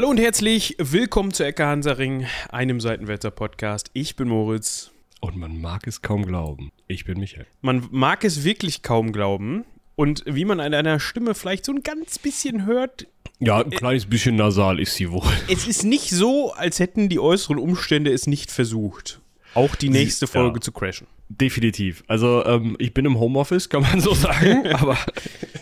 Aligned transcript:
Hallo 0.00 0.08
und 0.08 0.18
herzlich 0.18 0.76
willkommen 0.78 1.30
zu 1.30 1.44
Ecke 1.44 1.66
Hansaring, 1.66 2.26
einem 2.48 2.80
Seitenwälzer 2.80 3.30
Podcast. 3.30 3.90
Ich 3.92 4.16
bin 4.16 4.28
Moritz. 4.28 4.92
Und 5.20 5.36
man 5.36 5.60
mag 5.60 5.86
es 5.86 6.00
kaum 6.00 6.24
glauben. 6.24 6.72
Ich 6.88 7.04
bin 7.04 7.20
Michael. 7.20 7.44
Man 7.60 7.86
mag 7.90 8.24
es 8.24 8.42
wirklich 8.42 8.82
kaum 8.82 9.12
glauben. 9.12 9.66
Und 9.96 10.22
wie 10.24 10.46
man 10.46 10.58
an 10.58 10.72
einer 10.72 11.00
Stimme 11.00 11.34
vielleicht 11.34 11.66
so 11.66 11.72
ein 11.72 11.82
ganz 11.82 12.18
bisschen 12.18 12.64
hört, 12.64 13.08
Ja, 13.40 13.58
ein 13.58 13.68
kleines 13.68 14.06
bisschen 14.06 14.36
nasal 14.36 14.80
ist 14.80 14.94
sie 14.94 15.10
wohl. 15.10 15.30
es 15.50 15.68
ist 15.68 15.84
nicht 15.84 16.08
so, 16.08 16.54
als 16.54 16.78
hätten 16.78 17.10
die 17.10 17.20
äußeren 17.20 17.58
Umstände 17.58 18.10
es 18.10 18.26
nicht 18.26 18.50
versucht, 18.50 19.20
auch 19.52 19.76
die 19.76 19.90
nächste 19.90 20.24
ja. 20.24 20.32
Folge 20.32 20.60
zu 20.60 20.72
crashen. 20.72 21.08
Definitiv. 21.28 22.04
Also, 22.06 22.42
ähm, 22.46 22.74
ich 22.78 22.94
bin 22.94 23.04
im 23.04 23.20
Homeoffice, 23.20 23.68
kann 23.68 23.82
man 23.82 24.00
so 24.00 24.14
sagen, 24.14 24.66
aber 24.66 24.96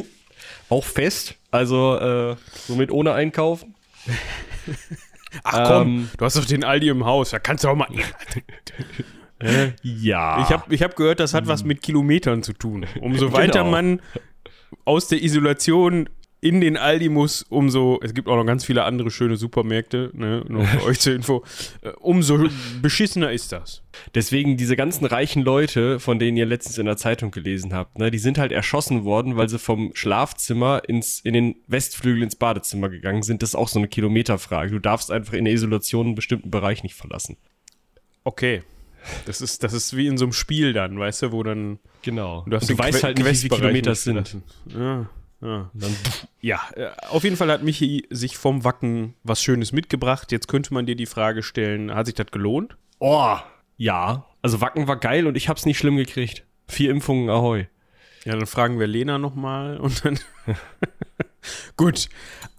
auch 0.68 0.84
fest. 0.84 1.34
Also, 1.50 1.96
äh, 1.96 2.36
somit 2.68 2.92
ohne 2.92 3.14
Einkaufen. 3.14 3.74
Ach 5.44 5.64
komm, 5.68 5.88
Ähm. 5.88 6.10
du 6.16 6.24
hast 6.24 6.36
doch 6.36 6.44
den 6.44 6.64
Aldi 6.64 6.88
im 6.88 7.04
Haus, 7.04 7.30
da 7.30 7.38
kannst 7.38 7.64
du 7.64 7.68
auch 7.68 7.76
mal. 7.76 7.88
Ja. 9.82 10.42
Ich 10.42 10.50
habe 10.50 10.74
ich 10.74 10.82
hab 10.82 10.96
gehört, 10.96 11.20
das 11.20 11.32
hat 11.34 11.46
was 11.46 11.64
mit 11.64 11.82
Kilometern 11.82 12.42
zu 12.42 12.52
tun. 12.52 12.86
Umso 13.00 13.26
Genau. 13.30 13.38
weiter 13.38 13.64
man 13.64 14.00
aus 14.84 15.08
der 15.08 15.22
Isolation 15.22 16.08
in 16.40 16.60
den 16.60 16.76
Aldi 16.76 17.08
muss, 17.08 17.42
umso, 17.42 17.98
es 18.02 18.14
gibt 18.14 18.28
auch 18.28 18.36
noch 18.36 18.46
ganz 18.46 18.64
viele 18.64 18.84
andere 18.84 19.10
schöne 19.10 19.36
Supermärkte, 19.36 20.10
ne, 20.14 20.44
nur 20.48 20.64
für 20.64 20.82
euch 20.84 21.00
zur 21.00 21.14
Info, 21.14 21.44
äh, 21.82 21.90
umso 21.98 22.48
beschissener 22.80 23.32
ist 23.32 23.50
das. 23.50 23.82
Deswegen 24.14 24.56
diese 24.56 24.76
ganzen 24.76 25.04
reichen 25.04 25.42
Leute, 25.42 25.98
von 25.98 26.20
denen 26.20 26.36
ihr 26.36 26.46
letztens 26.46 26.78
in 26.78 26.86
der 26.86 26.96
Zeitung 26.96 27.32
gelesen 27.32 27.74
habt, 27.74 27.98
ne, 27.98 28.12
die 28.12 28.18
sind 28.18 28.38
halt 28.38 28.52
erschossen 28.52 29.04
worden, 29.04 29.36
weil 29.36 29.48
sie 29.48 29.58
vom 29.58 29.90
Schlafzimmer 29.94 30.82
ins, 30.86 31.20
in 31.20 31.34
den 31.34 31.56
Westflügel 31.66 32.22
ins 32.22 32.36
Badezimmer 32.36 32.88
gegangen 32.88 33.22
sind. 33.22 33.42
Das 33.42 33.50
ist 33.50 33.56
auch 33.56 33.68
so 33.68 33.80
eine 33.80 33.88
Kilometerfrage. 33.88 34.70
Du 34.70 34.78
darfst 34.78 35.10
einfach 35.10 35.32
in 35.32 35.44
der 35.44 35.54
Isolation 35.54 36.06
einen 36.06 36.14
bestimmten 36.14 36.50
Bereich 36.50 36.84
nicht 36.84 36.94
verlassen. 36.94 37.36
Okay. 38.22 38.62
Das 39.26 39.40
ist, 39.40 39.62
das 39.64 39.72
ist 39.72 39.96
wie 39.96 40.06
in 40.06 40.18
so 40.18 40.24
einem 40.24 40.32
Spiel 40.32 40.72
dann, 40.72 40.98
weißt 40.98 41.22
du, 41.22 41.32
wo 41.32 41.42
dann. 41.42 41.78
Genau. 42.02 42.44
Du, 42.46 42.56
hast 42.56 42.68
du 42.68 42.76
weißt 42.76 43.02
halt 43.02 43.18
nicht, 43.18 43.26
wie 43.26 43.34
viele 43.34 43.56
Kilometer 43.56 43.92
es 43.92 44.04
sind. 44.04 44.36
Ja, 44.66 45.08
ja. 45.40 45.70
Dann, 45.74 45.96
Ja, 46.40 46.60
äh, 46.74 46.88
auf 47.08 47.24
jeden 47.24 47.36
Fall 47.36 47.50
hat 47.50 47.62
Michi 47.62 48.06
sich 48.10 48.36
vom 48.36 48.64
Wacken 48.64 49.14
was 49.22 49.42
Schönes 49.42 49.72
mitgebracht. 49.72 50.32
Jetzt 50.32 50.48
könnte 50.48 50.72
man 50.74 50.86
dir 50.86 50.96
die 50.96 51.06
Frage 51.06 51.42
stellen: 51.42 51.94
Hat 51.94 52.06
sich 52.06 52.14
das 52.14 52.30
gelohnt? 52.30 52.76
oh, 53.00 53.36
ja. 53.76 54.24
Also 54.42 54.60
Wacken 54.60 54.86
war 54.88 54.96
geil 54.96 55.26
und 55.26 55.36
ich 55.36 55.48
hab's 55.48 55.66
nicht 55.66 55.78
schlimm 55.78 55.96
gekriegt. 55.96 56.44
Vier 56.68 56.90
Impfungen, 56.90 57.28
ahoi. 57.30 57.66
Ja, 58.24 58.34
dann 58.36 58.46
fragen 58.46 58.78
wir 58.78 58.86
Lena 58.86 59.18
nochmal 59.18 59.78
und 59.78 60.04
dann. 60.04 60.18
Gut. 61.76 62.08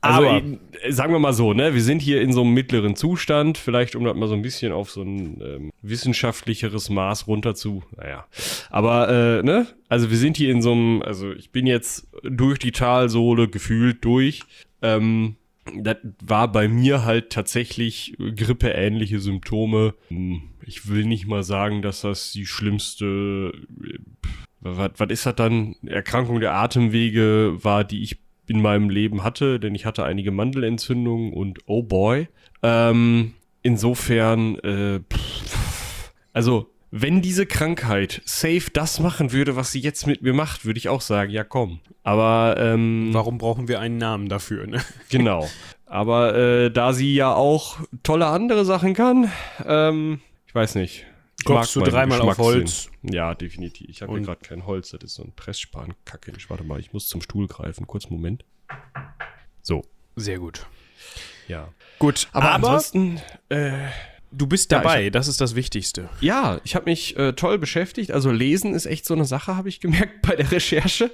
Also, 0.01 0.27
Aber 0.27 0.41
äh, 0.81 0.91
sagen 0.91 1.11
wir 1.13 1.19
mal 1.19 1.33
so, 1.33 1.53
ne, 1.53 1.73
wir 1.73 1.81
sind 1.81 2.01
hier 2.01 2.21
in 2.21 2.31
so 2.31 2.41
einem 2.41 2.53
mittleren 2.53 2.95
Zustand, 2.95 3.57
vielleicht 3.57 3.95
um 3.95 4.03
das 4.05 4.15
mal 4.15 4.27
so 4.27 4.33
ein 4.33 4.41
bisschen 4.41 4.71
auf 4.71 4.89
so 4.91 5.01
ein 5.01 5.41
ähm, 5.41 5.71
wissenschaftlicheres 5.81 6.89
Maß 6.89 7.27
runter 7.27 7.53
zu, 7.55 7.83
naja. 7.97 8.25
Aber, 8.69 9.09
äh, 9.09 9.43
ne, 9.43 9.67
also 9.89 10.09
wir 10.09 10.17
sind 10.17 10.37
hier 10.37 10.51
in 10.51 10.61
so 10.61 10.71
einem, 10.71 11.01
also 11.01 11.31
ich 11.33 11.51
bin 11.51 11.67
jetzt 11.67 12.07
durch 12.23 12.59
die 12.59 12.71
Talsohle 12.71 13.49
gefühlt 13.49 14.03
durch. 14.05 14.43
Ähm, 14.81 15.35
das 15.75 15.97
war 16.23 16.51
bei 16.51 16.67
mir 16.67 17.03
halt 17.05 17.29
tatsächlich 17.31 18.15
grippeähnliche 18.17 19.19
Symptome. 19.19 19.93
Hm, 20.07 20.41
Ich 20.65 20.87
will 20.87 21.05
nicht 21.05 21.27
mal 21.27 21.43
sagen, 21.43 21.81
dass 21.81 22.01
das 22.01 22.31
die 22.31 22.45
schlimmste, 22.45 23.51
äh, 23.83 23.99
was, 24.61 24.91
was 24.97 25.09
ist 25.09 25.25
das 25.25 25.35
dann? 25.35 25.75
Erkrankung 25.85 26.39
der 26.39 26.53
Atemwege 26.53 27.57
war, 27.61 27.83
die 27.83 28.01
ich 28.01 28.19
in 28.49 28.61
meinem 28.61 28.89
Leben 28.89 29.23
hatte, 29.23 29.59
denn 29.59 29.75
ich 29.75 29.85
hatte 29.85 30.03
einige 30.03 30.31
Mandelentzündungen 30.31 31.33
und 31.33 31.59
oh 31.65 31.83
boy. 31.83 32.27
Ähm, 32.63 33.33
insofern, 33.61 34.55
äh, 34.59 34.99
pff, 34.99 36.11
also 36.33 36.69
wenn 36.91 37.21
diese 37.21 37.45
Krankheit 37.45 38.21
safe 38.25 38.71
das 38.73 38.99
machen 38.99 39.31
würde, 39.31 39.55
was 39.55 39.71
sie 39.71 39.79
jetzt 39.79 40.07
mit 40.07 40.23
mir 40.23 40.33
macht, 40.33 40.65
würde 40.65 40.79
ich 40.79 40.89
auch 40.89 41.01
sagen, 41.01 41.31
ja 41.31 41.43
komm. 41.43 41.79
Aber 42.03 42.55
ähm, 42.57 43.09
warum 43.11 43.37
brauchen 43.37 43.67
wir 43.67 43.79
einen 43.79 43.97
Namen 43.97 44.27
dafür, 44.27 44.65
ne? 44.65 44.81
Genau. 45.09 45.47
Aber 45.85 46.35
äh, 46.35 46.71
da 46.71 46.93
sie 46.93 47.13
ja 47.13 47.33
auch 47.33 47.77
tolle 48.03 48.27
andere 48.27 48.65
Sachen 48.65 48.93
kann, 48.93 49.31
ähm, 49.65 50.21
ich 50.47 50.55
weiß 50.55 50.75
nicht. 50.75 51.05
Klopfst 51.45 51.75
du 51.75 51.81
dreimal 51.81 52.21
auf. 52.21 52.37
Holz? 52.37 52.89
Ja, 53.03 53.33
definitiv. 53.35 53.89
Ich 53.89 54.01
habe 54.01 54.13
hier 54.13 54.21
gerade 54.21 54.41
kein 54.41 54.65
Holz, 54.65 54.89
das 54.89 55.01
ist 55.03 55.15
so 55.15 55.23
ein 55.23 55.33
Pressspan-Kacke. 55.35 56.33
Ich 56.37 56.49
warte 56.49 56.63
mal, 56.63 56.79
ich 56.79 56.93
muss 56.93 57.07
zum 57.07 57.21
Stuhl 57.21 57.47
greifen. 57.47 57.87
Kurz 57.87 58.09
Moment. 58.09 58.43
So, 59.61 59.83
Sehr 60.15 60.39
gut. 60.39 60.65
ja. 61.47 61.69
Gut, 61.99 62.27
Aber, 62.31 62.51
aber, 62.51 62.69
ansonsten, 62.69 63.19
äh, 63.49 63.87
du 64.31 64.47
bist 64.47 64.71
Ja, 64.71 64.77
ich 64.79 64.83
dabei, 64.83 65.09
das 65.09 65.27
ist 65.27 65.41
das 65.41 65.55
Wichtigste. 65.55 66.09
ja, 66.21 66.61
ich 66.63 66.75
habe 66.75 66.85
mich 66.85 67.17
äh, 67.17 67.33
toll 67.33 67.57
beschäftigt. 67.57 68.11
Also 68.11 68.31
lesen 68.31 68.73
ist 68.73 68.85
echt 68.85 69.05
so 69.05 69.13
eine 69.13 69.25
Sache, 69.25 69.55
habe 69.57 69.67
ich 69.69 69.79
gemerkt 69.81 70.21
bei 70.21 70.35
der 70.35 70.49
Recherche. 70.51 71.11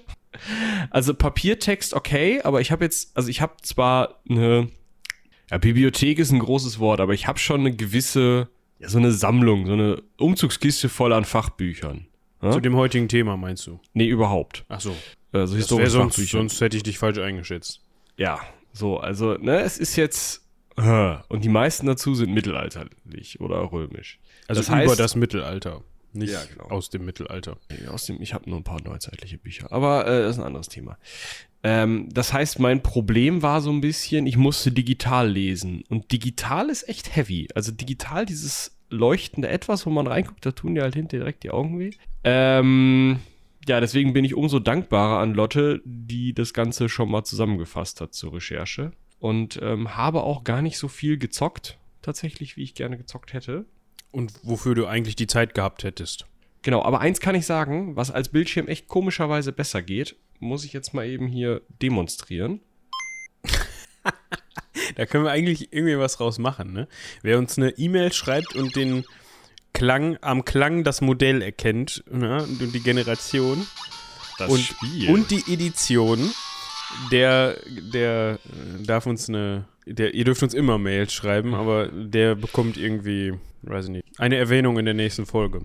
Also 0.92 1.14
Papiertext 1.14 1.94
okay, 1.94 2.42
aber 2.44 2.62
ich 2.62 2.72
habe 2.72 2.84
jetzt, 2.84 3.16
also 3.18 3.30
ich 3.30 3.42
habe 3.42 3.54
zwar 3.64 4.20
eine, 4.30 4.70
ja, 5.50 5.58
Bibliothek 5.58 6.20
ist 6.20 6.32
ein 6.32 6.40
großes 6.40 6.78
Wort, 6.80 7.00
aber 7.00 7.14
ich 7.14 7.26
habe 7.28 7.40
schon 7.40 7.62
eine 7.62 7.76
gewisse, 7.76 8.50
ja, 8.86 8.90
so 8.90 8.98
eine 8.98 9.12
Sammlung, 9.12 9.66
so 9.66 9.74
eine 9.74 10.02
Umzugskiste 10.18 10.90
voll 10.90 11.14
an 11.14 11.26
Fachbüchern. 11.26 12.08
Ja? 12.42 12.52
Zu 12.52 12.60
dem 12.60 12.76
heutigen 12.76 13.08
Thema 13.08 13.38
meinst 13.38 13.66
du? 13.68 13.80
nee, 13.94 14.08
überhaupt. 14.08 14.66
Ach 14.70 14.80
so. 14.82 14.96
Also 15.32 15.56
historische 15.58 15.90
sonst, 15.92 16.16
Fachbücher. 16.16 16.38
sonst 16.38 16.62
hätte 16.62 16.78
ich 16.78 16.84
dich 16.84 16.98
falsch 16.98 17.18
eingeschätzt. 17.20 17.82
Ja, 18.18 18.40
so, 18.72 18.98
also, 19.00 19.34
ne, 19.34 19.60
es 19.62 19.78
ist 19.78 19.96
jetzt, 19.96 20.46
und 20.78 21.44
die 21.44 21.50
meisten 21.50 21.86
dazu 21.88 22.16
sind 22.16 22.34
mittelalterlich 22.34 23.40
oder 23.40 23.72
römisch. 23.72 24.20
Also 24.48 24.62
Das 24.62 24.68
über 24.70 24.78
heißt- 24.78 24.96
das 24.98 25.16
Mittelalter. 25.16 25.82
Nicht 26.14 26.32
Ja, 26.32 26.42
genau. 26.46 26.70
aus 26.70 26.90
dem 26.90 27.04
Mittelalter. 27.04 27.58
Nee, 27.70 27.88
Aus 27.90 28.06
dem, 28.06 28.22
ich 28.22 28.34
habe 28.34 28.50
nur 28.50 28.58
ein 28.60 28.64
paar 28.64 28.82
neuzeitliche 28.82 29.38
Bücher, 29.38 29.70
aber 29.74 30.08
äh, 30.08 30.22
das 30.22 30.36
ist 30.38 30.40
ein 30.42 30.46
anderes 30.48 30.70
Thema. 30.70 30.98
Ähm, 31.62 32.08
das 32.14 32.32
heißt, 32.32 32.60
mein 32.60 32.82
Problem 32.84 33.42
war 33.42 33.60
so 33.60 33.70
ein 33.70 33.82
bisschen, 33.82 34.26
ich 34.28 34.38
musste 34.38 34.72
digital 34.72 35.30
lesen. 35.30 35.84
Und 35.90 36.12
digital 36.14 36.70
ist 36.70 36.88
echt 36.88 37.16
heavy. 37.18 37.50
Also 37.54 37.74
digital, 37.74 38.26
dieses 38.26 38.75
leuchtende 38.90 39.50
Etwas, 39.50 39.86
wo 39.86 39.90
man 39.90 40.08
reinguckt, 40.08 40.46
da 40.46 40.52
tun 40.52 40.76
dir 40.76 40.84
halt 40.84 40.96
hinterher 40.96 41.26
direkt 41.26 41.44
die 41.44 41.52
Augen 41.52 41.80
weh. 41.80 41.92
Ähm, 42.24 43.20
ja, 43.68 43.80
deswegen 43.80 44.14
bin 44.14 44.26
ich 44.26 44.36
umso 44.36 44.60
dankbarer 44.60 45.20
an 45.20 45.34
Lotte, 45.34 45.82
die 45.86 46.34
das 46.34 46.54
Ganze 46.54 46.90
schon 46.90 47.10
mal 47.10 47.24
zusammengefasst 47.24 48.02
hat 48.02 48.14
zur 48.14 48.34
Recherche. 48.34 48.92
Und 49.20 49.60
ähm, 49.62 49.96
habe 49.96 50.24
auch 50.24 50.44
gar 50.44 50.62
nicht 50.62 50.78
so 50.78 50.88
viel 50.88 51.18
gezockt, 51.18 51.80
tatsächlich, 52.02 52.58
wie 52.58 52.64
ich 52.64 52.76
gerne 52.76 52.98
gezockt 52.98 53.34
hätte. 53.34 53.66
Und 54.12 54.34
wofür 54.44 54.76
du 54.76 54.86
eigentlich 54.86 55.16
die 55.16 55.28
Zeit 55.28 55.56
gehabt 55.56 55.84
hättest. 55.84 56.28
Genau, 56.62 56.84
aber 56.84 57.00
eins 57.00 57.20
kann 57.20 57.36
ich 57.36 57.46
sagen, 57.46 57.96
was 57.96 58.12
als 58.12 58.30
Bildschirm 58.30 58.68
echt 58.68 58.88
komischerweise 58.88 59.52
besser 59.52 59.82
geht, 59.82 60.16
muss 60.40 60.64
ich 60.64 60.74
jetzt 60.74 60.94
mal 60.94 61.08
eben 61.08 61.28
hier 61.28 61.62
demonstrieren. 61.82 62.60
Da 64.96 65.06
können 65.06 65.24
wir 65.24 65.32
eigentlich 65.32 65.74
irgendwie 65.74 65.98
was 65.98 66.18
draus 66.18 66.38
machen, 66.38 66.74
ne? 66.74 66.88
Wer 67.22 67.38
uns 67.38 67.58
eine 67.58 67.72
E-Mail 67.72 68.14
schreibt 68.14 68.56
und 68.56 68.76
den 68.76 69.06
Klang, 69.74 70.18
am 70.22 70.46
Klang 70.46 70.84
das 70.84 71.02
Modell 71.02 71.42
erkennt, 71.42 72.04
ne? 72.10 72.44
Und 72.44 72.74
die 72.74 72.80
Generation 72.80 73.66
Das 74.38 74.50
und, 74.50 74.76
und 75.10 75.32
die 75.32 75.44
Edition, 75.52 76.32
der, 77.12 77.58
der 77.94 78.40
äh, 78.46 78.84
darf 78.84 79.06
uns 79.06 79.28
eine, 79.30 79.66
der, 79.86 80.14
ihr 80.14 80.24
dürft 80.24 80.44
uns 80.44 80.54
immer 80.54 80.78
Mails 80.78 81.14
schreiben, 81.14 81.54
aber 81.54 81.88
der 81.88 82.36
bekommt 82.36 82.78
irgendwie, 82.78 83.34
weiß 83.64 83.86
ich 83.86 83.92
nicht, 83.92 84.06
eine 84.18 84.38
Erwähnung 84.38 84.78
in 84.80 84.86
der 84.86 84.94
nächsten 84.94 85.26
Folge. 85.26 85.62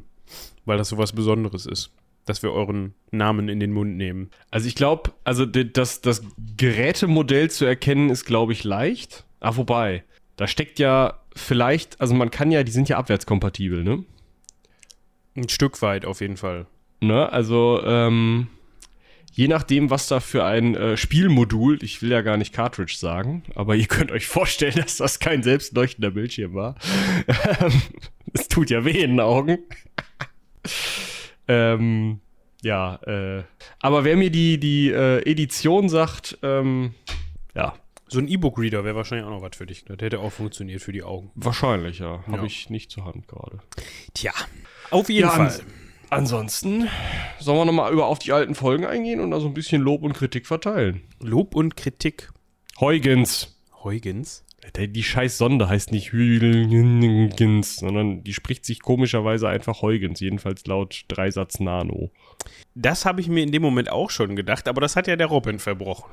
Weil 0.66 0.78
das 0.78 0.90
sowas 0.90 1.12
Besonderes 1.12 1.66
ist. 1.66 1.90
Dass 2.30 2.44
wir 2.44 2.52
euren 2.52 2.94
Namen 3.10 3.48
in 3.48 3.58
den 3.58 3.72
Mund 3.72 3.96
nehmen. 3.96 4.30
also 4.52 4.68
ich 4.68 4.76
glaube, 4.76 5.10
also 5.24 5.44
das, 5.44 6.00
das 6.00 6.22
Gerätemodell 6.56 7.50
zu 7.50 7.64
erkennen 7.64 8.08
ist, 8.08 8.24
glaube 8.24 8.52
ich, 8.52 8.62
leicht. 8.62 9.24
Ah, 9.40 9.56
wobei, 9.56 10.04
da 10.36 10.46
steckt 10.46 10.78
ja 10.78 11.18
vielleicht, 11.34 12.00
also 12.00 12.14
man 12.14 12.30
kann 12.30 12.52
ja, 12.52 12.62
die 12.62 12.70
sind 12.70 12.88
ja 12.88 12.98
abwärtskompatibel, 12.98 13.82
ne? 13.82 14.04
Ein 15.36 15.48
Stück 15.48 15.82
weit 15.82 16.04
auf 16.04 16.20
jeden 16.20 16.36
Fall. 16.36 16.66
Ne, 17.00 17.32
also 17.32 17.82
ähm, 17.84 18.46
je 19.32 19.48
nachdem, 19.48 19.90
was 19.90 20.06
da 20.06 20.20
für 20.20 20.44
ein 20.44 20.76
äh, 20.76 20.96
Spielmodul, 20.96 21.82
ich 21.82 22.00
will 22.00 22.12
ja 22.12 22.20
gar 22.20 22.36
nicht 22.36 22.52
Cartridge 22.52 22.94
sagen, 22.96 23.42
aber 23.56 23.74
ihr 23.74 23.88
könnt 23.88 24.12
euch 24.12 24.28
vorstellen, 24.28 24.76
dass 24.76 24.98
das 24.98 25.18
kein 25.18 25.42
selbstleuchtender 25.42 26.12
Bildschirm 26.12 26.54
war. 26.54 26.76
Es 28.32 28.46
tut 28.46 28.70
ja 28.70 28.84
weh 28.84 29.02
in 29.02 29.10
den 29.10 29.20
Augen. 29.20 29.58
Ähm, 31.50 32.20
ja, 32.62 32.96
äh, 33.06 33.42
aber 33.80 34.04
wer 34.04 34.16
mir 34.16 34.30
die, 34.30 34.58
die 34.60 34.90
äh, 34.90 35.22
Edition 35.30 35.88
sagt, 35.88 36.38
ähm, 36.42 36.94
ja, 37.54 37.74
So 38.08 38.18
ein 38.18 38.28
E-Book-Reader 38.28 38.84
wäre 38.84 38.96
wahrscheinlich 38.96 39.26
auch 39.26 39.30
noch 39.30 39.42
was 39.42 39.56
für 39.56 39.66
dich. 39.66 39.84
Das 39.84 39.96
hätte 40.00 40.18
auch 40.20 40.30
funktioniert 40.32 40.82
für 40.82 40.92
die 40.92 41.02
Augen. 41.02 41.30
wahrscheinlich, 41.34 42.00
ja, 42.00 42.22
habe 42.26 42.38
Ja. 42.38 42.44
ich 42.44 42.68
nicht 42.70 42.90
zur 42.90 43.04
Hand 43.04 43.26
gerade. 43.28 43.60
Tja, 44.14 44.32
auf 44.90 45.08
jeden 45.08 45.22
Ja, 45.28 45.30
Fall. 45.30 45.46
ans- 45.46 45.64
Ansonsten 46.12 46.88
sollen 47.38 47.58
wir 47.58 47.64
nochmal 47.66 47.92
über 47.92 48.06
auf 48.06 48.18
die 48.18 48.32
alten 48.32 48.56
Folgen 48.56 48.84
eingehen 48.84 49.20
und 49.20 49.30
da 49.30 49.38
so 49.38 49.46
ein 49.46 49.54
bisschen 49.54 49.80
Lob 49.80 50.02
und 50.02 50.12
Kritik 50.12 50.46
verteilen. 50.48 51.02
Lob 51.20 51.54
und 51.54 51.76
Kritik. 51.76 52.30
Huygens. 52.80 53.56
Huygens? 53.84 54.44
Die 54.76 55.02
scheiß 55.02 55.38
Sonde 55.38 55.68
heißt 55.68 55.90
nicht 55.90 56.12
Huygens, 56.12 57.76
sondern 57.76 58.22
die 58.22 58.34
spricht 58.34 58.64
sich 58.64 58.80
komischerweise 58.80 59.48
einfach 59.48 59.80
Huygens, 59.82 60.20
jedenfalls 60.20 60.66
laut 60.66 61.04
Dreisatz 61.08 61.60
Nano. 61.60 62.10
Das 62.74 63.06
habe 63.06 63.20
ich 63.20 63.28
mir 63.28 63.42
in 63.42 63.52
dem 63.52 63.62
Moment 63.62 63.90
auch 63.90 64.10
schon 64.10 64.36
gedacht, 64.36 64.68
aber 64.68 64.80
das 64.80 64.96
hat 64.96 65.06
ja 65.06 65.16
der 65.16 65.26
Robin 65.26 65.58
verbrochen. 65.58 66.10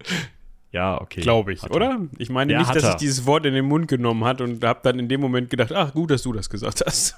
Ja, 0.70 1.00
okay. 1.00 1.22
Glaube 1.22 1.54
ich, 1.54 1.62
er. 1.62 1.70
oder? 1.74 1.98
Ich 2.18 2.28
meine 2.28 2.52
Ja, 2.52 2.58
nicht, 2.58 2.74
dass 2.74 2.90
ich 2.90 2.94
dieses 2.96 3.24
Wort 3.24 3.46
in 3.46 3.54
den 3.54 3.64
Mund 3.64 3.88
genommen 3.88 4.24
hat 4.24 4.42
und 4.42 4.62
habe 4.62 4.80
dann 4.82 4.98
in 4.98 5.08
dem 5.08 5.20
Moment 5.20 5.48
gedacht, 5.48 5.72
ach 5.72 5.94
gut, 5.94 6.10
dass 6.10 6.22
du 6.22 6.32
das 6.32 6.50
gesagt 6.50 6.82
hast. 6.84 7.16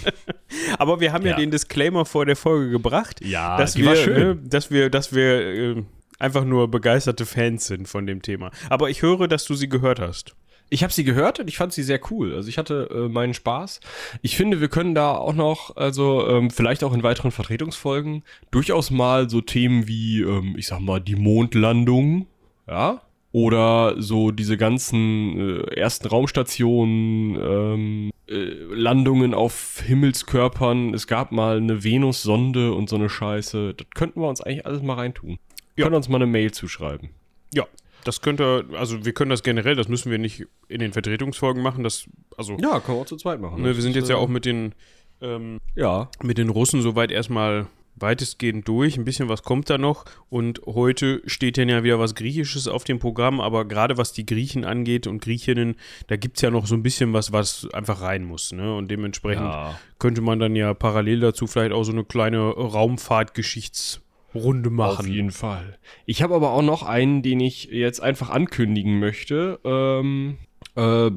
Aber 0.78 1.00
wir 1.00 1.12
haben 1.12 1.24
ja. 1.24 1.32
Ja. 1.32 1.36
den 1.36 1.50
Disclaimer 1.50 2.06
vor 2.06 2.24
der 2.24 2.36
Folge 2.36 2.70
gebracht, 2.70 3.20
Ja, 3.22 3.58
dass, 3.58 3.76
wir, 3.76 3.86
war 3.86 3.96
schön. 3.96 4.14
Ne, 4.14 4.36
dass 4.36 4.70
wir, 4.70 4.88
dass 4.88 5.14
wir 5.14 5.76
äh, 5.76 5.82
einfach 6.22 6.44
nur 6.44 6.70
begeisterte 6.70 7.26
Fans 7.26 7.66
sind 7.66 7.88
von 7.88 8.06
dem 8.06 8.22
Thema. 8.22 8.50
Aber 8.70 8.88
ich 8.88 9.02
höre, 9.02 9.28
dass 9.28 9.44
du 9.44 9.54
sie 9.54 9.68
gehört 9.68 10.00
hast. 10.00 10.34
Ich 10.70 10.82
habe 10.82 10.92
sie 10.92 11.04
gehört 11.04 11.38
und 11.38 11.48
ich 11.48 11.58
fand 11.58 11.74
sie 11.74 11.82
sehr 11.82 12.00
cool. 12.10 12.34
Also 12.34 12.48
ich 12.48 12.56
hatte 12.56 12.88
äh, 12.90 13.08
meinen 13.08 13.34
Spaß. 13.34 13.80
Ich 14.22 14.36
finde, 14.36 14.62
wir 14.62 14.68
können 14.68 14.94
da 14.94 15.14
auch 15.14 15.34
noch, 15.34 15.76
also 15.76 16.26
ähm, 16.26 16.50
vielleicht 16.50 16.82
auch 16.82 16.94
in 16.94 17.02
weiteren 17.02 17.30
Vertretungsfolgen, 17.30 18.22
durchaus 18.50 18.90
mal 18.90 19.28
so 19.28 19.42
Themen 19.42 19.86
wie, 19.86 20.22
ähm, 20.22 20.54
ich 20.56 20.68
sag 20.68 20.80
mal, 20.80 20.98
die 20.98 21.16
Mondlandung, 21.16 22.26
ja, 22.66 23.02
oder 23.32 24.00
so 24.00 24.30
diese 24.30 24.56
ganzen 24.56 25.38
äh, 25.38 25.74
ersten 25.74 26.08
Raumstationen, 26.08 27.36
ähm, 27.36 28.10
äh, 28.28 28.34
Landungen 28.74 29.34
auf 29.34 29.82
Himmelskörpern. 29.84 30.94
Es 30.94 31.06
gab 31.06 31.32
mal 31.32 31.56
eine 31.56 31.82
Venus-Sonde 31.82 32.72
und 32.72 32.88
so 32.88 32.96
eine 32.96 33.08
Scheiße. 33.08 33.74
Das 33.74 33.86
könnten 33.94 34.20
wir 34.20 34.28
uns 34.28 34.40
eigentlich 34.40 34.64
alles 34.64 34.82
mal 34.82 34.94
reintun. 34.94 35.38
Ja. 35.76 35.84
Können 35.84 35.96
uns 35.96 36.08
mal 36.08 36.16
eine 36.16 36.26
Mail 36.26 36.52
zuschreiben. 36.52 37.10
Ja, 37.54 37.66
das 38.04 38.20
könnte, 38.20 38.66
also 38.72 39.04
wir 39.04 39.12
können 39.12 39.30
das 39.30 39.42
generell, 39.42 39.74
das 39.74 39.88
müssen 39.88 40.10
wir 40.10 40.18
nicht 40.18 40.44
in 40.68 40.80
den 40.80 40.92
Vertretungsfolgen 40.92 41.62
machen. 41.62 41.84
Das, 41.84 42.06
also, 42.36 42.56
Ja, 42.60 42.80
können 42.80 42.98
wir 42.98 43.02
auch 43.02 43.06
zu 43.06 43.16
zweit 43.16 43.40
machen. 43.40 43.62
ne, 43.62 43.74
wir 43.76 43.82
sind 43.82 43.96
jetzt 43.96 44.08
ja 44.10 44.16
auch 44.16 44.28
mit 44.28 44.44
den 44.44 44.74
ähm, 45.20 45.60
Ja, 45.76 46.10
mit 46.22 46.36
den 46.38 46.48
Russen 46.48 46.82
soweit 46.82 47.10
erstmal 47.12 47.66
weitestgehend 47.94 48.66
durch. 48.66 48.96
Ein 48.96 49.04
bisschen 49.04 49.28
was 49.28 49.42
kommt 49.44 49.70
da 49.70 49.76
noch. 49.78 50.04
Und 50.30 50.62
heute 50.66 51.22
steht 51.26 51.58
dann 51.58 51.68
ja 51.68 51.84
wieder 51.84 51.98
was 52.00 52.14
Griechisches 52.16 52.66
auf 52.66 52.82
dem 52.84 52.98
Programm. 52.98 53.40
Aber 53.40 53.66
gerade 53.66 53.98
was 53.98 54.12
die 54.12 54.26
Griechen 54.26 54.64
angeht 54.64 55.06
und 55.06 55.22
Griechinnen, 55.22 55.76
da 56.08 56.16
gibt 56.16 56.38
es 56.38 56.42
ja 56.42 56.50
noch 56.50 56.66
so 56.66 56.74
ein 56.74 56.82
bisschen 56.82 57.12
was, 57.12 57.32
was 57.32 57.68
einfach 57.72 58.00
rein 58.00 58.24
muss. 58.24 58.50
Ne? 58.52 58.74
Und 58.74 58.90
dementsprechend 58.90 59.44
Ja. 59.44 59.78
könnte 60.00 60.22
man 60.22 60.38
dann 60.40 60.56
ja 60.56 60.72
parallel 60.74 61.20
dazu 61.20 61.46
vielleicht 61.46 61.72
auch 61.72 61.84
so 61.84 61.92
eine 61.92 62.02
kleine 62.04 62.38
Raumfahrtgeschichtsrunde 62.48 64.02
Auf 64.34 64.98
machen. 64.98 65.12
jeden 65.12 65.30
Fall. 65.30 65.78
Ich 66.06 66.22
habe 66.22 66.34
aber 66.34 66.50
auch 66.52 66.62
noch 66.62 66.82
einen, 66.82 67.22
den 67.22 67.40
ich 67.40 67.64
jetzt 67.64 68.00
einfach 68.00 68.30
ankündigen 68.30 68.98
möchte. 68.98 69.60
Ähm, 69.64 70.38
äh, 70.76 71.10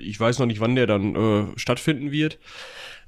ich 0.00 0.18
weiß 0.18 0.38
noch 0.38 0.46
nicht, 0.46 0.60
wann 0.60 0.76
der 0.76 0.86
dann 0.86 1.14
äh, 1.16 1.58
stattfinden 1.58 2.10
wird. 2.10 2.38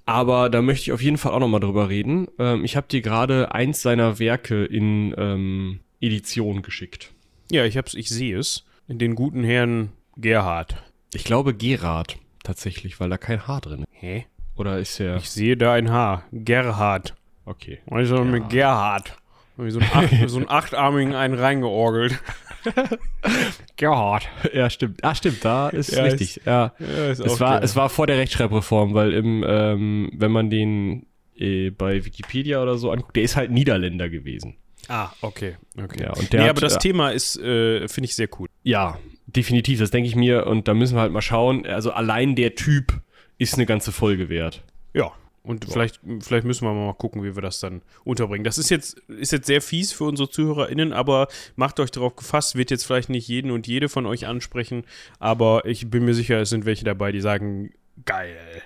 Aber 0.04 0.50
da 0.50 0.62
möchte 0.62 0.82
ich 0.82 0.92
auf 0.92 1.02
jeden 1.02 1.16
Fall 1.16 1.32
auch 1.32 1.38
noch 1.38 1.48
mal 1.48 1.60
drüber 1.60 1.88
reden. 1.88 2.26
Ähm, 2.38 2.64
ich 2.64 2.76
habe 2.76 2.88
dir 2.88 3.02
gerade 3.02 3.54
eins 3.54 3.82
seiner 3.82 4.18
Werke 4.18 4.64
in 4.64 5.14
ähm, 5.16 5.80
Edition 6.00 6.62
geschickt. 6.62 7.12
Ja, 7.50 7.64
ich, 7.64 7.76
hab's, 7.76 7.94
ich 7.94 8.08
sehe 8.08 8.36
es. 8.36 8.64
Den 8.88 9.14
guten 9.14 9.44
Herrn 9.44 9.90
Gerhard. 10.16 10.82
Ich 11.14 11.24
glaube 11.24 11.54
Gerard 11.54 12.18
tatsächlich, 12.42 12.98
weil 12.98 13.10
da 13.10 13.18
kein 13.18 13.46
Haar 13.46 13.60
drin 13.60 13.82
ist. 13.82 13.88
Hä? 13.92 14.26
Oder 14.56 14.78
ist 14.78 14.98
er... 15.00 15.16
Ich 15.16 15.30
sehe 15.30 15.56
da 15.56 15.74
ein 15.74 15.90
Haar. 15.90 16.24
Gerhard. 16.32 17.14
Okay. 17.44 17.80
Also 17.88 18.24
mit 18.24 18.50
Gerhard. 18.50 19.16
So, 19.56 19.78
ein 19.78 19.88
acht, 19.92 20.10
so 20.28 20.38
einen 20.38 20.48
achtarmigen 20.48 21.14
einen 21.14 21.34
reingeorgelt. 21.34 22.18
Gerhard. 23.76 24.28
Ja, 24.52 24.70
stimmt. 24.70 25.04
Ah, 25.04 25.14
stimmt, 25.14 25.44
da 25.44 25.68
ist 25.68 25.92
Ja, 25.92 26.04
richtig. 26.04 26.40
Ja. 26.44 26.72
Ja, 26.78 27.10
ist 27.10 27.20
Es 27.20 27.40
war, 27.40 27.62
es 27.62 27.76
war 27.76 27.88
vor 27.88 28.06
der 28.06 28.18
Rechtschreibreform, 28.18 28.94
weil 28.94 29.12
im, 29.12 29.44
ähm, 29.46 30.10
wenn 30.14 30.30
man 30.30 30.48
den 30.48 31.06
äh, 31.36 31.70
bei 31.70 32.04
Wikipedia 32.04 32.62
oder 32.62 32.76
so 32.76 32.90
anguckt, 32.90 33.16
der 33.16 33.24
ist 33.24 33.36
halt 33.36 33.50
Niederländer 33.50 34.08
gewesen. 34.08 34.56
Ah, 34.88 35.10
okay. 35.20 35.56
okay. 35.76 36.04
Ja, 36.04 36.12
und 36.12 36.32
der 36.32 36.40
nee, 36.40 36.48
hat, 36.48 36.56
aber 36.56 36.60
das 36.60 36.76
äh, 36.76 36.78
Thema 36.78 37.10
ist, 37.10 37.36
äh, 37.38 37.88
finde 37.88 38.06
ich 38.06 38.16
sehr 38.16 38.28
cool. 38.38 38.48
Ja, 38.62 38.98
definitiv, 39.26 39.78
das 39.78 39.90
denke 39.90 40.08
ich 40.08 40.16
mir 40.16 40.46
und 40.46 40.68
da 40.68 40.74
müssen 40.74 40.96
wir 40.96 41.00
halt 41.00 41.12
mal 41.12 41.22
schauen. 41.22 41.66
Also 41.66 41.92
allein 41.92 42.34
der 42.34 42.54
Typ 42.54 43.00
ist 43.38 43.54
eine 43.54 43.66
ganze 43.66 43.92
Folge 43.92 44.28
wert. 44.28 44.62
Ja. 44.94 45.12
Und 45.44 45.64
vielleicht, 45.64 46.00
vielleicht 46.20 46.46
müssen 46.46 46.64
wir 46.64 46.72
mal 46.72 46.94
gucken, 46.94 47.24
wie 47.24 47.34
wir 47.34 47.42
das 47.42 47.58
dann 47.58 47.82
unterbringen. 48.04 48.44
Das 48.44 48.58
ist 48.58 48.70
jetzt, 48.70 48.98
ist 49.08 49.32
jetzt 49.32 49.46
sehr 49.46 49.60
fies 49.60 49.92
für 49.92 50.04
unsere 50.04 50.30
ZuhörerInnen, 50.30 50.92
aber 50.92 51.26
macht 51.56 51.80
euch 51.80 51.90
darauf 51.90 52.14
gefasst, 52.14 52.54
wird 52.54 52.70
jetzt 52.70 52.84
vielleicht 52.84 53.08
nicht 53.08 53.26
jeden 53.26 53.50
und 53.50 53.66
jede 53.66 53.88
von 53.88 54.06
euch 54.06 54.26
ansprechen, 54.26 54.84
aber 55.18 55.64
ich 55.66 55.90
bin 55.90 56.04
mir 56.04 56.14
sicher, 56.14 56.40
es 56.40 56.50
sind 56.50 56.64
welche 56.64 56.84
dabei, 56.84 57.10
die 57.10 57.20
sagen, 57.20 57.72
geil. 58.06 58.62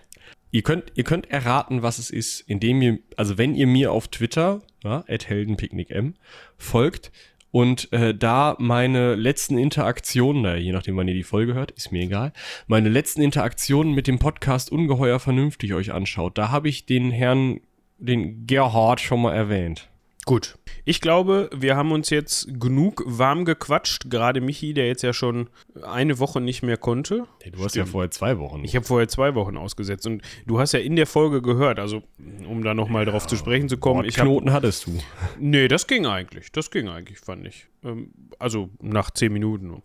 Ihr 0.50 0.62
könnt, 0.62 0.92
ihr 0.94 1.04
könnt 1.04 1.30
erraten, 1.30 1.82
was 1.82 1.98
es 1.98 2.10
ist, 2.10 2.40
indem 2.40 2.82
ihr, 2.82 2.98
also 3.16 3.38
wenn 3.38 3.54
ihr 3.54 3.66
mir 3.66 3.90
auf 3.92 4.08
Twitter, 4.08 4.62
ja, 4.84 5.02
heldenpicknickm, 5.06 6.14
folgt 6.58 7.10
und 7.56 7.90
äh, 7.90 8.14
da 8.14 8.54
meine 8.58 9.14
letzten 9.14 9.56
Interaktionen, 9.56 10.42
naja, 10.42 10.56
je 10.58 10.72
nachdem, 10.72 10.94
wann 10.98 11.08
ihr 11.08 11.14
die 11.14 11.22
Folge 11.22 11.54
hört, 11.54 11.70
ist 11.70 11.90
mir 11.90 12.02
egal, 12.02 12.34
meine 12.66 12.90
letzten 12.90 13.22
Interaktionen 13.22 13.94
mit 13.94 14.06
dem 14.06 14.18
Podcast 14.18 14.70
ungeheuer 14.70 15.18
vernünftig 15.20 15.72
euch 15.72 15.90
anschaut, 15.90 16.36
da 16.36 16.50
habe 16.50 16.68
ich 16.68 16.84
den 16.84 17.10
Herrn, 17.10 17.60
den 17.96 18.46
Gerhard 18.46 19.00
schon 19.00 19.22
mal 19.22 19.32
erwähnt. 19.32 19.88
Gut. 20.26 20.58
Ich 20.84 21.00
glaube, 21.00 21.48
wir 21.54 21.76
haben 21.76 21.92
uns 21.92 22.10
jetzt 22.10 22.48
genug 22.60 23.04
warm 23.06 23.44
gequatscht. 23.44 24.10
Gerade 24.10 24.40
Michi, 24.40 24.74
der 24.74 24.88
jetzt 24.88 25.02
ja 25.02 25.12
schon 25.12 25.48
eine 25.82 26.18
Woche 26.18 26.40
nicht 26.40 26.64
mehr 26.64 26.76
konnte. 26.76 27.26
du 27.48 27.64
hast 27.64 27.76
ja 27.76 27.86
vorher 27.86 28.10
zwei 28.10 28.36
Wochen. 28.38 28.64
Ich 28.64 28.74
habe 28.74 28.84
vorher 28.84 29.06
zwei 29.06 29.36
Wochen 29.36 29.56
ausgesetzt 29.56 30.04
und 30.04 30.22
du 30.44 30.58
hast 30.58 30.72
ja 30.72 30.80
in 30.80 30.96
der 30.96 31.06
Folge 31.06 31.42
gehört, 31.42 31.78
also 31.78 32.02
um 32.48 32.64
da 32.64 32.74
nochmal 32.74 33.04
drauf 33.04 33.28
zu 33.28 33.36
sprechen 33.36 33.68
zu 33.68 33.78
kommen. 33.78 34.04
Ich 34.04 34.18
hab, 34.18 34.26
Knoten 34.26 34.52
hattest 34.52 34.88
du. 34.88 34.98
nee, 35.38 35.68
das 35.68 35.86
ging 35.86 36.06
eigentlich. 36.06 36.50
Das 36.50 36.72
ging 36.72 36.88
eigentlich, 36.88 37.20
fand 37.20 37.46
ich. 37.46 37.68
Ähm, 37.84 38.10
also 38.40 38.70
nach 38.82 39.12
zehn 39.12 39.32
Minuten. 39.32 39.80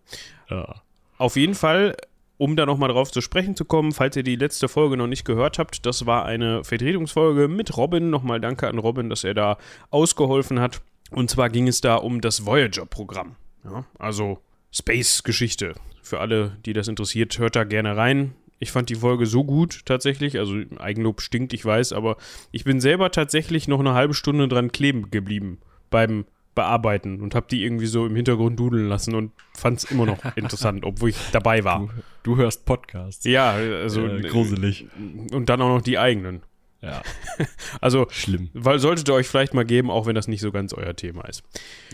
Ja. 0.50 0.82
Auf 1.18 1.36
jeden 1.36 1.54
Fall, 1.54 1.96
um 2.42 2.56
da 2.56 2.66
nochmal 2.66 2.88
drauf 2.88 3.12
zu 3.12 3.20
sprechen 3.20 3.54
zu 3.54 3.64
kommen, 3.64 3.92
falls 3.92 4.16
ihr 4.16 4.24
die 4.24 4.34
letzte 4.34 4.66
Folge 4.66 4.96
noch 4.96 5.06
nicht 5.06 5.24
gehört 5.24 5.60
habt, 5.60 5.86
das 5.86 6.06
war 6.06 6.24
eine 6.24 6.64
Vertretungsfolge 6.64 7.46
mit 7.46 7.76
Robin. 7.76 8.10
Nochmal 8.10 8.40
danke 8.40 8.66
an 8.66 8.78
Robin, 8.78 9.08
dass 9.08 9.22
er 9.22 9.32
da 9.32 9.58
ausgeholfen 9.90 10.58
hat. 10.58 10.80
Und 11.12 11.30
zwar 11.30 11.50
ging 11.50 11.68
es 11.68 11.80
da 11.80 11.94
um 11.94 12.20
das 12.20 12.44
Voyager-Programm. 12.44 13.36
Ja, 13.62 13.84
also 13.96 14.40
Space-Geschichte. 14.72 15.74
Für 16.02 16.18
alle, 16.18 16.56
die 16.66 16.72
das 16.72 16.88
interessiert, 16.88 17.38
hört 17.38 17.54
da 17.54 17.62
gerne 17.62 17.96
rein. 17.96 18.34
Ich 18.58 18.72
fand 18.72 18.90
die 18.90 18.96
Folge 18.96 19.26
so 19.26 19.44
gut 19.44 19.82
tatsächlich. 19.84 20.36
Also 20.40 20.62
Eigenlob 20.80 21.20
stinkt, 21.20 21.52
ich 21.52 21.64
weiß, 21.64 21.92
aber 21.92 22.16
ich 22.50 22.64
bin 22.64 22.80
selber 22.80 23.12
tatsächlich 23.12 23.68
noch 23.68 23.78
eine 23.78 23.94
halbe 23.94 24.14
Stunde 24.14 24.48
dran 24.48 24.72
kleben 24.72 25.12
geblieben 25.12 25.60
beim 25.90 26.24
Bearbeiten 26.54 27.20
und 27.20 27.34
habe 27.34 27.46
die 27.50 27.64
irgendwie 27.64 27.86
so 27.86 28.06
im 28.06 28.14
Hintergrund 28.14 28.58
dudeln 28.58 28.88
lassen 28.88 29.14
und 29.14 29.32
fand 29.56 29.78
es 29.78 29.84
immer 29.90 30.06
noch 30.06 30.18
interessant, 30.36 30.84
obwohl 30.84 31.10
ich 31.10 31.16
dabei 31.32 31.64
war. 31.64 31.80
Du, 31.80 32.34
du 32.34 32.36
hörst 32.36 32.64
Podcasts. 32.66 33.24
Ja, 33.24 33.52
also 33.52 34.06
äh, 34.06 34.20
gruselig. 34.22 34.86
und 35.32 35.48
dann 35.48 35.60
auch 35.62 35.68
noch 35.76 35.82
die 35.82 35.98
eigenen. 35.98 36.42
Ja, 36.80 37.02
Also, 37.80 38.06
schlimm. 38.10 38.50
weil 38.54 38.78
solltet 38.80 39.08
ihr 39.08 39.14
euch 39.14 39.28
vielleicht 39.28 39.54
mal 39.54 39.64
geben, 39.64 39.90
auch 39.90 40.06
wenn 40.06 40.14
das 40.16 40.26
nicht 40.28 40.40
so 40.40 40.50
ganz 40.50 40.72
euer 40.74 40.96
Thema 40.96 41.22
ist. 41.28 41.44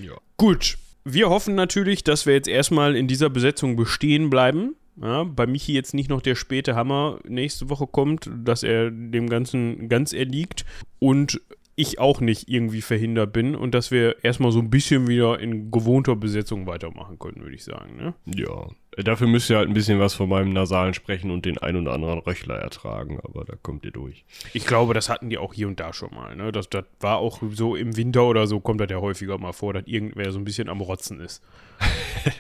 Ja. 0.03 0.13
Gut, 0.39 0.79
wir 1.05 1.29
hoffen 1.29 1.55
natürlich, 1.55 2.05
dass 2.05 2.25
wir 2.27 2.33
jetzt 2.35 2.49
erstmal 2.49 2.97
in 2.97 3.07
dieser 3.07 3.29
Besetzung 3.31 3.77
bestehen 3.77 4.31
bleiben. 4.31 4.75
Ja, 5.01 5.23
bei 5.25 5.47
Michi 5.47 5.75
jetzt 5.75 5.95
nicht 5.95 6.11
noch 6.11 6.21
der 6.23 6.35
späte 6.35 6.75
Hammer 6.75 7.21
nächste 7.29 7.71
Woche 7.71 7.87
kommt, 7.87 8.29
dass 8.35 8.63
er 8.65 8.91
dem 8.91 9.29
Ganzen 9.29 9.89
ganz 9.89 10.13
erliegt 10.13 10.65
und 10.99 11.41
ich 11.79 12.01
auch 12.01 12.21
nicht 12.21 12.49
irgendwie 12.49 12.83
verhindert 12.83 13.33
bin 13.33 13.55
und 13.55 13.73
dass 13.73 13.91
wir 13.91 14.25
erstmal 14.25 14.51
so 14.51 14.59
ein 14.59 14.69
bisschen 14.69 15.07
wieder 15.07 15.39
in 15.39 15.71
gewohnter 15.71 16.17
Besetzung 16.17 16.67
weitermachen 16.67 17.19
können, 17.19 17.41
würde 17.41 17.55
ich 17.55 17.63
sagen. 17.65 17.97
Ne? 17.97 18.15
Ja. 18.27 18.69
Dafür 18.97 19.29
müsst 19.29 19.49
ihr 19.49 19.59
halt 19.59 19.69
ein 19.69 19.75
bisschen 19.75 20.01
was 20.01 20.15
von 20.15 20.29
meinem 20.29 20.53
nasalen 20.53 20.93
Sprechen 20.93 21.31
und 21.31 21.45
den 21.45 21.57
ein 21.59 21.77
oder 21.77 21.93
anderen 21.93 22.19
Röchler 22.19 22.57
ertragen, 22.57 23.21
aber 23.23 23.45
da 23.45 23.55
kommt 23.63 23.85
ihr 23.85 23.93
durch. 23.93 24.25
Ich 24.53 24.67
glaube, 24.67 24.93
das 24.93 25.09
hatten 25.09 25.31
die 25.31 25.39
auch 25.39 25.55
hier 25.55 25.69
und 25.69 25.79
da 25.79 25.93
schon 25.93 26.13
mal. 26.13 26.35
Ne? 26.35 26.51
Das, 26.51 26.69
das 26.69 26.85
war 26.99 27.19
auch 27.19 27.41
so 27.53 27.77
im 27.77 27.97
Winter 27.97 28.25
oder 28.25 28.49
so, 28.49 28.59
kommt 28.59 28.81
das 28.81 28.91
ja 28.91 29.01
häufiger 29.01 29.39
mal 29.39 29.53
vor, 29.53 29.73
dass 29.73 29.87
irgendwer 29.87 30.33
so 30.33 30.39
ein 30.41 30.45
bisschen 30.45 30.69
am 30.69 30.81
Rotzen 30.81 31.21
ist. 31.21 31.43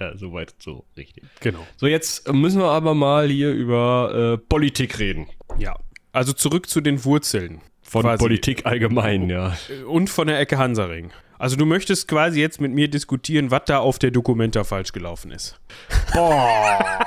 Ja, 0.00 0.16
soweit 0.16 0.54
so 0.60 0.84
richtig. 0.96 1.24
Genau. 1.40 1.66
So, 1.76 1.88
jetzt 1.88 2.32
müssen 2.32 2.60
wir 2.60 2.70
aber 2.70 2.94
mal 2.94 3.28
hier 3.28 3.50
über 3.50 4.36
äh, 4.36 4.38
Politik 4.38 5.00
reden. 5.00 5.26
Ja. 5.58 5.76
Also 6.12 6.32
zurück 6.32 6.68
zu 6.68 6.80
den 6.80 7.04
Wurzeln. 7.04 7.60
Von 7.88 8.02
Quasi. 8.02 8.18
Politik 8.18 8.66
allgemein, 8.66 9.30
ja. 9.30 9.56
Und 9.86 10.10
von 10.10 10.26
der 10.26 10.38
Ecke 10.38 10.58
Hansaring. 10.58 11.10
Also 11.38 11.56
du 11.56 11.64
möchtest 11.64 12.06
quasi 12.06 12.38
jetzt 12.38 12.60
mit 12.60 12.70
mir 12.74 12.88
diskutieren, 12.88 13.50
was 13.50 13.62
da 13.64 13.78
auf 13.78 13.98
der 13.98 14.10
Dokumenta 14.10 14.62
falsch 14.62 14.92
gelaufen 14.92 15.30
ist. 15.30 15.58
Boah. 16.12 17.06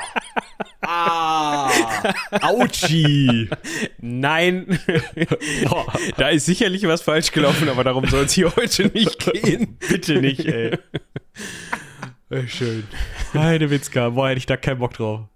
ah. 0.82 1.70
Autschi. 2.42 3.48
Nein, 4.00 4.80
da 6.18 6.30
ist 6.30 6.48
sicherlich 6.48 6.88
was 6.88 7.04
falsch 7.04 7.32
gelaufen, 7.32 7.70
aber 7.70 7.84
darum 7.84 8.08
soll 8.08 8.24
es 8.24 8.34
hier 8.34 8.56
heute 8.56 8.88
nicht 8.88 9.32
gehen. 9.32 9.78
Bitte 9.88 10.20
nicht, 10.20 10.46
ey. 10.48 10.80
Schön. 12.48 12.88
Heidewitzka, 13.36 14.10
boah, 14.10 14.30
hätte 14.30 14.40
ich 14.40 14.48
da 14.48 14.58
keinen 14.58 14.80
Bock 14.80 14.94
drauf. 14.94 15.28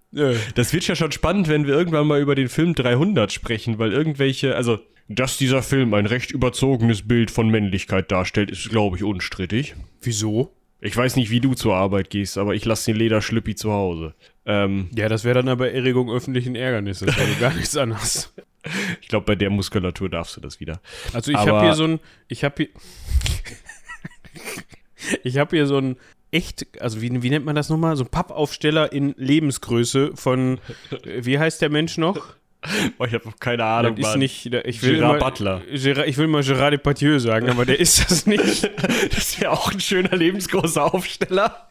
Das 0.56 0.72
wird 0.72 0.88
ja 0.88 0.96
schon 0.96 1.12
spannend, 1.12 1.46
wenn 1.46 1.68
wir 1.68 1.74
irgendwann 1.74 2.08
mal 2.08 2.20
über 2.20 2.34
den 2.34 2.48
Film 2.48 2.74
300 2.74 3.30
sprechen, 3.32 3.78
weil 3.78 3.92
irgendwelche, 3.92 4.56
also, 4.56 4.80
dass 5.08 5.36
dieser 5.38 5.62
Film 5.62 5.94
ein 5.94 6.06
recht 6.06 6.30
überzogenes 6.30 7.06
Bild 7.06 7.30
von 7.30 7.48
Männlichkeit 7.48 8.10
darstellt, 8.10 8.50
ist, 8.50 8.68
glaube 8.70 8.96
ich, 8.96 9.04
unstrittig. 9.04 9.74
Wieso? 10.02 10.52
Ich 10.80 10.96
weiß 10.96 11.16
nicht, 11.16 11.30
wie 11.30 11.40
du 11.40 11.54
zur 11.54 11.74
Arbeit 11.74 12.10
gehst, 12.10 12.36
aber 12.38 12.54
ich 12.54 12.64
lasse 12.64 12.92
den 12.92 12.98
Lederschlüppi 12.98 13.54
zu 13.54 13.72
Hause. 13.72 14.14
Ähm, 14.44 14.88
Ja, 14.94 15.08
das 15.08 15.24
wäre 15.24 15.36
dann 15.36 15.48
aber 15.48 15.72
Erregung 15.72 16.10
öffentlichen 16.10 16.54
Ärgernisses, 16.54 17.16
weil 17.16 17.26
du 17.26 17.36
gar 17.40 17.54
nichts 17.54 17.76
anhast. 17.76 18.32
ich 19.00 19.08
glaube, 19.08 19.26
bei 19.26 19.34
der 19.36 19.50
Muskulatur 19.50 20.08
darfst 20.08 20.36
du 20.36 20.40
das 20.40 20.60
wieder. 20.60 20.80
Also 21.12 21.30
ich 21.30 21.38
habe 21.38 21.62
hier 21.62 21.74
so 21.74 21.84
ein, 21.84 22.00
ich 22.28 22.44
habe 22.44 22.54
hier, 22.64 22.68
ich 25.24 25.38
habe 25.38 25.56
hier 25.56 25.66
so 25.66 25.78
ein 25.78 25.96
echt, 26.30 26.66
also 26.80 27.00
wie, 27.00 27.22
wie 27.22 27.30
nennt 27.30 27.44
man 27.44 27.56
das 27.56 27.68
nochmal? 27.68 27.96
So 27.96 28.04
ein 28.04 28.10
Pappaufsteller 28.10 28.92
in 28.92 29.14
Lebensgröße 29.16 30.12
von, 30.14 30.58
äh, 31.04 31.24
wie 31.24 31.38
heißt 31.38 31.62
der 31.62 31.70
Mensch 31.70 31.96
noch? 31.96 32.34
Boah, 32.98 33.06
ich 33.06 33.14
habe 33.14 33.24
keine 33.38 33.64
Ahnung, 33.64 33.96
Das 33.96 34.06
ist 34.06 34.10
Mann. 34.12 34.18
nicht, 34.18 34.46
ich 34.46 34.82
will 34.82 34.96
Gerard 34.96 35.16
immer, 35.16 35.24
Butler. 35.30 35.62
Gerard, 35.72 36.08
ich 36.08 36.16
will 36.18 36.26
mal 36.26 36.42
Gerard 36.42 36.72
Depardieu 36.72 37.18
sagen, 37.18 37.48
aber 37.50 37.64
der 37.66 37.78
ist 37.80 38.10
das 38.10 38.26
nicht. 38.26 38.70
Das 39.14 39.40
wäre 39.40 39.52
auch 39.52 39.70
ein 39.72 39.80
schöner 39.80 40.16
lebensgroßer 40.16 40.92
Aufsteller. 40.94 41.68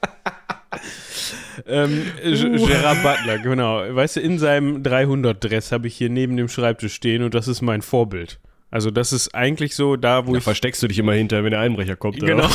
ähm, 1.68 2.04
G- 2.24 2.58
Gerard 2.66 3.02
Butler, 3.04 3.40
genau. 3.40 3.84
Weißt 3.96 4.16
du, 4.18 4.20
in 4.22 4.40
seinem 4.40 4.84
300-Dress 4.84 5.72
habe 5.72 5.88
ich 5.88 5.96
hier 5.96 6.10
neben 6.10 6.38
dem 6.38 6.48
Schreibtisch 6.50 6.94
stehen 6.94 7.24
und 7.24 7.34
das 7.34 7.48
ist 7.48 7.62
mein 7.62 7.82
Vorbild. 7.82 8.40
Also 8.72 8.92
das 8.92 9.14
ist 9.14 9.34
eigentlich 9.34 9.74
so 9.76 9.96
da, 9.96 10.28
wo 10.28 10.32
Da 10.34 10.40
ich 10.40 10.44
versteckst 10.44 10.84
du 10.84 10.88
dich 10.88 11.00
immer 11.00 11.14
hinter, 11.14 11.44
wenn 11.44 11.52
der 11.52 11.62
Einbrecher 11.62 11.96
kommt. 11.96 12.22
oder 12.22 12.36
Genau. 12.36 12.50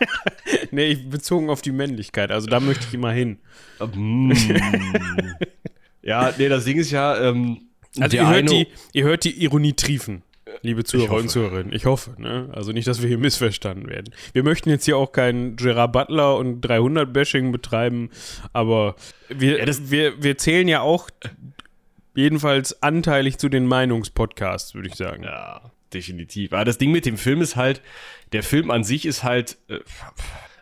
nee, 0.70 0.86
ich, 0.86 1.08
bezogen 1.10 1.50
auf 1.50 1.60
die 1.60 1.72
Männlichkeit. 1.72 2.30
Also 2.30 2.46
da 2.46 2.60
möchte 2.60 2.86
ich 2.88 2.94
immer 2.94 3.12
hin. 3.12 3.38
Mm. 3.94 4.32
ja, 6.02 6.32
nee, 6.38 6.48
das 6.48 6.64
Ding 6.64 6.78
ist 6.78 6.90
ja, 6.92 7.18
ähm, 7.28 7.58
Also 7.98 8.16
ihr 8.16 8.28
hört, 8.28 8.50
die, 8.50 8.66
ihr 8.92 9.04
hört 9.04 9.24
die 9.24 9.42
Ironie 9.42 9.72
triefen, 9.72 10.22
liebe 10.62 10.84
Zuhörer 10.84 11.16
und 11.16 11.28
Zuhörerinnen. 11.28 11.72
Ich 11.72 11.86
hoffe. 11.86 12.14
Ne? 12.20 12.48
Also 12.52 12.70
nicht, 12.72 12.86
dass 12.86 13.02
wir 13.02 13.08
hier 13.08 13.18
missverstanden 13.18 13.88
werden. 13.88 14.14
Wir 14.32 14.42
möchten 14.44 14.70
jetzt 14.70 14.84
hier 14.84 14.96
auch 14.96 15.10
kein 15.12 15.56
Gerard 15.56 15.92
Butler 15.92 16.36
und 16.36 16.64
300-Bashing 16.64 17.50
betreiben, 17.50 18.10
aber 18.52 18.94
wir, 19.28 19.58
Ja, 19.58 19.74
wir, 19.90 20.22
wir 20.22 20.38
zählen 20.38 20.68
ja 20.68 20.82
auch 20.82 21.10
jedenfalls 22.14 22.82
anteilig 22.82 23.38
zu 23.38 23.48
den 23.48 23.66
Meinungspodcasts, 23.66 24.74
würde 24.74 24.88
ich 24.88 24.94
sagen. 24.94 25.22
Ja, 25.24 25.70
definitiv. 25.92 26.52
Aber 26.52 26.64
das 26.64 26.78
Ding 26.78 26.90
mit 26.92 27.06
dem 27.06 27.16
Film 27.16 27.40
ist 27.40 27.56
halt, 27.56 27.80
der 28.32 28.42
Film 28.42 28.70
an 28.70 28.84
sich 28.84 29.06
ist 29.06 29.22
halt, 29.24 29.58
äh, 29.68 29.78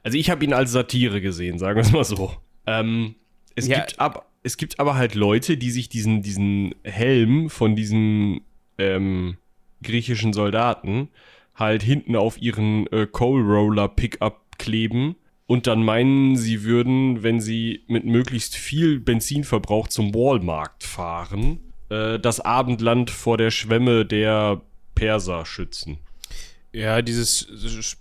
also 0.02 0.16
ich 0.16 0.30
habe 0.30 0.44
ihn 0.44 0.52
als 0.52 0.72
Satire 0.72 1.20
gesehen, 1.20 1.58
sagen 1.58 1.76
wir 1.76 1.82
es 1.82 1.92
mal 1.92 2.04
so. 2.04 2.34
Ähm, 2.66 3.14
es, 3.54 3.66
Ja. 3.66 3.78
gibt 3.80 3.98
ab, 3.98 4.27
es 4.42 4.56
gibt 4.56 4.80
aber 4.80 4.94
halt 4.94 5.14
Leute, 5.14 5.56
die 5.56 5.70
sich 5.70 5.88
diesen, 5.88 6.22
diesen 6.22 6.74
Helm 6.84 7.50
von 7.50 7.76
diesen 7.76 8.40
ähm, 8.78 9.36
griechischen 9.82 10.32
Soldaten 10.32 11.08
halt 11.54 11.82
hinten 11.82 12.16
auf 12.16 12.40
ihren 12.40 12.86
äh, 12.88 13.06
Coal 13.06 13.42
Roller 13.42 13.88
Pickup 13.88 14.58
kleben 14.58 15.16
und 15.46 15.66
dann 15.66 15.82
meinen, 15.82 16.36
sie 16.36 16.62
würden, 16.62 17.22
wenn 17.22 17.40
sie 17.40 17.84
mit 17.88 18.04
möglichst 18.04 18.54
viel 18.54 19.00
Benzinverbrauch 19.00 19.88
zum 19.88 20.14
Walmart 20.14 20.84
fahren, 20.84 21.60
äh, 21.88 22.18
das 22.18 22.40
Abendland 22.40 23.10
vor 23.10 23.38
der 23.38 23.50
Schwemme 23.50 24.04
der 24.04 24.60
Perser 24.94 25.46
schützen. 25.46 25.98
Ja, 26.72 27.00
dieses, 27.00 27.48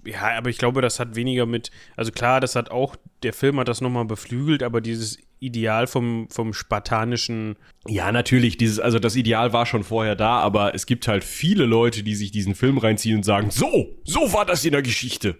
ja, 0.03 0.37
aber 0.37 0.49
ich 0.49 0.57
glaube, 0.57 0.81
das 0.81 0.99
hat 0.99 1.15
weniger 1.15 1.45
mit, 1.45 1.71
also 1.95 2.11
klar, 2.11 2.41
das 2.41 2.55
hat 2.55 2.69
auch, 2.69 2.95
der 3.23 3.31
Film 3.31 3.59
hat 3.59 3.69
das 3.69 3.81
nochmal 3.81 4.05
beflügelt, 4.05 4.61
aber 4.61 4.81
dieses 4.81 5.17
Ideal 5.39 5.87
vom, 5.87 6.27
vom 6.29 6.53
spartanischen, 6.53 7.55
Ja, 7.87 8.11
natürlich, 8.11 8.57
dieses, 8.57 8.79
also 8.79 8.99
das 8.99 9.15
Ideal 9.15 9.53
war 9.53 9.65
schon 9.65 9.83
vorher 9.83 10.15
da, 10.15 10.39
aber 10.39 10.73
es 10.73 10.85
gibt 10.85 11.07
halt 11.07 11.23
viele 11.23 11.65
Leute, 11.65 12.03
die 12.03 12.15
sich 12.15 12.31
diesen 12.31 12.55
Film 12.55 12.77
reinziehen 12.77 13.17
und 13.17 13.23
sagen, 13.23 13.51
so, 13.51 13.95
so 14.03 14.33
war 14.33 14.45
das 14.45 14.65
in 14.65 14.71
der 14.71 14.81
Geschichte. 14.81 15.37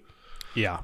ja. 0.56 0.84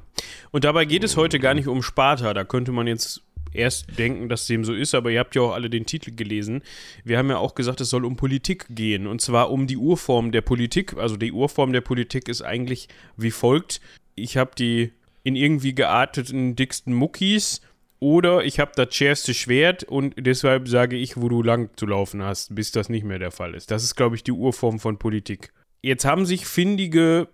Und 0.51 0.63
dabei 0.65 0.85
geht 0.85 1.03
es 1.03 1.17
heute 1.17 1.39
gar 1.39 1.55
nicht 1.55 1.67
um 1.67 1.81
Sparta, 1.81 2.33
da 2.33 2.43
könnte 2.43 2.71
man 2.71 2.85
jetzt 2.85 3.23
erst 3.53 3.97
denken, 3.97 4.29
dass 4.29 4.47
dem 4.47 4.63
so 4.63 4.73
ist, 4.73 4.95
aber 4.95 5.11
ihr 5.11 5.19
habt 5.19 5.35
ja 5.35 5.41
auch 5.41 5.53
alle 5.53 5.69
den 5.69 5.85
Titel 5.85 6.11
gelesen. 6.11 6.61
Wir 7.03 7.17
haben 7.17 7.29
ja 7.29 7.37
auch 7.37 7.55
gesagt, 7.55 7.81
es 7.81 7.89
soll 7.89 8.05
um 8.05 8.15
Politik 8.15 8.65
gehen 8.69 9.07
und 9.07 9.21
zwar 9.21 9.51
um 9.51 9.67
die 9.67 9.77
Urform 9.77 10.31
der 10.31 10.41
Politik. 10.41 10.95
Also 10.97 11.17
die 11.17 11.31
Urform 11.31 11.73
der 11.73 11.81
Politik 11.81 12.27
ist 12.27 12.41
eigentlich 12.41 12.87
wie 13.17 13.31
folgt. 13.31 13.81
Ich 14.15 14.37
habe 14.37 14.51
die 14.57 14.91
in 15.23 15.35
irgendwie 15.35 15.73
gearteten 15.73 16.55
dicksten 16.55 16.93
Muckis 16.93 17.61
oder 18.03 18.43
ich 18.43 18.59
habe 18.59 18.73
das 18.75 18.93
schärfste 18.93 19.33
Schwert 19.33 19.85
und 19.85 20.13
deshalb 20.17 20.67
sage 20.67 20.97
ich, 20.97 21.15
wo 21.15 21.29
du 21.29 21.41
lang 21.41 21.69
zu 21.77 21.85
laufen 21.85 22.21
hast, 22.21 22.53
bis 22.53 22.73
das 22.73 22.89
nicht 22.89 23.05
mehr 23.05 23.17
der 23.17 23.31
Fall 23.31 23.55
ist. 23.55 23.71
Das 23.71 23.81
ist, 23.81 23.95
glaube 23.95 24.17
ich, 24.17 24.25
die 24.25 24.33
Urform 24.33 24.77
von 24.79 24.99
Politik. 24.99 25.53
Jetzt 25.81 26.03
haben 26.03 26.25
sich 26.25 26.45
findige 26.45 27.29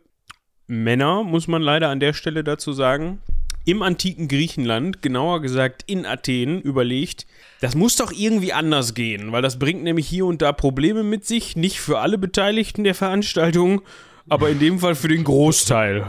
Männer, 0.67 1.23
muss 1.23 1.47
man 1.47 1.63
leider 1.63 1.89
an 1.89 1.99
der 1.99 2.13
Stelle 2.13 2.43
dazu 2.43 2.71
sagen, 2.71 3.19
im 3.65 3.81
antiken 3.81 4.27
Griechenland, 4.27 5.01
genauer 5.01 5.41
gesagt 5.41 5.83
in 5.87 6.05
Athen, 6.05 6.61
überlegt, 6.61 7.25
das 7.61 7.73
muss 7.73 7.95
doch 7.95 8.11
irgendwie 8.11 8.53
anders 8.53 8.93
gehen, 8.93 9.31
weil 9.31 9.41
das 9.41 9.57
bringt 9.57 9.81
nämlich 9.81 10.07
hier 10.07 10.27
und 10.27 10.43
da 10.43 10.53
Probleme 10.53 11.01
mit 11.01 11.25
sich, 11.25 11.55
nicht 11.55 11.81
für 11.81 11.97
alle 11.97 12.19
Beteiligten 12.19 12.83
der 12.83 12.93
Veranstaltung, 12.93 13.81
aber 14.29 14.51
in 14.51 14.59
dem 14.59 14.77
Fall 14.77 14.93
für 14.93 15.07
den 15.07 15.23
Großteil. 15.23 16.05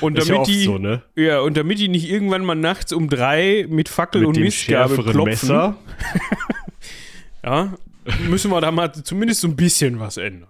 Und 0.00 0.18
Ist 0.18 0.28
damit 0.28 0.48
ja 0.48 0.54
die, 0.54 0.64
so, 0.64 0.78
ne? 0.78 1.02
ja, 1.14 1.40
und 1.40 1.56
damit 1.56 1.78
die 1.78 1.88
nicht 1.88 2.08
irgendwann 2.08 2.44
mal 2.44 2.54
nachts 2.54 2.92
um 2.92 3.08
drei 3.08 3.66
mit 3.68 3.88
Fackel 3.88 4.22
Mit 4.22 4.28
und 4.28 4.38
Mistgabel 4.40 4.96
klopfen, 4.96 5.24
Messer. 5.24 5.76
ja, 7.44 7.74
müssen 8.28 8.50
wir 8.50 8.60
da 8.60 8.70
mal 8.70 8.92
zumindest 8.92 9.40
so 9.40 9.48
ein 9.48 9.56
bisschen 9.56 10.00
was 10.00 10.16
ändern. 10.16 10.48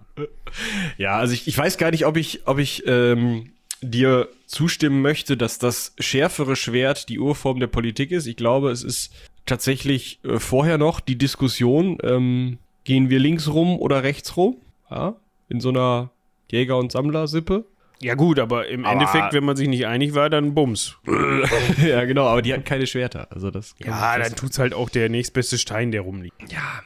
Ja, 0.97 1.17
also 1.17 1.33
ich, 1.33 1.47
ich 1.47 1.57
weiß 1.57 1.77
gar 1.77 1.91
nicht, 1.91 2.05
ob 2.05 2.17
ich, 2.17 2.47
ob 2.47 2.57
ich 2.57 2.83
ähm, 2.87 3.51
dir 3.81 4.29
zustimmen 4.45 5.01
möchte, 5.01 5.37
dass 5.37 5.59
das 5.59 5.93
schärfere 5.99 6.55
Schwert 6.55 7.09
die 7.09 7.19
Urform 7.19 7.59
der 7.59 7.67
Politik 7.67 8.11
ist. 8.11 8.25
Ich 8.27 8.37
glaube, 8.37 8.71
es 8.71 8.83
ist 8.83 9.13
tatsächlich 9.45 10.19
äh, 10.23 10.39
vorher 10.39 10.77
noch 10.77 10.99
die 10.99 11.17
Diskussion, 11.17 11.97
ähm, 12.03 12.57
gehen 12.83 13.09
wir 13.09 13.19
links 13.19 13.47
rum 13.47 13.77
oder 13.79 14.03
rechts 14.03 14.37
rum? 14.37 14.57
Ja, 14.89 15.15
in 15.49 15.59
so 15.59 15.69
einer 15.69 16.09
Jäger- 16.49 16.77
und 16.77 16.91
Sammlersippe. 16.91 17.65
Ja 18.01 18.13
gut, 18.15 18.39
aber 18.39 18.67
im 18.67 18.85
Aber- 18.85 18.93
Endeffekt, 18.93 19.33
wenn 19.33 19.43
man 19.43 19.55
sich 19.55 19.67
nicht 19.67 19.87
einig 19.87 20.13
war, 20.13 20.29
dann 20.29 20.53
bums. 20.53 20.97
ja, 21.85 22.05
genau, 22.05 22.27
aber 22.27 22.41
die 22.41 22.53
hatten 22.53 22.63
keine 22.63 22.85
Schwerter. 22.87 23.27
Also 23.31 23.49
das 23.51 23.75
Ja, 23.83 24.17
dann 24.17 24.35
tut's 24.35 24.59
halt 24.59 24.73
auch 24.73 24.89
der 24.89 25.09
nächstbeste 25.09 25.57
Stein, 25.57 25.91
der 25.91 26.01
rumliegt. 26.01 26.35
Ja. 26.51 26.81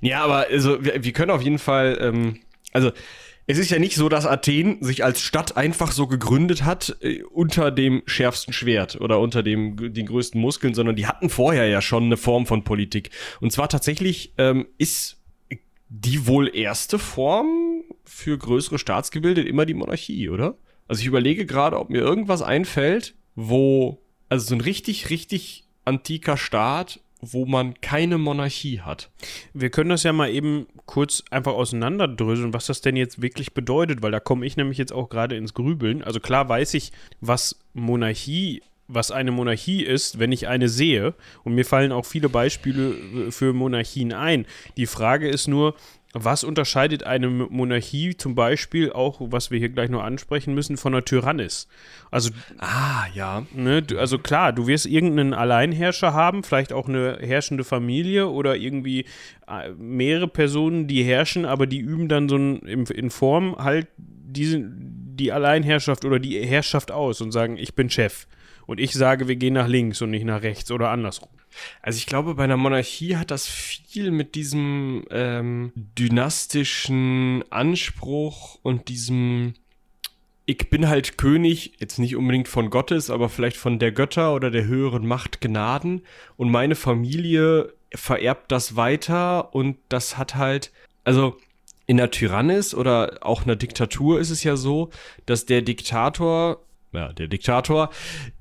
Ja, 0.00 0.24
aber 0.24 0.46
also 0.50 0.84
wir, 0.84 1.04
wir 1.04 1.12
können 1.12 1.30
auf 1.30 1.42
jeden 1.42 1.58
Fall, 1.58 1.98
ähm, 2.00 2.40
also 2.72 2.90
es 3.46 3.56
ist 3.58 3.70
ja 3.70 3.78
nicht 3.78 3.94
so, 3.96 4.08
dass 4.08 4.26
Athen 4.26 4.82
sich 4.82 5.04
als 5.04 5.22
Stadt 5.22 5.56
einfach 5.56 5.92
so 5.92 6.06
gegründet 6.06 6.64
hat 6.64 6.96
äh, 7.00 7.22
unter 7.22 7.70
dem 7.70 8.02
schärfsten 8.06 8.52
Schwert 8.52 9.00
oder 9.00 9.20
unter 9.20 9.42
dem 9.42 9.92
den 9.94 10.06
größten 10.06 10.40
Muskeln, 10.40 10.74
sondern 10.74 10.96
die 10.96 11.06
hatten 11.06 11.30
vorher 11.30 11.66
ja 11.68 11.80
schon 11.80 12.04
eine 12.04 12.16
Form 12.16 12.46
von 12.46 12.64
Politik. 12.64 13.10
Und 13.40 13.52
zwar 13.52 13.68
tatsächlich 13.68 14.34
ähm, 14.36 14.66
ist 14.76 15.16
die 15.88 16.26
wohl 16.26 16.54
erste 16.54 16.98
Form 16.98 17.77
für 18.08 18.36
größere 18.38 18.78
Staatsgebilde 18.78 19.42
immer 19.42 19.66
die 19.66 19.74
Monarchie, 19.74 20.28
oder? 20.28 20.56
Also 20.88 21.00
ich 21.00 21.06
überlege 21.06 21.46
gerade, 21.46 21.78
ob 21.78 21.90
mir 21.90 22.00
irgendwas 22.00 22.42
einfällt, 22.42 23.14
wo 23.34 24.00
also 24.28 24.46
so 24.46 24.54
ein 24.54 24.60
richtig 24.60 25.10
richtig 25.10 25.64
antiker 25.84 26.36
Staat, 26.36 27.00
wo 27.20 27.46
man 27.46 27.80
keine 27.80 28.18
Monarchie 28.18 28.80
hat. 28.80 29.10
Wir 29.52 29.70
können 29.70 29.90
das 29.90 30.02
ja 30.04 30.12
mal 30.12 30.30
eben 30.30 30.66
kurz 30.86 31.24
einfach 31.30 31.52
auseinanderdröseln, 31.52 32.54
was 32.54 32.66
das 32.66 32.80
denn 32.80 32.96
jetzt 32.96 33.20
wirklich 33.20 33.54
bedeutet, 33.54 34.02
weil 34.02 34.12
da 34.12 34.20
komme 34.20 34.46
ich 34.46 34.56
nämlich 34.56 34.78
jetzt 34.78 34.92
auch 34.92 35.08
gerade 35.08 35.36
ins 35.36 35.54
Grübeln. 35.54 36.02
Also 36.02 36.20
klar 36.20 36.48
weiß 36.48 36.74
ich, 36.74 36.92
was 37.20 37.58
Monarchie, 37.74 38.62
was 38.86 39.10
eine 39.10 39.32
Monarchie 39.32 39.82
ist, 39.82 40.18
wenn 40.18 40.32
ich 40.32 40.48
eine 40.48 40.68
sehe. 40.68 41.14
Und 41.44 41.54
mir 41.54 41.64
fallen 41.64 41.92
auch 41.92 42.06
viele 42.06 42.28
Beispiele 42.28 42.90
äh, 42.90 43.30
für 43.30 43.52
Monarchien 43.52 44.12
ein. 44.12 44.46
Die 44.76 44.86
Frage 44.86 45.28
ist 45.28 45.48
nur, 45.48 45.74
was 46.14 46.42
unterscheidet 46.42 47.04
eine 47.04 47.28
Monarchie 47.28 48.16
zum 48.16 48.34
Beispiel 48.34 48.90
auch, 48.92 49.20
was 49.20 49.50
wir 49.50 49.58
hier 49.58 49.68
gleich 49.68 49.90
noch 49.90 50.02
ansprechen 50.02 50.54
müssen, 50.54 50.78
von 50.78 50.94
einer 50.94 51.04
Tyrannis? 51.04 51.68
Also 52.10 52.30
Ah, 52.58 53.04
ja. 53.14 53.44
Ne, 53.52 53.84
also 53.98 54.18
klar, 54.18 54.52
du 54.52 54.66
wirst 54.66 54.86
irgendeinen 54.86 55.34
Alleinherrscher 55.34 56.14
haben, 56.14 56.44
vielleicht 56.44 56.72
auch 56.72 56.88
eine 56.88 57.18
herrschende 57.20 57.62
Familie 57.62 58.28
oder 58.28 58.56
irgendwie 58.56 59.04
äh, 59.46 59.70
mehrere 59.76 60.28
Personen, 60.28 60.86
die 60.86 61.02
herrschen, 61.02 61.44
aber 61.44 61.66
die 61.66 61.78
üben 61.78 62.08
dann 62.08 62.28
so 62.28 62.36
ein, 62.36 62.60
in, 62.60 62.86
in 62.86 63.10
Form 63.10 63.56
halt 63.58 63.88
diese, 63.98 64.64
die 64.64 65.30
Alleinherrschaft 65.30 66.06
oder 66.06 66.18
die 66.18 66.40
Herrschaft 66.44 66.90
aus 66.90 67.20
und 67.20 67.32
sagen, 67.32 67.58
ich 67.58 67.74
bin 67.74 67.90
Chef. 67.90 68.26
Und 68.68 68.80
ich 68.80 68.92
sage, 68.92 69.28
wir 69.28 69.36
gehen 69.36 69.54
nach 69.54 69.66
links 69.66 70.02
und 70.02 70.10
nicht 70.10 70.26
nach 70.26 70.42
rechts 70.42 70.70
oder 70.70 70.90
andersrum. 70.90 71.30
Also 71.80 71.96
ich 71.96 72.04
glaube, 72.04 72.34
bei 72.34 72.44
einer 72.44 72.58
Monarchie 72.58 73.16
hat 73.16 73.30
das 73.30 73.46
viel 73.46 74.10
mit 74.10 74.34
diesem 74.34 75.06
ähm, 75.10 75.72
dynastischen 75.74 77.42
Anspruch 77.48 78.58
und 78.62 78.90
diesem 78.90 79.54
ich 80.44 80.70
bin 80.70 80.88
halt 80.88 81.18
König, 81.18 81.74
jetzt 81.78 81.98
nicht 81.98 82.16
unbedingt 82.16 82.48
von 82.48 82.70
Gottes, 82.70 83.10
aber 83.10 83.28
vielleicht 83.28 83.56
von 83.56 83.78
der 83.78 83.92
Götter 83.92 84.34
oder 84.34 84.50
der 84.50 84.64
höheren 84.64 85.06
Macht 85.06 85.40
Gnaden 85.40 86.02
und 86.36 86.50
meine 86.50 86.74
Familie 86.74 87.72
vererbt 87.94 88.52
das 88.52 88.76
weiter 88.76 89.54
und 89.54 89.78
das 89.88 90.18
hat 90.18 90.34
halt, 90.34 90.72
also 91.04 91.36
in 91.86 91.96
der 91.96 92.10
Tyrannis 92.10 92.74
oder 92.74 93.18
auch 93.22 93.44
einer 93.44 93.56
Diktatur 93.56 94.20
ist 94.20 94.30
es 94.30 94.44
ja 94.44 94.56
so, 94.56 94.90
dass 95.24 95.46
der 95.46 95.62
Diktator, 95.62 96.60
ja, 96.92 97.12
der 97.12 97.28
Diktator, 97.28 97.90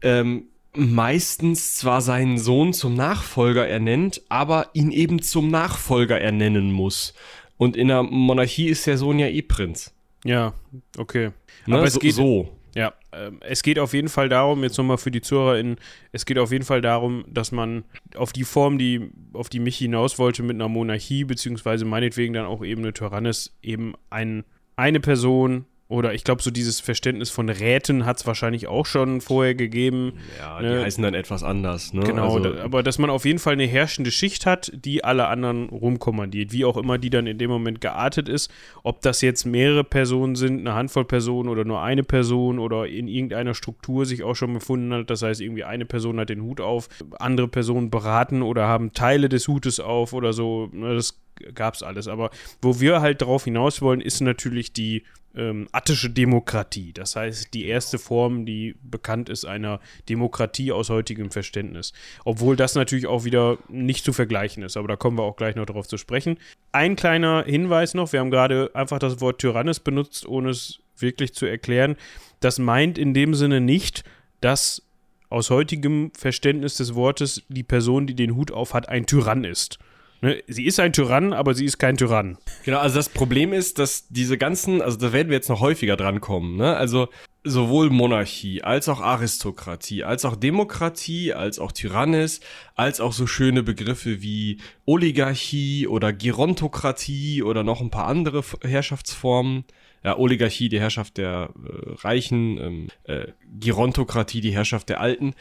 ähm, 0.01 0.46
meistens 0.74 1.75
zwar 1.75 2.01
seinen 2.01 2.38
Sohn 2.38 2.74
zum 2.74 2.94
Nachfolger 2.94 3.68
ernennt, 3.68 4.22
aber 4.30 4.70
ihn 4.74 4.92
eben 4.92 5.22
zum 5.22 5.50
Nachfolger 5.50 6.20
ernennen 6.20 6.72
muss. 6.72 7.13
Und 7.58 7.75
in 7.75 7.88
der 7.88 8.04
Monarchie 8.04 8.68
ist 8.68 8.86
der 8.86 8.98
Sohn 8.98 9.18
ja 9.20 9.27
eh 9.27 9.42
Prinz. 9.42 9.94
Ja, 10.24 10.54
okay. 10.98 11.32
Ne? 11.66 11.75
Aber 11.75 11.86
es 11.86 11.94
so, 11.94 12.00
geht, 12.00 12.13
so. 12.13 12.50
Ja, 12.75 12.94
ähm, 13.12 13.39
es 13.42 13.63
geht 13.63 13.80
auf 13.80 13.94
jeden 13.94 14.10
Fall 14.10 14.30
darum, 14.30 14.63
jetzt 14.63 14.77
nochmal 14.77 15.00
für 15.00 15.10
die 15.10 15.22
ZuhörerInnen, 15.22 15.77
es 16.12 16.25
geht 16.25 16.38
auf 16.38 16.51
jeden 16.51 16.66
Fall 16.66 16.82
darum, 16.82 17.25
dass 17.27 17.51
man 17.51 17.86
auf 18.16 18.34
die 18.34 18.44
Form, 18.44 18.77
die, 18.77 19.10
auf 19.34 19.50
die 19.50 19.60
mich 19.60 19.77
hinaus 19.77 20.20
wollte 20.20 20.44
mit 20.44 20.56
einer 20.56 20.70
Monarchie, 20.70 21.24
beziehungsweise 21.24 21.86
meinetwegen 21.86 22.34
dann 22.34 22.46
auch 22.46 22.63
eben 22.63 22.84
eine 22.84 22.94
Tyrannis, 22.94 23.58
eben 23.63 23.96
ein, 24.12 24.44
eine 24.75 25.00
Person 25.00 25.66
oder 25.89 26.13
ich 26.13 26.24
glaube, 26.25 26.41
so 26.41 26.51
dieses 26.51 26.82
Verständnis 26.82 27.29
von 27.29 27.48
Räten 27.50 28.06
hat 28.06 28.17
es 28.17 28.27
wahrscheinlich 28.27 28.67
auch 28.67 28.86
schon 28.86 29.22
vorher 29.22 29.56
gegeben. 29.56 30.13
Ja, 30.38 30.60
Ne? 30.60 30.79
die 30.79 30.84
heißen 30.84 31.01
dann 31.01 31.13
etwas 31.13 31.44
anders, 31.44 31.94
ne? 31.94 32.01
Genau, 32.03 32.36
Also, 32.36 32.39
da, 32.51 32.63
aber 32.63 32.84
dass 32.84 32.98
man 33.00 33.10
auf 33.10 33.24
jeden 33.24 33.39
Fall 33.39 33.53
eine 33.53 33.65
herrschende 33.65 34.12
Schicht 34.12 34.46
hat, 34.46 34.70
die 34.75 35.03
alle 35.06 35.27
anderen 35.27 35.70
rumkommandiert, 35.70 36.51
wie 36.51 36.65
auch 36.65 36.75
immer 36.75 36.98
die 36.98 37.10
dann 37.10 37.25
in 37.25 37.38
dem 37.38 37.50
Moment 37.50 37.79
geartet 37.79 38.27
ist. 38.27 38.51
Ob 38.84 39.01
das 39.01 39.22
jetzt 39.22 39.46
mehrere 39.46 39.84
Personen 39.86 40.36
sind, 40.36 40.60
eine 40.60 40.74
Handvoll 40.75 41.06
Personen 41.06 41.48
oder 41.48 41.63
nur 41.63 41.82
eine 41.82 42.03
Person 42.03 42.60
oder 42.60 42.88
in 42.88 43.08
irgendeiner 43.08 43.53
Struktur 43.53 44.06
sich 44.06 44.24
auch 44.24 44.36
schon 44.36 44.53
befunden 44.53 44.91
hat. 44.94 45.10
Das 45.10 45.22
heißt, 45.22 45.39
irgendwie 45.39 45.63
eine 45.63 45.86
Person 45.86 46.20
hat 46.20 46.29
den 46.29 46.41
Hut 46.41 46.60
auf, 46.60 46.89
andere 47.20 47.48
Personen 47.48 47.89
beraten 47.89 48.41
oder 48.41 48.67
haben 48.67 48.91
Teile 48.94 49.29
des 49.29 49.48
Hutes 49.48 49.79
auf 49.79 50.12
oder 50.12 50.34
so. 50.34 50.70
Ne, 50.74 50.96
Das 50.96 51.17
gab 51.53 51.75
es 51.75 51.84
alles. 51.84 52.08
Aber 52.08 52.32
wo 52.62 52.79
wir 52.82 53.00
halt 53.00 53.22
darauf 53.22 53.46
hinaus 53.46 53.82
wollen, 53.82 54.01
ist 54.01 54.20
natürlich 54.22 54.74
die 54.74 55.03
ähm, 55.38 55.67
attische 55.72 56.10
Demokratie. 56.10 56.91
Das 56.91 57.15
heißt, 57.15 57.53
die 57.53 57.65
erste 57.65 58.00
Form, 58.00 58.46
die 58.46 58.75
bekannt 58.82 59.29
ist, 59.29 59.46
einer 59.46 59.79
Demokratie 60.10 60.72
aus 60.72 60.89
heutigem 60.89 61.32
Verständnis. 61.32 61.94
Obwohl 62.25 62.56
das 62.56 62.75
natürlich 62.75 63.08
auch 63.08 63.24
wieder 63.24 63.58
nicht 63.70 64.03
zu 64.03 64.12
vergleichen 64.12 64.63
ist, 64.63 64.75
aber 64.75 64.88
da 64.88 64.96
kommen 64.96 65.17
wir 65.17 65.24
auch 65.24 65.36
gleich 65.36 65.56
noch 65.56 65.65
darauf 65.65 65.88
zu 65.88 65.98
sprechen. 65.98 66.38
Ein 66.72 66.96
kleiner 66.96 67.44
Hinweis 67.46 67.94
noch: 67.94 68.12
Wir 68.12 68.20
haben 68.20 68.32
gerade 68.32 68.72
einfach 68.74 69.00
das 69.00 69.22
Wort 69.22 69.39
Tyrannis 69.39 69.79
benutzt, 69.79 70.27
ohne 70.27 70.50
es 70.50 70.79
wirklich 70.98 71.34
zu 71.34 71.46
erklären. 71.46 71.96
Das 72.39 72.58
meint 72.60 72.98
in 72.98 73.13
dem 73.13 73.36
Sinne 73.36 73.62
nicht, 73.62 74.03
dass 74.41 74.82
aus 75.29 75.50
heutigem 75.50 76.12
Verständnis 76.17 76.75
des 76.77 76.96
Wortes 76.96 77.44
die 77.50 77.63
Person, 77.63 78.08
die 78.08 78.15
den 78.15 78.36
Hut 78.36 78.51
auf 78.51 78.74
hat, 78.74 78.89
ein 78.89 79.06
Tyrann 79.06 79.44
ist. 79.44 79.77
Ne? 80.22 80.42
Sie 80.48 80.66
ist 80.66 80.80
ein 80.80 80.94
Tyrann, 80.94 81.34
aber 81.34 81.54
sie 81.54 81.66
ist 81.66 81.78
kein 81.78 81.98
Tyrann. 81.98 82.38
Genau, 82.66 82.80
also 82.80 82.96
das 82.96 83.10
Problem 83.10 83.54
ist, 83.54 83.80
dass 83.80 84.08
diese 84.10 84.38
ganzen, 84.38 84.82
also 84.82 84.98
da 84.98 85.14
werden 85.14 85.30
wir 85.30 85.36
jetzt 85.36 85.50
noch 85.50 85.62
häufiger 85.62 85.96
dran 85.96 86.22
kommen, 86.22 86.58
ne? 86.58 86.76
Also 86.76 87.10
sowohl 87.44 87.90
Monarchie 87.90 88.62
als 88.62 88.90
auch 88.90 89.00
Aristokratie, 89.00 90.04
als 90.04 90.26
auch 90.26 90.36
Demokratie, 90.36 91.34
als 91.34 91.60
auch 91.60 91.72
Tyrannis, 91.72 92.42
als 92.76 93.00
auch 93.00 93.14
so 93.14 93.26
schöne 93.26 93.64
Begriffe 93.64 94.22
wie 94.22 94.60
Oligarchie 94.86 95.88
oder 95.88 96.14
Gerontokratie 96.14 97.44
oder 97.44 97.64
noch 97.64 97.82
ein 97.82 97.90
paar 97.90 98.08
andere 98.08 98.44
Herrschaftsformen. 98.62 99.64
Ja, 100.04 100.18
Oligarchie, 100.18 100.70
die 100.70 100.80
Herrschaft 100.80 101.18
der 101.18 101.50
äh, 101.56 101.92
Reichen, 102.01 102.58
ähm, 102.58 102.88
äh, 103.03 103.32
Gerontokratie, 103.60 104.42
die 104.42 104.51
Herrschaft 104.51 104.90
der 104.90 105.01
Alten. 105.01 105.34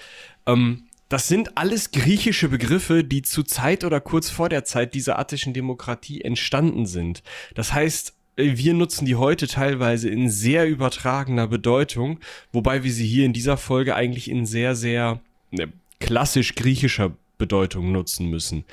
Ähm, 0.46 0.88
das 1.08 1.28
sind 1.28 1.56
alles 1.56 1.92
griechische 1.92 2.48
Begriffe, 2.48 3.04
die 3.04 3.22
zu 3.22 3.42
Zeit 3.42 3.84
oder 3.84 4.00
kurz 4.00 4.30
vor 4.30 4.48
der 4.48 4.64
Zeit 4.64 4.94
dieser 4.94 5.18
attischen 5.18 5.52
Demokratie 5.52 6.20
entstanden 6.20 6.86
sind. 6.86 7.22
Das 7.54 7.72
heißt, 7.72 8.14
äh, 8.36 8.56
wir 8.56 8.74
nutzen 8.74 9.06
die 9.06 9.16
heute 9.16 9.46
teilweise 9.46 10.08
in 10.08 10.30
sehr 10.30 10.68
übertragener 10.68 11.46
Bedeutung, 11.46 12.18
wobei 12.52 12.84
wir 12.84 12.92
sie 12.92 13.06
hier 13.06 13.26
in 13.26 13.32
dieser 13.32 13.56
Folge 13.56 13.94
eigentlich 13.94 14.30
in 14.30 14.46
sehr, 14.46 14.74
sehr 14.74 15.20
ne, 15.50 15.72
klassisch 16.00 16.54
griechischer 16.54 17.12
Bedeutung 17.38 17.92
nutzen 17.92 18.28
müssen. 18.28 18.64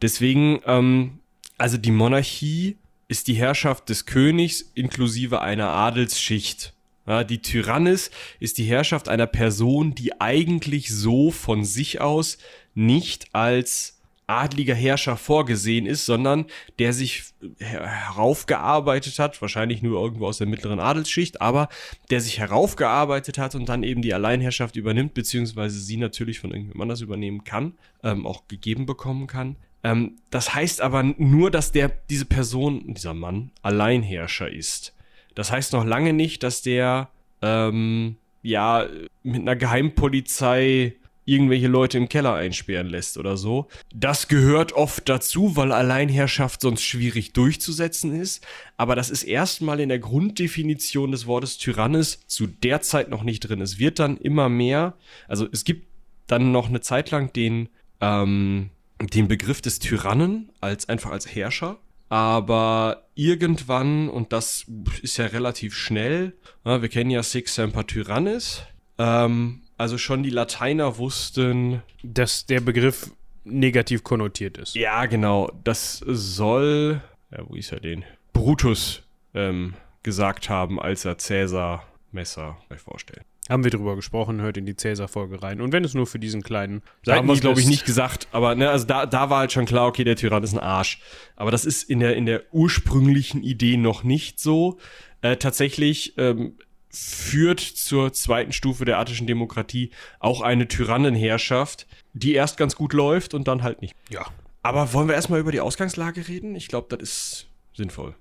Deswegen, 0.00 0.60
ähm, 0.66 1.18
also 1.58 1.76
die 1.76 1.90
Monarchie 1.90 2.76
ist 3.08 3.28
die 3.28 3.34
Herrschaft 3.34 3.88
des 3.88 4.06
Königs 4.06 4.70
inklusive 4.74 5.42
einer 5.42 5.68
Adelsschicht. 5.68 6.72
Ja, 7.06 7.24
die 7.24 7.42
Tyrannis 7.42 8.10
ist 8.38 8.58
die 8.58 8.64
Herrschaft 8.64 9.08
einer 9.08 9.26
Person, 9.26 9.94
die 9.94 10.20
eigentlich 10.20 10.94
so 10.94 11.30
von 11.30 11.64
sich 11.64 12.00
aus 12.00 12.38
nicht 12.74 13.26
als 13.32 13.98
adliger 14.26 14.74
Herrscher 14.74 15.16
vorgesehen 15.16 15.84
ist, 15.84 16.06
sondern 16.06 16.46
der 16.78 16.92
sich 16.92 17.24
her 17.58 17.86
heraufgearbeitet 17.86 19.18
hat, 19.18 19.40
wahrscheinlich 19.42 19.82
nur 19.82 20.00
irgendwo 20.00 20.26
aus 20.26 20.38
der 20.38 20.46
mittleren 20.46 20.80
Adelsschicht, 20.80 21.40
aber 21.40 21.68
der 22.10 22.20
sich 22.20 22.38
heraufgearbeitet 22.38 23.38
hat 23.38 23.54
und 23.54 23.68
dann 23.68 23.82
eben 23.82 24.00
die 24.00 24.14
Alleinherrschaft 24.14 24.76
übernimmt, 24.76 25.14
beziehungsweise 25.14 25.80
sie 25.80 25.96
natürlich 25.96 26.38
von 26.38 26.50
irgendjemand 26.50 26.82
anders 26.82 27.00
übernehmen 27.00 27.44
kann, 27.44 27.74
ähm, 28.02 28.26
auch 28.26 28.48
gegeben 28.48 28.86
bekommen 28.86 29.26
kann. 29.26 29.56
Ähm, 29.82 30.16
das 30.30 30.54
heißt 30.54 30.80
aber 30.80 31.02
nur, 31.02 31.50
dass 31.50 31.72
der, 31.72 31.90
diese 32.08 32.24
Person, 32.24 32.94
dieser 32.94 33.14
Mann, 33.14 33.50
Alleinherrscher 33.62 34.50
ist. 34.50 34.94
Das 35.34 35.50
heißt 35.50 35.72
noch 35.72 35.84
lange 35.84 36.12
nicht, 36.12 36.42
dass 36.42 36.62
der, 36.62 37.08
ähm, 37.40 38.16
ja, 38.42 38.86
mit 39.22 39.42
einer 39.42 39.56
Geheimpolizei 39.56 40.94
irgendwelche 41.24 41.68
Leute 41.68 41.98
im 41.98 42.08
Keller 42.08 42.34
einsperren 42.34 42.88
lässt 42.88 43.16
oder 43.16 43.36
so. 43.36 43.68
Das 43.94 44.28
gehört 44.28 44.72
oft 44.72 45.08
dazu, 45.08 45.56
weil 45.56 45.72
Alleinherrschaft 45.72 46.60
sonst 46.60 46.82
schwierig 46.82 47.32
durchzusetzen 47.32 48.12
ist. 48.12 48.44
Aber 48.76 48.96
das 48.96 49.10
ist 49.10 49.22
erstmal 49.22 49.78
in 49.80 49.88
der 49.88 50.00
Grunddefinition 50.00 51.12
des 51.12 51.26
Wortes 51.26 51.58
Tyrannis 51.58 52.26
zu 52.26 52.46
der 52.46 52.80
Zeit 52.82 53.08
noch 53.08 53.22
nicht 53.22 53.40
drin. 53.40 53.60
Es 53.60 53.78
wird 53.78 53.98
dann 53.98 54.16
immer 54.16 54.48
mehr, 54.48 54.94
also 55.28 55.46
es 55.52 55.64
gibt 55.64 55.86
dann 56.26 56.50
noch 56.50 56.68
eine 56.68 56.80
Zeit 56.80 57.10
lang 57.10 57.32
den, 57.32 57.68
ähm, 58.00 58.70
den 59.00 59.28
Begriff 59.28 59.60
des 59.60 59.78
Tyrannen 59.78 60.50
als 60.60 60.88
einfach 60.88 61.12
als 61.12 61.32
Herrscher. 61.32 61.78
Aber 62.12 63.04
irgendwann, 63.14 64.10
und 64.10 64.34
das 64.34 64.66
ist 65.00 65.16
ja 65.16 65.24
relativ 65.24 65.74
schnell, 65.74 66.34
ja, 66.62 66.82
wir 66.82 66.90
kennen 66.90 67.08
ja 67.08 67.22
Six 67.22 67.54
Semper 67.54 67.86
Tyrannis, 67.86 68.64
ähm, 68.98 69.62
also 69.78 69.96
schon 69.96 70.22
die 70.22 70.28
Lateiner 70.28 70.98
wussten, 70.98 71.82
Dass 72.02 72.44
der 72.44 72.60
Begriff 72.60 73.12
negativ 73.44 74.04
konnotiert 74.04 74.58
ist. 74.58 74.74
ja 74.74 75.06
genau, 75.06 75.50
das 75.64 76.04
soll, 76.06 77.00
ja, 77.30 77.48
wo 77.48 77.54
ist 77.54 77.72
er 77.72 77.80
denn? 77.80 78.04
Brutus 78.34 79.04
ähm, 79.32 79.72
gesagt 80.02 80.50
haben, 80.50 80.78
als 80.78 81.06
er 81.06 81.16
Cäsar 81.16 81.86
Messer 82.10 82.58
euch 82.68 82.80
vorstellt. 82.80 83.24
Haben 83.48 83.64
wir 83.64 83.72
drüber 83.72 83.96
gesprochen, 83.96 84.40
hört 84.40 84.56
in 84.56 84.66
die 84.66 84.76
Cäsar-Folge 84.76 85.42
rein. 85.42 85.60
Und 85.60 85.72
wenn 85.72 85.84
es 85.84 85.94
nur 85.94 86.06
für 86.06 86.20
diesen 86.20 86.42
kleinen 86.42 86.82
Da 87.04 87.16
haben 87.16 87.26
wir 87.26 87.34
es, 87.34 87.40
glaube 87.40 87.60
ich, 87.60 87.66
nicht 87.66 87.84
gesagt, 87.84 88.28
aber 88.30 88.54
ne, 88.54 88.70
also 88.70 88.86
da, 88.86 89.04
da 89.04 89.30
war 89.30 89.40
halt 89.40 89.52
schon 89.52 89.66
klar, 89.66 89.88
okay, 89.88 90.04
der 90.04 90.14
Tyrann 90.14 90.44
ist 90.44 90.52
ein 90.52 90.60
Arsch. 90.60 91.00
Aber 91.34 91.50
das 91.50 91.64
ist 91.64 91.82
in 91.82 91.98
der, 91.98 92.14
in 92.16 92.26
der 92.26 92.42
ursprünglichen 92.52 93.42
Idee 93.42 93.76
noch 93.76 94.04
nicht 94.04 94.38
so. 94.38 94.78
Äh, 95.22 95.38
tatsächlich 95.38 96.14
ähm, 96.18 96.56
führt 96.88 97.60
zur 97.60 98.12
zweiten 98.12 98.52
Stufe 98.52 98.84
der 98.84 98.98
attischen 98.98 99.26
Demokratie 99.26 99.90
auch 100.20 100.40
eine 100.40 100.68
Tyrannenherrschaft, 100.68 101.86
die 102.12 102.34
erst 102.34 102.58
ganz 102.58 102.76
gut 102.76 102.92
läuft 102.92 103.34
und 103.34 103.48
dann 103.48 103.62
halt 103.62 103.82
nicht. 103.82 103.94
Ja, 104.08 104.26
Aber 104.62 104.92
wollen 104.92 105.08
wir 105.08 105.14
erstmal 105.14 105.40
über 105.40 105.50
die 105.52 105.60
Ausgangslage 105.60 106.28
reden? 106.28 106.54
Ich 106.54 106.68
glaube, 106.68 106.94
das 106.96 107.08
ist 107.08 107.46
sinnvoll. 107.74 108.14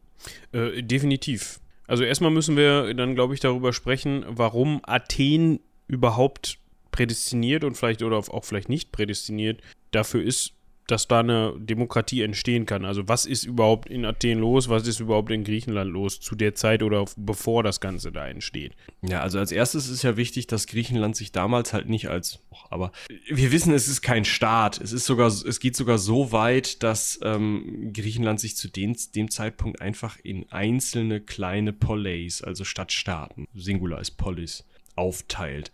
Äh, 0.51 0.81
definitiv. 0.81 1.60
Also 1.91 2.06
erstmal 2.06 2.32
müssen 2.32 2.56
wir 2.56 2.93
dann, 2.93 3.15
glaube 3.15 3.34
ich, 3.34 3.41
darüber 3.41 3.73
sprechen, 3.73 4.23
warum 4.25 4.80
Athen 4.84 5.60
überhaupt 5.89 6.58
prädestiniert 6.91 7.65
und 7.65 7.75
vielleicht 7.75 8.01
oder 8.01 8.15
auch 8.15 8.45
vielleicht 8.45 8.69
nicht 8.69 8.93
prädestiniert 8.93 9.60
dafür 9.91 10.23
ist, 10.23 10.54
dass 10.87 11.07
da 11.07 11.19
eine 11.21 11.53
Demokratie 11.57 12.21
entstehen 12.21 12.65
kann. 12.65 12.85
Also 12.85 13.07
was 13.07 13.25
ist 13.25 13.45
überhaupt 13.45 13.89
in 13.89 14.05
Athen 14.05 14.39
los, 14.39 14.69
was 14.69 14.87
ist 14.87 14.99
überhaupt 14.99 15.31
in 15.31 15.43
Griechenland 15.43 15.91
los 15.91 16.19
zu 16.19 16.35
der 16.35 16.55
Zeit 16.55 16.83
oder 16.83 17.05
bevor 17.15 17.63
das 17.63 17.79
Ganze 17.79 18.11
da 18.11 18.27
entsteht. 18.27 18.75
Ja, 19.01 19.21
also 19.21 19.39
als 19.39 19.51
erstes 19.51 19.87
ist 19.87 20.03
ja 20.03 20.17
wichtig, 20.17 20.47
dass 20.47 20.67
Griechenland 20.67 21.15
sich 21.15 21.31
damals 21.31 21.73
halt 21.73 21.87
nicht 21.87 22.09
als, 22.09 22.39
aber 22.69 22.91
wir 23.29 23.51
wissen, 23.51 23.73
es 23.73 23.87
ist 23.87 24.01
kein 24.01 24.25
Staat. 24.25 24.81
Es 24.81 24.91
ist 24.91 25.05
sogar, 25.05 25.27
es 25.27 25.59
geht 25.59 25.75
sogar 25.75 25.97
so 25.97 26.31
weit, 26.31 26.83
dass 26.83 27.19
ähm, 27.23 27.91
Griechenland 27.93 28.39
sich 28.39 28.55
zu 28.55 28.67
dem, 28.67 28.95
dem 29.15 29.31
Zeitpunkt 29.31 29.81
einfach 29.81 30.17
in 30.23 30.51
einzelne 30.51 31.21
kleine 31.21 31.73
Poleis, 31.73 32.41
also 32.41 32.63
Stadtstaaten, 32.63 33.47
Singular 33.53 34.01
ist 34.01 34.11
Polis, 34.11 34.65
aufteilt. 34.95 35.71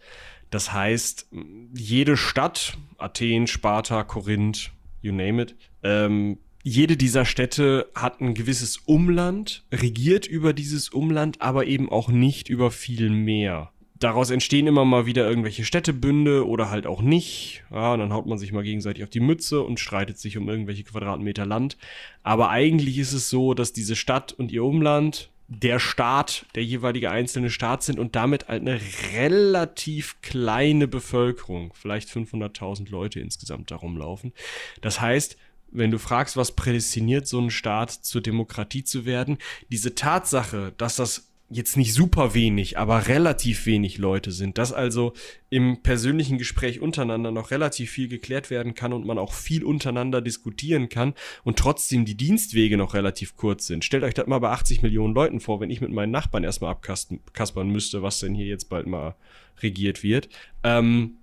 Das 0.49 0.71
heißt, 0.71 1.27
jede 1.73 2.15
Stadt, 2.15 2.77
Athen, 2.97 3.47
Sparta, 3.47 4.03
Korinth, 4.03 4.71
you 5.01 5.11
name 5.11 5.41
it, 5.41 5.55
ähm, 5.83 6.37
jede 6.63 6.97
dieser 6.97 7.23
Städte 7.23 7.89
hat 7.95 8.19
ein 8.19 8.33
gewisses 8.33 8.77
Umland, 8.77 9.63
regiert 9.71 10.27
über 10.27 10.51
dieses 10.51 10.89
Umland, 10.89 11.41
aber 11.41 11.65
eben 11.65 11.89
auch 11.89 12.09
nicht 12.09 12.49
über 12.49 12.71
viel 12.71 13.09
mehr. 13.09 13.71
Daraus 13.99 14.29
entstehen 14.29 14.67
immer 14.67 14.85
mal 14.85 15.05
wieder 15.05 15.27
irgendwelche 15.27 15.65
Städtebünde 15.65 16.45
oder 16.45 16.69
halt 16.69 16.85
auch 16.85 17.01
nicht. 17.01 17.63
Ja, 17.71 17.93
und 17.93 17.99
dann 17.99 18.13
haut 18.13 18.27
man 18.27 18.37
sich 18.37 18.51
mal 18.51 18.63
gegenseitig 18.63 19.03
auf 19.03 19.09
die 19.09 19.21
Mütze 19.21 19.61
und 19.61 19.79
streitet 19.79 20.19
sich 20.19 20.37
um 20.37 20.49
irgendwelche 20.49 20.83
Quadratmeter 20.83 21.45
Land. 21.45 21.77
Aber 22.21 22.49
eigentlich 22.49 22.97
ist 22.97 23.13
es 23.13 23.29
so, 23.29 23.53
dass 23.53 23.73
diese 23.73 23.95
Stadt 23.95 24.33
und 24.33 24.51
ihr 24.51 24.63
Umland 24.63 25.31
der 25.47 25.79
Staat, 25.79 26.45
der 26.55 26.63
jeweilige 26.63 27.09
einzelne 27.09 27.49
Staat 27.49 27.83
sind 27.83 27.99
und 27.99 28.15
damit 28.15 28.47
halt 28.47 28.61
eine 28.61 28.79
relativ 29.13 30.21
kleine 30.21 30.87
Bevölkerung, 30.87 31.73
vielleicht 31.73 32.09
500.000 32.09 32.89
Leute 32.89 33.19
insgesamt 33.19 33.71
darum 33.71 33.97
laufen. 33.97 34.33
Das 34.81 34.99
heißt, 34.99 35.37
wenn 35.71 35.91
du 35.91 35.99
fragst, 35.99 36.37
was 36.37 36.53
prädestiniert 36.53 37.27
so 37.27 37.39
einen 37.39 37.51
Staat 37.51 37.91
zur 37.91 38.21
Demokratie 38.21 38.83
zu 38.83 39.05
werden, 39.05 39.37
diese 39.69 39.95
Tatsache, 39.95 40.73
dass 40.77 40.95
das 40.95 41.26
jetzt 41.49 41.77
nicht 41.77 41.93
super 41.93 42.33
wenig, 42.33 42.77
aber 42.77 43.07
relativ 43.07 43.65
wenig 43.65 43.97
Leute 43.97 44.31
sind, 44.31 44.57
dass 44.57 44.73
also 44.73 45.13
im 45.49 45.81
persönlichen 45.81 46.37
Gespräch 46.37 46.81
untereinander 46.81 47.31
noch 47.31 47.51
relativ 47.51 47.91
viel 47.91 48.09
geklärt 48.09 48.49
werden 48.49 48.75
kann 48.75 48.91
und 48.91 49.05
man 49.05 49.17
auch 49.17 49.33
viel 49.33 49.63
untereinander 49.63 50.21
diskutieren 50.21 50.89
kann 50.89 51.13
und 51.43 51.57
trotzdem 51.57 52.03
die 52.03 52.15
Dienstwege 52.15 52.75
noch 52.75 52.93
relativ 52.93 53.37
kurz 53.37 53.67
sind. 53.67 53.85
Stellt 53.85 54.03
euch 54.03 54.13
das 54.13 54.27
mal 54.27 54.39
bei 54.39 54.49
80 54.49 54.81
Millionen 54.81 55.13
Leuten 55.13 55.39
vor, 55.39 55.61
wenn 55.61 55.69
ich 55.69 55.79
mit 55.79 55.91
meinen 55.91 56.11
Nachbarn 56.11 56.43
erstmal 56.43 56.71
abkaspern 56.71 57.69
müsste, 57.69 58.03
was 58.03 58.19
denn 58.19 58.35
hier 58.35 58.47
jetzt 58.47 58.69
bald 58.69 58.87
mal 58.87 59.15
regiert 59.61 60.03
wird. 60.03 60.27
Ähm, 60.63 61.15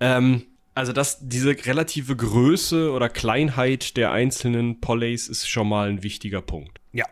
ähm, 0.00 0.46
also 0.74 0.92
dass 0.92 1.26
diese 1.26 1.50
relative 1.64 2.16
Größe 2.16 2.90
oder 2.92 3.08
Kleinheit 3.08 3.96
der 3.96 4.10
einzelnen 4.10 4.80
Polleys 4.80 5.28
ist 5.28 5.48
schon 5.48 5.68
mal 5.68 5.88
ein 5.88 6.02
wichtiger 6.02 6.42
Punkt. 6.42 6.80
Ja. 6.92 7.06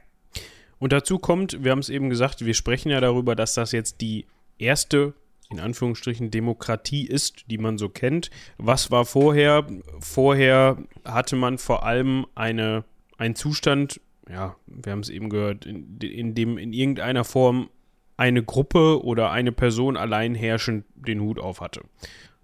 Und 0.78 0.92
dazu 0.92 1.18
kommt, 1.18 1.62
wir 1.64 1.70
haben 1.70 1.78
es 1.78 1.88
eben 1.88 2.10
gesagt, 2.10 2.44
wir 2.44 2.54
sprechen 2.54 2.90
ja 2.90 3.00
darüber, 3.00 3.34
dass 3.34 3.54
das 3.54 3.72
jetzt 3.72 4.00
die 4.00 4.26
erste, 4.58 5.14
in 5.50 5.60
Anführungsstrichen, 5.60 6.30
Demokratie 6.30 7.06
ist, 7.06 7.44
die 7.50 7.58
man 7.58 7.78
so 7.78 7.88
kennt. 7.88 8.30
Was 8.58 8.90
war 8.90 9.04
vorher? 9.04 9.66
Vorher 10.00 10.78
hatte 11.04 11.36
man 11.36 11.58
vor 11.58 11.84
allem 11.84 12.26
eine, 12.34 12.84
einen 13.18 13.34
Zustand, 13.34 14.00
ja, 14.28 14.56
wir 14.66 14.92
haben 14.92 15.00
es 15.00 15.10
eben 15.10 15.28
gehört, 15.28 15.66
in, 15.66 15.98
in 15.98 16.34
dem 16.34 16.58
in 16.58 16.72
irgendeiner 16.72 17.24
Form 17.24 17.68
eine 18.16 18.42
Gruppe 18.42 19.02
oder 19.04 19.30
eine 19.30 19.52
Person 19.52 19.96
allein 19.96 20.34
herrschend 20.34 20.84
den 20.94 21.20
Hut 21.20 21.38
auf 21.38 21.60
hatte. 21.60 21.82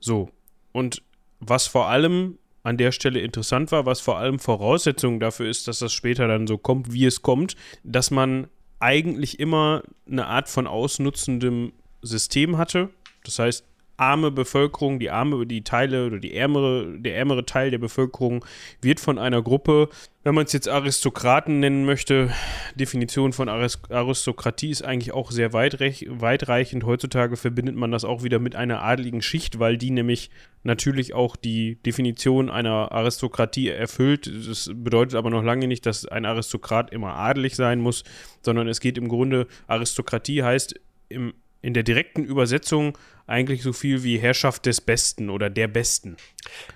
So. 0.00 0.30
Und 0.72 1.02
was 1.38 1.66
vor 1.66 1.86
allem 1.86 2.38
an 2.62 2.76
der 2.76 2.92
Stelle 2.92 3.20
interessant 3.20 3.72
war, 3.72 3.86
was 3.86 4.00
vor 4.00 4.18
allem 4.18 4.38
Voraussetzung 4.38 5.20
dafür 5.20 5.48
ist, 5.48 5.68
dass 5.68 5.78
das 5.78 5.92
später 5.92 6.28
dann 6.28 6.46
so 6.46 6.58
kommt, 6.58 6.92
wie 6.92 7.06
es 7.06 7.22
kommt, 7.22 7.56
dass 7.84 8.10
man 8.10 8.48
eigentlich 8.78 9.38
immer 9.38 9.82
eine 10.06 10.26
Art 10.26 10.48
von 10.48 10.66
ausnutzendem 10.66 11.72
System 12.02 12.58
hatte. 12.58 12.90
Das 13.24 13.38
heißt, 13.38 13.64
arme 14.00 14.30
Bevölkerung, 14.30 14.98
die 14.98 15.10
arme, 15.10 15.46
die 15.46 15.62
Teile 15.62 16.06
oder 16.06 16.18
die 16.18 16.34
ärmere, 16.34 16.98
der 16.98 17.16
ärmere 17.16 17.44
Teil 17.44 17.70
der 17.70 17.78
Bevölkerung 17.78 18.44
wird 18.80 18.98
von 18.98 19.18
einer 19.18 19.42
Gruppe, 19.42 19.90
wenn 20.22 20.34
man 20.34 20.44
es 20.44 20.52
jetzt 20.52 20.68
Aristokraten 20.68 21.60
nennen 21.60 21.84
möchte, 21.84 22.30
Definition 22.74 23.32
von 23.32 23.48
Aristokratie 23.48 24.70
ist 24.70 24.82
eigentlich 24.82 25.12
auch 25.12 25.30
sehr 25.30 25.52
weitreichend. 25.52 26.84
Heutzutage 26.84 27.36
verbindet 27.36 27.76
man 27.76 27.90
das 27.90 28.04
auch 28.04 28.22
wieder 28.22 28.38
mit 28.38 28.56
einer 28.56 28.82
adligen 28.82 29.22
Schicht, 29.22 29.58
weil 29.58 29.76
die 29.76 29.90
nämlich 29.90 30.30
natürlich 30.62 31.14
auch 31.14 31.36
die 31.36 31.76
Definition 31.82 32.50
einer 32.50 32.92
Aristokratie 32.92 33.68
erfüllt. 33.68 34.30
Das 34.48 34.70
bedeutet 34.74 35.14
aber 35.14 35.30
noch 35.30 35.42
lange 35.42 35.66
nicht, 35.68 35.84
dass 35.86 36.06
ein 36.06 36.26
Aristokrat 36.26 36.90
immer 36.90 37.14
adelig 37.14 37.56
sein 37.56 37.80
muss, 37.80 38.04
sondern 38.42 38.68
es 38.68 38.80
geht 38.80 38.98
im 38.98 39.08
Grunde, 39.08 39.46
Aristokratie 39.66 40.42
heißt 40.42 40.74
im 41.08 41.34
in 41.62 41.74
der 41.74 41.82
direkten 41.82 42.24
Übersetzung 42.24 42.96
eigentlich 43.26 43.62
so 43.62 43.72
viel 43.72 44.02
wie 44.02 44.18
Herrschaft 44.18 44.66
des 44.66 44.80
Besten 44.80 45.30
oder 45.30 45.50
der 45.50 45.68
Besten. 45.68 46.16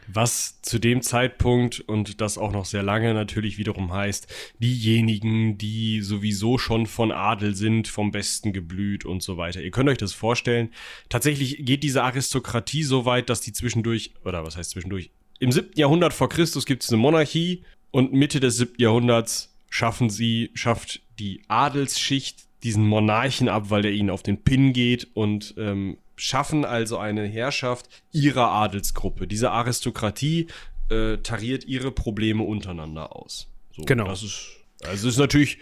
Was 0.07 0.61
zu 0.63 0.79
dem 0.79 1.03
Zeitpunkt 1.03 1.81
und 1.81 2.21
das 2.21 2.39
auch 2.39 2.53
noch 2.53 2.65
sehr 2.65 2.83
lange 2.83 3.13
natürlich 3.13 3.59
wiederum 3.59 3.93
heißt, 3.93 4.33
diejenigen, 4.61 5.59
die 5.59 6.01
sowieso 6.01 6.59
schon 6.59 6.87
von 6.87 7.11
Adel 7.11 7.57
sind, 7.57 7.89
vom 7.89 8.13
Besten 8.13 8.53
geblüht 8.53 9.05
und 9.05 9.23
so 9.23 9.37
weiter. 9.37 9.63
Ihr 9.63 9.73
könnt 9.73 9.89
euch 9.89 9.99
das 9.99 10.13
vorstellen. 10.13 10.71
Tatsächlich 11.09 11.65
geht 11.65 11.83
diese 11.83 12.05
Aristokratie 12.05 12.85
so 12.85 13.05
weit, 13.05 13.31
dass 13.31 13.41
die 13.41 13.53
zwischendurch, 13.53 14.13
oder 14.25 14.45
was 14.45 14.57
heißt 14.57 14.71
zwischendurch, 14.71 15.11
im 15.41 15.51
7. 15.51 15.73
Jahrhundert 15.75 16.13
vor 16.13 16.29
Christus 16.29 16.65
gibt 16.67 16.85
es 16.85 16.91
eine 16.91 16.99
Monarchie 16.99 17.65
und 17.91 18.13
Mitte 18.13 18.39
des 18.39 18.59
7. 18.59 18.75
Jahrhunderts 18.79 19.53
schaffen 19.69 20.09
sie, 20.09 20.51
schafft 20.55 21.01
die 21.19 21.43
Adelsschicht 21.49 22.45
diesen 22.65 22.87
Monarchen 22.87 23.49
ab, 23.49 23.71
weil 23.71 23.83
der 23.83 23.93
ihnen 23.93 24.11
auf 24.11 24.23
den 24.23 24.43
Pin 24.43 24.73
geht 24.73 25.09
und 25.15 25.55
ähm, 25.59 25.99
schaffen 26.17 26.65
also 26.65 26.99
eine 26.99 27.27
Herrschaft 27.27 27.89
ihrer 28.13 28.51
Adelsgruppe. 28.51 29.27
Diese 29.27 29.51
Aristokratie 29.51 30.47
äh, 30.89 31.19
tariert 31.19 31.65
ihre 31.65 31.93
Probleme 31.93 32.43
untereinander 32.43 33.15
aus. 33.15 33.51
So, 33.73 33.83
genau. 33.85 34.07
Das 34.07 34.23
ist, 34.23 34.49
also 34.83 35.09
ist 35.09 35.19
natürlich 35.19 35.59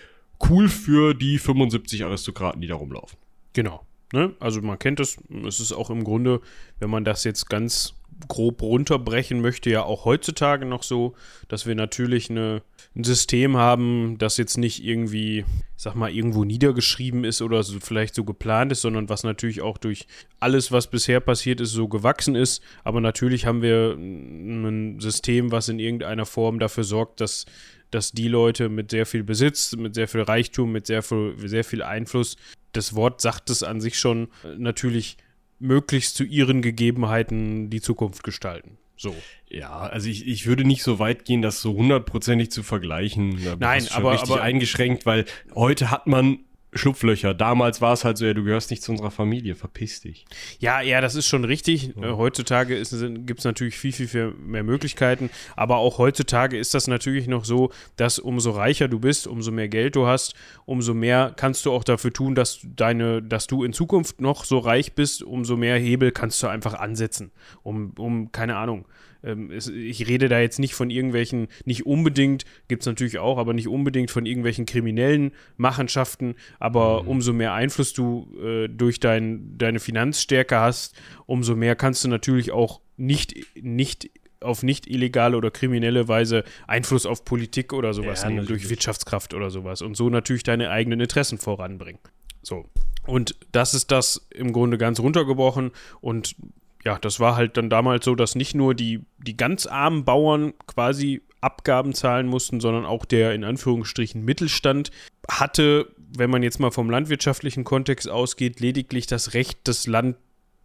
cool 0.48 0.68
für 0.68 1.14
die 1.14 1.38
75 1.38 2.04
Aristokraten, 2.04 2.60
die 2.60 2.68
da 2.68 2.76
rumlaufen. 2.76 3.18
Genau. 3.52 3.84
Ne? 4.12 4.34
Also 4.40 4.60
man 4.60 4.78
kennt 4.78 5.00
es, 5.00 5.18
es 5.46 5.58
ist 5.58 5.72
auch 5.72 5.90
im 5.90 6.04
Grunde, 6.04 6.40
wenn 6.78 6.90
man 6.90 7.04
das 7.04 7.24
jetzt 7.24 7.48
ganz 7.48 7.94
grob 8.28 8.62
runterbrechen 8.62 9.40
möchte, 9.40 9.70
ja 9.70 9.82
auch 9.82 10.04
heutzutage 10.04 10.66
noch 10.66 10.82
so, 10.82 11.14
dass 11.48 11.66
wir 11.66 11.74
natürlich 11.74 12.30
eine, 12.30 12.62
ein 12.96 13.04
System 13.04 13.56
haben, 13.56 14.16
das 14.18 14.36
jetzt 14.36 14.58
nicht 14.58 14.84
irgendwie, 14.84 15.38
ich 15.38 15.82
sag 15.82 15.94
mal, 15.94 16.10
irgendwo 16.10 16.44
niedergeschrieben 16.44 17.24
ist 17.24 17.42
oder 17.42 17.62
so, 17.62 17.80
vielleicht 17.80 18.14
so 18.14 18.24
geplant 18.24 18.72
ist, 18.72 18.82
sondern 18.82 19.08
was 19.08 19.24
natürlich 19.24 19.62
auch 19.62 19.78
durch 19.78 20.06
alles, 20.40 20.72
was 20.72 20.88
bisher 20.88 21.20
passiert 21.20 21.60
ist, 21.60 21.72
so 21.72 21.88
gewachsen 21.88 22.34
ist. 22.34 22.62
Aber 22.84 23.00
natürlich 23.00 23.46
haben 23.46 23.62
wir 23.62 23.92
ein 23.92 25.00
System, 25.00 25.52
was 25.52 25.68
in 25.68 25.78
irgendeiner 25.78 26.26
Form 26.26 26.58
dafür 26.58 26.84
sorgt, 26.84 27.20
dass 27.20 27.46
dass 27.90 28.10
die 28.10 28.28
Leute 28.28 28.70
mit 28.70 28.90
sehr 28.90 29.04
viel 29.04 29.22
Besitz, 29.22 29.76
mit 29.76 29.94
sehr 29.94 30.08
viel 30.08 30.22
Reichtum, 30.22 30.72
mit 30.72 30.86
sehr 30.86 31.02
viel, 31.02 31.34
sehr 31.36 31.62
viel 31.62 31.82
Einfluss 31.82 32.38
das 32.72 32.94
Wort 32.94 33.20
sagt 33.20 33.50
es 33.50 33.62
an 33.62 33.80
sich 33.80 33.98
schon, 33.98 34.28
natürlich 34.56 35.16
möglichst 35.62 36.16
zu 36.16 36.24
ihren 36.24 36.62
Gegebenheiten 36.62 37.70
die 37.70 37.80
Zukunft 37.80 38.22
gestalten. 38.24 38.78
So. 38.96 39.14
Ja, 39.48 39.80
also 39.80 40.08
ich, 40.08 40.26
ich 40.26 40.46
würde 40.46 40.64
nicht 40.64 40.82
so 40.82 40.98
weit 40.98 41.24
gehen, 41.24 41.42
das 41.42 41.60
so 41.60 41.74
hundertprozentig 41.74 42.50
zu 42.50 42.62
vergleichen. 42.62 43.42
Da 43.42 43.56
Nein, 43.58 43.86
aber 43.90 44.12
richtig 44.12 44.30
aber, 44.30 44.42
eingeschränkt, 44.42 45.06
weil 45.06 45.24
heute 45.54 45.90
hat 45.90 46.06
man 46.06 46.40
Schlupflöcher. 46.74 47.34
Damals 47.34 47.80
war 47.80 47.92
es 47.92 48.04
halt 48.04 48.16
so, 48.16 48.24
ja, 48.24 48.32
du 48.32 48.44
gehörst 48.44 48.70
nicht 48.70 48.82
zu 48.82 48.92
unserer 48.92 49.10
Familie, 49.10 49.54
verpiss 49.54 50.00
dich. 50.00 50.24
Ja, 50.58 50.80
ja, 50.80 51.00
das 51.00 51.14
ist 51.14 51.26
schon 51.26 51.44
richtig. 51.44 51.92
Ja. 51.96 52.10
Äh, 52.10 52.16
heutzutage 52.16 52.80
gibt 52.80 53.38
es 53.40 53.44
natürlich 53.44 53.76
viel, 53.76 53.92
viel, 53.92 54.08
viel 54.08 54.32
mehr 54.32 54.62
Möglichkeiten. 54.62 55.28
Aber 55.54 55.76
auch 55.76 55.98
heutzutage 55.98 56.56
ist 56.56 56.72
das 56.72 56.86
natürlich 56.86 57.26
noch 57.26 57.44
so, 57.44 57.70
dass 57.96 58.18
umso 58.18 58.52
reicher 58.52 58.88
du 58.88 59.00
bist, 59.00 59.26
umso 59.26 59.50
mehr 59.50 59.68
Geld 59.68 59.96
du 59.96 60.06
hast, 60.06 60.34
umso 60.64 60.94
mehr 60.94 61.34
kannst 61.36 61.66
du 61.66 61.72
auch 61.72 61.84
dafür 61.84 62.12
tun, 62.12 62.34
dass 62.34 62.60
deine, 62.62 63.22
dass 63.22 63.46
du 63.46 63.64
in 63.64 63.74
Zukunft 63.74 64.20
noch 64.20 64.44
so 64.44 64.58
reich 64.58 64.94
bist, 64.94 65.22
umso 65.22 65.56
mehr 65.56 65.78
Hebel 65.78 66.10
kannst 66.10 66.42
du 66.42 66.46
einfach 66.46 66.74
ansetzen. 66.74 67.32
Um, 67.62 67.92
um 67.98 68.32
keine 68.32 68.56
Ahnung, 68.56 68.86
ähm, 69.24 69.50
es, 69.50 69.68
ich 69.68 70.08
rede 70.08 70.28
da 70.28 70.40
jetzt 70.40 70.58
nicht 70.58 70.74
von 70.74 70.90
irgendwelchen, 70.90 71.48
nicht 71.64 71.86
unbedingt, 71.86 72.44
gibt 72.68 72.82
es 72.82 72.86
natürlich 72.86 73.18
auch, 73.18 73.38
aber 73.38 73.54
nicht 73.54 73.68
unbedingt 73.68 74.10
von 74.10 74.26
irgendwelchen 74.26 74.66
kriminellen 74.66 75.32
Machenschaften, 75.56 76.34
aber 76.58 77.02
mhm. 77.02 77.08
umso 77.08 77.32
mehr 77.32 77.54
Einfluss 77.54 77.92
du 77.92 78.28
äh, 78.42 78.68
durch 78.68 79.00
dein, 79.00 79.56
deine 79.58 79.80
Finanzstärke 79.80 80.58
hast, 80.58 80.96
umso 81.26 81.56
mehr 81.56 81.76
kannst 81.76 82.04
du 82.04 82.08
natürlich 82.08 82.52
auch 82.52 82.80
nicht, 82.96 83.34
nicht 83.60 84.10
auf 84.40 84.62
nicht 84.62 84.88
illegale 84.88 85.36
oder 85.36 85.50
kriminelle 85.50 86.08
Weise 86.08 86.44
Einfluss 86.66 87.06
auf 87.06 87.24
Politik 87.24 87.72
oder 87.72 87.94
sowas 87.94 88.22
ja, 88.22 88.30
nehmen, 88.30 88.46
durch 88.46 88.68
Wirtschaftskraft 88.68 89.34
oder 89.34 89.50
sowas 89.50 89.82
und 89.82 89.96
so 89.96 90.10
natürlich 90.10 90.42
deine 90.42 90.70
eigenen 90.70 91.00
Interessen 91.00 91.38
voranbringen. 91.38 92.00
So. 92.42 92.66
Und 93.06 93.36
das 93.50 93.74
ist 93.74 93.90
das 93.90 94.28
im 94.30 94.52
Grunde 94.52 94.78
ganz 94.78 95.00
runtergebrochen 95.00 95.72
und 96.00 96.36
ja, 96.84 96.98
das 96.98 97.20
war 97.20 97.36
halt 97.36 97.56
dann 97.56 97.70
damals 97.70 98.04
so, 98.04 98.14
dass 98.14 98.34
nicht 98.34 98.54
nur 98.54 98.74
die, 98.74 99.04
die 99.18 99.36
ganz 99.36 99.66
armen 99.66 100.04
Bauern 100.04 100.52
quasi 100.66 101.22
Abgaben 101.40 101.92
zahlen 101.92 102.26
mussten, 102.26 102.60
sondern 102.60 102.84
auch 102.84 103.04
der 103.04 103.34
in 103.34 103.44
Anführungsstrichen 103.44 104.24
Mittelstand 104.24 104.90
hatte, 105.28 105.88
wenn 106.16 106.30
man 106.30 106.42
jetzt 106.42 106.60
mal 106.60 106.70
vom 106.70 106.90
landwirtschaftlichen 106.90 107.64
Kontext 107.64 108.08
ausgeht, 108.08 108.60
lediglich 108.60 109.06
das 109.06 109.34
Recht, 109.34 109.60
das 109.64 109.86
Land 109.86 110.16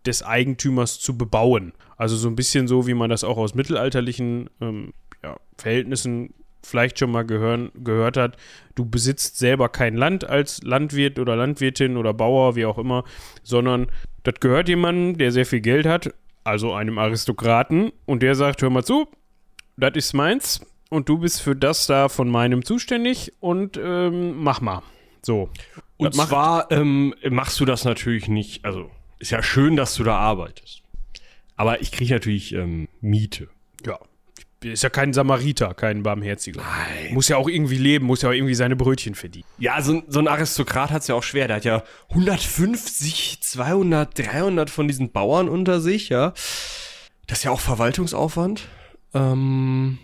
des 0.06 0.24
Eigentümers 0.24 1.00
zu 1.00 1.18
bebauen. 1.18 1.74
Also 1.98 2.16
so 2.16 2.28
ein 2.28 2.36
bisschen 2.36 2.68
so, 2.68 2.88
wie 2.88 2.94
man 2.94 3.10
das 3.10 3.24
auch 3.24 3.38
aus 3.38 3.56
mittelalterlichen 3.56 4.50
ähm, 4.62 4.94
ja, 5.24 5.38
Verhältnissen 5.58 6.34
vielleicht 6.64 7.00
schon 7.00 7.12
mal 7.12 7.26
gehören, 7.26 7.72
gehört 7.76 8.18
hat. 8.18 8.38
Du 8.76 8.86
besitzt 8.86 9.38
selber 9.38 9.70
kein 9.70 9.96
Land 9.96 10.28
als 10.28 10.62
Landwirt 10.64 11.18
oder 11.18 11.36
Landwirtin 11.36 11.98
oder 11.98 12.14
Bauer, 12.14 12.56
wie 12.56 12.66
auch 12.66 12.78
immer, 12.78 13.04
sondern 13.44 13.88
das 14.28 14.42
gehört 14.42 14.68
jemandem, 14.68 15.18
der 15.18 15.32
sehr 15.32 15.46
viel 15.46 15.62
Geld 15.62 15.86
hat, 15.86 16.14
also 16.44 16.74
einem 16.74 16.98
Aristokraten, 16.98 17.94
und 18.06 18.22
der 18.22 18.36
sagt, 18.36 18.62
hör 18.62 18.70
mal 18.70 18.84
zu, 18.84 19.08
das 19.78 19.94
ist 19.96 20.12
meins, 20.12 20.60
und 20.90 21.08
du 21.08 21.20
bist 21.20 21.42
für 21.42 21.56
das 21.56 21.88
da 21.88 22.10
von 22.10 22.30
meinem 22.30 22.66
zuständig 22.66 23.32
und 23.40 23.80
ähm, 23.82 24.44
mach 24.44 24.60
mal. 24.60 24.84
So. 25.22 25.50
Und 25.96 26.18
Das 26.18 26.28
zwar 26.28 26.70
ähm, 26.72 27.14
machst 27.30 27.58
du 27.62 27.66
das 27.66 27.86
natürlich 27.86 28.28
nicht, 28.28 28.66
also 28.66 28.92
ist 29.20 29.32
ja 29.32 29.42
schön, 29.42 29.78
dass 29.78 29.96
du 29.96 30.04
da 30.04 30.18
arbeitest. 30.18 30.84
Aber 31.56 31.82
ich 31.82 31.94
kriege 31.94 32.14
natürlich 32.14 32.54
ähm, 32.54 32.90
Miete. 33.00 33.48
Ist 34.64 34.82
ja 34.84 34.90
kein 34.90 35.14
Samariter, 35.14 35.74
kein 35.76 36.02
Barmherziger. 36.02 36.62
Nein. 36.62 37.14
Muss 37.14 37.28
ja 37.28 37.38
auch 37.38 37.48
irgendwie 37.48 37.78
leben, 37.78 38.06
muss 38.08 38.24
ja 38.24 38.30
auch 38.30 38.34
irgendwie 38.34 38.56
seine 38.56 38.76
Brötchen 38.76 39.14
verdienen. 39.14 39.46
Ja, 39.60 39.82
so, 39.82 39.94
ein- 39.94 40.04
so 40.08 40.18
ein 40.20 40.28
Aristokrat 40.28 40.90
hat 40.90 41.04
es 41.04 41.08
ja 41.08 41.16
auch 41.16 41.22
schwer. 41.24 41.48
Der 41.48 41.58
hat 41.58 41.64
ja 41.66 41.84
150, 42.10 43.40
200, 43.42 44.18
300 44.18 44.70
von 44.70 44.88
diesen 44.88 45.12
Bauern 45.12 45.48
unter 45.50 45.80
sich, 45.82 46.10
ja. 46.10 46.34
Das 47.28 47.40
ist 47.40 47.44
ja 47.44 47.52
auch 47.52 47.60
Verwaltungsaufwand. 47.60 48.68
Ähm, 49.14 50.00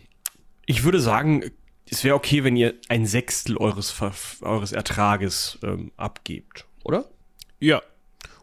ich 0.66 0.84
würde 0.84 1.00
sagen, 1.00 1.50
es 1.90 2.04
wäre 2.04 2.16
okay, 2.16 2.44
wenn 2.44 2.56
ihr 2.56 2.76
ein 2.90 3.06
Sechstel 3.06 3.58
eures, 3.58 3.92
Ver 3.92 4.14
eures 4.42 4.72
Ertrages 4.72 5.58
ähm, 5.64 5.92
abgebt, 5.98 6.66
oder? 6.84 7.06
Ja. 7.60 7.82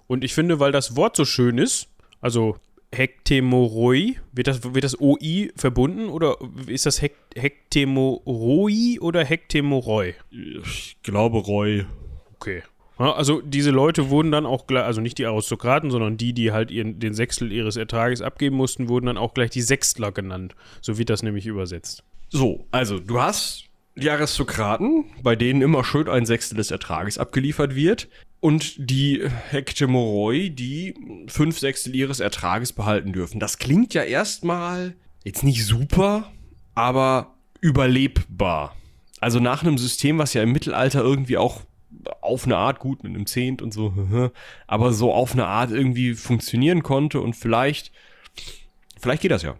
Und 0.07 0.25
ich 0.25 0.35
finde, 0.35 0.59
weil 0.61 0.73
das 0.73 0.97
Wort 0.97 1.15
so 1.17 1.25
schön 1.25 1.59
ist, 1.59 1.89
also 2.21 2.57
Hektemoroi, 2.93 4.17
wird 4.33 4.49
das, 4.49 4.75
wird 4.75 4.85
das 4.85 5.01
OI 5.01 5.53
verbunden 5.57 6.09
oder 6.09 6.37
ist 6.67 6.87
das 6.87 7.01
Hek 7.01 7.15
Hektemoroi 7.37 8.99
oder 9.01 9.25
Hektemoroi? 9.25 10.15
Ich 10.31 10.97
glaube, 11.03 11.39
Roy. 11.39 11.87
Okay. 12.35 12.63
Also 12.99 13.41
diese 13.41 13.71
Leute 13.71 14.11
wurden 14.11 14.31
dann 14.31 14.45
auch 14.45 14.67
gleich, 14.67 14.85
also 14.85 15.01
nicht 15.01 15.17
die 15.17 15.25
Aristokraten, 15.25 15.91
sondern 15.91 16.19
die, 16.19 16.35
die 16.35 16.53
halt 16.53 16.71
ihren, 16.71 16.99
den 16.99 17.15
Sechstel 17.15 17.51
ihres 17.51 17.77
Ertrages 17.77 18.21
abgeben 18.21 18.57
mussten, 18.57 18.89
wurden 18.89 19.07
dann 19.07 19.17
auch 19.17 19.33
gleich 19.33 19.51
die 19.51 19.63
Sechstler 19.63 20.13
genannt. 20.13 20.55
So 20.83 20.99
wird 20.99 21.09
das 21.09 21.23
nämlich 21.23 21.47
übersetzt. 21.47 22.03
So, 22.29 22.67
also 22.73 22.99
du 22.99 23.19
hast 23.21 23.70
die 23.97 24.11
Aristokraten, 24.11 25.05
bei 25.23 25.37
denen 25.37 25.63
immer 25.63 25.85
schön 25.85 26.09
ein 26.09 26.27
Sechstel 26.27 26.57
des 26.57 26.71
Ertrages 26.71 27.19
abgeliefert 27.19 27.75
wird. 27.75 28.09
Und 28.41 28.75
die 28.79 29.23
Hektemoroi, 29.51 30.49
die 30.49 30.95
fünf 31.27 31.59
Sechstel 31.59 31.95
ihres 31.95 32.21
Ertrages 32.21 32.73
behalten 32.73 33.13
dürfen. 33.13 33.39
Das 33.39 33.59
klingt 33.59 33.93
ja 33.93 34.03
erstmal 34.03 34.95
jetzt 35.25 35.43
nicht 35.43 35.67
super, 35.67 36.33
aber 36.75 37.35
überlebbar. 37.61 38.75
Also 39.21 39.39
nach 39.41 39.63
einem 39.63 39.77
System, 39.77 40.17
was 40.17 40.33
ja 40.33 40.43
im 40.43 40.53
Mittelalter 40.53 41.03
irgendwie 41.03 41.37
auch 41.37 41.61
auf 42.23 42.47
eine 42.47 42.57
Art 42.57 42.79
gut 42.79 43.05
mit 43.05 43.15
einem 43.15 43.27
Zehnt 43.27 43.61
und 43.61 43.75
so, 43.75 43.93
aber 44.67 44.93
so 44.93 45.13
auf 45.13 45.33
eine 45.33 45.47
Art 45.47 45.71
irgendwie 45.71 46.15
funktionieren 46.15 46.83
konnte 46.83 47.21
und 47.21 47.37
vielleicht, 47.37 47.93
vielleicht 48.99 49.23
geht 49.23 49.31
das 49.31 49.43
ja. 49.43 49.57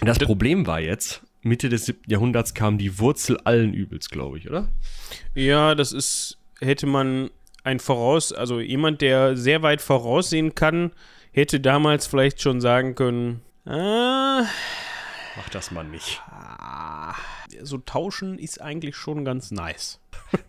Das 0.00 0.18
Problem 0.18 0.66
war 0.66 0.80
jetzt, 0.80 1.22
Mitte 1.42 1.68
des 1.68 1.86
7. 1.86 2.02
Jahrhunderts 2.06 2.54
kam 2.54 2.78
die 2.78 2.98
Wurzel 2.98 3.38
allen 3.44 3.74
Übels, 3.74 4.08
glaube 4.08 4.38
ich, 4.38 4.48
oder? 4.48 4.68
Ja, 5.34 5.74
das 5.74 5.92
ist, 5.92 6.38
hätte 6.60 6.86
man 6.86 7.30
ein 7.64 7.80
Voraus, 7.80 8.32
also 8.32 8.60
jemand, 8.60 9.00
der 9.00 9.36
sehr 9.36 9.62
weit 9.62 9.80
voraussehen 9.80 10.54
kann, 10.54 10.92
hätte 11.32 11.60
damals 11.60 12.06
vielleicht 12.06 12.40
schon 12.40 12.60
sagen 12.60 12.94
können, 12.94 13.40
ah, 13.64 14.44
Mach 15.36 15.48
das 15.48 15.70
mal 15.70 15.84
nicht. 15.84 16.20
so 17.62 17.78
tauschen 17.78 18.38
ist 18.38 18.60
eigentlich 18.60 18.96
schon 18.96 19.24
ganz 19.24 19.50
nice. 19.50 19.98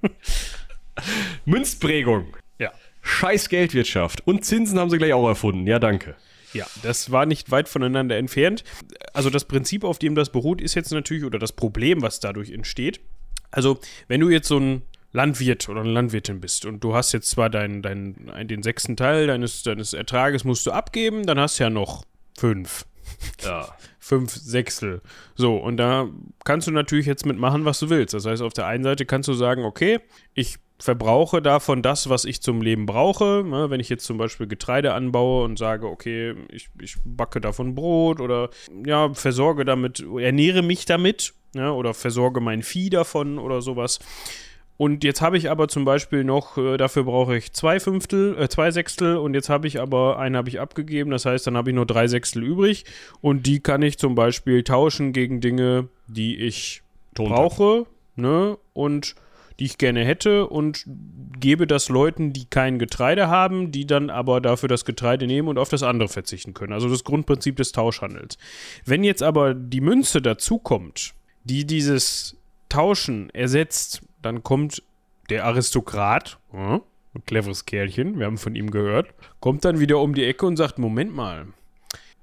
Münzprägung. 1.46 2.36
Ja. 2.60 2.72
Scheiß 3.02 3.50
Geldwirtschaft. 3.50 4.26
Und 4.28 4.46
Zinsen 4.46 4.80
haben 4.80 4.90
sie 4.90 4.98
gleich 4.98 5.14
auch 5.14 5.28
erfunden. 5.28 5.68
Ja, 5.68 5.80
danke. 5.80 6.16
Ja, 6.54 6.66
das 6.84 7.12
war 7.12 7.26
nicht 7.26 7.52
weit 7.52 7.68
voneinander 7.70 8.18
entfernt. 8.18 8.64
Also 9.14 9.30
das 9.30 9.46
Prinzip, 9.46 9.84
auf 9.84 10.00
dem 10.00 10.16
das 10.16 10.32
beruht, 10.32 10.62
ist 10.62 10.76
jetzt 10.76 10.92
natürlich, 10.92 11.24
oder 11.24 11.40
das 11.40 11.52
Problem, 11.54 12.02
was 12.02 12.20
dadurch 12.20 12.52
entsteht. 12.52 13.00
Also, 13.52 13.80
wenn 14.08 14.20
du 14.22 14.30
jetzt 14.30 14.48
so 14.48 14.58
ein 14.60 14.82
Landwirt 15.12 15.70
oder 15.70 15.82
eine 15.82 15.92
Landwirtin 15.92 16.42
bist 16.42 16.66
und 16.66 16.84
du 16.84 16.96
hast 16.96 17.12
jetzt 17.12 17.30
zwar 17.30 17.50
deinen, 17.50 17.82
deinen, 17.84 18.30
ein- 18.32 18.48
den 18.48 18.64
sechsten 18.64 18.98
Teil 18.98 19.28
deines, 19.28 19.62
deines 19.64 19.94
Ertrages 19.94 20.44
musst 20.44 20.66
du 20.66 20.72
abgeben, 20.72 21.26
dann 21.26 21.40
hast 21.40 21.60
du 21.60 21.64
ja 21.66 21.70
noch 21.70 22.04
fünf. 22.38 22.86
Ja. 23.44 23.68
fünf 24.00 24.32
Sechstel. 24.34 25.02
So, 25.36 25.56
und 25.58 25.78
da 25.78 26.08
kannst 26.46 26.68
du 26.68 26.72
natürlich 26.72 27.06
jetzt 27.06 27.26
mitmachen, 27.28 27.64
was 27.64 27.80
du 27.80 27.90
willst. 27.90 28.14
Das 28.16 28.26
heißt, 28.26 28.42
auf 28.42 28.54
der 28.54 28.66
einen 28.66 28.84
Seite 28.84 29.06
kannst 29.06 29.30
du 29.30 29.34
sagen, 29.34 29.64
okay, 29.66 30.00
ich 30.34 30.58
verbrauche 30.80 31.42
davon 31.42 31.82
das, 31.82 32.10
was 32.10 32.26
ich 32.26 32.42
zum 32.42 32.62
Leben 32.62 32.86
brauche. 32.86 33.44
Ne, 33.46 33.70
wenn 33.70 33.80
ich 33.80 33.90
jetzt 33.90 34.06
zum 34.06 34.18
Beispiel 34.18 34.48
Getreide 34.48 34.94
anbaue 34.94 35.46
und 35.46 35.58
sage, 35.58 35.88
okay, 35.88 36.36
ich, 36.50 36.70
ich 36.82 36.98
backe 37.06 37.40
davon 37.40 37.76
Brot 37.76 38.20
oder 38.20 38.50
ja, 38.86 39.14
versorge 39.14 39.66
damit, 39.66 40.04
ernähre 40.20 40.62
mich 40.62 40.86
damit 40.86 41.34
ja, 41.56 41.72
oder 41.72 41.94
versorge 41.94 42.42
mein 42.42 42.64
Vieh 42.64 42.90
davon 42.90 43.38
oder 43.38 43.62
sowas. 43.62 44.00
Und 44.76 45.04
jetzt 45.04 45.22
habe 45.22 45.38
ich 45.38 45.52
aber 45.52 45.68
zum 45.68 45.86
Beispiel 45.86 46.24
noch, 46.24 46.58
äh, 46.58 46.78
dafür 46.78 47.04
brauche 47.04 47.38
ich 47.38 47.54
zwei 47.54 47.80
Fünftel, 47.80 48.36
äh, 48.38 48.50
zwei 48.50 48.72
Sechstel 48.72 49.18
und 49.18 49.36
jetzt 49.36 49.50
habe 49.50 49.68
ich 49.68 49.80
aber, 49.80 50.18
einen 50.18 50.36
habe 50.36 50.50
ich 50.50 50.60
abgegeben, 50.60 51.12
das 51.12 51.26
heißt, 51.26 51.46
dann 51.46 51.56
habe 51.56 51.70
ich 51.70 51.76
nur 51.76 51.86
drei 51.86 52.08
Sechstel 52.08 52.44
übrig 52.44 52.86
und 53.22 53.46
die 53.46 53.60
kann 53.60 53.84
ich 53.84 54.00
zum 54.00 54.16
Beispiel 54.16 54.64
tauschen 54.64 55.14
gegen 55.14 55.42
Dinge, 55.42 55.90
die 56.08 56.38
ich 56.38 56.82
Tontag. 57.14 57.36
brauche, 57.36 57.86
ne, 58.16 58.58
und 58.74 59.16
die 59.60 59.66
ich 59.66 59.78
gerne 59.78 60.06
hätte 60.06 60.48
und 60.48 60.86
gebe 61.40 61.68
das 61.68 61.90
Leuten, 61.90 62.34
die 62.34 62.46
kein 62.46 62.80
Getreide 62.80 63.28
haben, 63.28 63.72
die 63.72 63.86
dann 63.86 64.10
aber 64.10 64.42
dafür 64.42 64.70
das 64.70 64.86
Getreide 64.86 65.28
nehmen 65.28 65.48
und 65.48 65.58
auf 65.58 65.70
das 65.70 65.84
andere 65.84 66.10
verzichten 66.10 66.54
können. 66.54 66.74
Also 66.74 66.90
das 66.90 67.04
Grundprinzip 67.04 67.56
des 67.56 67.72
Tauschhandels. 67.72 68.38
Wenn 68.86 69.04
jetzt 69.04 69.24
aber 69.24 69.54
die 69.54 69.82
Münze 69.82 70.22
dazukommt, 70.22 71.14
die 71.44 71.66
dieses 71.66 72.38
Tauschen 72.70 73.30
ersetzt, 73.32 74.02
dann 74.22 74.44
kommt 74.44 74.84
der 75.30 75.46
Aristokrat, 75.46 76.40
ein 76.54 76.82
cleveres 77.26 77.66
Kerlchen, 77.66 78.20
wir 78.20 78.26
haben 78.26 78.38
von 78.38 78.56
ihm 78.56 78.72
gehört, 78.72 79.14
kommt 79.40 79.66
dann 79.66 79.80
wieder 79.80 80.00
um 80.00 80.16
die 80.16 80.26
Ecke 80.26 80.46
und 80.46 80.58
sagt, 80.58 80.80
Moment 80.80 81.14
mal, 81.14 81.48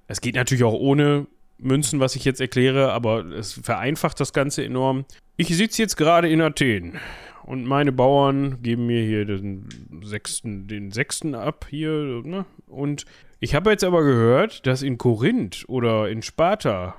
es 0.06 0.20
geht 0.20 0.34
natürlich 0.34 0.64
auch 0.64 0.74
ohne 0.74 1.26
Münzen, 1.62 2.00
was 2.00 2.16
ich 2.16 2.24
jetzt 2.24 2.40
erkläre, 2.40 2.92
aber 2.92 3.24
es 3.26 3.52
vereinfacht 3.52 4.18
das 4.20 4.32
Ganze 4.32 4.64
enorm. 4.64 5.04
Ich 5.36 5.48
sitze 5.48 5.82
jetzt 5.82 5.96
gerade 5.96 6.28
in 6.28 6.40
Athen 6.40 6.98
und 7.44 7.64
meine 7.64 7.92
Bauern 7.92 8.62
geben 8.62 8.86
mir 8.86 9.02
hier 9.02 9.24
den 9.24 9.66
sechsten, 10.02 10.66
den 10.66 10.90
sechsten 10.90 11.34
ab 11.34 11.66
hier, 11.68 12.22
ne? 12.24 12.44
Und 12.66 13.04
ich 13.40 13.54
habe 13.54 13.70
jetzt 13.70 13.84
aber 13.84 14.02
gehört, 14.02 14.66
dass 14.66 14.82
in 14.82 14.98
Korinth 14.98 15.64
oder 15.66 16.10
in 16.10 16.22
Sparta, 16.22 16.94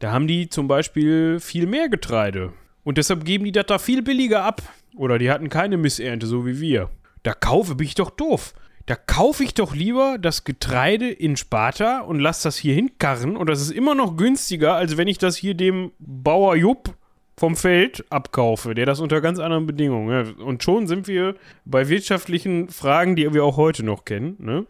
da 0.00 0.12
haben 0.12 0.26
die 0.26 0.48
zum 0.48 0.68
Beispiel 0.68 1.38
viel 1.40 1.66
mehr 1.66 1.88
Getreide. 1.88 2.52
Und 2.82 2.98
deshalb 2.98 3.24
geben 3.24 3.44
die 3.44 3.52
das 3.52 3.66
da 3.66 3.78
viel 3.78 4.02
billiger 4.02 4.42
ab. 4.42 4.62
Oder 4.96 5.18
die 5.18 5.30
hatten 5.30 5.48
keine 5.48 5.76
Missernte, 5.76 6.26
so 6.26 6.46
wie 6.46 6.60
wir. 6.60 6.90
Da 7.22 7.32
kaufe, 7.32 7.74
bin 7.74 7.86
ich 7.86 7.94
doch 7.94 8.10
doof. 8.10 8.54
Da 8.88 8.96
kaufe 8.96 9.44
ich 9.44 9.52
doch 9.52 9.74
lieber 9.74 10.16
das 10.18 10.44
Getreide 10.44 11.10
in 11.10 11.36
Sparta 11.36 12.00
und 12.00 12.20
lass 12.20 12.40
das 12.40 12.56
hier 12.56 12.74
hinkarren. 12.74 13.36
Und 13.36 13.50
das 13.50 13.60
ist 13.60 13.70
immer 13.70 13.94
noch 13.94 14.16
günstiger, 14.16 14.76
als 14.76 14.96
wenn 14.96 15.08
ich 15.08 15.18
das 15.18 15.36
hier 15.36 15.52
dem 15.52 15.92
Bauer 15.98 16.56
Jupp 16.56 16.94
vom 17.36 17.54
Feld 17.54 18.06
abkaufe, 18.08 18.74
der 18.74 18.86
das 18.86 19.00
unter 19.00 19.20
ganz 19.20 19.40
anderen 19.40 19.66
Bedingungen. 19.66 20.10
Ja. 20.10 20.42
Und 20.42 20.62
schon 20.62 20.86
sind 20.86 21.06
wir 21.06 21.34
bei 21.66 21.90
wirtschaftlichen 21.90 22.70
Fragen, 22.70 23.14
die 23.14 23.30
wir 23.34 23.44
auch 23.44 23.58
heute 23.58 23.84
noch 23.84 24.06
kennen. 24.06 24.36
Ne? 24.38 24.64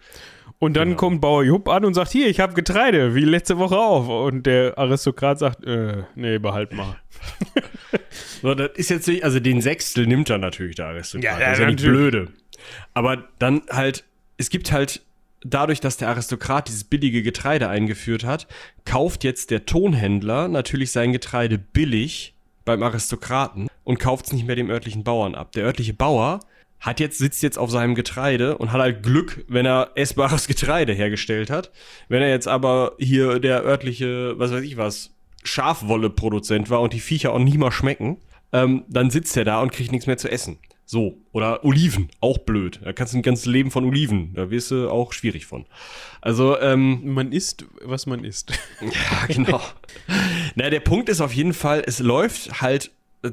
Und 0.59 0.76
dann 0.76 0.96
kommt 0.96 1.20
Bauer 1.20 1.44
Jupp 1.44 1.68
an 1.68 1.85
und 1.85 1.94
sagt, 1.94 2.11
hier, 2.11 2.26
ich 2.26 2.40
habe 2.40 2.54
Getreide, 2.54 3.14
wie 3.14 3.24
letzte 3.24 3.59
Woche 3.59 3.78
auch. 3.78 4.26
Und 4.26 4.46
der 4.46 4.76
Aristokrat 4.76 5.38
sagt, 5.38 5.64
äh, 5.64 6.02
nee, 6.16 6.38
behalt 6.38 6.72
mal. 6.72 6.96
So, 8.40 8.54
das 8.54 8.70
ist 8.76 8.90
jetzt 8.90 9.09
nicht, 9.09 9.24
also 9.24 9.40
den 9.40 9.61
Sechstel 9.61 10.07
nimmt 10.07 10.31
er 10.31 10.38
natürlich 10.38 10.76
der 10.76 10.87
Aristokrat. 10.87 11.24
Ja, 11.24 11.40
ja, 11.40 11.46
das 11.50 11.59
ist 11.59 11.62
ja 11.62 11.66
nicht 11.66 11.83
blöde. 11.83 12.28
Aber 12.94 13.24
dann 13.38 13.62
halt, 13.70 14.04
es 14.38 14.51
gibt 14.51 14.72
halt, 14.72 15.03
dadurch, 15.44 15.81
dass 15.81 15.96
der 15.96 16.09
Aristokrat 16.09 16.68
dieses 16.68 16.85
billige 16.85 17.22
Getreide 17.22 17.68
eingeführt 17.68 18.24
hat, 18.24 18.46
kauft 18.85 19.24
jetzt 19.24 19.51
der 19.51 19.66
Tonhändler 19.66 20.48
natürlich 20.48 20.90
sein 20.90 21.12
Getreide 21.12 21.59
billig 21.59 22.35
beim 22.64 22.83
Aristokraten 22.83 23.68
und 23.85 23.98
kauft 23.98 24.27
es 24.27 24.33
nicht 24.33 24.46
mehr 24.46 24.57
dem 24.57 24.70
örtlichen 24.70 25.05
Bauern 25.05 25.35
ab. 25.35 25.53
Der 25.53 25.64
örtliche 25.64 25.94
Bauer 25.94 26.40
hat 26.81 27.01
jetzt, 27.01 27.18
sitzt 27.18 27.42
jetzt 27.42 27.59
auf 27.59 27.70
seinem 27.70 27.94
Getreide 27.94 28.59
und 28.59 28.72
hat 28.72 28.81
halt 28.81 29.03
Glück, 29.03 29.44
wenn 29.48 29.66
er 29.66 29.90
essbares 29.94 30.46
Getreide 30.48 30.92
hergestellt 30.92 31.51
hat. 31.51 31.70
Wenn 32.09 32.22
er 32.22 32.31
jetzt 32.31 32.48
aber 32.48 32.92
hier 32.98 33.40
der 33.40 33.64
örtliche, 33.64 34.38
was 34.38 34.53
weiß 34.53 34.62
ich 34.62 34.77
was, 34.77 35.11
Schafwolle-Produzent 35.44 36.68
war 36.70 36.81
und 36.81 36.92
die 36.92 37.01
Viecher 37.01 37.33
auch 37.33 37.38
nie 37.38 37.59
mal 37.59 37.72
schmecken, 37.72 38.18
ähm, 38.53 38.85
dann 38.88 39.11
sitzt 39.11 39.37
er 39.37 39.44
da 39.44 39.61
und 39.61 39.72
kriegt 39.72 39.92
nichts 39.92 40.07
mehr 40.07 40.18
zu 40.18 40.31
essen. 40.31 40.59
So. 40.90 41.18
Oder 41.33 41.66
Oliven, 41.66 42.09
auch 42.20 42.38
blöd. 42.38 42.81
Da 42.83 42.94
kannst 42.94 43.12
du 43.12 43.18
ein 43.18 43.22
ganzes 43.22 43.44
Leben 43.44 43.70
von 43.70 43.85
Oliven, 43.85 44.33
da 44.33 44.51
wirst 44.51 44.70
du 44.70 44.88
auch 44.88 45.12
schwierig 45.12 45.44
von. 45.44 45.66
Also, 46.22 46.59
ähm, 46.59 47.12
Man 47.12 47.31
isst, 47.31 47.66
was 47.83 48.07
man 48.07 48.24
isst. 48.24 48.53
ja, 48.81 49.27
genau. 49.27 49.61
Na, 50.55 50.70
der 50.70 50.81
Punkt 50.81 51.11
ist 51.11 51.20
auf 51.20 51.35
jeden 51.35 51.53
Fall, 51.53 51.83
es 51.87 51.98
läuft 51.98 52.62
halt 52.62 52.90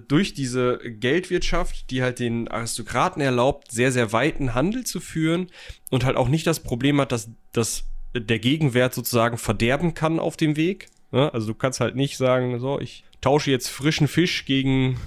durch 0.10 0.34
diese 0.34 0.80
Geldwirtschaft, 0.80 1.92
die 1.92 2.02
halt 2.02 2.20
den 2.20 2.50
Aristokraten 2.50 3.22
erlaubt, 3.22 3.72
sehr, 3.72 3.94
sehr 3.94 4.12
weiten 4.12 4.54
Handel 4.54 4.84
zu 4.84 5.00
führen 5.00 5.48
und 5.92 6.04
halt 6.04 6.18
auch 6.18 6.28
nicht 6.28 6.46
das 6.46 6.60
Problem 6.60 7.00
hat, 7.00 7.14
dass, 7.14 7.30
dass 7.54 7.86
der 8.14 8.40
Gegenwert 8.40 8.94
sozusagen 8.94 9.38
verderben 9.38 9.94
kann 9.94 10.20
auf 10.20 10.36
dem 10.36 10.58
Weg. 10.58 10.88
Also 11.12 11.48
du 11.48 11.54
kannst 11.54 11.80
halt 11.80 11.96
nicht 11.96 12.18
sagen, 12.18 12.60
so, 12.60 12.82
ich 12.82 13.06
tausche 13.26 13.50
jetzt 13.50 13.70
frischen 13.70 14.08
Fisch 14.08 14.46
gegen 14.46 14.98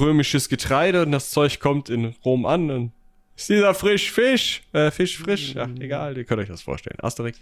römisches 0.00 0.48
Getreide 0.48 1.02
und 1.02 1.12
das 1.12 1.30
Zeug 1.30 1.60
kommt 1.60 1.90
in 1.90 2.14
Rom 2.24 2.46
an 2.46 2.70
und 2.70 2.92
ist 3.36 3.50
dieser 3.50 3.74
frisch 3.74 4.10
Fisch, 4.10 4.62
äh, 4.72 4.90
Fisch 4.90 5.18
frisch, 5.18 5.54
ach 5.58 5.68
egal, 5.78 6.16
ihr 6.16 6.24
könnt 6.24 6.40
euch 6.40 6.48
das 6.48 6.62
vorstellen, 6.62 6.96
Asterix. 7.02 7.38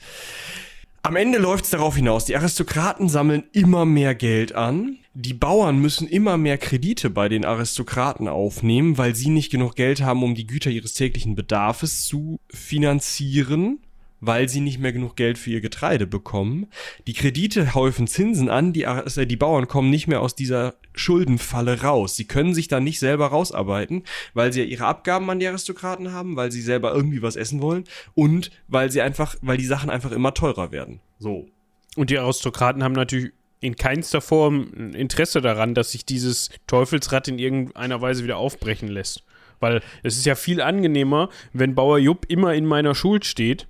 Am 1.04 1.14
Ende 1.14 1.38
läuft 1.38 1.64
es 1.64 1.70
darauf 1.70 1.94
hinaus, 1.94 2.24
die 2.24 2.36
Aristokraten 2.36 3.08
sammeln 3.08 3.44
immer 3.52 3.84
mehr 3.84 4.16
Geld 4.16 4.56
an, 4.56 4.98
die 5.14 5.34
Bauern 5.34 5.78
müssen 5.78 6.08
immer 6.08 6.36
mehr 6.36 6.58
Kredite 6.58 7.08
bei 7.08 7.28
den 7.28 7.44
Aristokraten 7.44 8.26
aufnehmen, 8.26 8.98
weil 8.98 9.14
sie 9.14 9.30
nicht 9.30 9.52
genug 9.52 9.76
Geld 9.76 10.00
haben, 10.00 10.24
um 10.24 10.34
die 10.34 10.48
Güter 10.48 10.70
ihres 10.70 10.94
täglichen 10.94 11.36
Bedarfs 11.36 12.06
zu 12.06 12.40
finanzieren 12.50 13.78
weil 14.22 14.48
sie 14.48 14.60
nicht 14.60 14.78
mehr 14.78 14.92
genug 14.92 15.16
Geld 15.16 15.36
für 15.36 15.50
ihr 15.50 15.60
Getreide 15.60 16.06
bekommen. 16.06 16.68
Die 17.08 17.12
Kredite 17.12 17.74
häufen 17.74 18.06
Zinsen 18.06 18.48
an, 18.48 18.72
die, 18.72 18.86
also 18.86 19.24
die 19.24 19.36
Bauern 19.36 19.66
kommen 19.66 19.90
nicht 19.90 20.06
mehr 20.06 20.22
aus 20.22 20.36
dieser 20.36 20.76
Schuldenfalle 20.94 21.82
raus. 21.82 22.14
Sie 22.14 22.26
können 22.26 22.54
sich 22.54 22.68
da 22.68 22.78
nicht 22.78 23.00
selber 23.00 23.26
rausarbeiten, 23.26 24.04
weil 24.32 24.52
sie 24.52 24.60
ja 24.60 24.66
ihre 24.66 24.86
Abgaben 24.86 25.28
an 25.28 25.40
die 25.40 25.48
Aristokraten 25.48 26.12
haben, 26.12 26.36
weil 26.36 26.52
sie 26.52 26.62
selber 26.62 26.94
irgendwie 26.94 27.20
was 27.20 27.34
essen 27.34 27.60
wollen 27.60 27.82
und 28.14 28.52
weil 28.68 28.92
sie 28.92 29.02
einfach, 29.02 29.34
weil 29.42 29.56
die 29.56 29.66
Sachen 29.66 29.90
einfach 29.90 30.12
immer 30.12 30.32
teurer 30.34 30.70
werden. 30.70 31.00
So. 31.18 31.48
Und 31.96 32.10
die 32.10 32.18
Aristokraten 32.18 32.84
haben 32.84 32.92
natürlich 32.92 33.32
in 33.58 33.74
keinster 33.74 34.20
Form 34.20 34.92
Interesse 34.94 35.40
daran, 35.40 35.74
dass 35.74 35.90
sich 35.90 36.06
dieses 36.06 36.50
Teufelsrad 36.68 37.26
in 37.26 37.40
irgendeiner 37.40 38.00
Weise 38.00 38.22
wieder 38.22 38.36
aufbrechen 38.36 38.88
lässt. 38.88 39.24
Weil 39.58 39.82
es 40.04 40.16
ist 40.16 40.26
ja 40.26 40.36
viel 40.36 40.60
angenehmer, 40.60 41.28
wenn 41.52 41.74
Bauer 41.74 41.98
Jupp 41.98 42.26
immer 42.28 42.54
in 42.54 42.66
meiner 42.66 42.94
Schuld 42.94 43.24
steht 43.24 43.66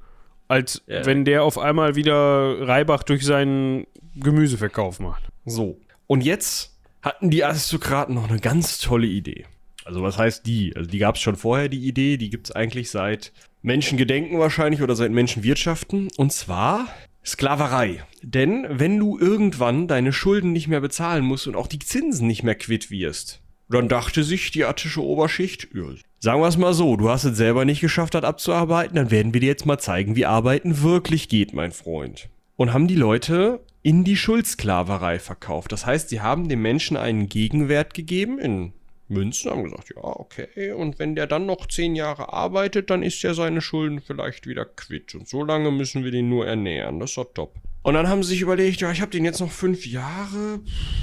als 0.52 0.82
ja. 0.86 1.06
wenn 1.06 1.24
der 1.24 1.44
auf 1.44 1.56
einmal 1.56 1.94
wieder 1.96 2.68
Reibach 2.68 3.02
durch 3.04 3.24
seinen 3.24 3.86
Gemüseverkauf 4.16 5.00
macht. 5.00 5.24
So. 5.46 5.80
Und 6.06 6.20
jetzt 6.20 6.76
hatten 7.00 7.30
die 7.30 7.42
Aristokraten 7.42 8.14
noch 8.14 8.28
eine 8.28 8.38
ganz 8.38 8.78
tolle 8.78 9.06
Idee. 9.06 9.46
Also 9.84 10.02
was 10.02 10.18
heißt 10.18 10.46
die? 10.46 10.76
Also 10.76 10.90
die 10.90 10.98
gab 10.98 11.16
es 11.16 11.22
schon 11.22 11.36
vorher, 11.36 11.70
die 11.70 11.88
Idee. 11.88 12.18
Die 12.18 12.28
gibt 12.28 12.48
es 12.48 12.52
eigentlich 12.52 12.90
seit 12.90 13.32
Menschengedenken 13.62 14.38
wahrscheinlich 14.38 14.82
oder 14.82 14.94
seit 14.94 15.10
Menschenwirtschaften. 15.10 16.08
Und 16.18 16.32
zwar 16.32 16.86
Sklaverei. 17.24 18.04
Denn 18.22 18.66
wenn 18.68 18.98
du 18.98 19.18
irgendwann 19.18 19.88
deine 19.88 20.12
Schulden 20.12 20.52
nicht 20.52 20.68
mehr 20.68 20.80
bezahlen 20.80 21.24
musst 21.24 21.46
und 21.46 21.56
auch 21.56 21.66
die 21.66 21.78
Zinsen 21.78 22.26
nicht 22.26 22.42
mehr 22.42 22.56
quitt 22.56 22.90
wirst, 22.90 23.40
dann 23.70 23.88
dachte 23.88 24.22
sich 24.22 24.50
die 24.50 24.64
attische 24.64 25.02
Oberschicht, 25.02 25.68
ja, 25.72 25.84
sagen 26.22 26.40
wir 26.40 26.46
es 26.46 26.56
mal 26.56 26.72
so, 26.72 26.96
du 26.96 27.08
hast 27.08 27.24
es 27.24 27.36
selber 27.36 27.64
nicht 27.64 27.80
geschafft, 27.80 28.14
das 28.14 28.22
abzuarbeiten, 28.22 28.94
dann 28.94 29.10
werden 29.10 29.34
wir 29.34 29.40
dir 29.40 29.48
jetzt 29.48 29.66
mal 29.66 29.78
zeigen, 29.78 30.14
wie 30.14 30.24
Arbeiten 30.24 30.80
wirklich 30.80 31.28
geht, 31.28 31.52
mein 31.52 31.72
Freund. 31.72 32.28
Und 32.54 32.72
haben 32.72 32.86
die 32.86 32.94
Leute 32.94 33.60
in 33.82 34.04
die 34.04 34.16
Schuldsklaverei 34.16 35.18
verkauft. 35.18 35.72
Das 35.72 35.84
heißt, 35.84 36.10
sie 36.10 36.20
haben 36.20 36.48
dem 36.48 36.62
Menschen 36.62 36.96
einen 36.96 37.28
Gegenwert 37.28 37.92
gegeben 37.92 38.38
in 38.38 38.72
Münzen, 39.08 39.50
haben 39.50 39.64
gesagt, 39.64 39.88
ja, 39.96 40.02
okay, 40.04 40.70
und 40.70 41.00
wenn 41.00 41.16
der 41.16 41.26
dann 41.26 41.44
noch 41.44 41.66
zehn 41.66 41.96
Jahre 41.96 42.32
arbeitet, 42.32 42.90
dann 42.90 43.02
ist 43.02 43.24
er 43.24 43.34
seine 43.34 43.60
Schulden 43.60 44.00
vielleicht 44.00 44.46
wieder 44.46 44.64
quitt. 44.64 45.16
Und 45.16 45.28
so 45.28 45.42
lange 45.42 45.72
müssen 45.72 46.04
wir 46.04 46.12
den 46.12 46.28
nur 46.28 46.46
ernähren. 46.46 47.00
Das 47.00 47.10
ist 47.10 47.18
doch 47.18 47.34
top. 47.34 47.56
Und 47.82 47.94
dann 47.94 48.08
haben 48.08 48.22
sie 48.22 48.30
sich 48.30 48.40
überlegt, 48.40 48.80
ja, 48.80 48.92
ich 48.92 49.00
habe 49.00 49.10
den 49.10 49.24
jetzt 49.24 49.40
noch 49.40 49.50
fünf 49.50 49.86
Jahre, 49.86 50.60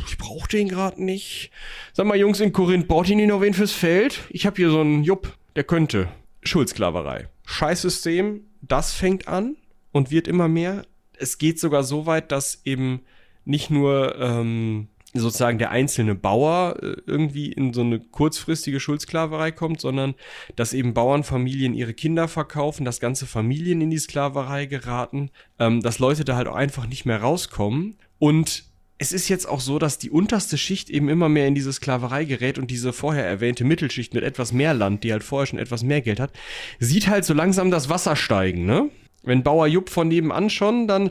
ich 0.08 0.18
brauche 0.18 0.48
den 0.48 0.70
gerade 0.70 1.04
nicht. 1.04 1.52
Sag 1.94 2.06
mal, 2.06 2.18
Jungs 2.18 2.40
in 2.40 2.54
Korinth, 2.54 2.88
baut 2.88 3.10
ihn 3.10 3.28
noch 3.28 3.42
wen 3.42 3.54
fürs 3.54 3.74
Feld? 3.74 4.22
Ich 4.30 4.46
habe 4.46 4.56
hier 4.56 4.70
so 4.70 4.80
einen 4.80 5.04
Jupp, 5.04 5.38
der 5.56 5.66
könnte. 5.66 6.08
Schuldsklaverei. 6.42 7.28
Scheißsystem, 7.46 8.46
das 8.62 8.94
fängt 8.94 9.28
an 9.28 9.58
und 9.92 10.10
wird 10.10 10.28
immer 10.28 10.48
mehr. 10.48 10.84
Es 11.18 11.38
geht 11.38 11.60
sogar 11.60 11.84
so 11.84 12.06
weit, 12.06 12.32
dass 12.32 12.62
eben 12.64 13.02
nicht 13.44 13.70
nur 13.70 14.16
ähm, 14.18 14.88
sozusagen 15.14 15.58
der 15.58 15.72
einzelne 15.72 16.16
Bauer 16.16 16.78
äh, 16.82 16.96
irgendwie 17.08 17.52
in 17.52 17.74
so 17.74 17.82
eine 17.82 18.00
kurzfristige 18.00 18.80
Schuldsklaverei 18.80 19.52
kommt, 19.52 19.82
sondern 19.82 20.16
dass 20.56 20.74
eben 20.74 20.94
Bauernfamilien 20.94 21.74
ihre 21.74 21.94
Kinder 21.94 22.28
verkaufen, 22.28 22.86
dass 22.86 23.00
ganze 23.00 23.26
Familien 23.26 23.82
in 23.82 23.90
die 23.90 23.98
Sklaverei 23.98 24.66
geraten, 24.66 25.32
ähm, 25.58 25.82
dass 25.82 26.00
Leute 26.00 26.26
da 26.26 26.36
halt 26.36 26.48
auch 26.48 26.56
einfach 26.56 26.86
nicht 26.86 27.06
mehr 27.06 27.22
rauskommen. 27.22 27.98
Und 28.20 28.66
es 29.00 29.14
ist 29.14 29.30
jetzt 29.30 29.48
auch 29.48 29.62
so, 29.62 29.80
dass 29.80 29.98
die 29.98 30.12
unterste 30.12 30.58
Schicht 30.58 30.90
eben 30.90 31.10
immer 31.10 31.30
mehr 31.30 31.48
in 31.48 31.56
diese 31.56 31.72
Sklaverei 31.72 32.26
gerät 32.26 32.60
und 32.60 32.70
diese 32.70 32.92
vorher 32.92 33.26
erwähnte 33.26 33.64
Mittelschicht 33.64 34.14
mit 34.14 34.24
etwas 34.24 34.52
mehr 34.52 34.74
Land, 34.74 35.04
die 35.04 35.14
halt 35.14 35.24
vorher 35.24 35.48
schon 35.48 35.58
etwas 35.58 35.84
mehr 35.84 36.02
Geld 36.02 36.20
hat, 36.20 36.34
sieht 36.80 37.08
halt 37.08 37.24
so 37.24 37.34
langsam 37.34 37.72
das 37.72 37.90
Wasser 37.90 38.16
steigen, 38.16 38.66
ne? 38.66 38.90
Wenn 39.24 39.44
Bauer 39.44 39.68
Jupp 39.68 39.90
von 39.90 40.08
nebenan 40.08 40.50
schon, 40.50 40.88
dann 40.88 41.10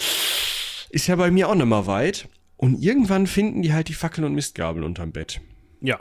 ist 0.91 1.07
ja 1.07 1.17
bei 1.17 1.31
mir 1.31 1.49
auch 1.49 1.55
nicht 1.55 1.67
mehr 1.67 1.87
weit. 1.87 2.29
Und 2.59 2.83
irgendwann 2.83 3.27
finden 3.27 3.63
die 3.63 3.73
halt 3.73 3.89
die 3.89 3.95
Fackeln 3.95 4.27
und 4.27 4.35
Mistgabeln 4.35 4.85
unterm 4.85 5.13
Bett. 5.13 5.41
Ja. 5.81 6.01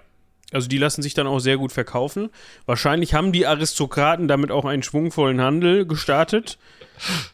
Also 0.52 0.70
die 0.70 0.78
lassen 0.78 1.02
sich 1.02 1.14
dann 1.14 1.28
auch 1.28 1.40
sehr 1.40 1.58
gut 1.58 1.74
verkaufen. 1.74 2.30
Wahrscheinlich 2.66 3.14
haben 3.14 3.34
die 3.34 3.46
Aristokraten 3.46 4.28
damit 4.30 4.50
auch 4.50 4.64
einen 4.64 4.82
schwungvollen 4.82 5.42
Handel 5.42 5.86
gestartet, 5.86 6.58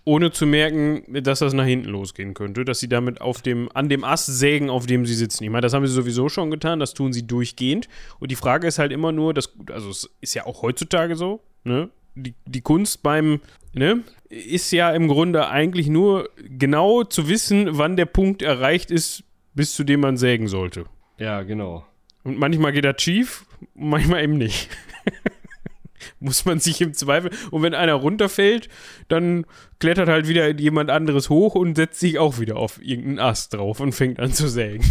ohne 0.04 0.32
zu 0.32 0.48
merken, 0.48 1.04
dass 1.24 1.40
das 1.40 1.54
nach 1.54 1.66
hinten 1.66 1.90
losgehen 1.90 2.34
könnte, 2.34 2.66
dass 2.66 2.80
sie 2.80 2.90
damit 2.90 3.22
auf 3.22 3.44
dem, 3.44 3.70
an 3.76 3.88
dem 3.88 4.04
Ast 4.04 4.26
sägen, 4.26 4.72
auf 4.72 4.88
dem 4.88 5.06
sie 5.06 5.14
sitzen. 5.14 5.44
Ich 5.44 5.52
meine, 5.52 5.62
das 5.62 5.74
haben 5.74 5.86
sie 5.86 5.94
sowieso 5.94 6.28
schon 6.28 6.50
getan, 6.50 6.80
das 6.80 6.96
tun 6.96 7.14
sie 7.14 7.26
durchgehend. 7.28 7.88
Und 8.20 8.32
die 8.32 8.36
Frage 8.36 8.68
ist 8.68 8.80
halt 8.80 8.92
immer 8.92 9.12
nur, 9.12 9.36
das, 9.36 9.54
also 9.72 9.92
es 9.92 10.10
ist 10.20 10.34
ja 10.34 10.48
auch 10.48 10.64
heutzutage 10.64 11.16
so, 11.16 11.42
ne? 11.64 11.90
Die, 12.16 12.36
die 12.46 12.62
Kunst 12.62 13.04
beim, 13.04 13.42
ne? 13.74 14.04
Ist 14.34 14.72
ja 14.72 14.92
im 14.92 15.08
Grunde 15.08 15.48
eigentlich 15.48 15.88
nur 15.88 16.30
genau 16.38 17.04
zu 17.04 17.30
wissen, 17.30 17.78
wann 17.78 17.96
der 17.96 18.06
Punkt 18.06 18.42
erreicht 18.42 18.92
ist, 18.92 19.24
bis 19.54 19.76
zu 19.76 19.84
dem 19.84 20.00
man 20.00 20.18
sägen 20.18 20.48
sollte. 20.48 20.86
Ja, 21.18 21.44
genau. 21.44 21.86
Und 22.24 22.40
manchmal 22.40 22.72
geht 22.72 22.86
das 22.86 23.02
schief, 23.02 23.46
manchmal 23.76 24.24
eben 24.24 24.38
nicht. 24.38 24.70
Muss 26.20 26.46
man 26.46 26.60
sich 26.60 26.82
im 26.82 26.94
Zweifel. 26.94 27.32
Und 27.52 27.62
wenn 27.62 27.74
einer 27.74 27.94
runterfällt, 27.94 28.70
dann 29.08 29.46
klettert 29.80 30.10
halt 30.10 30.28
wieder 30.28 30.50
jemand 30.60 30.90
anderes 30.90 31.30
hoch 31.30 31.56
und 31.56 31.76
setzt 31.76 32.00
sich 32.00 32.20
auch 32.20 32.40
wieder 32.40 32.58
auf 32.58 32.82
irgendeinen 32.82 33.20
Ast 33.20 33.54
drauf 33.54 33.80
und 33.80 33.94
fängt 33.94 34.20
an 34.20 34.34
zu 34.34 34.50
sägen. 34.50 34.84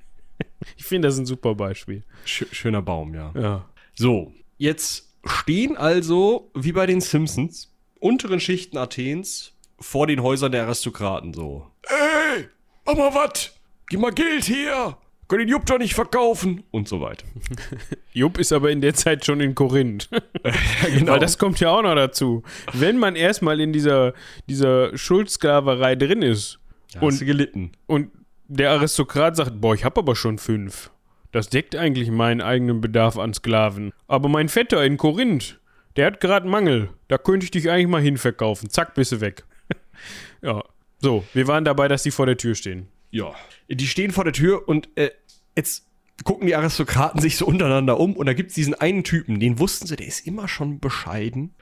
ich 0.76 0.84
finde 0.84 1.08
das 1.08 1.18
ein 1.18 1.26
super 1.26 1.54
Beispiel. 1.54 2.04
schöner 2.24 2.82
Baum, 2.82 3.14
ja. 3.14 3.32
Ja. 3.34 3.68
So, 3.94 4.32
jetzt 4.56 5.14
stehen 5.24 5.76
also, 5.76 6.50
wie 6.54 6.72
bei 6.72 6.86
den 6.86 7.00
Simpsons, 7.00 7.70
unteren 8.00 8.40
Schichten 8.40 8.76
Athens 8.76 9.52
vor 9.78 10.06
den 10.06 10.22
Häusern 10.22 10.52
der 10.52 10.64
Aristokraten 10.64 11.32
so. 11.32 11.66
Ey, 11.82 12.48
mach 12.84 12.96
mal 12.96 13.14
was! 13.14 13.52
Gib 13.88 14.00
mal 14.00 14.12
Geld 14.12 14.48
her! 14.48 14.98
Können 15.28 15.46
den 15.46 15.48
Jupp 15.48 15.66
doch 15.66 15.78
nicht 15.78 15.94
verkaufen! 15.94 16.64
Und 16.72 16.88
so 16.88 17.00
weiter. 17.00 17.24
Jupp 18.12 18.38
ist 18.38 18.52
aber 18.52 18.72
in 18.72 18.80
der 18.80 18.94
Zeit 18.94 19.24
schon 19.24 19.40
in 19.40 19.54
Korinth. 19.54 20.08
ja, 20.44 20.52
genau. 20.92 21.12
Weil 21.12 21.20
das 21.20 21.38
kommt 21.38 21.60
ja 21.60 21.70
auch 21.70 21.82
noch 21.82 21.94
dazu. 21.94 22.42
Wenn 22.72 22.98
man 22.98 23.14
erstmal 23.14 23.60
in 23.60 23.72
dieser, 23.72 24.12
dieser 24.48 24.96
Schuldsklaverei 24.98 25.94
drin 25.94 26.22
ist 26.22 26.58
ja, 26.94 27.02
und, 27.02 27.20
gelitten. 27.20 27.72
und 27.86 28.10
der 28.48 28.72
Aristokrat 28.72 29.36
sagt, 29.36 29.60
boah, 29.60 29.74
ich 29.74 29.84
hab 29.84 29.96
aber 29.96 30.16
schon 30.16 30.38
fünf. 30.38 30.90
Das 31.30 31.48
deckt 31.48 31.76
eigentlich 31.76 32.10
meinen 32.10 32.40
eigenen 32.40 32.80
Bedarf 32.80 33.16
an 33.16 33.32
Sklaven. 33.32 33.92
Aber 34.08 34.28
mein 34.28 34.48
Vetter 34.48 34.84
in 34.84 34.96
Korinth, 34.96 35.59
der 35.96 36.06
hat 36.06 36.20
gerade 36.20 36.48
Mangel. 36.48 36.90
Da 37.08 37.18
könnte 37.18 37.44
ich 37.44 37.50
dich 37.50 37.70
eigentlich 37.70 37.88
mal 37.88 38.02
hinverkaufen. 38.02 38.70
Zack, 38.70 38.94
bist 38.94 39.12
du 39.12 39.20
weg. 39.20 39.44
ja. 40.42 40.62
So, 41.02 41.24
wir 41.32 41.48
waren 41.48 41.64
dabei, 41.64 41.88
dass 41.88 42.02
die 42.02 42.10
vor 42.10 42.26
der 42.26 42.36
Tür 42.36 42.54
stehen. 42.54 42.88
Ja. 43.10 43.34
Die 43.68 43.86
stehen 43.86 44.10
vor 44.10 44.24
der 44.24 44.32
Tür 44.32 44.68
und 44.68 44.88
äh, 44.96 45.10
jetzt 45.56 45.86
gucken 46.24 46.46
die 46.46 46.54
Aristokraten 46.54 47.20
sich 47.20 47.36
so 47.36 47.46
untereinander 47.46 47.98
um 47.98 48.14
und 48.14 48.26
da 48.26 48.34
gibt 48.34 48.50
es 48.50 48.54
diesen 48.54 48.74
einen 48.74 49.04
Typen, 49.04 49.40
den 49.40 49.58
wussten 49.58 49.86
sie, 49.86 49.96
der 49.96 50.06
ist 50.06 50.26
immer 50.26 50.48
schon 50.48 50.80
bescheiden, 50.80 51.54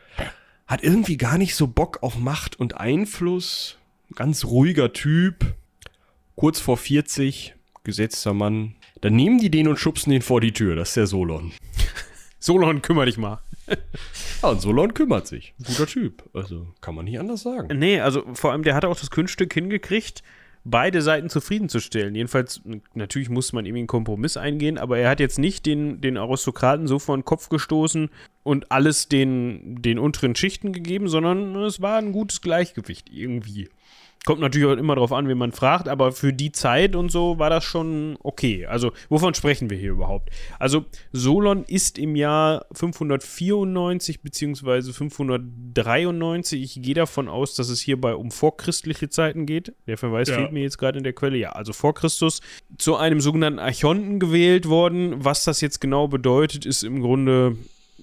hat 0.66 0.82
irgendwie 0.82 1.16
gar 1.16 1.38
nicht 1.38 1.54
so 1.54 1.66
Bock 1.66 2.02
auf 2.02 2.18
Macht 2.18 2.58
und 2.58 2.76
Einfluss, 2.76 3.78
ganz 4.14 4.44
ruhiger 4.44 4.92
Typ, 4.92 5.54
kurz 6.34 6.60
vor 6.60 6.76
40, 6.76 7.54
gesetzter 7.84 8.34
Mann. 8.34 8.74
Dann 9.00 9.14
nehmen 9.14 9.38
die 9.38 9.50
den 9.50 9.68
und 9.68 9.78
schubsen 9.78 10.10
den 10.10 10.22
vor 10.22 10.40
die 10.40 10.52
Tür, 10.52 10.74
das 10.74 10.88
ist 10.88 10.96
der 10.96 11.06
Solon. 11.06 11.52
Solon, 12.40 12.82
kümmere 12.82 13.06
dich 13.06 13.16
mal. 13.16 13.40
ja, 14.42 14.48
und 14.48 14.60
Solon 14.60 14.94
kümmert 14.94 15.26
sich. 15.26 15.54
Guter 15.64 15.86
Typ. 15.86 16.24
Also 16.34 16.68
kann 16.80 16.94
man 16.94 17.04
nicht 17.04 17.18
anders 17.18 17.42
sagen. 17.42 17.78
Nee, 17.78 18.00
also 18.00 18.22
vor 18.34 18.52
allem, 18.52 18.62
der 18.62 18.74
hat 18.74 18.84
auch 18.84 18.98
das 18.98 19.10
Kunststück 19.10 19.52
hingekriegt, 19.52 20.22
beide 20.64 21.02
Seiten 21.02 21.28
zufriedenzustellen. 21.28 22.14
Jedenfalls, 22.14 22.62
natürlich 22.94 23.30
muss 23.30 23.52
man 23.52 23.64
irgendwie 23.64 23.80
einen 23.80 23.86
Kompromiss 23.86 24.36
eingehen, 24.36 24.78
aber 24.78 24.98
er 24.98 25.10
hat 25.10 25.20
jetzt 25.20 25.38
nicht 25.38 25.66
den, 25.66 26.00
den 26.00 26.16
Aristokraten 26.16 26.86
so 26.86 26.98
vor 26.98 27.16
den 27.16 27.24
Kopf 27.24 27.48
gestoßen 27.48 28.10
und 28.42 28.70
alles 28.70 29.08
den, 29.08 29.80
den 29.82 29.98
unteren 29.98 30.34
Schichten 30.34 30.72
gegeben, 30.72 31.08
sondern 31.08 31.54
es 31.56 31.80
war 31.80 31.98
ein 31.98 32.12
gutes 32.12 32.40
Gleichgewicht 32.40 33.10
irgendwie. 33.10 33.68
Kommt 34.28 34.42
natürlich 34.42 34.68
auch 34.68 34.76
immer 34.76 34.94
darauf 34.94 35.12
an, 35.12 35.26
wen 35.26 35.38
man 35.38 35.52
fragt, 35.52 35.88
aber 35.88 36.12
für 36.12 36.34
die 36.34 36.52
Zeit 36.52 36.94
und 36.94 37.10
so 37.10 37.38
war 37.38 37.48
das 37.48 37.64
schon 37.64 38.18
okay. 38.22 38.66
Also, 38.66 38.92
wovon 39.08 39.32
sprechen 39.32 39.70
wir 39.70 39.78
hier 39.78 39.92
überhaupt? 39.92 40.28
Also, 40.58 40.84
Solon 41.12 41.64
ist 41.64 41.96
im 41.96 42.14
Jahr 42.14 42.66
594 42.72 44.20
bzw. 44.20 44.92
593. 44.92 46.62
Ich 46.62 46.82
gehe 46.82 46.92
davon 46.92 47.26
aus, 47.26 47.54
dass 47.54 47.70
es 47.70 47.80
hierbei 47.80 48.16
um 48.16 48.30
vorchristliche 48.30 49.08
Zeiten 49.08 49.46
geht. 49.46 49.72
Der 49.86 49.96
Verweis 49.96 50.28
ja. 50.28 50.34
fehlt 50.34 50.52
mir 50.52 50.60
jetzt 50.60 50.76
gerade 50.76 50.98
in 50.98 51.04
der 51.04 51.14
Quelle. 51.14 51.38
Ja, 51.38 51.52
also 51.52 51.72
vor 51.72 51.94
Christus 51.94 52.42
zu 52.76 52.96
einem 52.96 53.22
sogenannten 53.22 53.60
Archonten 53.60 54.20
gewählt 54.20 54.68
worden. 54.68 55.24
Was 55.24 55.44
das 55.44 55.62
jetzt 55.62 55.80
genau 55.80 56.06
bedeutet, 56.06 56.66
ist 56.66 56.82
im 56.82 57.00
Grunde 57.00 57.56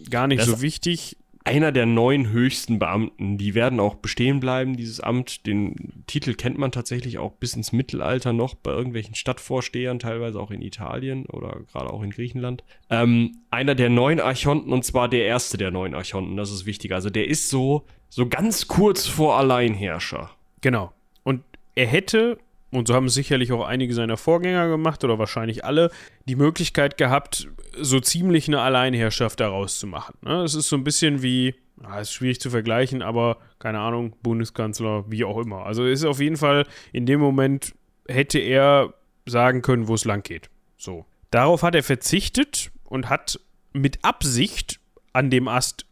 gar 0.09 0.25
nicht 0.25 0.41
das 0.41 0.47
so 0.47 0.61
wichtig 0.63 1.17
einer 1.45 1.71
der 1.71 1.85
neun 1.85 2.31
höchsten 2.31 2.79
Beamten. 2.79 3.37
Die 3.37 3.53
werden 3.53 3.79
auch 3.79 3.95
bestehen 3.95 4.39
bleiben, 4.39 4.75
dieses 4.75 4.99
Amt. 4.99 5.45
Den 5.45 6.03
Titel 6.07 6.33
kennt 6.33 6.57
man 6.57 6.71
tatsächlich 6.71 7.19
auch 7.19 7.33
bis 7.33 7.55
ins 7.55 7.71
Mittelalter 7.71 8.33
noch 8.33 8.55
bei 8.55 8.71
irgendwelchen 8.71 9.13
Stadtvorstehern, 9.13 9.99
teilweise 9.99 10.39
auch 10.39 10.49
in 10.49 10.63
Italien 10.63 11.27
oder 11.27 11.59
gerade 11.71 11.93
auch 11.93 12.01
in 12.01 12.09
Griechenland. 12.09 12.63
Ähm, 12.89 13.37
einer 13.51 13.75
der 13.75 13.89
neun 13.89 14.19
Archonten 14.19 14.73
und 14.73 14.83
zwar 14.83 15.07
der 15.07 15.25
erste 15.25 15.57
der 15.57 15.69
neun 15.69 15.93
Archonten, 15.93 16.35
das 16.35 16.51
ist 16.51 16.65
wichtig. 16.65 16.91
Also 16.93 17.11
der 17.11 17.27
ist 17.27 17.49
so, 17.49 17.85
so 18.09 18.27
ganz 18.27 18.67
kurz 18.67 19.05
vor 19.05 19.37
Alleinherrscher. 19.37 20.31
Genau. 20.61 20.93
Und 21.23 21.43
er 21.75 21.85
hätte 21.85 22.39
und 22.75 22.87
so 22.87 22.93
haben 22.93 23.09
sicherlich 23.09 23.51
auch 23.51 23.65
einige 23.65 23.93
seiner 23.93 24.17
Vorgänger 24.17 24.67
gemacht 24.67 25.03
oder 25.03 25.17
wahrscheinlich 25.17 25.63
alle, 25.63 25.91
die 26.25 26.35
Möglichkeit 26.35 26.97
gehabt, 26.97 27.47
so 27.79 27.99
ziemlich 27.99 28.47
eine 28.47 28.61
Alleinherrschaft 28.61 29.39
daraus 29.39 29.79
zu 29.79 29.87
machen. 29.87 30.17
Ne? 30.21 30.43
Es 30.43 30.55
ist 30.55 30.69
so 30.69 30.75
ein 30.75 30.83
bisschen 30.83 31.21
wie, 31.21 31.55
ah, 31.83 31.99
ist 31.99 32.13
schwierig 32.13 32.39
zu 32.39 32.49
vergleichen, 32.49 33.01
aber 33.01 33.37
keine 33.59 33.79
Ahnung, 33.79 34.15
Bundeskanzler, 34.21 35.05
wie 35.09 35.23
auch 35.23 35.37
immer. 35.37 35.65
Also 35.65 35.85
ist 35.85 36.03
auf 36.03 36.19
jeden 36.19 36.37
Fall 36.37 36.65
in 36.91 37.05
dem 37.05 37.19
Moment 37.19 37.73
hätte 38.07 38.39
er 38.39 38.93
sagen 39.25 39.61
können, 39.61 39.87
wo 39.87 39.95
es 39.95 40.05
lang 40.05 40.23
geht. 40.23 40.49
So. 40.77 41.05
Darauf 41.31 41.63
hat 41.63 41.75
er 41.75 41.83
verzichtet 41.83 42.71
und 42.83 43.09
hat 43.09 43.39
mit 43.73 44.03
Absicht 44.03 44.79
an 45.13 45.29
dem 45.29 45.47
Ast 45.47 45.85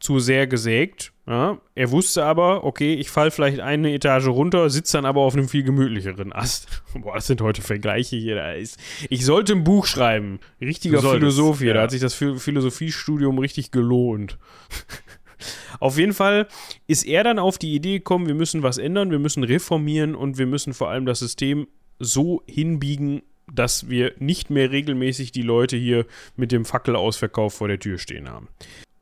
zu 0.00 0.18
sehr 0.18 0.46
gesägt. 0.46 1.12
Ja, 1.26 1.60
er 1.76 1.90
wusste 1.92 2.24
aber, 2.24 2.64
okay, 2.64 2.94
ich 2.94 3.10
falle 3.10 3.30
vielleicht 3.30 3.60
eine 3.60 3.92
Etage 3.92 4.26
runter, 4.26 4.68
sitze 4.68 4.96
dann 4.96 5.04
aber 5.04 5.20
auf 5.20 5.34
einem 5.34 5.48
viel 5.48 5.62
gemütlicheren 5.62 6.32
Ast. 6.32 6.82
Boah, 6.94 7.14
das 7.14 7.28
sind 7.28 7.40
heute 7.40 7.62
Vergleiche 7.62 8.16
hier. 8.16 8.34
Da 8.34 8.52
ist, 8.52 8.80
ich 9.10 9.24
sollte 9.24 9.52
ein 9.52 9.62
Buch 9.62 9.86
schreiben. 9.86 10.40
Richtiger 10.60 11.00
Philosoph 11.00 11.58
hier. 11.58 11.68
Ja. 11.68 11.74
Da 11.74 11.82
hat 11.82 11.92
sich 11.92 12.00
das 12.00 12.14
Philosophiestudium 12.14 13.38
richtig 13.38 13.70
gelohnt. 13.70 14.38
auf 15.80 15.98
jeden 15.98 16.14
Fall 16.14 16.48
ist 16.88 17.06
er 17.06 17.22
dann 17.22 17.38
auf 17.38 17.58
die 17.58 17.74
Idee 17.74 17.98
gekommen, 17.98 18.26
wir 18.26 18.34
müssen 18.34 18.62
was 18.62 18.78
ändern, 18.78 19.10
wir 19.10 19.20
müssen 19.20 19.44
reformieren 19.44 20.14
und 20.16 20.38
wir 20.38 20.46
müssen 20.46 20.74
vor 20.74 20.88
allem 20.88 21.06
das 21.06 21.20
System 21.20 21.68
so 21.98 22.42
hinbiegen, 22.46 23.22
dass 23.52 23.88
wir 23.88 24.14
nicht 24.18 24.50
mehr 24.50 24.70
regelmäßig 24.70 25.32
die 25.32 25.42
Leute 25.42 25.76
hier 25.76 26.06
mit 26.36 26.50
dem 26.50 26.64
Fackelausverkauf 26.64 27.54
vor 27.54 27.68
der 27.68 27.78
Tür 27.78 27.98
stehen 27.98 28.28
haben. 28.28 28.48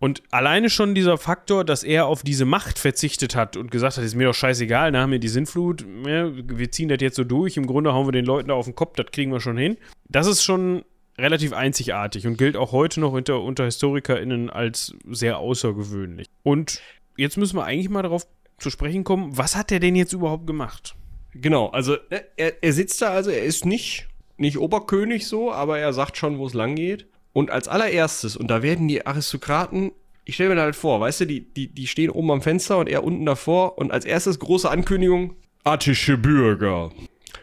Und 0.00 0.22
alleine 0.30 0.70
schon 0.70 0.94
dieser 0.94 1.18
Faktor, 1.18 1.64
dass 1.64 1.82
er 1.82 2.06
auf 2.06 2.22
diese 2.22 2.44
Macht 2.44 2.78
verzichtet 2.78 3.34
hat 3.34 3.56
und 3.56 3.70
gesagt 3.70 3.96
hat, 3.96 4.04
ist 4.04 4.14
mir 4.14 4.28
doch 4.28 4.34
scheißegal, 4.34 4.92
da 4.92 5.00
haben 5.00 5.10
wir 5.10 5.18
die 5.18 5.28
Sinnflut, 5.28 5.84
ja, 6.06 6.30
wir 6.32 6.70
ziehen 6.70 6.88
das 6.88 6.98
jetzt 7.00 7.16
so 7.16 7.24
durch, 7.24 7.56
im 7.56 7.66
Grunde 7.66 7.92
hauen 7.92 8.06
wir 8.06 8.12
den 8.12 8.24
Leuten 8.24 8.48
da 8.48 8.54
auf 8.54 8.66
den 8.66 8.76
Kopf, 8.76 8.94
das 8.94 9.06
kriegen 9.10 9.32
wir 9.32 9.40
schon 9.40 9.56
hin. 9.56 9.76
Das 10.08 10.28
ist 10.28 10.44
schon 10.44 10.84
relativ 11.18 11.52
einzigartig 11.52 12.28
und 12.28 12.38
gilt 12.38 12.56
auch 12.56 12.70
heute 12.70 13.00
noch 13.00 13.12
unter, 13.12 13.42
unter 13.42 13.64
HistorikerInnen 13.64 14.50
als 14.50 14.94
sehr 15.04 15.38
außergewöhnlich. 15.38 16.28
Und 16.44 16.80
jetzt 17.16 17.36
müssen 17.36 17.56
wir 17.56 17.64
eigentlich 17.64 17.90
mal 17.90 18.02
darauf 18.02 18.26
zu 18.58 18.70
sprechen 18.70 19.02
kommen, 19.02 19.36
was 19.36 19.56
hat 19.56 19.72
er 19.72 19.80
denn 19.80 19.96
jetzt 19.96 20.12
überhaupt 20.12 20.46
gemacht? 20.46 20.94
Genau, 21.34 21.68
also 21.68 21.96
ne, 22.10 22.24
er, 22.36 22.62
er 22.62 22.72
sitzt 22.72 23.02
da, 23.02 23.10
also 23.10 23.30
er 23.30 23.42
ist 23.42 23.64
nicht, 23.64 24.08
nicht 24.36 24.58
Oberkönig 24.58 25.26
so, 25.26 25.52
aber 25.52 25.78
er 25.80 25.92
sagt 25.92 26.16
schon, 26.16 26.38
wo 26.38 26.46
es 26.46 26.54
lang 26.54 26.76
geht. 26.76 27.08
Und 27.38 27.52
als 27.52 27.68
allererstes, 27.68 28.36
und 28.36 28.48
da 28.48 28.64
werden 28.64 28.88
die 28.88 29.06
Aristokraten, 29.06 29.92
ich 30.24 30.34
stelle 30.34 30.48
mir 30.48 30.56
da 30.56 30.62
halt 30.62 30.74
vor, 30.74 31.00
weißt 31.00 31.20
du, 31.20 31.24
die, 31.24 31.42
die, 31.42 31.68
die 31.68 31.86
stehen 31.86 32.10
oben 32.10 32.32
am 32.32 32.42
Fenster 32.42 32.78
und 32.78 32.88
er 32.88 33.04
unten 33.04 33.24
davor 33.24 33.78
und 33.78 33.92
als 33.92 34.04
erstes 34.04 34.40
große 34.40 34.68
Ankündigung, 34.68 35.36
attische 35.62 36.18
Bürger, 36.18 36.90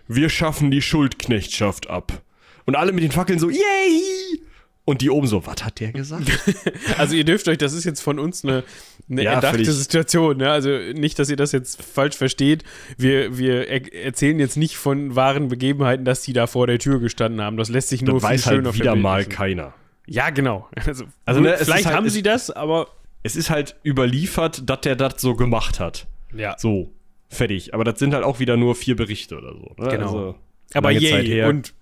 wir 0.10 0.28
schaffen 0.28 0.70
die 0.70 0.82
Schuldknechtschaft 0.82 1.90
ab. 1.90 2.24
Und 2.66 2.76
alle 2.76 2.92
mit 2.92 3.06
den 3.06 3.14
Fackeln 3.14 3.40
so, 3.40 3.50
yay! 3.50 4.42
Und 4.84 5.00
die 5.00 5.10
oben 5.10 5.28
so, 5.28 5.46
was 5.46 5.64
hat 5.64 5.80
der 5.80 5.94
gesagt? 5.94 6.30
also 6.98 7.16
ihr 7.16 7.24
dürft 7.24 7.48
euch, 7.48 7.58
das 7.58 7.72
ist 7.72 7.86
jetzt 7.86 8.02
von 8.02 8.20
uns 8.20 8.44
eine, 8.44 8.66
eine 9.10 9.24
ja, 9.24 9.32
erdachte 9.36 9.72
Situation. 9.72 10.36
Ne? 10.40 10.52
Also 10.52 10.72
nicht, 10.94 11.18
dass 11.20 11.30
ihr 11.30 11.38
das 11.38 11.54
jetzt 11.54 11.82
falsch 11.82 12.18
versteht. 12.18 12.66
Wir, 12.98 13.38
wir 13.38 13.70
er 13.70 13.94
erzählen 13.96 14.40
jetzt 14.40 14.58
nicht 14.58 14.76
von 14.76 15.16
wahren 15.16 15.48
Begebenheiten, 15.48 16.04
dass 16.04 16.22
die 16.22 16.34
da 16.34 16.48
vor 16.48 16.68
der 16.68 16.80
Tür 16.80 17.00
gestanden 17.00 17.40
haben. 17.40 17.56
Das 17.56 17.70
lässt 17.70 17.88
sich 17.88 18.02
nur 18.02 18.16
das 18.16 18.24
viel 18.24 18.30
weiß 18.30 18.46
halt 18.48 18.74
wieder 18.76 18.98
mal 18.98 19.24
keiner. 19.24 19.74
Ja, 20.08 20.30
genau. 20.30 20.68
Also, 20.86 21.06
also 21.26 21.42
ne, 21.42 21.58
vielleicht 21.58 21.86
halt, 21.86 21.96
haben 21.96 22.10
sie 22.10 22.24
das, 22.24 22.52
aber. 22.52 22.88
Es 23.24 23.36
ist 23.36 23.50
halt 23.50 23.76
überliefert, 23.84 24.70
dass 24.70 24.82
der 24.82 24.96
das 24.96 25.16
so 25.20 25.36
gemacht 25.36 25.80
hat. 25.80 26.06
Ja. 26.36 26.56
So, 26.60 26.92
fertig. 27.28 27.74
Aber 27.74 27.84
das 27.84 27.98
sind 27.98 28.14
halt 28.14 28.24
auch 28.24 28.40
wieder 28.40 28.56
nur 28.56 28.76
vier 28.76 28.96
Berichte 28.96 29.38
oder 29.38 29.52
so. 29.54 29.74
Ne? 29.82 29.90
Genau. 29.90 30.06
Also, 30.06 30.36
aber 30.76 30.92
yay. 30.92 31.44
Und 31.46 31.74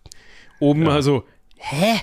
oben 0.60 0.86
ja. 0.86 0.92
also, 0.92 1.26
hä? 1.58 2.00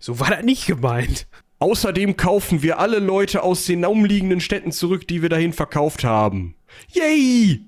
So 0.00 0.18
war 0.18 0.30
das 0.30 0.42
nicht 0.42 0.66
gemeint. 0.66 1.28
Außerdem 1.60 2.16
kaufen 2.16 2.62
wir 2.62 2.80
alle 2.80 2.98
Leute 2.98 3.42
aus 3.42 3.64
den 3.66 3.84
umliegenden 3.84 4.40
Städten 4.40 4.72
zurück, 4.72 5.06
die 5.06 5.22
wir 5.22 5.28
dahin 5.28 5.52
verkauft 5.52 6.04
haben. 6.04 6.54
Yay! 6.92 7.60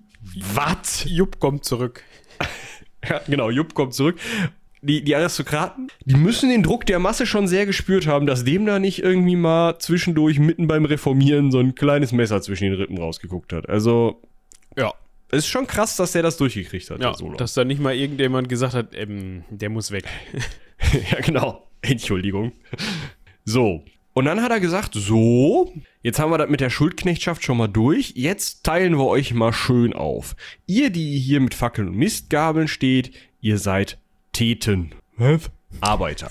Was? 0.53 1.05
Jupp 1.05 1.39
kommt 1.39 1.65
zurück. 1.65 2.03
ja, 3.09 3.21
genau, 3.27 3.51
Jupp 3.51 3.75
kommt 3.75 3.95
zurück 3.95 4.19
die, 4.83 5.03
die 5.03 5.15
Aristokraten, 5.15 5.89
die 6.05 6.17
müssen 6.17 6.51
den 6.51 6.63
Druck 6.63 6.87
der 6.87 6.99
Masse 6.99 7.27
schon 7.27 7.49
sehr 7.49 7.67
gespürt 7.67 8.07
haben, 8.07 8.27
dass 8.27 8.45
dem 8.45 8.67
da 8.67 8.79
nicht 8.79 9.03
irgendwie 9.03 9.37
mal 9.37 9.79
zwischendurch 9.79 10.39
mitten 10.39 10.67
beim 10.67 10.85
Reformieren 10.85 11.51
so 11.51 11.59
ein 11.59 11.75
kleines 11.75 12.13
Messer 12.13 12.41
zwischen 12.43 12.65
den 12.65 12.75
Rippen 12.75 12.99
rausgeguckt 12.99 13.53
hat. 13.53 13.69
Also, 13.69 14.23
ja. 14.77 14.93
Es 15.31 15.41
ist 15.41 15.49
schon 15.49 15.67
krass, 15.67 15.97
dass 15.97 16.13
der 16.13 16.23
das 16.23 16.39
durchgekriegt 16.39 16.91
hat. 16.91 17.03
Ja, 17.03 17.13
dass 17.37 17.53
da 17.53 17.65
nicht 17.65 17.81
mal 17.81 17.95
irgendjemand 17.95 18.49
gesagt 18.49 18.73
hat, 18.73 18.95
ähm, 18.95 19.45
der 19.51 19.69
muss 19.69 19.91
weg. 19.91 20.05
ja, 21.11 21.21
genau. 21.21 21.69
Entschuldigung. 21.83 22.53
So. 23.45 23.85
Und 24.15 24.25
dann 24.25 24.43
hat 24.43 24.51
er 24.51 24.59
gesagt, 24.59 24.95
so, 24.95 25.73
jetzt 26.03 26.19
haben 26.19 26.33
wir 26.33 26.39
das 26.39 26.49
mit 26.49 26.61
der 26.61 26.71
Schuldknechtschaft 26.71 27.45
schon 27.45 27.59
mal 27.59 27.69
durch. 27.69 28.15
Jetzt 28.17 28.65
teilen 28.65 28.97
wir 28.97 29.07
euch 29.07 29.35
mal 29.35 29.53
schön 29.53 29.93
auf. 29.93 30.35
Ihr, 30.67 30.91
die 30.91 31.19
hier 31.19 31.41
mit 31.41 31.55
Fackeln 31.55 31.89
und 31.89 31.97
Mistgabeln 31.97 32.67
steht, 32.67 33.13
ihr 33.41 33.59
seid 33.59 33.99
Theten. 34.39 34.93
Was? 35.17 35.51
Arbeiter. 35.81 36.31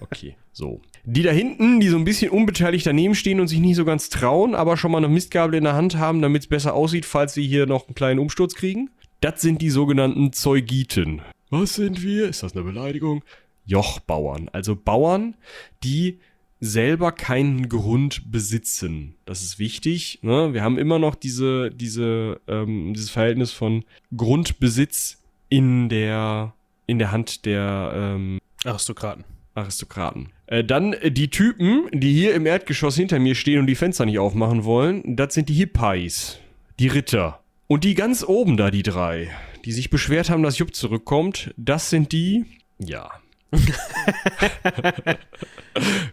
Okay, 0.00 0.34
so. 0.52 0.80
Die 1.04 1.22
da 1.22 1.30
hinten, 1.30 1.78
die 1.78 1.86
so 1.86 1.96
ein 1.96 2.04
bisschen 2.04 2.32
unbeteiligt 2.32 2.84
daneben 2.84 3.14
stehen 3.14 3.38
und 3.38 3.46
sich 3.46 3.60
nicht 3.60 3.76
so 3.76 3.84
ganz 3.84 4.08
trauen, 4.08 4.56
aber 4.56 4.76
schon 4.76 4.90
mal 4.90 4.98
eine 4.98 5.08
Mistgabel 5.08 5.54
in 5.54 5.62
der 5.62 5.74
Hand 5.74 5.96
haben, 5.96 6.20
damit 6.20 6.42
es 6.42 6.48
besser 6.48 6.74
aussieht, 6.74 7.06
falls 7.06 7.32
sie 7.32 7.46
hier 7.46 7.66
noch 7.66 7.86
einen 7.86 7.94
kleinen 7.94 8.18
Umsturz 8.18 8.56
kriegen. 8.56 8.90
Das 9.20 9.40
sind 9.40 9.62
die 9.62 9.70
sogenannten 9.70 10.32
Zeugiten. 10.32 11.22
Was 11.50 11.76
sind 11.76 12.02
wir? 12.02 12.28
Ist 12.28 12.42
das 12.42 12.56
eine 12.56 12.64
Beleidigung? 12.64 13.22
Jochbauern. 13.66 14.50
Also 14.52 14.74
Bauern, 14.74 15.36
die 15.84 16.18
selber 16.58 17.12
keinen 17.12 17.68
Grund 17.68 18.32
besitzen. 18.32 19.14
Das 19.26 19.42
ist 19.42 19.60
wichtig. 19.60 20.18
Ne? 20.22 20.54
Wir 20.54 20.62
haben 20.64 20.76
immer 20.76 20.98
noch 20.98 21.14
diese, 21.14 21.70
diese, 21.70 22.40
ähm, 22.48 22.94
dieses 22.94 23.10
Verhältnis 23.10 23.52
von 23.52 23.84
Grundbesitz 24.16 25.22
in 25.50 25.88
der 25.88 26.52
in 26.86 26.98
der 26.98 27.12
Hand 27.12 27.46
der 27.46 27.92
ähm, 27.94 28.40
Aristokraten. 28.64 29.24
Aristokraten. 29.54 30.30
Äh, 30.46 30.64
dann 30.64 30.94
äh, 30.94 31.10
die 31.10 31.30
Typen, 31.30 31.88
die 31.92 32.12
hier 32.12 32.34
im 32.34 32.46
Erdgeschoss 32.46 32.96
hinter 32.96 33.18
mir 33.18 33.34
stehen 33.34 33.60
und 33.60 33.66
die 33.66 33.74
Fenster 33.74 34.04
nicht 34.04 34.18
aufmachen 34.18 34.64
wollen, 34.64 35.16
das 35.16 35.34
sind 35.34 35.48
die 35.48 35.54
Hippais, 35.54 36.38
die 36.78 36.88
Ritter. 36.88 37.40
Und 37.66 37.84
die 37.84 37.94
ganz 37.94 38.24
oben 38.24 38.56
da, 38.56 38.70
die 38.70 38.82
drei, 38.82 39.30
die 39.64 39.72
sich 39.72 39.90
beschwert 39.90 40.28
haben, 40.28 40.42
dass 40.42 40.58
Jupp 40.58 40.74
zurückkommt, 40.74 41.54
das 41.56 41.90
sind 41.90 42.12
die, 42.12 42.44
ja. 42.78 43.10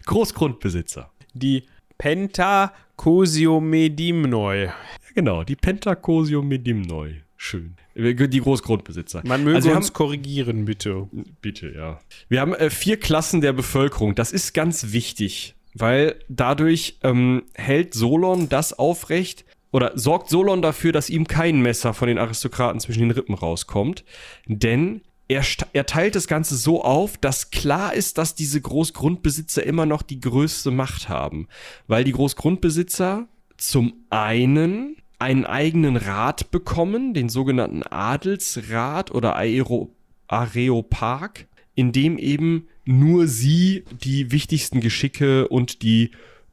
Großgrundbesitzer. 0.06 1.10
Die 1.34 1.64
Pentacosiomedimnoi. 1.98 4.64
Ja, 4.64 4.74
genau, 5.14 5.44
die 5.44 5.56
Pentacosiomedimnoi. 5.56 7.22
Schön. 7.36 7.76
Die 7.94 8.40
Großgrundbesitzer. 8.40 9.22
Man 9.24 9.44
möge 9.44 9.56
also 9.56 9.70
uns 9.70 9.88
haben, 9.88 9.92
korrigieren, 9.94 10.64
bitte. 10.64 11.08
Bitte, 11.40 11.72
ja. 11.74 12.00
Wir 12.28 12.40
haben 12.40 12.54
äh, 12.54 12.70
vier 12.70 12.98
Klassen 12.98 13.40
der 13.40 13.52
Bevölkerung. 13.52 14.14
Das 14.14 14.32
ist 14.32 14.54
ganz 14.54 14.92
wichtig, 14.92 15.54
weil 15.74 16.16
dadurch 16.28 16.98
ähm, 17.02 17.42
hält 17.54 17.94
Solon 17.94 18.48
das 18.48 18.72
aufrecht 18.78 19.44
oder 19.72 19.92
sorgt 19.94 20.28
Solon 20.30 20.62
dafür, 20.62 20.92
dass 20.92 21.10
ihm 21.10 21.26
kein 21.26 21.60
Messer 21.60 21.94
von 21.94 22.08
den 22.08 22.18
Aristokraten 22.18 22.80
zwischen 22.80 23.00
den 23.00 23.10
Rippen 23.10 23.34
rauskommt. 23.34 24.04
Denn 24.46 25.02
er, 25.28 25.44
er 25.72 25.86
teilt 25.86 26.14
das 26.14 26.26
Ganze 26.26 26.56
so 26.56 26.84
auf, 26.84 27.16
dass 27.16 27.50
klar 27.50 27.94
ist, 27.94 28.18
dass 28.18 28.34
diese 28.34 28.60
Großgrundbesitzer 28.60 29.64
immer 29.64 29.86
noch 29.86 30.02
die 30.02 30.20
größte 30.20 30.70
Macht 30.70 31.08
haben. 31.08 31.48
Weil 31.86 32.04
die 32.04 32.12
Großgrundbesitzer 32.12 33.26
zum 33.56 33.94
einen 34.10 34.96
einen 35.22 35.46
eigenen 35.46 35.96
Rat 35.96 36.50
bekommen, 36.50 37.14
den 37.14 37.28
sogenannten 37.28 37.84
Adelsrat 37.84 39.12
oder 39.12 39.36
Aero 39.36 39.94
Areopag, 40.26 41.46
in 41.74 41.92
dem 41.92 42.18
eben 42.18 42.66
nur 42.84 43.28
sie 43.28 43.84
die 44.02 44.32
wichtigsten 44.32 44.80
Geschicke 44.80 45.46
und 45.48 45.82
die 45.82 46.10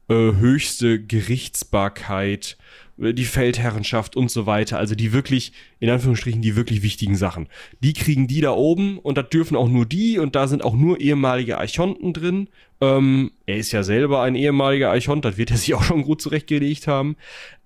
äh, 0.08 0.14
höchste 0.14 1.02
Gerichtsbarkeit, 1.02 2.56
äh, 2.98 3.12
die 3.12 3.24
Feldherrenschaft 3.24 4.14
und 4.14 4.30
so 4.30 4.46
weiter, 4.46 4.78
also 4.78 4.94
die 4.94 5.12
wirklich, 5.12 5.52
in 5.80 5.90
Anführungsstrichen, 5.90 6.42
die 6.42 6.54
wirklich 6.54 6.82
wichtigen 6.82 7.16
Sachen. 7.16 7.48
Die 7.80 7.92
kriegen 7.92 8.28
die 8.28 8.40
da 8.40 8.52
oben 8.52 8.98
und 8.98 9.18
da 9.18 9.22
dürfen 9.22 9.56
auch 9.56 9.68
nur 9.68 9.86
die 9.86 10.18
und 10.18 10.36
da 10.36 10.46
sind 10.46 10.62
auch 10.62 10.74
nur 10.74 11.00
ehemalige 11.00 11.58
Archonten 11.58 12.12
drin. 12.12 12.48
Ähm, 12.80 13.32
er 13.46 13.56
ist 13.56 13.72
ja 13.72 13.82
selber 13.82 14.22
ein 14.22 14.36
ehemaliger 14.36 14.90
Archont, 14.90 15.24
das 15.24 15.38
wird 15.38 15.50
er 15.50 15.56
sich 15.56 15.74
auch 15.74 15.82
schon 15.82 16.02
gut 16.02 16.22
zurechtgelegt 16.22 16.86
haben. 16.86 17.16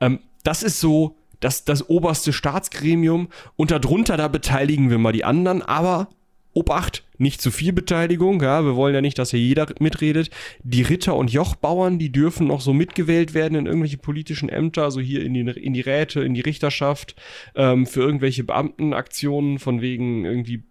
Ähm, 0.00 0.20
das 0.44 0.62
ist 0.62 0.78
so 0.78 1.16
das, 1.40 1.64
das 1.64 1.88
oberste 1.88 2.32
Staatsgremium 2.32 3.28
und 3.56 3.70
darunter, 3.70 4.16
da 4.16 4.28
beteiligen 4.28 4.88
wir 4.88 4.98
mal 4.98 5.12
die 5.12 5.24
anderen, 5.24 5.60
aber 5.60 6.08
Obacht, 6.54 7.02
nicht 7.18 7.40
zu 7.42 7.50
viel 7.50 7.72
Beteiligung, 7.72 8.40
ja, 8.40 8.64
wir 8.64 8.76
wollen 8.76 8.94
ja 8.94 9.00
nicht, 9.00 9.18
dass 9.18 9.30
hier 9.30 9.40
jeder 9.40 9.66
mitredet. 9.80 10.30
Die 10.62 10.82
Ritter- 10.82 11.16
und 11.16 11.32
Jochbauern, 11.32 11.98
die 11.98 12.12
dürfen 12.12 12.46
noch 12.46 12.60
so 12.60 12.72
mitgewählt 12.72 13.34
werden 13.34 13.58
in 13.58 13.66
irgendwelche 13.66 13.98
politischen 13.98 14.48
Ämter, 14.48 14.84
also 14.84 15.00
hier 15.00 15.24
in 15.24 15.34
die, 15.34 15.40
in 15.40 15.74
die 15.74 15.80
Räte, 15.80 16.22
in 16.22 16.34
die 16.34 16.40
Richterschaft, 16.40 17.16
ähm, 17.56 17.86
für 17.86 18.00
irgendwelche 18.02 18.44
Beamtenaktionen 18.44 19.58
von 19.58 19.80
wegen 19.80 20.24
irgendwie 20.24 20.62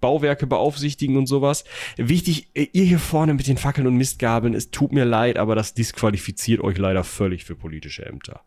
Bauwerke 0.00 0.46
beaufsichtigen 0.46 1.16
und 1.16 1.26
sowas. 1.26 1.64
Wichtig, 1.96 2.48
ihr 2.54 2.84
hier 2.84 2.98
vorne 2.98 3.32
mit 3.32 3.46
den 3.46 3.56
Fackeln 3.56 3.86
und 3.86 3.96
Mistgabeln, 3.96 4.54
es 4.54 4.70
tut 4.70 4.92
mir 4.92 5.04
leid, 5.04 5.38
aber 5.38 5.54
das 5.54 5.72
disqualifiziert 5.72 6.60
euch 6.60 6.76
leider 6.76 7.04
völlig 7.04 7.44
für 7.44 7.54
politische 7.54 8.04
Ämter. 8.04 8.42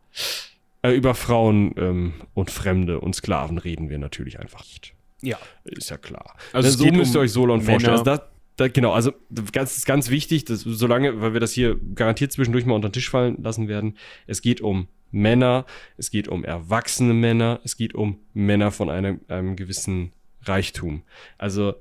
Äh, 0.82 0.92
über 0.92 1.14
Frauen 1.14 1.74
ähm, 1.78 2.14
und 2.34 2.52
Fremde 2.52 3.02
und 3.02 3.16
Sklaven 3.16 3.58
reden 3.58 3.90
wir 3.90 3.98
natürlich 3.98 4.40
einfach 4.40 4.64
nicht. 4.64 4.94
Ja. 5.22 5.38
Ist 5.66 5.90
ja 5.90 5.98
klar. 5.98 6.36
Also 6.54 6.70
so 6.70 6.76
es 6.76 6.84
geht 6.84 6.96
müsst 6.96 7.14
ihr 7.16 7.20
um 7.20 7.24
euch 7.26 7.32
Solon 7.32 7.62
vorstellen. 7.62 7.96
Männer. 7.96 8.12
Also 8.12 8.22
das, 8.22 8.22
da, 8.56 8.68
genau, 8.68 8.94
also 8.94 9.14
ganz, 9.52 9.78
ist 9.78 9.86
ganz 9.86 10.10
wichtig, 10.10 10.46
dass, 10.46 10.62
solange, 10.62 11.22
weil 11.22 11.34
wir 11.34 11.40
das 11.40 11.52
hier 11.52 11.78
garantiert 11.96 12.32
zwischendurch 12.32 12.66
mal 12.66 12.76
unter 12.76 12.90
den 12.90 12.94
Tisch 12.94 13.10
fallen 13.10 13.42
lassen 13.42 13.68
werden, 13.68 13.98
es 14.28 14.42
geht 14.42 14.62
um 14.62 14.88
Männer, 15.12 15.66
es 15.98 16.12
geht 16.12 16.28
um 16.28 16.44
erwachsene 16.44 17.14
Männer, 17.14 17.60
es 17.64 17.78
geht 17.78 17.96
um 17.96 18.20
Männer 18.34 18.72
von 18.72 18.90
einem, 18.90 19.22
einem 19.28 19.56
gewissen 19.56 20.12
Reichtum. 20.44 21.04
Also 21.38 21.76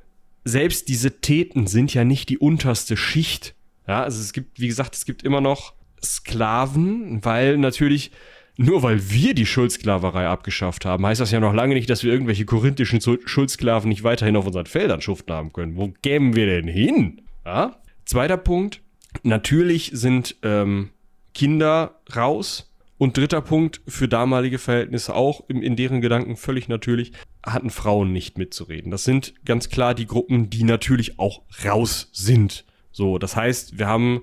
selbst 0.44 0.88
diese 0.88 1.20
Täten 1.20 1.66
sind 1.66 1.94
ja 1.94 2.04
nicht 2.04 2.28
die 2.28 2.38
unterste 2.38 2.96
Schicht. 2.96 3.54
Ja, 3.86 4.02
also 4.02 4.20
es 4.20 4.32
gibt, 4.32 4.58
wie 4.60 4.68
gesagt, 4.68 4.94
es 4.94 5.04
gibt 5.04 5.22
immer 5.22 5.40
noch 5.40 5.74
Sklaven, 6.02 7.24
weil 7.24 7.58
natürlich 7.58 8.12
nur 8.58 8.82
weil 8.82 9.10
wir 9.10 9.34
die 9.34 9.46
Schuldsklaverei 9.46 10.26
abgeschafft 10.26 10.84
haben, 10.84 11.06
heißt 11.06 11.20
das 11.20 11.30
ja 11.30 11.38
noch 11.38 11.54
lange 11.54 11.74
nicht, 11.74 11.88
dass 11.88 12.02
wir 12.02 12.12
irgendwelche 12.12 12.44
korinthischen 12.44 13.00
Schuldsklaven 13.00 13.88
nicht 13.88 14.02
weiterhin 14.02 14.34
auf 14.34 14.46
unseren 14.46 14.66
Feldern 14.66 15.00
schuften 15.00 15.32
haben 15.32 15.52
können. 15.52 15.76
Wo 15.76 15.94
kämen 16.02 16.34
wir 16.34 16.46
denn 16.46 16.66
hin? 16.66 17.22
Ja? 17.46 17.76
Zweiter 18.04 18.36
Punkt. 18.36 18.82
Natürlich 19.22 19.92
sind 19.94 20.36
ähm, 20.42 20.90
Kinder 21.34 22.00
raus. 22.14 22.64
Und 22.98 23.16
dritter 23.16 23.42
Punkt, 23.42 23.80
für 23.86 24.08
damalige 24.08 24.58
Verhältnisse 24.58 25.14
auch, 25.14 25.48
in, 25.48 25.62
in 25.62 25.76
deren 25.76 26.00
Gedanken 26.00 26.36
völlig 26.36 26.66
natürlich, 26.66 27.12
hatten 27.46 27.70
Frauen 27.70 28.12
nicht 28.12 28.38
mitzureden. 28.38 28.90
Das 28.90 29.04
sind 29.04 29.34
ganz 29.44 29.68
klar 29.68 29.94
die 29.94 30.06
Gruppen, 30.06 30.50
die 30.50 30.64
natürlich 30.64 31.20
auch 31.20 31.42
raus 31.64 32.10
sind. 32.12 32.64
So, 32.90 33.18
das 33.18 33.36
heißt, 33.36 33.78
wir 33.78 33.86
haben 33.86 34.22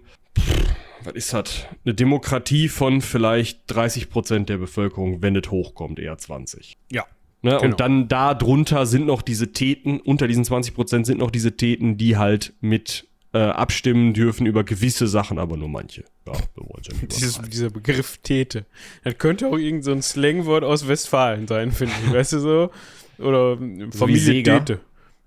was 1.06 1.14
ist 1.14 1.34
das? 1.34 1.66
Eine 1.84 1.93
Demokratie 1.93 2.70
von 2.70 3.01
vielleicht 3.01 3.62
30 3.68 4.10
Prozent 4.10 4.49
der 4.49 4.58
Bevölkerung, 4.58 5.22
wenn 5.22 5.36
es 5.36 5.49
hochkommt, 5.49 5.99
eher 5.99 6.18
20. 6.18 6.78
Ja. 6.91 7.06
Ne? 7.41 7.51
Genau. 7.51 7.64
Und 7.64 7.80
dann 7.80 8.08
da 8.08 8.34
drunter 8.34 8.86
sind 8.86 9.06
noch 9.06 9.22
diese 9.22 9.51
Täten, 9.51 9.99
unter 9.99 10.28
diesen 10.28 10.43
20 10.43 10.74
Prozent 10.74 11.06
sind 11.06 11.20
noch 11.20 11.32
diese 11.32 11.56
Täten, 11.56 11.97
die 11.97 12.18
halt 12.18 12.53
mit 12.60 13.08
äh, 13.34 13.39
abstimmen 13.39 14.14
dürfen 14.14 14.45
über 14.45 14.64
gewisse 14.64 15.08
Sachen, 15.08 15.38
aber 15.38 15.58
nur 15.58 15.68
manche. 15.68 16.06
Ja, 16.26 16.34
ja 16.34 17.08
Dieses, 17.12 17.41
dieser 17.41 17.70
Begriff 17.70 18.18
Tete. 18.24 18.66
Das 19.03 19.18
könnte 19.18 19.47
auch 19.47 19.58
irgend 19.58 19.84
so 19.84 19.91
ein 19.91 20.01
Slangwort 20.01 20.64
aus 20.64 20.88
Westfalen 20.88 21.45
sein, 21.45 21.72
finde 21.72 21.93
ich. 22.06 22.14
Weißt 22.14 22.34
du 22.34 22.39
so? 22.39 22.72
Oder 23.18 23.58
Familie. 23.91 24.43
Tete. 24.43 24.80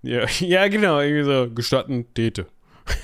Ja, 0.02 0.26
ja, 0.40 0.68
genau. 0.68 1.00
Irgendwie 1.00 1.24
so. 1.24 1.50
Gestatten 1.54 2.06
Tete. 2.14 2.46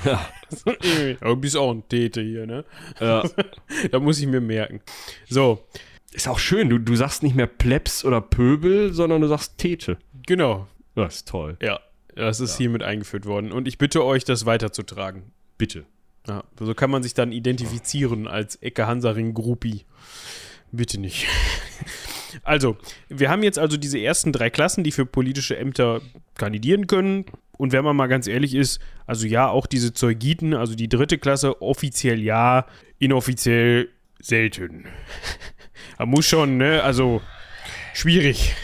Ja. 0.05 0.28
Irgendwie. 0.66 1.16
Du 1.20 1.37
bist 1.37 1.57
auch 1.57 1.70
ein 1.72 1.89
Tete 1.89 2.20
hier, 2.22 2.47
ne? 2.47 2.64
Ja. 3.01 3.22
Da 3.91 3.99
muss 3.99 4.18
ich 4.20 4.26
mir 4.26 4.41
merken. 4.41 4.80
So, 5.28 5.64
Ist 6.12 6.28
auch 6.28 6.39
schön, 6.39 6.68
du, 6.70 6.78
du 6.78 6.95
sagst 6.97 7.22
nicht 7.22 7.35
mehr 7.35 7.47
Plebs 7.47 8.05
oder 8.05 8.20
Pöbel, 8.20 8.93
sondern 8.93 9.20
du 9.20 9.28
sagst 9.28 9.59
Tete. 9.59 9.99
genau. 10.26 10.66
Das 10.95 11.16
ist 11.16 11.28
toll. 11.28 11.57
Ja, 11.61 11.80
das 12.14 12.39
ist 12.39 12.57
hiermit 12.57 12.85
eingeführt 12.85 13.26
worden. 13.26 13.51
Und 13.51 13.66
ich 13.66 13.78
bitte 13.78 14.05
euch, 14.05 14.22
das 14.22 14.47
weiterzutragen. 14.47 15.32
Bitte. 15.59 15.87
Ja, 16.28 16.45
so 16.61 16.72
kann 16.72 16.89
man 16.91 17.03
sich 17.03 17.14
dann 17.14 17.32
identifizieren 17.32 18.28
als 18.28 18.55
Ecke 18.62 18.87
Hansaring 18.87 19.35
Gruppi. 19.35 19.85
Bitte 20.70 21.01
nicht. 21.01 21.26
Also, 22.43 22.76
wir 23.09 23.30
haben 23.30 23.43
jetzt 23.43 23.59
also 23.59 23.76
diese 23.76 23.99
ersten 23.99 24.32
drei 24.32 24.51
Klassen, 24.51 24.85
die 24.85 24.93
für 24.93 25.07
politische 25.07 25.57
Ämter 25.57 26.01
kandidieren 26.37 26.87
können. 26.87 27.24
Und 27.57 27.72
wenn 27.72 27.85
man 27.85 27.97
mal 27.97 28.09
ganz 28.09 28.26
ehrlich 28.26 28.55
ist, 28.55 28.80
also 29.07 29.26
ja, 29.26 29.49
auch 29.49 29.66
diese 29.66 29.93
Zeugiten, 29.93 30.55
also 30.55 30.74
die 30.74 30.89
dritte 30.89 31.18
Klasse, 31.18 31.62
offiziell 31.62 32.20
ja, 32.20 32.66
inoffiziell 32.99 33.91
selten. 34.20 34.87
Man 35.99 36.09
muss 36.09 36.26
schon, 36.26 36.57
ne, 36.57 36.82
also 36.82 37.20
schwierig. 37.93 38.55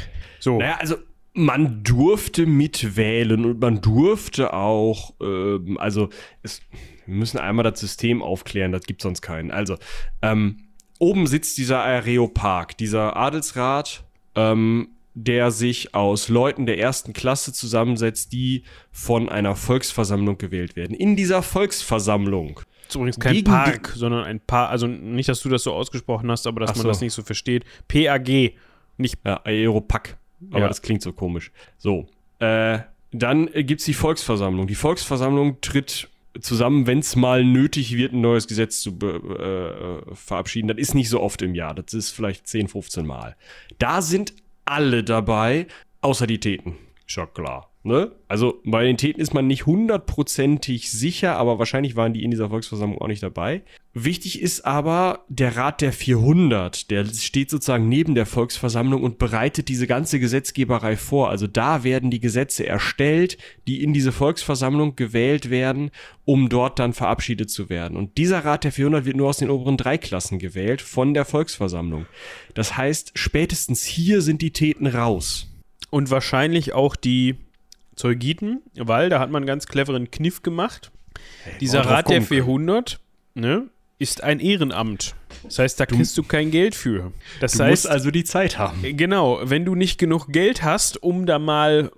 So. 0.41 0.59
Naja, 0.59 0.79
also 0.79 0.97
man 1.33 1.85
durfte 1.85 2.47
mitwählen 2.47 3.45
und 3.45 3.61
man 3.61 3.81
durfte 3.81 4.53
auch, 4.53 5.15
ähm, 5.23 5.79
also 5.79 6.09
es, 6.43 6.61
wir 7.07 7.15
müssen 7.15 7.39
einmal 7.39 7.63
das 7.63 7.79
System 7.79 8.23
aufklären, 8.23 8.73
das 8.73 8.83
gibt 8.83 9.03
sonst 9.03 9.23
keinen. 9.23 9.51
Also, 9.51 9.77
ähm, 10.23 10.70
oben 11.01 11.27
sitzt 11.27 11.59
dieser 11.59 11.83
Areopag, 11.83 12.77
dieser 12.79 13.17
Adelsrat, 13.17 14.05
ähm, 14.37 14.91
der 15.15 15.51
sich 15.51 15.95
aus 15.95 16.29
Leuten 16.29 16.67
der 16.67 16.79
ersten 16.79 17.13
Klasse 17.13 17.53
zusammensetzt, 17.53 18.33
die 18.33 18.63
von 18.93 19.29
einer 19.29 19.57
Volksversammlung 19.57 20.39
gewählt 20.39 20.77
werden. 20.77 20.95
In 20.95 21.17
dieser 21.17 21.43
Volksversammlung 21.43 22.61
ist 22.89 22.95
übrigens 22.95 23.19
kein 23.19 23.43
Park, 23.45 23.93
sondern 23.97 24.25
ein 24.25 24.41
Paar, 24.41 24.69
also 24.69 24.87
nicht, 24.87 25.29
dass 25.29 25.41
du 25.43 25.49
das 25.49 25.63
so 25.65 25.73
ausgesprochen 25.73 26.31
hast, 26.31 26.47
aber 26.47 26.61
dass 26.61 26.71
Ach 26.71 26.77
man 26.77 26.83
so. 26.83 26.89
das 26.89 27.01
nicht 27.01 27.13
so 27.13 27.23
versteht. 27.23 27.65
PAG, 27.89 28.53
nicht 28.99 29.17
Ja, 29.25 29.41
Aeropack. 29.45 30.17
Aber 30.51 30.61
Ja. 30.61 30.69
das 30.69 30.83
klingt 30.83 31.03
so 31.03 31.13
komisch. 31.13 31.51
So. 31.79 32.07
Äh, 32.39 32.81
dann 33.13 33.49
äh, 33.49 33.65
gibt's 33.65 33.85
die 33.87 33.95
Volksversammlung. 33.95 34.67
Die 34.67 34.75
Volksversammlung 34.75 35.61
tritt 35.61 36.09
zusammen, 36.41 36.87
wenn 36.87 37.01
es 37.01 37.17
mal 37.17 37.45
nötig 37.45 37.97
wird, 37.97 38.13
ein 38.13 38.21
neues 38.21 38.47
Gesetz 38.47 38.81
zu 38.81 38.99
äh, 39.01 40.15
verabschieden. 40.15 40.69
Das 40.69 40.79
ist 40.79 40.95
nicht 40.95 41.09
so 41.09 41.21
oft 41.21 41.43
im 41.43 41.55
Jahr. 41.55 41.75
Das 41.75 41.95
ist 41.95 42.11
vielleicht 42.11 42.47
10, 42.47 42.69
15 42.69 43.07
Mal. 43.07 43.37
Da 43.79 44.03
sind 44.03 44.35
alle 44.65 45.03
dabei, 45.03 45.67
außer 46.01 46.27
die 46.27 46.41
Täten. 46.41 46.77
Ja 47.09 47.27
klar. 47.27 47.70
Ne? 47.83 48.13
Also 48.29 48.61
bei 48.65 48.85
den 48.85 48.99
Täten 48.99 49.23
ist 49.23 49.33
man 49.33 49.47
nicht 49.47 49.65
hundertprozentig 49.65 50.91
sicher, 50.91 51.37
aber 51.37 51.59
wahrscheinlich 51.59 51.97
waren 51.97 52.13
die 52.13 52.23
in 52.23 52.31
dieser 52.31 52.51
Volksversammlung 52.51 53.01
auch 53.01 53.07
nicht 53.07 53.23
dabei. 53.23 53.63
Wichtig 53.95 54.43
ist 54.43 54.67
aber 54.67 55.25
der 55.29 55.57
Rat 55.57 55.81
der 55.81 55.95
400, 55.95 56.91
der 56.91 57.07
steht 57.07 57.49
sozusagen 57.49 57.89
neben 57.89 58.15
der 58.15 58.27
Volksversammlung 58.27 59.03
und 59.03 59.17
bereitet 59.19 59.69
diese 59.69 59.87
ganze 59.87 60.21
Gesetzgeberei 60.21 60.99
vor. 60.99 61.31
Also 61.31 61.47
da 61.47 61.83
werden 61.83 62.11
die 62.11 62.21
Gesetze 62.21 62.67
erstellt, 62.67 63.39
die 63.67 63.83
in 63.83 63.95
diese 63.95 64.13
Volksversammlung 64.13 64.95
gewählt 64.95 65.49
werden, 65.49 65.91
um 66.27 66.51
dort 66.51 66.79
dann 66.79 66.93
verabschiedet 66.93 67.51
zu 67.51 67.71
werden. 67.71 67.97
Und 67.97 68.19
dieser 68.19 68.45
Rat 68.45 68.65
der 68.65 68.73
400 68.73 69.07
wird 69.07 69.17
nur 69.17 69.31
aus 69.31 69.39
den 69.39 69.49
oberen 69.49 69.79
drei 69.79 69.97
Klassen 69.97 70.39
gewählt 70.39 70.83
von 70.83 71.15
der 71.15 71.25
Volksversammlung. 71.25 72.05
Das 72.53 72.77
heißt, 72.77 73.13
spätestens 73.15 73.85
hier 73.85 74.21
sind 74.21 74.43
die 74.43 74.53
Täten 74.53 74.87
raus. 74.87 75.47
Und 75.89 76.11
wahrscheinlich 76.11 76.75
auch 76.75 76.95
die 76.95 77.37
Zeugiten, 78.01 78.63
weil 78.77 79.11
da 79.11 79.21
hat 79.21 79.31
man 79.31 79.43
einen 79.43 79.47
ganz 79.47 79.67
cleveren 79.67 80.11
Kniff 80.11 80.43
gemacht. 80.43 80.91
Dieser 81.61 81.81
wo 81.81 81.83
drauf 81.83 81.93
Rat 81.93 82.09
der 82.09 82.17
kommen 82.19 82.29
können. 82.29 82.45
400 82.45 83.01
ne, 83.35 83.69
ist 83.99 84.25
ein 84.25 84.41
Ehrenamt. 84.41 85.15
Das 85.43 85.59
heißt, 85.59 85.79
da 85.79 85.85
kriegst 85.85 86.17
du 86.17 86.23
kein 86.23 86.51
Geld 86.51 86.75
für. 86.75 87.13
Das 87.41 87.53
Du 87.53 87.65
heißt, 87.65 87.71
musst 87.85 87.89
also 87.89 88.11
die 88.11 88.25
Zeit 88.25 88.59
haben. 88.59 88.83
Genau, 88.97 89.41
wenn 89.43 89.67
du 89.67 89.75
nicht 89.75 89.99
genug 89.99 90.29
Geld 90.33 90.63
hast, 90.63 91.03
um 91.03 91.27
da 91.27 91.39
mal 91.39 91.91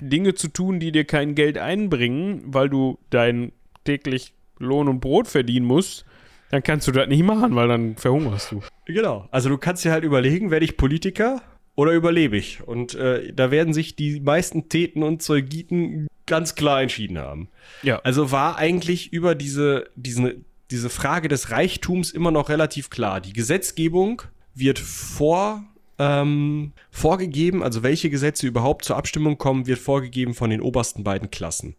Dinge 0.00 0.34
zu 0.34 0.48
tun, 0.48 0.80
die 0.80 0.90
dir 0.90 1.04
kein 1.04 1.34
Geld 1.34 1.58
einbringen, 1.58 2.42
weil 2.46 2.70
du 2.70 2.98
dein 3.10 3.52
täglich 3.84 4.32
Lohn 4.58 4.88
und 4.88 5.00
Brot 5.00 5.28
verdienen 5.28 5.66
musst, 5.66 6.06
dann 6.50 6.62
kannst 6.62 6.88
du 6.88 6.92
das 6.92 7.08
nicht 7.08 7.24
machen, 7.24 7.54
weil 7.54 7.68
dann 7.68 7.96
verhungerst 7.96 8.52
du. 8.52 8.62
Genau. 8.86 9.28
Also 9.30 9.50
du 9.50 9.58
kannst 9.58 9.84
dir 9.84 9.92
halt 9.92 10.04
überlegen, 10.04 10.50
werde 10.50 10.64
ich 10.64 10.78
Politiker 10.78 11.42
oder 11.74 11.92
überlebe 11.92 12.36
ich? 12.36 12.62
Und 12.66 12.94
äh, 12.94 13.32
da 13.32 13.50
werden 13.50 13.72
sich 13.72 13.96
die 13.96 14.20
meisten 14.20 14.68
Täten 14.68 15.02
und 15.02 15.22
Zeugiten 15.22 16.06
ganz 16.26 16.54
klar 16.54 16.82
entschieden 16.82 17.18
haben. 17.18 17.48
Ja. 17.82 18.00
Also 18.00 18.30
war 18.30 18.56
eigentlich 18.56 19.12
über 19.12 19.34
diese, 19.34 19.88
diese, 19.96 20.36
diese 20.70 20.90
Frage 20.90 21.28
des 21.28 21.50
Reichtums 21.50 22.10
immer 22.10 22.30
noch 22.30 22.48
relativ 22.48 22.90
klar. 22.90 23.20
Die 23.20 23.32
Gesetzgebung 23.32 24.22
wird 24.54 24.78
vor 24.78 25.64
ähm, 25.98 26.72
vorgegeben, 26.90 27.62
also 27.62 27.82
welche 27.82 28.10
Gesetze 28.10 28.46
überhaupt 28.46 28.84
zur 28.84 28.96
Abstimmung 28.96 29.38
kommen, 29.38 29.66
wird 29.66 29.78
vorgegeben 29.78 30.34
von 30.34 30.50
den 30.50 30.60
obersten 30.60 31.04
beiden 31.04 31.30
Klassen. 31.30 31.76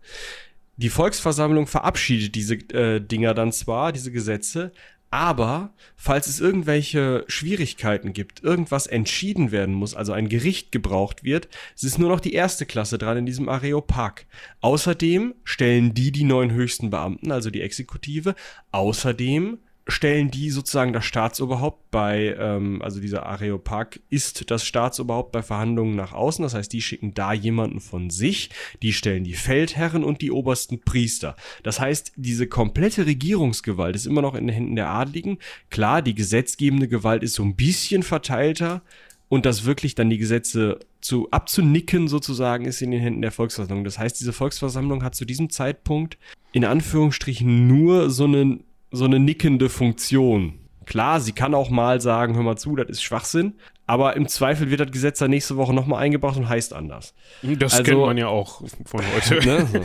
Die 0.77 0.89
Volksversammlung 0.89 1.67
verabschiedet 1.67 2.33
diese 2.33 2.55
äh, 2.55 2.99
Dinger 2.99 3.33
dann 3.33 3.51
zwar, 3.51 3.91
diese 3.91 4.11
Gesetze, 4.11 4.71
aber 5.13 5.75
falls 5.95 6.25
es 6.25 6.39
irgendwelche 6.39 7.23
Schwierigkeiten 7.27 8.13
gibt, 8.13 8.41
irgendwas 8.41 8.87
entschieden 8.87 9.51
werden 9.51 9.75
muss, 9.75 9.93
also 9.93 10.11
ein 10.11 10.27
Gericht 10.27 10.71
gebraucht 10.71 11.23
wird, 11.23 11.49
es 11.75 11.83
ist 11.83 11.99
nur 11.99 12.09
noch 12.09 12.19
die 12.19 12.33
erste 12.33 12.65
Klasse 12.65 12.97
dran 12.97 13.17
in 13.17 13.27
diesem 13.27 13.47
Areopag. 13.47 14.25
Außerdem 14.61 15.35
stellen 15.43 15.93
die 15.93 16.11
die 16.11 16.23
neuen 16.23 16.51
höchsten 16.51 16.89
Beamten, 16.89 17.31
also 17.31 17.51
die 17.51 17.61
Exekutive. 17.61 18.33
Außerdem 18.71 19.59
stellen 19.87 20.31
die 20.31 20.49
sozusagen 20.49 20.93
das 20.93 21.05
Staatsoberhaupt 21.05 21.91
bei, 21.91 22.35
ähm, 22.39 22.81
also 22.81 23.01
dieser 23.01 23.25
Areopag 23.25 23.99
ist 24.09 24.49
das 24.49 24.65
Staatsoberhaupt 24.65 25.31
bei 25.31 25.41
Verhandlungen 25.41 25.95
nach 25.95 26.13
außen. 26.13 26.43
Das 26.43 26.53
heißt, 26.53 26.71
die 26.71 26.81
schicken 26.81 27.13
da 27.13 27.33
jemanden 27.33 27.81
von 27.81 28.09
sich, 28.09 28.49
die 28.81 28.93
stellen 28.93 29.25
die 29.25 29.33
Feldherren 29.33 30.03
und 30.03 30.21
die 30.21 30.31
obersten 30.31 30.79
Priester. 30.79 31.35
Das 31.63 31.79
heißt, 31.79 32.13
diese 32.15 32.47
komplette 32.47 33.05
Regierungsgewalt 33.05 33.95
ist 33.95 34.05
immer 34.05 34.21
noch 34.21 34.35
in 34.35 34.47
den 34.47 34.53
Händen 34.53 34.75
der 34.75 34.89
Adligen. 34.89 35.37
Klar, 35.69 36.01
die 36.01 36.15
gesetzgebende 36.15 36.87
Gewalt 36.87 37.23
ist 37.23 37.33
so 37.33 37.43
ein 37.43 37.55
bisschen 37.55 38.03
verteilter 38.03 38.81
und 39.27 39.45
das 39.45 39.65
wirklich 39.65 39.95
dann 39.95 40.09
die 40.09 40.17
Gesetze 40.17 40.79
zu 41.01 41.29
abzunicken 41.31 42.07
sozusagen 42.07 42.65
ist 42.65 42.81
in 42.81 42.91
den 42.91 43.01
Händen 43.01 43.21
der 43.21 43.31
Volksversammlung. 43.31 43.83
Das 43.83 43.99
heißt, 43.99 44.19
diese 44.19 44.31
Volksversammlung 44.31 45.03
hat 45.03 45.15
zu 45.15 45.25
diesem 45.25 45.49
Zeitpunkt 45.49 46.17
in 46.53 46.63
Anführungsstrichen 46.63 47.67
nur 47.67 48.09
so 48.09 48.25
einen 48.25 48.63
so 48.93 49.05
eine 49.05 49.19
nickende 49.19 49.69
Funktion. 49.69 50.59
Klar, 50.85 51.19
sie 51.19 51.31
kann 51.31 51.55
auch 51.55 51.69
mal 51.69 51.99
sagen, 51.99 52.35
hör 52.35 52.43
mal 52.43 52.57
zu, 52.57 52.75
das 52.75 52.89
ist 52.89 53.01
Schwachsinn, 53.01 53.55
aber 53.87 54.15
im 54.15 54.27
Zweifel 54.27 54.69
wird 54.69 54.81
das 54.81 54.91
Gesetz 54.91 55.19
dann 55.19 55.31
nächste 55.31 55.57
Woche 55.57 55.73
nochmal 55.73 56.03
eingebracht 56.03 56.37
und 56.37 56.47
heißt 56.47 56.73
anders. 56.73 57.13
Das 57.41 57.73
also, 57.73 57.83
kennt 57.83 57.99
man 57.99 58.17
ja 58.17 58.27
auch 58.27 58.61
von 58.85 59.01
heute. 59.13 59.39
Ne, 59.45 59.67
so. 59.71 59.81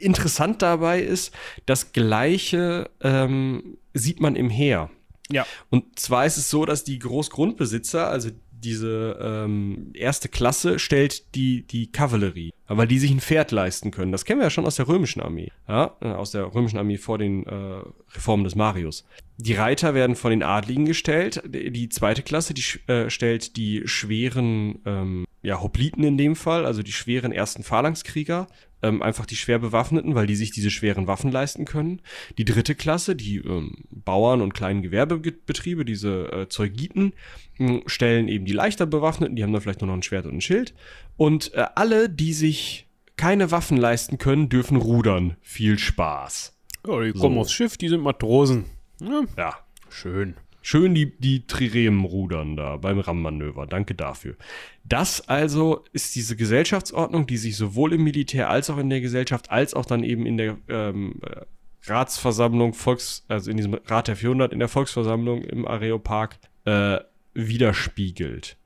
Interessant 0.00 0.62
dabei 0.62 1.00
ist, 1.00 1.32
das 1.64 1.92
Gleiche 1.92 2.90
ähm, 3.00 3.78
sieht 3.94 4.20
man 4.20 4.34
im 4.34 4.50
Heer. 4.50 4.90
Ja. 5.30 5.46
Und 5.70 5.98
zwar 5.98 6.26
ist 6.26 6.36
es 6.36 6.50
so, 6.50 6.64
dass 6.64 6.82
die 6.82 6.98
Großgrundbesitzer, 6.98 8.08
also 8.08 8.30
diese 8.60 9.18
ähm, 9.20 9.90
erste 9.94 10.28
Klasse 10.28 10.78
stellt 10.78 11.34
die, 11.34 11.62
die 11.62 11.90
Kavallerie, 11.90 12.52
weil 12.68 12.86
die 12.86 12.98
sich 12.98 13.10
ein 13.10 13.20
Pferd 13.20 13.50
leisten 13.50 13.90
können. 13.90 14.12
Das 14.12 14.24
kennen 14.24 14.40
wir 14.40 14.46
ja 14.46 14.50
schon 14.50 14.66
aus 14.66 14.76
der 14.76 14.88
römischen 14.88 15.20
Armee, 15.20 15.50
ja? 15.68 15.96
Äh, 16.00 16.08
aus 16.08 16.30
der 16.32 16.54
römischen 16.54 16.78
Armee 16.78 16.98
vor 16.98 17.18
den 17.18 17.44
äh, 17.46 17.82
Reformen 18.14 18.44
des 18.44 18.54
Marius. 18.54 19.04
Die 19.38 19.54
Reiter 19.54 19.94
werden 19.94 20.16
von 20.16 20.30
den 20.30 20.42
Adligen 20.42 20.84
gestellt. 20.84 21.42
Die 21.46 21.88
zweite 21.88 22.22
Klasse, 22.22 22.52
die 22.52 22.64
äh, 22.88 23.08
stellt 23.08 23.56
die 23.56 23.82
schweren 23.86 24.80
ähm, 24.84 25.24
ja, 25.42 25.60
Hopliten 25.62 26.04
in 26.04 26.18
dem 26.18 26.36
Fall, 26.36 26.66
also 26.66 26.82
die 26.82 26.92
schweren 26.92 27.32
ersten 27.32 27.62
Phalanxkrieger, 27.62 28.48
ähm, 28.82 29.02
einfach 29.02 29.26
die 29.26 29.36
schwer 29.36 29.58
bewaffneten, 29.58 30.14
weil 30.14 30.26
die 30.26 30.36
sich 30.36 30.50
diese 30.50 30.70
schweren 30.70 31.06
Waffen 31.06 31.30
leisten 31.30 31.64
können. 31.64 32.00
Die 32.38 32.44
dritte 32.44 32.74
Klasse, 32.74 33.16
die 33.16 33.36
ähm, 33.36 33.84
Bauern 33.90 34.40
und 34.40 34.54
kleinen 34.54 34.82
Gewerbebetriebe, 34.82 35.84
diese 35.84 36.32
äh, 36.32 36.48
Zeugiten, 36.48 37.12
äh, 37.58 37.80
stellen 37.86 38.28
eben 38.28 38.44
die 38.44 38.52
leichter 38.52 38.86
bewaffneten, 38.86 39.36
die 39.36 39.42
haben 39.42 39.52
dann 39.52 39.62
vielleicht 39.62 39.80
nur 39.80 39.88
noch 39.88 39.96
ein 39.96 40.02
Schwert 40.02 40.26
und 40.26 40.34
ein 40.34 40.40
Schild. 40.40 40.74
Und 41.16 41.54
äh, 41.54 41.66
alle, 41.74 42.08
die 42.08 42.32
sich 42.32 42.86
keine 43.16 43.50
Waffen 43.50 43.76
leisten 43.76 44.16
können, 44.18 44.48
dürfen 44.48 44.76
rudern. 44.76 45.36
Viel 45.42 45.78
Spaß. 45.78 46.56
Ja, 46.86 47.00
die 47.02 47.12
so. 47.12 47.20
kommen 47.20 47.38
aufs 47.38 47.52
Schiff, 47.52 47.76
die 47.76 47.88
sind 47.88 48.00
Matrosen. 48.00 48.64
Ja, 49.00 49.22
ja. 49.36 49.58
schön. 49.90 50.36
Schön 50.62 50.94
die, 50.94 51.18
die 51.18 51.46
Triremen 51.46 52.04
rudern 52.04 52.56
da 52.56 52.76
beim 52.76 52.98
RAM-Manöver. 52.98 53.66
Danke 53.66 53.94
dafür. 53.94 54.36
Das 54.84 55.28
also 55.28 55.84
ist 55.92 56.14
diese 56.14 56.36
Gesellschaftsordnung, 56.36 57.26
die 57.26 57.38
sich 57.38 57.56
sowohl 57.56 57.94
im 57.94 58.04
Militär 58.04 58.50
als 58.50 58.68
auch 58.70 58.78
in 58.78 58.90
der 58.90 59.00
Gesellschaft, 59.00 59.50
als 59.50 59.74
auch 59.74 59.86
dann 59.86 60.04
eben 60.04 60.26
in 60.26 60.36
der 60.36 60.58
ähm, 60.68 61.20
äh, 61.22 61.42
Ratsversammlung, 61.86 62.74
Volks, 62.74 63.24
also 63.28 63.50
in 63.50 63.56
diesem 63.56 63.74
Rat 63.86 64.08
der 64.08 64.16
400, 64.16 64.52
in 64.52 64.58
der 64.58 64.68
Volksversammlung 64.68 65.42
im 65.42 65.66
Areopark 65.66 66.38
äh, 66.66 66.98
widerspiegelt. 67.32 68.56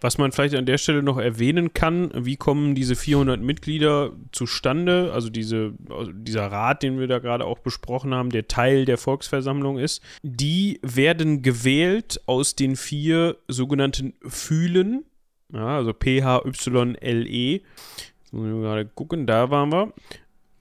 Was 0.00 0.18
man 0.18 0.32
vielleicht 0.32 0.54
an 0.54 0.66
der 0.66 0.78
Stelle 0.78 1.02
noch 1.02 1.18
erwähnen 1.18 1.72
kann, 1.72 2.10
wie 2.14 2.36
kommen 2.36 2.74
diese 2.74 2.96
400 2.96 3.40
Mitglieder 3.40 4.12
zustande, 4.32 5.12
also 5.12 5.28
diese, 5.28 5.74
also 5.90 6.12
dieser 6.12 6.46
Rat, 6.46 6.82
den 6.82 6.98
wir 6.98 7.06
da 7.06 7.18
gerade 7.18 7.44
auch 7.44 7.58
besprochen 7.58 8.14
haben, 8.14 8.30
der 8.30 8.48
Teil 8.48 8.84
der 8.84 8.98
Volksversammlung 8.98 9.78
ist, 9.78 10.02
die 10.22 10.80
werden 10.82 11.42
gewählt 11.42 12.20
aus 12.26 12.54
den 12.54 12.76
vier 12.76 13.36
sogenannten 13.48 14.14
Fühlen, 14.26 15.04
ja, 15.52 15.76
also 15.76 15.92
P-H-Y-L-E. 15.92 17.52
Jetzt 17.54 18.32
muss 18.32 18.46
ich 18.46 18.52
gerade 18.52 18.86
gucken, 18.86 19.26
da 19.26 19.50
waren 19.50 19.72
wir. 19.72 19.92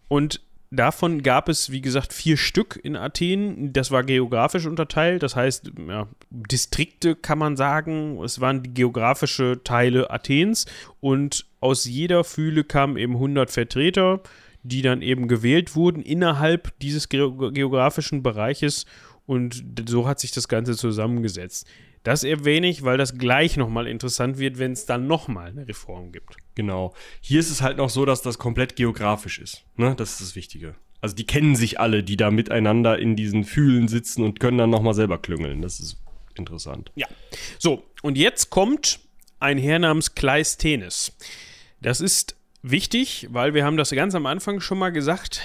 Und 0.07 0.41
Davon 0.70 1.24
gab 1.24 1.47
es, 1.47 1.72
wie 1.72 1.80
gesagt, 1.80 2.11
vier 2.11 2.36
Stück 2.36 2.78
in 2.84 2.97
Athen. 2.97 3.72
Das 3.72 3.89
war 3.89 4.03
geografisch 4.03 4.65
unterteilt. 4.65 5.24
Das 5.24 5.36
heißt, 5.36 5.72
ja, 5.88 6.07
Distrikte 6.30 7.15
kann 7.15 7.38
man 7.38 7.55
sagen. 7.55 8.22
Es 8.22 8.41
waren 8.41 8.63
die 8.63 8.74
geografische 8.74 9.61
Teile 9.63 10.11
Athens. 10.11 10.65
Und 10.99 11.45
aus 11.61 11.86
jeder 11.86 12.26
Fühle 12.26 12.65
kamen 12.65 12.97
eben 12.97 13.13
100 13.13 13.49
Vertreter, 13.49 14.22
die 14.63 14.82
dann 14.82 15.01
eben 15.01 15.30
gewählt 15.30 15.76
wurden 15.76 16.01
innerhalb 16.01 16.78
dieses 16.80 17.07
geografischen 17.07 18.22
Bereiches. 18.22 18.86
Und 19.26 19.63
so 19.88 20.07
hat 20.07 20.20
sich 20.20 20.32
das 20.32 20.49
Ganze 20.49 20.76
zusammengesetzt. 20.76 21.65
Das 22.07 22.23
erwähne 22.23 22.69
ich, 22.69 22.83
weil 22.83 22.97
das 22.97 23.17
gleich 23.17 23.57
nochmal 23.57 23.85
interessant 23.85 24.37
wird, 24.37 24.59
wenn 24.59 24.71
es 24.71 24.85
dann 24.85 25.07
nochmal 25.07 25.49
eine 25.49 25.67
Reform 25.67 26.13
gibt. 26.13 26.37
Genau. 26.55 26.93
Hier 27.19 27.37
ist 27.37 27.49
es 27.49 27.61
halt 27.61 27.75
noch 27.75 27.89
so, 27.89 28.05
dass 28.05 28.21
das 28.21 28.37
komplett 28.37 28.77
geografisch 28.77 29.39
ist. 29.39 29.65
Ne? 29.75 29.93
Das 29.93 30.11
ist 30.11 30.21
das 30.21 30.35
Wichtige. 30.37 30.75
Also 31.01 31.17
die 31.17 31.27
kennen 31.27 31.57
sich 31.57 31.81
alle, 31.81 32.03
die 32.03 32.15
da 32.15 32.31
miteinander 32.31 32.97
in 32.97 33.17
diesen 33.17 33.43
Fühlen 33.43 33.89
sitzen 33.89 34.23
und 34.23 34.39
können 34.39 34.57
dann 34.57 34.69
nochmal 34.69 34.93
selber 34.93 35.17
klüngeln. 35.17 35.61
Das 35.61 35.81
ist 35.81 35.97
interessant. 36.35 36.93
Ja. 36.95 37.07
So, 37.59 37.83
und 38.01 38.17
jetzt 38.17 38.51
kommt 38.51 39.01
ein 39.41 39.57
Herr 39.57 39.79
namens 39.79 40.15
Kleisthenes. 40.15 41.11
Das 41.81 41.99
ist 41.99 42.37
wichtig, 42.61 43.27
weil 43.31 43.53
wir 43.53 43.65
haben 43.65 43.75
das 43.75 43.89
ganz 43.89 44.15
am 44.15 44.27
Anfang 44.27 44.61
schon 44.61 44.77
mal 44.77 44.93
gesagt. 44.93 45.41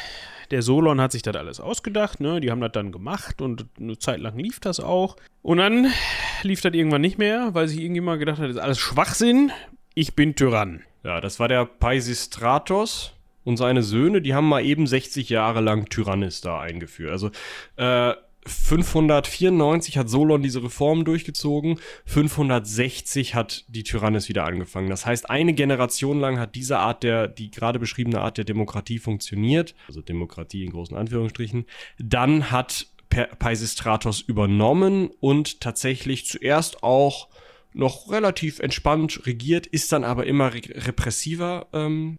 Der 0.53 0.61
Solon 0.61 1.01
hat 1.01 1.13
sich 1.13 1.23
das 1.23 1.35
alles 1.35 1.61
ausgedacht, 1.61 2.21
ne? 2.21 2.39
Die 2.41 2.51
haben 2.51 2.61
das 2.61 2.73
dann 2.73 2.93
gemacht 2.93 3.41
und 3.41 3.67
eine 3.81 3.99
Zeit 3.99 4.21
lang 4.21 4.39
lief 4.39 4.61
das 4.61 4.81
auch. 4.81 5.17
Und 5.41 5.59
dann 5.59 5.91
lief 6.43 6.61
das 6.61 6.75
irgendwann 6.75 7.01
nicht 7.01 7.17
mehr, 7.17 7.55
weil 7.55 7.69
sich 7.69 7.81
irgendjemand 7.81 8.21
gedacht 8.21 8.39
hat, 8.39 8.45
das 8.45 8.57
ist 8.57 8.63
alles 8.63 8.79
Schwachsinn. 8.79 9.51
Ich 9.95 10.15
bin 10.15 10.35
Tyrann. 10.37 10.83
Ja, 11.05 11.23
das 11.23 11.41
war 11.41 11.49
der 11.49 11.65
Peisistratos 11.65 13.15
und 13.45 13.57
seine 13.57 13.83
Söhne, 13.83 14.21
die 14.21 14.35
haben 14.35 14.47
mal 14.47 14.65
eben 14.65 14.87
60 14.87 15.31
Jahre 15.31 15.63
lang 15.63 15.89
Tyrannis 15.89 16.43
da 16.43 16.61
eingeführt. 16.61 17.11
Also, 17.11 17.31
äh, 17.77 18.15
594 18.47 19.99
hat 19.99 20.09
Solon 20.09 20.43
diese 20.43 20.63
Reform 20.63 21.05
durchgezogen, 21.05 21.79
560 22.07 23.35
hat 23.35 23.65
die 23.69 23.85
Tyrannis 23.85 24.29
wieder 24.29 24.45
angefangen. 24.45 24.91
Das 24.91 25.07
heißt, 25.07 25.31
eine 25.31 25.55
Generation 25.55 26.19
lang 26.19 26.39
hat 26.39 26.55
diese 26.55 26.79
Art 26.79 27.03
der, 27.03 27.29
die 27.29 27.51
gerade 27.51 27.79
beschriebene 27.79 28.21
Art 28.21 28.39
der 28.39 28.45
Demokratie 28.45 28.99
funktioniert, 28.99 29.75
also 29.87 30.01
Demokratie 30.01 30.65
in 30.65 30.73
großen 30.73 30.97
Anführungsstrichen. 30.97 31.67
Dann 31.99 32.51
hat 32.51 32.89
Peisistratos 33.39 34.21
übernommen 34.21 35.11
und 35.21 35.61
tatsächlich 35.61 36.27
zuerst 36.27 36.83
auch 36.83 37.29
noch 37.75 38.11
relativ 38.11 38.59
entspannt 38.59 39.27
regiert, 39.27 39.67
ist 39.67 39.93
dann 39.93 40.05
aber 40.05 40.27
immer 40.27 40.53
repressiver 40.55 41.67
ähm, 41.73 42.19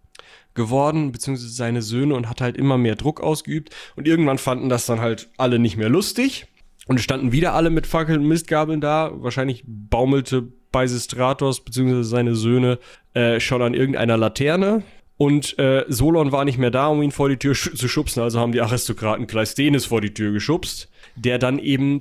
geworden, 0.54 1.12
beziehungsweise 1.12 1.50
seine 1.50 1.82
Söhne 1.82 2.14
und 2.14 2.28
hat 2.28 2.40
halt 2.40 2.56
immer 2.56 2.78
mehr 2.78 2.96
Druck 2.96 3.20
ausgeübt. 3.20 3.74
Und 3.96 4.06
irgendwann 4.06 4.38
fanden 4.38 4.68
das 4.68 4.86
dann 4.86 5.00
halt 5.00 5.28
alle 5.36 5.58
nicht 5.58 5.76
mehr 5.76 5.88
lustig. 5.88 6.46
Und 6.86 7.00
standen 7.00 7.32
wieder 7.32 7.54
alle 7.54 7.70
mit 7.70 7.86
Fackeln 7.86 8.20
und 8.20 8.28
Mistgabeln 8.28 8.80
da. 8.80 9.10
Wahrscheinlich 9.14 9.64
baumelte 9.66 10.42
Beisistratos 10.70 11.64
beziehungsweise 11.64 12.04
seine 12.04 12.34
Söhne 12.34 12.78
äh, 13.14 13.40
schon 13.40 13.62
an 13.62 13.74
irgendeiner 13.74 14.18
Laterne. 14.18 14.82
Und 15.16 15.58
äh, 15.58 15.84
Solon 15.88 16.32
war 16.32 16.44
nicht 16.44 16.58
mehr 16.58 16.70
da, 16.70 16.88
um 16.88 17.00
ihn 17.02 17.12
vor 17.12 17.28
die 17.28 17.36
Tür 17.36 17.54
sch 17.54 17.74
zu 17.74 17.88
schubsen. 17.88 18.22
Also 18.22 18.40
haben 18.40 18.52
die 18.52 18.60
Aristokraten 18.60 19.26
Kleistenes 19.26 19.86
vor 19.86 20.00
die 20.00 20.12
Tür 20.12 20.32
geschubst, 20.32 20.90
der 21.16 21.38
dann 21.38 21.58
eben 21.58 22.00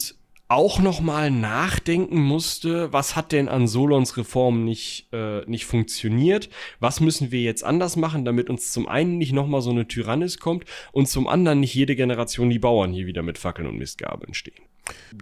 auch 0.53 0.79
noch 0.79 1.01
mal 1.01 1.31
nachdenken 1.31 2.21
musste, 2.21 2.93
was 2.93 3.15
hat 3.15 3.31
denn 3.31 3.49
an 3.49 3.67
Solons 3.67 4.17
Reform 4.17 4.63
nicht, 4.63 5.07
äh, 5.11 5.41
nicht 5.49 5.65
funktioniert? 5.65 6.49
Was 6.79 6.99
müssen 6.99 7.31
wir 7.31 7.41
jetzt 7.41 7.63
anders 7.63 7.95
machen, 7.95 8.23
damit 8.23 8.51
uns 8.51 8.71
zum 8.71 8.87
einen 8.87 9.17
nicht 9.17 9.33
noch 9.33 9.47
mal 9.47 9.61
so 9.61 9.71
eine 9.71 9.87
Tyrannis 9.87 10.39
kommt 10.39 10.65
und 10.91 11.07
zum 11.07 11.27
anderen 11.27 11.59
nicht 11.59 11.73
jede 11.73 11.95
Generation 11.95 12.51
die 12.51 12.59
Bauern 12.59 12.93
hier 12.93 13.07
wieder 13.07 13.23
mit 13.23 13.39
Fackeln 13.39 13.67
und 13.67 13.77
Mistgabeln 13.77 14.35
stehen? 14.35 14.63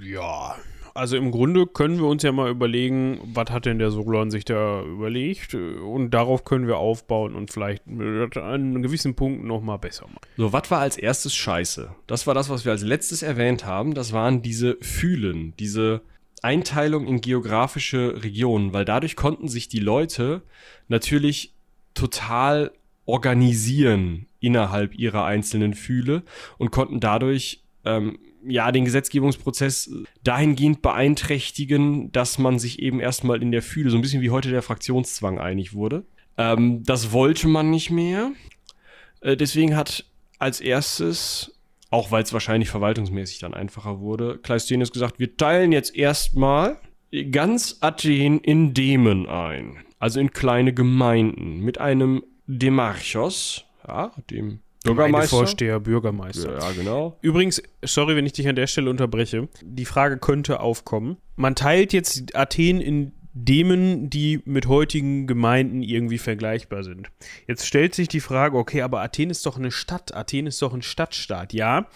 Ja, 0.03 0.57
also 0.93 1.17
im 1.17 1.31
Grunde 1.31 1.67
können 1.67 1.97
wir 1.97 2.07
uns 2.07 2.23
ja 2.23 2.31
mal 2.31 2.49
überlegen, 2.49 3.19
was 3.33 3.49
hat 3.49 3.65
denn 3.65 3.79
der 3.79 3.91
Solon 3.91 4.31
sich 4.31 4.45
da 4.45 4.83
überlegt 4.83 5.53
und 5.55 6.11
darauf 6.11 6.43
können 6.43 6.67
wir 6.67 6.77
aufbauen 6.77 7.35
und 7.35 7.51
vielleicht 7.51 7.83
an 7.87 8.81
gewissen 8.81 9.15
Punkt 9.15 9.43
nochmal 9.43 9.79
besser 9.79 10.07
machen. 10.07 10.19
So, 10.37 10.53
was 10.53 10.69
war 10.71 10.79
als 10.79 10.97
erstes 10.97 11.35
scheiße? 11.35 11.93
Das 12.07 12.27
war 12.27 12.33
das, 12.33 12.49
was 12.49 12.65
wir 12.65 12.71
als 12.71 12.83
letztes 12.83 13.21
erwähnt 13.21 13.65
haben. 13.65 13.93
Das 13.93 14.13
waren 14.13 14.41
diese 14.41 14.77
Fühlen, 14.81 15.53
diese 15.57 16.01
Einteilung 16.41 17.05
in 17.05 17.21
geografische 17.21 18.23
Regionen, 18.23 18.73
weil 18.73 18.85
dadurch 18.85 19.15
konnten 19.15 19.47
sich 19.47 19.67
die 19.67 19.79
Leute 19.79 20.41
natürlich 20.87 21.53
total 21.93 22.71
organisieren 23.05 24.27
innerhalb 24.39 24.95
ihrer 24.95 25.25
einzelnen 25.25 25.73
Fühle 25.73 26.23
und 26.57 26.71
konnten 26.71 26.99
dadurch 26.99 27.63
ähm, 27.85 28.17
ja 28.45 28.71
den 28.71 28.85
Gesetzgebungsprozess 28.85 29.91
dahingehend 30.23 30.81
beeinträchtigen, 30.81 32.11
dass 32.11 32.37
man 32.37 32.59
sich 32.59 32.79
eben 32.79 32.99
erstmal 32.99 33.41
in 33.41 33.51
der 33.51 33.61
Fühle, 33.61 33.89
so 33.89 33.97
ein 33.97 34.01
bisschen 34.01 34.21
wie 34.21 34.29
heute 34.29 34.49
der 34.49 34.61
Fraktionszwang 34.61 35.39
einig 35.39 35.73
wurde. 35.73 36.05
Ähm, 36.37 36.83
das 36.83 37.11
wollte 37.11 37.47
man 37.47 37.69
nicht 37.69 37.91
mehr. 37.91 38.31
Äh, 39.21 39.37
deswegen 39.37 39.75
hat 39.75 40.05
als 40.39 40.59
erstes, 40.59 41.59
auch 41.89 42.11
weil 42.11 42.23
es 42.23 42.33
wahrscheinlich 42.33 42.69
verwaltungsmäßig 42.69 43.39
dann 43.39 43.53
einfacher 43.53 43.99
wurde, 43.99 44.39
Kleisthenes 44.41 44.91
gesagt, 44.91 45.19
wir 45.19 45.37
teilen 45.37 45.71
jetzt 45.71 45.95
erstmal 45.95 46.77
ganz 47.31 47.77
Athen 47.81 48.39
in 48.39 48.73
Demen 48.73 49.27
ein. 49.27 49.77
Also 49.99 50.19
in 50.19 50.31
kleine 50.31 50.73
Gemeinden 50.73 51.59
mit 51.59 51.79
einem 51.79 52.23
Demarchos, 52.47 53.65
ja, 53.87 54.13
dem 54.31 54.61
Bürgermeister. 54.83 55.37
Vorsteher, 55.37 55.79
Bürgermeister. 55.79 56.59
Ja, 56.59 56.71
genau. 56.71 57.17
Übrigens, 57.21 57.61
sorry, 57.83 58.15
wenn 58.15 58.25
ich 58.25 58.33
dich 58.33 58.47
an 58.47 58.55
der 58.55 58.67
Stelle 58.67 58.89
unterbreche. 58.89 59.47
Die 59.63 59.85
Frage 59.85 60.17
könnte 60.17 60.59
aufkommen. 60.59 61.17
Man 61.35 61.55
teilt 61.55 61.93
jetzt 61.93 62.35
Athen 62.35 62.81
in 62.81 63.13
Demen, 63.33 64.09
die 64.09 64.41
mit 64.43 64.67
heutigen 64.67 65.25
Gemeinden 65.25 65.81
irgendwie 65.83 66.17
vergleichbar 66.17 66.83
sind. 66.83 67.09
Jetzt 67.47 67.65
stellt 67.65 67.95
sich 67.95 68.09
die 68.09 68.19
Frage, 68.19 68.57
okay, 68.57 68.81
aber 68.81 69.01
Athen 69.01 69.29
ist 69.29 69.45
doch 69.45 69.57
eine 69.57 69.71
Stadt, 69.71 70.13
Athen 70.13 70.47
ist 70.47 70.61
doch 70.61 70.73
ein 70.73 70.81
Stadtstaat. 70.81 71.53
Ja, 71.53 71.87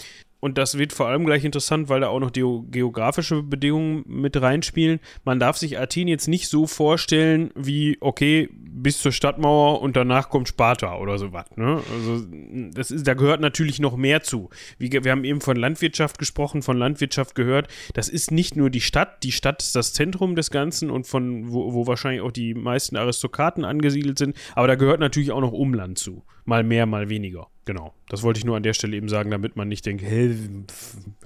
und 0.46 0.60
das 0.60 0.78
wird 0.78 0.94
vor 0.94 1.08
allem 1.08 1.26
gleich 1.26 1.44
interessant, 1.44 1.90
weil 1.90 2.02
da 2.02 2.10
auch 2.10 2.20
noch 2.20 2.30
die 2.30 2.46
geografische 2.70 3.42
Bedingungen 3.42 4.04
mit 4.06 4.40
reinspielen. 4.40 5.00
Man 5.24 5.40
darf 5.40 5.58
sich 5.58 5.80
Athen 5.80 6.08
jetzt 6.08 6.28
nicht 6.28 6.50
so 6.50 6.68
vorstellen 6.68 7.50
wie, 7.56 7.98
okay, 8.00 8.50
bis 8.54 9.00
zur 9.00 9.12
Stadtmauer 9.12 9.82
und 9.82 9.96
danach 9.96 10.30
kommt 10.30 10.48
Sparta 10.48 11.00
oder 11.00 11.18
sowas. 11.18 11.46
Ne? 11.56 11.82
Also 11.92 12.28
das 12.76 12.92
ist, 12.92 13.08
da 13.08 13.16
gehört 13.16 13.42
natürlich 13.42 13.80
noch 13.80 13.98
mehr 13.98 14.22
zu. 14.22 14.52
Wie, 14.78 14.92
wir 14.92 15.12
haben 15.12 15.24
eben 15.24 15.42
von 15.42 15.58
Landwirtschaft 15.58 16.20
gesprochen, 16.20 16.62
von 16.62 16.78
Landwirtschaft 16.78 17.34
gehört. 17.34 17.68
Das 17.96 18.08
ist 18.08 18.30
nicht 18.30 18.56
nur 18.56 18.70
die 18.70 18.82
Stadt. 18.82 19.24
Die 19.24 19.32
Stadt 19.32 19.64
ist 19.64 19.76
das 19.76 19.94
Zentrum 19.94 20.36
des 20.36 20.52
Ganzen 20.52 20.92
und 20.92 21.08
von 21.08 21.52
wo, 21.52 21.74
wo 21.74 21.88
wahrscheinlich 21.88 22.22
auch 22.22 22.32
die 22.32 22.54
meisten 22.54 22.98
Aristokraten 22.98 23.66
angesiedelt 23.66 24.20
sind. 24.20 24.38
Aber 24.54 24.68
da 24.68 24.76
gehört 24.76 25.00
natürlich 25.00 25.32
auch 25.32 25.42
noch 25.42 25.54
Umland 25.54 25.98
zu. 25.98 26.24
Mal 26.44 26.64
mehr, 26.64 26.86
mal 26.86 27.10
weniger. 27.10 27.48
Genau. 27.66 27.94
Das 28.10 28.22
wollte 28.22 28.38
ich 28.38 28.46
nur 28.46 28.56
an 28.56 28.62
der 28.64 28.74
Stelle 28.74 28.96
eben 28.96 29.10
sagen, 29.10 29.32
damit 29.32 29.56
man 29.56 29.68
nicht 29.68 29.86
denkt, 29.88 30.04
hä, 30.04 30.36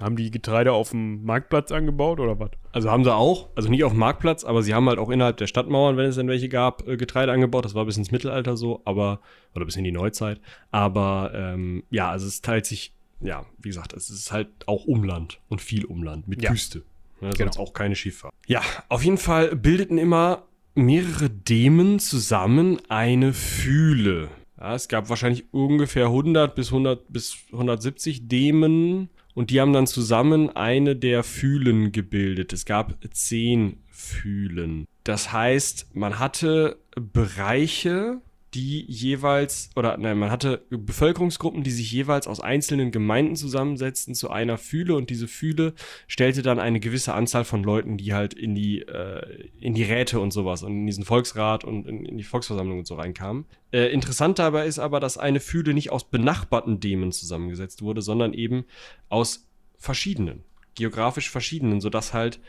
haben 0.00 0.16
die 0.16 0.30
Getreide 0.30 0.72
auf 0.72 0.90
dem 0.90 1.22
Marktplatz 1.24 1.70
angebaut 1.70 2.18
oder 2.18 2.40
was? 2.40 2.50
Also 2.72 2.90
haben 2.90 3.04
sie 3.04 3.14
auch, 3.14 3.48
also 3.54 3.68
nicht 3.68 3.84
auf 3.84 3.92
dem 3.92 3.98
Marktplatz, 3.98 4.44
aber 4.44 4.62
sie 4.62 4.72
haben 4.74 4.88
halt 4.88 4.98
auch 4.98 5.10
innerhalb 5.10 5.36
der 5.36 5.46
Stadtmauern, 5.46 5.98
wenn 5.98 6.06
es 6.06 6.16
denn 6.16 6.28
welche 6.28 6.48
gab, 6.48 6.88
äh, 6.88 6.96
Getreide 6.96 7.32
angebaut. 7.32 7.66
Das 7.66 7.74
war 7.74 7.84
bis 7.84 7.98
ins 7.98 8.10
Mittelalter 8.10 8.56
so, 8.56 8.80
aber, 8.86 9.20
oder 9.54 9.66
bis 9.66 9.76
in 9.76 9.84
die 9.84 9.92
Neuzeit. 9.92 10.40
Aber 10.70 11.30
ähm, 11.34 11.82
ja, 11.90 12.10
also 12.10 12.26
es 12.26 12.40
teilt 12.40 12.64
sich, 12.64 12.94
ja, 13.20 13.44
wie 13.58 13.68
gesagt, 13.68 13.92
es 13.92 14.08
ist 14.08 14.32
halt 14.32 14.48
auch 14.66 14.86
Umland 14.86 15.40
und 15.50 15.60
viel 15.60 15.84
Umland 15.84 16.26
mit 16.26 16.42
Ja. 16.42 16.50
Küste. 16.50 16.78
Ne, 17.20 17.30
Genau. 17.36 17.52
sonst 17.52 17.58
auch 17.58 17.74
keine 17.74 17.96
Schifffahrt. 17.96 18.32
Ja, 18.46 18.62
auf 18.88 19.04
jeden 19.04 19.18
Fall 19.18 19.54
bildeten 19.54 19.98
immer 19.98 20.44
mehrere 20.74 21.28
Demen 21.28 21.98
zusammen 21.98 22.78
eine 22.88 23.34
Fühle. 23.34 24.28
Ja, 24.60 24.74
es 24.74 24.88
gab 24.88 25.08
wahrscheinlich 25.08 25.52
ungefähr 25.54 26.06
100 26.06 26.54
bis 26.54 26.68
100 26.68 27.10
bis 27.10 27.38
170 27.50 28.28
Demen 28.28 29.08
und 29.34 29.50
die 29.50 29.60
haben 29.60 29.72
dann 29.72 29.86
zusammen 29.86 30.54
eine 30.54 30.96
der 30.96 31.22
Fühlen 31.22 31.92
gebildet. 31.92 32.52
Es 32.52 32.66
gab 32.66 32.94
zehn 33.10 33.78
Fühlen. 33.88 34.86
Das 35.04 35.32
heißt, 35.32 35.94
man 35.94 36.18
hatte 36.18 36.78
Bereiche, 36.94 38.20
die 38.54 38.84
jeweils, 38.90 39.70
oder 39.76 39.96
nein, 39.96 40.18
man 40.18 40.30
hatte 40.30 40.64
Bevölkerungsgruppen, 40.70 41.62
die 41.62 41.70
sich 41.70 41.90
jeweils 41.92 42.26
aus 42.26 42.40
einzelnen 42.40 42.90
Gemeinden 42.90 43.36
zusammensetzten 43.36 44.14
zu 44.14 44.30
einer 44.30 44.58
Fühle 44.58 44.96
und 44.96 45.10
diese 45.10 45.28
Fühle 45.28 45.74
stellte 46.08 46.42
dann 46.42 46.58
eine 46.58 46.80
gewisse 46.80 47.14
Anzahl 47.14 47.44
von 47.44 47.62
Leuten, 47.62 47.96
die 47.96 48.12
halt 48.12 48.34
in 48.34 48.54
die, 48.54 48.82
äh, 48.82 49.48
in 49.60 49.74
die 49.74 49.84
Räte 49.84 50.18
und 50.18 50.32
sowas 50.32 50.62
und 50.62 50.72
in 50.72 50.86
diesen 50.86 51.04
Volksrat 51.04 51.64
und 51.64 51.86
in, 51.86 52.04
in 52.04 52.18
die 52.18 52.24
Volksversammlung 52.24 52.80
und 52.80 52.86
so 52.86 52.96
reinkamen. 52.96 53.46
Äh, 53.72 53.92
interessant 53.92 54.38
dabei 54.38 54.66
ist 54.66 54.80
aber, 54.80 54.98
dass 54.98 55.16
eine 55.16 55.40
Fühle 55.40 55.72
nicht 55.72 55.92
aus 55.92 56.10
benachbarten 56.10 56.80
Dämen 56.80 57.12
zusammengesetzt 57.12 57.82
wurde, 57.82 58.02
sondern 58.02 58.34
eben 58.34 58.64
aus 59.08 59.48
verschiedenen 59.78 60.44
geografisch 60.74 61.30
verschiedenen, 61.30 61.80
sodass 61.80 62.14
halt 62.14 62.40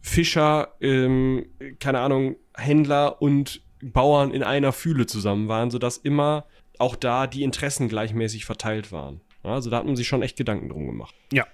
Fischer, 0.00 0.74
ähm, 0.80 1.46
keine 1.78 2.00
Ahnung, 2.00 2.36
Händler 2.54 3.20
und 3.20 3.62
Bauern 3.92 4.32
in 4.32 4.42
einer 4.42 4.72
Fühle 4.72 5.06
zusammen 5.06 5.48
waren, 5.48 5.70
sodass 5.70 5.96
immer 5.96 6.44
auch 6.78 6.96
da 6.96 7.26
die 7.26 7.42
Interessen 7.42 7.88
gleichmäßig 7.88 8.44
verteilt 8.44 8.92
waren. 8.92 9.20
Also 9.42 9.70
da 9.70 9.78
hat 9.78 9.86
man 9.86 9.96
sich 9.96 10.08
schon 10.08 10.22
echt 10.22 10.36
Gedanken 10.36 10.68
drum 10.68 10.86
gemacht. 10.86 11.14
Ja. 11.32 11.46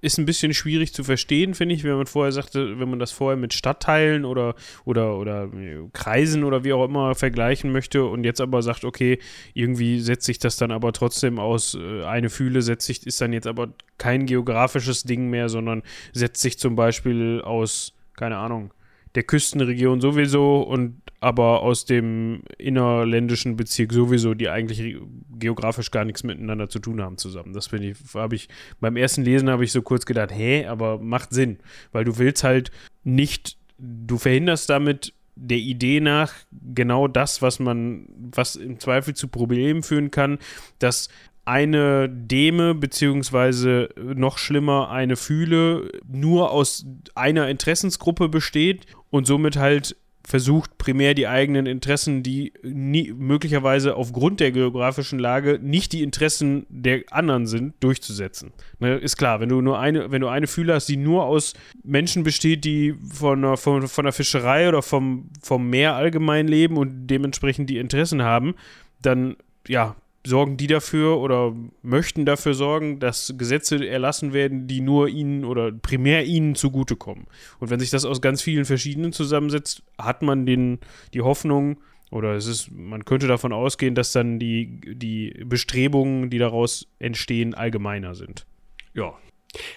Ist 0.00 0.18
ein 0.18 0.26
bisschen 0.26 0.52
schwierig 0.52 0.92
zu 0.92 1.04
verstehen, 1.04 1.54
finde 1.54 1.76
ich, 1.76 1.84
wenn 1.84 1.94
man 1.96 2.06
vorher 2.06 2.32
sagte, 2.32 2.80
wenn 2.80 2.90
man 2.90 2.98
das 2.98 3.12
vorher 3.12 3.36
mit 3.36 3.54
Stadtteilen 3.54 4.24
oder, 4.24 4.56
oder, 4.84 5.16
oder 5.16 5.44
äh, 5.44 5.88
Kreisen 5.92 6.42
oder 6.42 6.64
wie 6.64 6.72
auch 6.72 6.84
immer 6.84 7.14
vergleichen 7.14 7.70
möchte 7.70 8.04
und 8.04 8.24
jetzt 8.24 8.40
aber 8.40 8.62
sagt, 8.62 8.84
okay, 8.84 9.20
irgendwie 9.54 10.00
setzt 10.00 10.24
sich 10.24 10.40
das 10.40 10.56
dann 10.56 10.72
aber 10.72 10.92
trotzdem 10.92 11.38
aus, 11.38 11.76
äh, 11.76 12.02
eine 12.02 12.30
Fühle 12.30 12.62
setzt 12.62 12.86
sich, 12.86 13.06
ist 13.06 13.20
dann 13.20 13.32
jetzt 13.32 13.46
aber 13.46 13.68
kein 13.96 14.26
geografisches 14.26 15.04
Ding 15.04 15.30
mehr, 15.30 15.48
sondern 15.48 15.84
setzt 16.12 16.42
sich 16.42 16.58
zum 16.58 16.74
Beispiel 16.74 17.40
aus, 17.40 17.92
keine 18.16 18.38
Ahnung, 18.38 18.74
der 19.14 19.22
Küstenregion 19.24 20.00
sowieso 20.00 20.62
und 20.62 21.00
aber 21.20 21.62
aus 21.62 21.84
dem 21.84 22.42
innerländischen 22.58 23.56
Bezirk 23.56 23.92
sowieso, 23.92 24.34
die 24.34 24.48
eigentlich 24.48 24.96
geografisch 25.38 25.90
gar 25.90 26.04
nichts 26.04 26.24
miteinander 26.24 26.68
zu 26.68 26.78
tun 26.78 27.00
haben 27.02 27.18
zusammen. 27.18 27.52
Das 27.52 27.68
finde 27.68 27.90
ich, 27.90 27.96
habe 28.14 28.34
ich 28.34 28.48
beim 28.80 28.96
ersten 28.96 29.22
Lesen 29.22 29.50
habe 29.50 29.64
ich 29.64 29.72
so 29.72 29.82
kurz 29.82 30.06
gedacht, 30.06 30.30
hä, 30.32 30.66
aber 30.66 30.98
macht 30.98 31.32
Sinn, 31.32 31.58
weil 31.92 32.04
du 32.04 32.18
willst 32.18 32.42
halt 32.42 32.70
nicht, 33.04 33.56
du 33.78 34.18
verhinderst 34.18 34.68
damit 34.70 35.12
der 35.34 35.58
Idee 35.58 36.00
nach 36.00 36.32
genau 36.74 37.08
das, 37.08 37.42
was 37.42 37.58
man, 37.58 38.08
was 38.34 38.56
im 38.56 38.80
Zweifel 38.80 39.14
zu 39.14 39.28
Problemen 39.28 39.82
führen 39.82 40.10
kann, 40.10 40.38
dass 40.78 41.08
eine 41.44 42.08
Deme 42.08 42.74
beziehungsweise 42.74 43.88
noch 43.96 44.38
schlimmer 44.38 44.90
eine 44.90 45.16
Fühle 45.16 45.90
nur 46.06 46.52
aus 46.52 46.86
einer 47.14 47.48
Interessensgruppe 47.48 48.28
besteht 48.28 48.86
und 49.12 49.26
somit 49.26 49.56
halt 49.56 49.94
versucht 50.24 50.78
primär 50.78 51.14
die 51.14 51.26
eigenen 51.26 51.66
Interessen, 51.66 52.22
die 52.22 52.52
nie, 52.62 53.12
möglicherweise 53.12 53.96
aufgrund 53.96 54.40
der 54.40 54.52
geografischen 54.52 55.18
Lage 55.18 55.58
nicht 55.60 55.92
die 55.92 56.02
Interessen 56.02 56.64
der 56.68 57.02
anderen 57.10 57.46
sind, 57.46 57.74
durchzusetzen. 57.80 58.52
Ne, 58.78 58.96
ist 58.96 59.16
klar, 59.16 59.40
wenn 59.40 59.48
du 59.48 59.60
nur 59.60 59.78
eine, 59.78 60.10
wenn 60.10 60.22
du 60.22 60.28
eine 60.28 60.46
Fühle 60.46 60.74
hast, 60.74 60.88
die 60.88 60.96
nur 60.96 61.24
aus 61.24 61.54
Menschen 61.82 62.22
besteht, 62.22 62.64
die 62.64 62.94
von 63.12 63.42
der, 63.42 63.56
von, 63.56 63.88
von 63.88 64.04
der 64.04 64.12
Fischerei 64.12 64.68
oder 64.68 64.80
vom, 64.80 65.28
vom 65.42 65.68
Meer 65.68 65.94
allgemein 65.96 66.48
leben 66.48 66.78
und 66.78 67.08
dementsprechend 67.08 67.68
die 67.68 67.78
Interessen 67.78 68.22
haben, 68.22 68.54
dann 69.02 69.36
ja, 69.68 69.96
sorgen 70.24 70.56
die 70.56 70.66
dafür 70.66 71.18
oder 71.18 71.54
möchten 71.82 72.24
dafür 72.24 72.54
sorgen, 72.54 73.00
dass 73.00 73.34
Gesetze 73.36 73.86
erlassen 73.86 74.32
werden, 74.32 74.66
die 74.68 74.80
nur 74.80 75.08
ihnen 75.08 75.44
oder 75.44 75.72
primär 75.72 76.24
ihnen 76.24 76.54
zugutekommen. 76.54 77.26
Und 77.58 77.70
wenn 77.70 77.80
sich 77.80 77.90
das 77.90 78.04
aus 78.04 78.20
ganz 78.20 78.42
vielen 78.42 78.64
verschiedenen 78.64 79.12
zusammensetzt, 79.12 79.82
hat 79.98 80.22
man 80.22 80.46
den, 80.46 80.78
die 81.12 81.22
Hoffnung 81.22 81.78
oder 82.10 82.34
es 82.34 82.46
ist, 82.46 82.70
man 82.70 83.04
könnte 83.04 83.26
davon 83.26 83.52
ausgehen, 83.52 83.94
dass 83.94 84.12
dann 84.12 84.38
die, 84.38 84.80
die 84.94 85.42
Bestrebungen, 85.44 86.30
die 86.30 86.38
daraus 86.38 86.86
entstehen, 86.98 87.54
allgemeiner 87.54 88.14
sind. 88.14 88.46
Ja. 88.94 89.14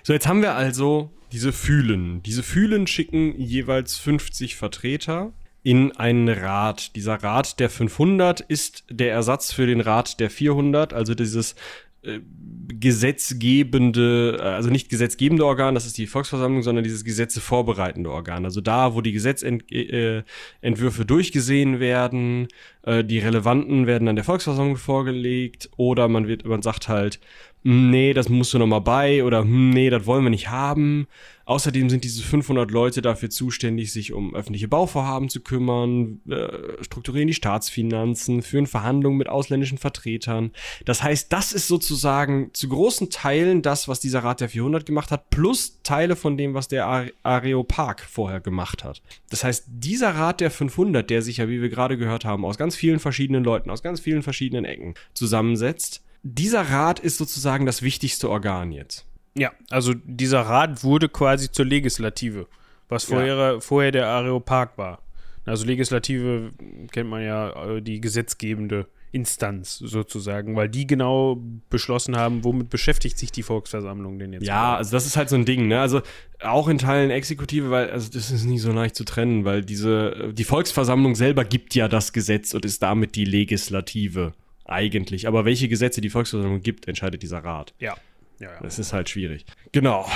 So, 0.03 0.13
jetzt 0.13 0.27
haben 0.27 0.41
wir 0.41 0.53
also 0.53 1.11
diese 1.31 1.53
Fühlen. 1.53 2.21
Diese 2.23 2.43
Fühlen 2.43 2.87
schicken 2.87 3.39
jeweils 3.39 3.97
50 3.97 4.55
Vertreter 4.55 5.33
in 5.65 5.93
einen 5.93 6.29
Rat. 6.29 6.95
Dieser 6.95 7.15
Rat 7.15 7.59
der 7.59 7.71
500 7.71 8.39
ist 8.39 8.83
der 8.91 9.11
Ersatz 9.11 9.51
für 9.51 9.65
den 9.65 9.81
Rat 9.81 10.19
der 10.19 10.29
400, 10.29 10.93
also 10.93 11.15
dieses 11.15 11.55
äh, 12.03 12.19
gesetzgebende, 12.67 14.37
also 14.41 14.69
nicht 14.69 14.89
gesetzgebende 14.89 15.43
Organ, 15.43 15.73
das 15.73 15.87
ist 15.87 15.97
die 15.97 16.05
Volksversammlung, 16.05 16.61
sondern 16.61 16.83
dieses 16.83 17.03
Gesetze 17.03 17.41
vorbereitende 17.41 18.11
Organ. 18.11 18.45
Also 18.45 18.61
da, 18.61 18.93
wo 18.93 19.01
die 19.01 19.11
Gesetzentwürfe 19.11 21.01
äh, 21.01 21.05
durchgesehen 21.05 21.79
werden, 21.79 22.47
äh, 22.83 23.03
die 23.03 23.17
relevanten 23.17 23.87
werden 23.87 24.05
dann 24.05 24.15
der 24.15 24.25
Volksversammlung 24.25 24.77
vorgelegt 24.77 25.71
oder 25.77 26.07
man 26.07 26.27
wird, 26.27 26.45
man 26.45 26.61
sagt 26.61 26.89
halt, 26.89 27.19
hm, 27.63 27.89
nee, 27.89 28.13
das 28.13 28.29
musst 28.29 28.53
du 28.53 28.59
nochmal 28.59 28.81
bei 28.81 29.23
oder 29.23 29.41
hm, 29.41 29.71
nee, 29.71 29.89
das 29.89 30.05
wollen 30.05 30.23
wir 30.23 30.29
nicht 30.29 30.49
haben. 30.49 31.07
Außerdem 31.45 31.89
sind 31.91 32.03
diese 32.03 32.23
500 32.23 32.71
Leute 32.71 33.01
dafür 33.03 33.29
zuständig, 33.29 33.93
sich 33.93 34.13
um 34.13 34.35
öffentliche 34.35 34.67
Bauvorhaben 34.67 35.29
zu 35.29 35.41
kümmern, 35.41 36.21
äh, 36.27 36.83
strukturieren 36.83 37.27
die 37.27 37.35
Staatsfinanzen, 37.35 38.41
führen 38.41 38.65
Verhandlungen 38.65 39.17
mit 39.17 39.29
ausländischen 39.29 39.77
Vertretern. 39.77 40.51
Das 40.85 41.03
heißt, 41.03 41.31
das 41.31 41.53
ist 41.53 41.67
sozusagen 41.67 42.49
zu 42.53 42.67
großen 42.67 43.11
Teilen 43.11 43.61
das, 43.61 43.87
was 43.87 43.99
dieser 43.99 44.23
Rat 44.23 44.41
der 44.41 44.49
400 44.49 44.85
gemacht 44.85 45.11
hat, 45.11 45.29
plus 45.29 45.79
Teile 45.83 46.15
von 46.15 46.35
dem, 46.35 46.55
was 46.55 46.67
der 46.67 47.11
Areopag 47.21 48.01
vorher 48.09 48.39
gemacht 48.39 48.83
hat. 48.83 49.03
Das 49.29 49.43
heißt, 49.43 49.65
dieser 49.67 50.15
Rat 50.15 50.41
der 50.41 50.49
500, 50.49 51.09
der 51.09 51.21
sich 51.21 51.37
ja, 51.37 51.47
wie 51.47 51.61
wir 51.61 51.69
gerade 51.69 51.97
gehört 51.97 52.25
haben, 52.25 52.43
aus 52.43 52.57
ganz 52.57 52.75
vielen 52.75 52.99
verschiedenen 52.99 53.43
Leuten, 53.43 53.69
aus 53.69 53.83
ganz 53.83 53.99
vielen 53.99 54.23
verschiedenen 54.23 54.65
Ecken 54.65 54.95
zusammensetzt, 55.13 56.03
dieser 56.23 56.63
Rat 56.71 56.99
ist 56.99 57.17
sozusagen 57.17 57.67
das 57.67 57.83
wichtigste 57.83 58.31
Organ 58.31 58.71
jetzt. 58.71 59.05
Ja, 59.37 59.51
also 59.69 59.93
dieser 59.93 60.41
Rat 60.41 60.83
wurde 60.83 61.09
quasi 61.09 61.51
zur 61.51 61.65
Legislative, 61.65 62.47
was 62.87 63.05
vorher, 63.05 63.35
ja. 63.35 63.59
vorher 63.59 63.91
der 63.91 64.07
Areopag 64.07 64.77
war. 64.77 65.01
Also 65.45 65.65
Legislative 65.65 66.51
kennt 66.91 67.09
man 67.09 67.23
ja 67.23 67.75
äh, 67.75 67.81
die 67.81 68.01
gesetzgebende 68.01 68.87
Instanz 69.11 69.77
sozusagen, 69.77 70.55
weil 70.57 70.67
die 70.67 70.87
genau 70.87 71.41
beschlossen 71.69 72.17
haben, 72.17 72.43
womit 72.43 72.69
beschäftigt 72.69 73.17
sich 73.17 73.31
die 73.31 73.43
Volksversammlung 73.43 74.19
denn 74.19 74.33
jetzt? 74.33 74.45
Ja, 74.45 74.75
also 74.75 74.91
das 74.91 75.05
ist 75.05 75.15
halt 75.15 75.29
so 75.29 75.37
ein 75.37 75.45
Ding, 75.45 75.67
ne? 75.67 75.79
Also 75.79 76.01
auch 76.41 76.67
in 76.67 76.77
Teilen 76.77 77.11
Exekutive, 77.11 77.69
weil 77.69 77.89
also 77.91 78.11
das 78.11 78.31
ist 78.31 78.43
nicht 78.43 78.61
so 78.61 78.73
leicht 78.73 78.95
zu 78.95 79.05
trennen, 79.05 79.45
weil 79.45 79.63
diese 79.63 80.33
die 80.33 80.43
Volksversammlung 80.43 81.15
selber 81.15 81.45
gibt 81.45 81.75
ja 81.75 81.87
das 81.87 82.11
Gesetz 82.11 82.53
und 82.53 82.65
ist 82.65 82.83
damit 82.83 83.15
die 83.15 83.25
Legislative 83.25 84.33
eigentlich. 84.65 85.27
Aber 85.27 85.45
welche 85.45 85.69
Gesetze 85.69 86.01
die 86.01 86.09
Volksversammlung 86.09 86.61
gibt, 86.61 86.87
entscheidet 86.87 87.23
dieser 87.23 87.39
Rat. 87.39 87.73
Ja. 87.79 87.95
Ja. 88.39 88.59
Das 88.61 88.79
ist 88.79 88.93
halt 88.93 89.09
schwierig. 89.09 89.45
Genau. 89.71 90.09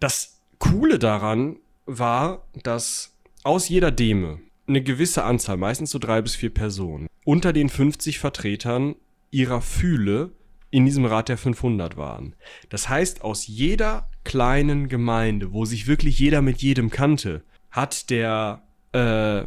Das 0.00 0.40
Coole 0.58 0.98
daran 0.98 1.56
war, 1.86 2.46
dass 2.62 3.16
aus 3.44 3.68
jeder 3.68 3.90
Deme 3.90 4.40
eine 4.66 4.82
gewisse 4.82 5.24
Anzahl, 5.24 5.56
meistens 5.56 5.90
so 5.90 5.98
drei 5.98 6.22
bis 6.22 6.36
vier 6.36 6.50
Personen, 6.50 7.08
unter 7.24 7.52
den 7.52 7.68
50 7.68 8.18
Vertretern 8.18 8.94
ihrer 9.30 9.60
Fühle 9.60 10.32
in 10.70 10.86
diesem 10.86 11.04
Rat 11.04 11.28
der 11.28 11.36
500 11.36 11.96
waren. 11.96 12.34
Das 12.68 12.88
heißt, 12.88 13.22
aus 13.22 13.46
jeder 13.46 14.08
kleinen 14.24 14.88
Gemeinde, 14.88 15.52
wo 15.52 15.64
sich 15.64 15.86
wirklich 15.86 16.18
jeder 16.18 16.42
mit 16.42 16.62
jedem 16.62 16.90
kannte, 16.90 17.42
hat 17.70 18.10
der 18.10 18.62
äh, 18.94 19.40
äh 19.40 19.46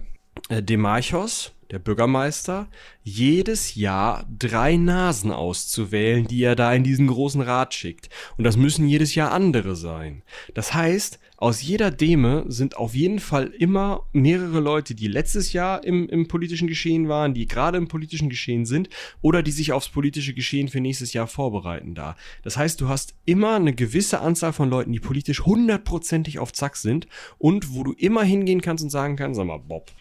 Demarchos, 0.61 1.54
der 1.71 1.79
Bürgermeister, 1.79 2.67
jedes 3.03 3.75
Jahr 3.75 4.25
drei 4.37 4.77
Nasen 4.77 5.31
auszuwählen, 5.31 6.27
die 6.27 6.43
er 6.43 6.55
da 6.55 6.73
in 6.73 6.83
diesen 6.83 7.07
großen 7.07 7.41
Rat 7.41 7.73
schickt. 7.73 8.09
Und 8.37 8.43
das 8.43 8.57
müssen 8.57 8.87
jedes 8.87 9.15
Jahr 9.15 9.31
andere 9.31 9.75
sein. 9.75 10.23
Das 10.53 10.73
heißt, 10.73 11.19
aus 11.37 11.61
jeder 11.61 11.91
Deme 11.91 12.45
sind 12.47 12.77
auf 12.77 12.95
jeden 12.95 13.19
Fall 13.19 13.47
immer 13.47 14.07
mehrere 14.13 14.61
Leute, 14.61 14.95
die 14.95 15.07
letztes 15.07 15.51
Jahr 15.51 15.83
im, 15.83 16.07
im 16.07 16.29
politischen 16.29 16.67
Geschehen 16.67 17.09
waren, 17.09 17.33
die 17.33 17.45
gerade 17.45 17.77
im 17.77 17.89
politischen 17.89 18.29
Geschehen 18.29 18.65
sind 18.65 18.87
oder 19.21 19.43
die 19.43 19.51
sich 19.51 19.73
aufs 19.73 19.89
politische 19.89 20.33
Geschehen 20.33 20.69
für 20.69 20.79
nächstes 20.79 21.11
Jahr 21.11 21.27
vorbereiten 21.27 21.93
da. 21.93 22.15
Das 22.43 22.55
heißt, 22.55 22.79
du 22.79 22.87
hast 22.87 23.15
immer 23.25 23.55
eine 23.55 23.73
gewisse 23.73 24.21
Anzahl 24.21 24.53
von 24.53 24.69
Leuten, 24.69 24.93
die 24.93 25.01
politisch 25.01 25.41
hundertprozentig 25.41 26.39
auf 26.39 26.53
Zack 26.53 26.77
sind 26.77 27.07
und 27.37 27.73
wo 27.73 27.83
du 27.83 27.91
immer 27.91 28.23
hingehen 28.23 28.61
kannst 28.61 28.83
und 28.83 28.89
sagen 28.89 29.17
kannst, 29.17 29.35
sag 29.35 29.45
mal, 29.45 29.59
Bob, 29.59 29.91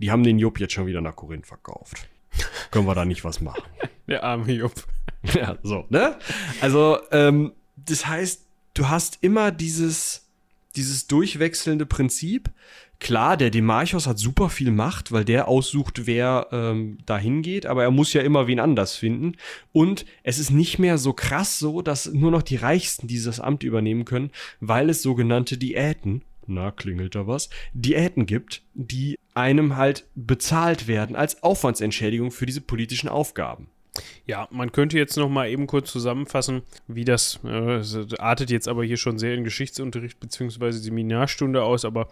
die 0.00 0.10
haben 0.10 0.22
den 0.22 0.38
Jupp 0.38 0.58
jetzt 0.58 0.72
schon 0.72 0.86
wieder 0.86 1.00
nach 1.00 1.16
Korinth 1.16 1.46
verkauft. 1.46 2.08
Können 2.70 2.86
wir 2.86 2.94
da 2.94 3.04
nicht 3.04 3.24
was 3.24 3.40
machen? 3.40 3.62
Der 4.08 4.24
arme 4.24 4.52
Jupp. 4.52 4.72
Ja, 5.34 5.58
so, 5.62 5.84
ne? 5.90 6.16
Also, 6.62 6.96
ähm, 7.10 7.52
das 7.76 8.06
heißt, 8.06 8.46
du 8.72 8.88
hast 8.88 9.18
immer 9.20 9.50
dieses, 9.50 10.30
dieses 10.76 11.08
durchwechselnde 11.08 11.84
Prinzip. 11.84 12.48
Klar, 13.00 13.36
der 13.36 13.50
Demarchos 13.50 14.06
hat 14.06 14.18
super 14.18 14.48
viel 14.48 14.70
Macht, 14.70 15.12
weil 15.12 15.26
der 15.26 15.46
aussucht, 15.46 16.06
wer 16.06 16.46
ähm, 16.52 16.96
dahin 17.04 17.42
geht, 17.42 17.66
aber 17.66 17.82
er 17.82 17.90
muss 17.90 18.14
ja 18.14 18.22
immer 18.22 18.46
wen 18.46 18.60
anders 18.60 18.94
finden. 18.94 19.36
Und 19.72 20.06
es 20.22 20.38
ist 20.38 20.52
nicht 20.52 20.78
mehr 20.78 20.96
so 20.96 21.12
krass 21.12 21.58
so, 21.58 21.82
dass 21.82 22.06
nur 22.06 22.30
noch 22.30 22.42
die 22.42 22.56
Reichsten 22.56 23.06
dieses 23.06 23.40
Amt 23.40 23.62
übernehmen 23.62 24.06
können, 24.06 24.30
weil 24.60 24.88
es 24.88 25.02
sogenannte 25.02 25.58
Diäten 25.58 26.22
na, 26.50 26.70
klingelt 26.70 27.14
da 27.14 27.26
was, 27.26 27.48
Diäten 27.72 28.26
gibt, 28.26 28.62
die 28.74 29.18
einem 29.34 29.76
halt 29.76 30.06
bezahlt 30.14 30.88
werden 30.88 31.16
als 31.16 31.42
Aufwandsentschädigung 31.42 32.30
für 32.30 32.46
diese 32.46 32.60
politischen 32.60 33.08
Aufgaben. 33.08 33.68
Ja, 34.26 34.48
man 34.50 34.72
könnte 34.72 34.98
jetzt 34.98 35.16
noch 35.16 35.28
mal 35.28 35.48
eben 35.48 35.66
kurz 35.66 35.90
zusammenfassen, 35.90 36.62
wie 36.86 37.04
das 37.04 37.40
äh, 37.44 37.82
artet 38.18 38.50
jetzt 38.50 38.68
aber 38.68 38.84
hier 38.84 38.96
schon 38.96 39.18
sehr 39.18 39.34
in 39.34 39.44
Geschichtsunterricht 39.44 40.20
bzw. 40.20 40.70
Seminarstunde 40.70 41.62
aus, 41.62 41.84
aber 41.84 42.08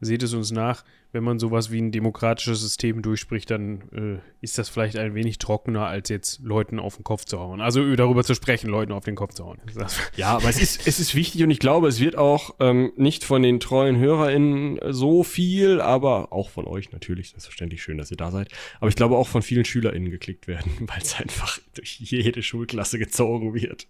seht 0.00 0.22
es 0.22 0.34
uns 0.34 0.50
nach 0.50 0.84
wenn 1.12 1.22
man 1.22 1.38
sowas 1.38 1.70
wie 1.70 1.78
ein 1.78 1.92
demokratisches 1.92 2.60
System 2.60 3.02
durchspricht, 3.02 3.50
dann 3.50 3.82
äh, 3.92 4.44
ist 4.44 4.56
das 4.56 4.70
vielleicht 4.70 4.96
ein 4.96 5.14
wenig 5.14 5.38
trockener, 5.38 5.86
als 5.86 6.08
jetzt 6.08 6.40
Leuten 6.40 6.78
auf 6.78 6.96
den 6.96 7.04
Kopf 7.04 7.26
zu 7.26 7.38
hauen. 7.38 7.60
Also 7.60 7.94
darüber 7.96 8.24
zu 8.24 8.34
sprechen, 8.34 8.68
Leuten 8.68 8.92
auf 8.92 9.04
den 9.04 9.14
Kopf 9.14 9.34
zu 9.34 9.44
hauen. 9.44 9.58
Ja, 10.16 10.36
aber 10.36 10.48
es 10.48 10.60
ist, 10.60 10.86
es 10.86 11.00
ist 11.00 11.14
wichtig 11.14 11.42
und 11.42 11.50
ich 11.50 11.58
glaube, 11.58 11.88
es 11.88 12.00
wird 12.00 12.16
auch 12.16 12.54
ähm, 12.60 12.92
nicht 12.96 13.24
von 13.24 13.42
den 13.42 13.60
treuen 13.60 13.96
HörerInnen 13.96 14.78
so 14.90 15.22
viel, 15.22 15.80
aber 15.80 16.32
auch 16.32 16.50
von 16.50 16.66
euch 16.66 16.92
natürlich, 16.92 17.30
selbstverständlich 17.30 17.82
schön, 17.82 17.98
dass 17.98 18.10
ihr 18.10 18.16
da 18.16 18.30
seid. 18.30 18.48
Aber 18.80 18.88
ich 18.88 18.96
glaube 18.96 19.16
auch 19.16 19.28
von 19.28 19.42
vielen 19.42 19.64
SchülerInnen 19.64 20.10
geklickt 20.10 20.46
werden, 20.46 20.72
weil 20.80 21.02
es 21.02 21.18
einfach 21.18 21.58
durch 21.74 21.98
jede 22.00 22.42
Schulklasse 22.42 22.98
gezogen 22.98 23.54
wird. 23.54 23.86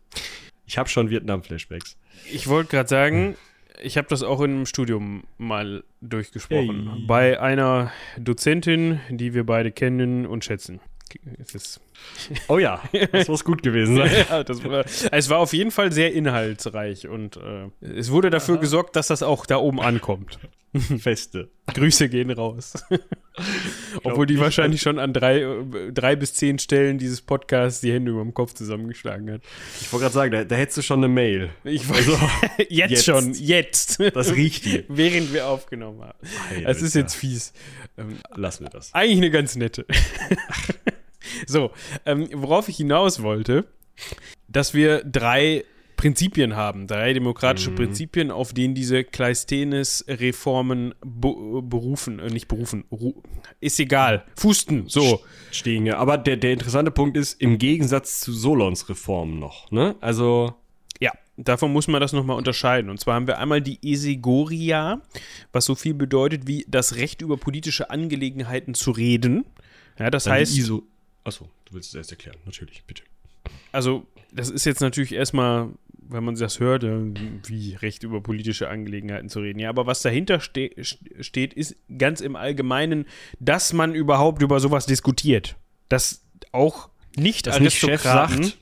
Ich 0.67 0.79
habe 0.79 0.89
schon 0.89 1.11
Vietnam-Flashbacks. 1.11 1.97
Ich 2.33 2.49
wollte 2.49 2.71
gerade 2.71 2.89
sagen, 2.89 3.37
ich 3.81 3.97
habe 3.97 4.09
das 4.09 4.23
auch 4.23 4.41
in 4.41 4.51
einem 4.51 4.67
Studium 4.67 5.25
mal 5.39 5.85
durchgesprochen. 6.01 6.91
Hey. 6.93 7.05
Bei 7.07 7.41
einer 7.41 7.93
Dozentin, 8.19 9.01
die 9.09 9.35
wir 9.35 9.45
beide 9.45 9.73
kennen 9.73 10.27
und 10.27 10.45
schätzen. 10.45 10.81
oh 12.49 12.59
ja, 12.59 12.83
das 13.13 13.29
muss 13.29 13.45
gut 13.45 13.63
gewesen 13.63 13.97
sein. 13.97 14.11
ja, 14.31 14.71
war, 14.71 14.85
es 15.13 15.31
war 15.31 15.39
auf 15.39 15.53
jeden 15.53 15.71
Fall 15.71 15.93
sehr 15.93 16.13
inhaltsreich 16.13 17.07
und 17.07 17.37
äh, 17.37 17.69
es 17.81 18.11
wurde 18.11 18.31
dafür 18.31 18.55
Aha. 18.55 18.61
gesorgt, 18.63 18.97
dass 18.97 19.09
das 19.09 19.23
auch 19.23 19.45
da 19.47 19.59
oben 19.59 19.81
ankommt. 19.81 20.39
Feste. 20.99 21.51
Grüße 21.75 22.09
gehen 22.09 22.31
raus. 22.31 22.85
Obwohl 24.05 24.27
die 24.27 24.39
wahrscheinlich 24.39 24.83
schon 24.83 24.99
an 24.99 25.13
drei, 25.13 25.45
drei 25.93 26.17
bis 26.17 26.35
zehn 26.35 26.59
Stellen 26.59 26.99
dieses 26.99 27.23
Podcasts 27.23 27.81
die 27.81 27.93
Hände 27.93 28.11
über 28.11 28.23
dem 28.23 28.35
Kopf 28.35 28.53
zusammengeschlagen 28.53 29.31
hat. 29.31 29.43
Ich 29.81 29.93
wollte 29.93 30.05
gerade 30.05 30.15
sagen, 30.15 30.33
da, 30.33 30.45
da, 30.45 30.55
hättest 30.57 30.79
du 30.79 30.83
schon 30.83 31.01
eine 31.01 31.09
Mail. 31.09 31.51
Ich 31.65 31.89
also, 31.89 32.13
jetzt, 32.69 32.91
jetzt, 32.91 33.05
schon, 33.05 33.33
jetzt. 33.35 34.01
Das 34.15 34.35
riecht 34.35 34.65
hier. 34.65 34.85
Während 34.89 35.33
wir 35.33 35.47
aufgenommen 35.47 36.03
haben. 36.03 36.19
Es 36.65 36.83
ist 36.83 36.95
jetzt 36.95 37.15
fies. 37.15 37.53
Ähm, 37.97 38.19
Lassen 38.35 38.65
wir 38.65 38.71
das. 38.71 38.93
Eigentlich 38.93 39.19
eine 39.19 39.31
ganz 39.31 39.57
nette. 39.57 39.87
so, 41.47 41.71
ähm, 42.05 42.29
worauf 42.33 42.69
ich 42.69 42.77
hinaus 42.77 43.23
wollte, 43.23 43.65
dass 44.49 44.75
wir 44.75 45.03
drei 45.05 45.65
Prinzipien 46.03 46.57
haben, 46.57 46.89
drei 46.89 47.13
demokratische 47.13 47.71
mhm. 47.71 47.77
Prinzipien, 47.77 48.31
auf 48.33 48.53
denen 48.53 48.75
diese 48.75 49.05
Kleisthenes-Reformen 49.05 50.97
be 51.01 51.63
berufen, 51.63 52.19
äh, 52.19 52.29
nicht 52.29 52.49
berufen, 52.49 52.83
ist 53.61 53.79
egal, 53.79 54.25
fußten, 54.35 54.89
so. 54.89 55.21
Stehen 55.53 55.87
ja, 55.87 55.99
aber 55.99 56.19
der, 56.19 56.39
der 56.39 56.55
interessante 56.55 56.91
Punkt 56.91 57.17
ist, 57.17 57.41
im 57.41 57.57
Gegensatz 57.57 58.19
zu 58.19 58.33
Solons 58.33 58.89
Reformen 58.89 59.39
noch, 59.39 59.71
ne? 59.71 59.95
Also. 60.01 60.55
Ja, 60.99 61.13
davon 61.37 61.73
muss 61.73 61.87
man 61.87 62.01
das 62.01 62.13
nochmal 62.13 62.37
unterscheiden. 62.37 62.91
Und 62.91 62.99
zwar 62.99 63.15
haben 63.15 63.29
wir 63.29 63.39
einmal 63.39 63.61
die 63.61 63.79
Esegoria, 63.81 65.03
was 65.53 65.67
so 65.67 65.77
viel 65.77 65.95
bedeutet 65.95 66.49
wie 66.49 66.67
das 66.67 66.97
Recht 66.97 67.23
über 67.23 67.37
politische 67.37 67.91
Angelegenheiten 67.91 68.75
zu 68.75 68.91
reden. 68.91 69.45
Ja, 70.01 70.11
das 70.11 70.25
Dann 70.25 70.33
heißt. 70.35 70.57
ISO 70.59 70.83
Achso, 71.23 71.49
du 71.67 71.75
willst 71.75 71.91
es 71.91 71.95
erst 71.95 72.11
erklären, 72.11 72.39
natürlich, 72.45 72.83
bitte. 72.85 73.05
Also, 73.71 74.07
das 74.33 74.51
ist 74.51 74.65
jetzt 74.65 74.81
natürlich 74.81 75.13
erstmal 75.13 75.71
wenn 76.13 76.25
man 76.25 76.37
das 76.37 76.61
hört, 76.61 76.85
wie 76.85 77.75
Recht 77.75 78.03
über 78.03 78.21
politische 78.21 78.69
Angelegenheiten 78.69 79.29
zu 79.29 79.41
reden. 79.41 79.59
Ja, 79.59 79.69
aber 79.69 79.87
was 79.87 80.03
dahinter 80.03 80.41
ste 80.41 80.71
steht, 81.21 81.55
ist 81.55 81.77
ganz 81.99 82.21
im 82.21 82.37
Allgemeinen, 82.37 83.07
dass 83.41 83.73
man 83.73 83.95
überhaupt 83.95 84.43
über 84.43 84.61
sowas 84.61 84.87
diskutiert. 84.87 85.57
Dass 85.89 86.25
auch 86.53 86.89
nicht 87.17 87.47
dass 87.47 87.57
Aristokraten 87.57 88.41
nicht 88.41 88.59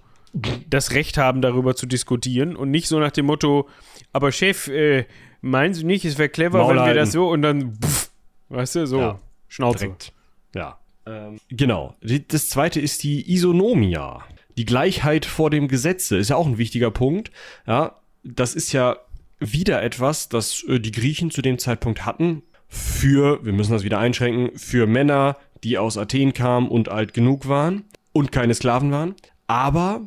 das 0.69 0.93
Recht 0.93 1.19
haben, 1.19 1.43
darüber 1.43 1.75
zu 1.75 1.87
diskutieren 1.87 2.57
und 2.57 2.71
nicht 2.71 2.89
so 2.89 2.99
nach 2.99 3.11
dem 3.11 3.27
Motto, 3.27 3.69
aber 4.13 4.33
Chef, 4.33 4.69
äh, 4.69 5.07
meinen 5.41 5.75
Sie 5.75 5.85
nicht, 5.85 6.05
es 6.05 6.19
wäre 6.19 6.29
clever, 6.29 6.59
Maul 6.59 6.77
wenn 6.77 6.87
wir 6.87 6.95
das 6.95 7.13
so 7.13 7.29
und 7.29 7.43
dann, 7.43 7.77
pff, 7.77 8.11
weißt 8.49 8.77
du, 8.77 8.87
so, 8.87 8.99
ja, 8.99 9.21
Schnauze. 9.49 9.79
Direkt. 9.79 10.13
Ja. 10.55 10.79
Ähm, 11.07 11.41
genau. 11.49 11.97
Das 12.29 12.49
zweite 12.49 12.81
ist 12.81 13.03
die 13.03 13.33
Isonomia 13.33 14.23
die 14.57 14.65
Gleichheit 14.65 15.27
vor 15.27 15.51
dem 15.51 15.69
Gesetze 15.69 16.17
ist 16.17 16.31
ja 16.31 16.37
auch 16.37 16.47
ein 16.47 16.59
wichtiger 16.59 16.91
Punkt. 16.91 17.31
Ja, 17.67 18.01
das 18.23 18.55
ist 18.55 18.73
ja 18.73 18.97
wieder 19.39 19.83
etwas, 19.83 20.29
das 20.29 20.63
äh, 20.65 20.79
die 20.79 20.93
Griechen 20.93 21.31
zu 21.31 21.43
dem 21.43 21.59
Zeitpunkt 21.59 22.05
hatten 22.05 22.43
für, 22.69 23.45
wir 23.45 23.53
müssen 23.53 23.73
das 23.73 23.83
wieder 23.83 23.99
einschränken, 23.99 24.57
für 24.57 24.87
Männer, 24.87 25.37
die 25.65 25.77
aus 25.77 25.99
Athen 25.99 26.33
kamen 26.33 26.69
und 26.69 26.89
alt 26.89 27.15
genug 27.15 27.49
waren 27.49 27.85
und 28.13 28.31
keine 28.31 28.55
Sklaven 28.55 28.93
waren. 28.93 29.15
Aber 29.49 30.03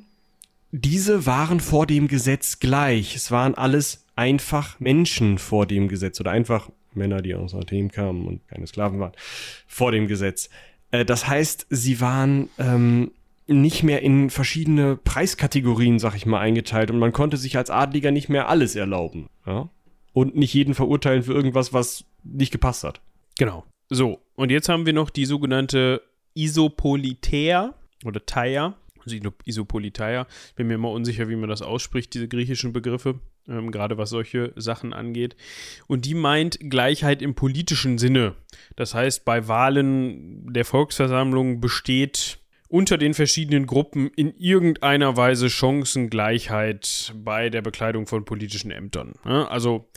diese 0.72 1.26
waren 1.26 1.60
vor 1.60 1.86
dem 1.86 2.08
Gesetz 2.08 2.60
gleich. 2.60 3.16
Es 3.16 3.32
waren 3.32 3.54
alles 3.54 4.06
einfach 4.16 4.80
Menschen 4.80 5.38
vor 5.38 5.66
dem 5.66 5.89
Gesetz 5.89 6.20
oder 6.22 6.32
einfach 6.32 6.70
Männer, 6.94 7.22
die 7.22 7.36
aus 7.36 7.54
Athen 7.54 7.91
kamen 7.91 8.26
und 8.26 8.48
keine 8.48 8.66
Sklaven 8.66 9.00
waren, 9.00 9.14
vor 9.68 9.91
dem 9.91 10.08
Gesetz. 10.08 10.50
Äh, 10.91 11.04
das 11.06 11.28
heißt, 11.28 11.68
sie 11.70 12.00
waren 12.00 12.50
ähm, 12.58 13.12
nicht 13.48 13.84
mehr 13.84 14.02
in 14.02 14.30
verschiedene 14.30 14.96
Preiskategorien, 14.96 16.00
sag 16.00 16.16
ich 16.16 16.26
mal, 16.26 16.39
eingeteilt 16.39 16.91
und 16.91 17.00
man 17.00 17.12
konnte 17.12 17.38
sich 17.38 17.58
als 17.58 17.70
Adliger 17.70 18.12
nicht 18.12 18.30
mehr 18.30 18.48
alles 18.48 18.76
erlauben. 18.76 19.30
Ja? 19.46 19.70
Und 20.14 20.36
nicht 20.36 20.54
jeden 20.54 20.74
verurteilen 20.74 21.24
für 21.24 21.34
irgendwas, 21.34 21.74
was 21.74 22.06
nicht 22.24 22.52
gepasst 22.52 22.84
hat. 22.84 23.02
Genau. 23.38 23.66
So, 23.89 24.20
und 24.36 24.52
jetzt 24.52 24.70
haben 24.70 24.86
wir 24.86 24.94
noch 24.94 25.10
die 25.10 25.26
sogenannte 25.26 26.02
Isopolitäa 26.36 27.74
oder 28.06 28.26
Taia. 28.26 28.76
Also 29.06 29.18
Isopolitaia. 29.44 30.28
Ich 30.50 30.56
bin 30.56 30.68
mir 30.68 30.76
immer 30.76 30.91
unsicher, 30.91 31.28
wie 31.28 31.36
man 31.36 31.50
das 31.50 31.62
ausspricht, 31.62 32.14
diese 32.14 32.30
griechischen 32.30 32.72
Begriffe, 32.72 33.20
ähm, 33.50 33.70
gerade 33.70 33.98
was 33.98 34.10
solche 34.10 34.54
Sachen 34.56 34.94
angeht. 34.94 35.36
Und 35.88 36.06
die 36.06 36.14
meint 36.14 36.58
Gleichheit 36.70 37.22
im 37.22 37.36
politischen 37.36 37.98
Sinne. 37.98 38.36
Das 38.78 38.94
heißt, 38.94 39.26
bei 39.26 39.50
Wahlen 39.50 40.54
der 40.54 40.64
Volksversammlung 40.64 41.60
besteht 41.60 42.39
unter 42.74 42.97
den 42.97 43.13
verschiedenen 43.13 43.67
Gruppen 43.67 44.09
in 44.15 44.34
irgendeiner 44.36 45.15
Weise 45.15 45.51
Chancengleichheit 45.51 47.13
bei 47.15 47.51
der 47.51 47.61
Bekleidung 47.61 48.07
von 48.07 48.26
politischen 48.26 48.71
Ämtern. 48.71 49.13
Also 49.24 49.91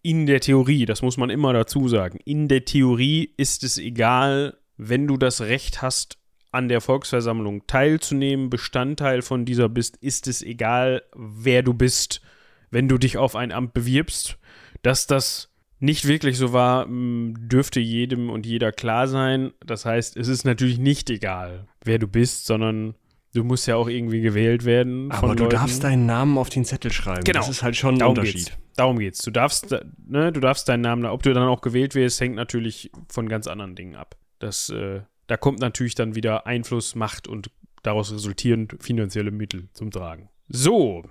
in 0.00 0.24
der 0.24 0.40
Theorie, 0.40 0.86
das 0.86 1.02
muss 1.02 1.18
man 1.18 1.28
immer 1.28 1.52
dazu 1.52 1.88
sagen, 1.88 2.20
in 2.24 2.48
der 2.48 2.64
Theorie 2.64 3.34
ist 3.36 3.64
es 3.64 3.76
egal, 3.76 4.56
wenn 4.78 5.06
du 5.06 5.18
das 5.18 5.42
Recht 5.42 5.82
hast, 5.82 6.16
an 6.52 6.70
der 6.70 6.80
Volksversammlung 6.80 7.66
teilzunehmen, 7.66 8.48
Bestandteil 8.48 9.20
von 9.20 9.44
dieser 9.44 9.68
bist, 9.68 9.98
ist 9.98 10.26
es 10.26 10.40
egal, 10.40 11.02
wer 11.14 11.62
du 11.62 11.74
bist, 11.74 12.22
wenn 12.70 12.88
du 12.88 12.96
dich 12.96 13.18
auf 13.18 13.36
ein 13.36 13.52
Amt 13.52 13.74
bewirbst. 13.74 14.38
Dass 14.80 15.06
das 15.06 15.50
nicht 15.80 16.08
wirklich 16.08 16.38
so 16.38 16.54
war, 16.54 16.86
dürfte 16.88 17.80
jedem 17.80 18.30
und 18.30 18.46
jeder 18.46 18.72
klar 18.72 19.06
sein. 19.06 19.52
Das 19.66 19.84
heißt, 19.84 20.16
es 20.16 20.28
ist 20.28 20.44
natürlich 20.44 20.78
nicht 20.78 21.10
egal, 21.10 21.66
wer 21.84 21.98
du 21.98 22.06
bist, 22.08 22.46
sondern 22.46 22.94
du 23.34 23.44
musst 23.44 23.66
ja 23.66 23.76
auch 23.76 23.88
irgendwie 23.88 24.20
gewählt 24.20 24.64
werden. 24.64 25.10
Aber 25.10 25.34
du 25.34 25.44
Leuten. 25.44 25.56
darfst 25.56 25.84
deinen 25.84 26.06
Namen 26.06 26.38
auf 26.38 26.50
den 26.50 26.64
Zettel 26.64 26.92
schreiben. 26.92 27.24
Genau. 27.24 27.40
Das 27.40 27.48
ist 27.48 27.62
halt 27.62 27.76
schon 27.76 27.96
ein 27.96 27.98
Darum 27.98 28.16
Unterschied. 28.16 28.46
Geht's. 28.46 28.58
Darum 28.76 28.98
geht's. 28.98 29.18
Du 29.22 29.30
darfst, 29.30 29.74
ne, 30.06 30.32
du 30.32 30.40
darfst 30.40 30.68
deinen 30.68 30.80
Namen, 30.80 31.04
ob 31.06 31.22
du 31.22 31.32
dann 31.32 31.48
auch 31.48 31.60
gewählt 31.60 31.94
wirst, 31.94 32.20
hängt 32.20 32.36
natürlich 32.36 32.90
von 33.08 33.28
ganz 33.28 33.46
anderen 33.46 33.74
Dingen 33.74 33.96
ab. 33.96 34.16
Das, 34.38 34.70
äh, 34.70 35.02
da 35.26 35.36
kommt 35.36 35.60
natürlich 35.60 35.94
dann 35.94 36.14
wieder 36.14 36.46
Einfluss, 36.46 36.94
Macht 36.94 37.28
und 37.28 37.50
daraus 37.82 38.12
resultierend 38.12 38.76
finanzielle 38.80 39.30
Mittel 39.30 39.68
zum 39.72 39.90
Tragen. 39.90 40.28
So, 40.48 41.04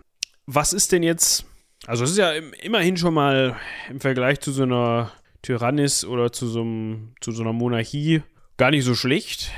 was 0.45 0.74
ist 0.74 0.91
denn 0.91 1.03
jetzt 1.03 1.45
also 1.88 2.03
es 2.03 2.11
ist 2.11 2.17
ja 2.17 2.32
immerhin 2.61 2.97
schon 2.97 3.13
mal 3.13 3.55
im 3.89 3.99
Vergleich 3.99 4.39
zu 4.39 4.51
so 4.51 4.63
einer 4.63 5.11
Tyrannis 5.41 6.05
oder 6.05 6.32
zu 6.32 6.47
so, 6.47 6.61
einem, 6.61 7.13
zu 7.22 7.32
so 7.32 7.41
einer 7.41 7.53
Monarchie 7.53 8.22
gar 8.62 8.70
nicht 8.70 8.86
so 8.86 8.93
schlecht. 8.93 9.51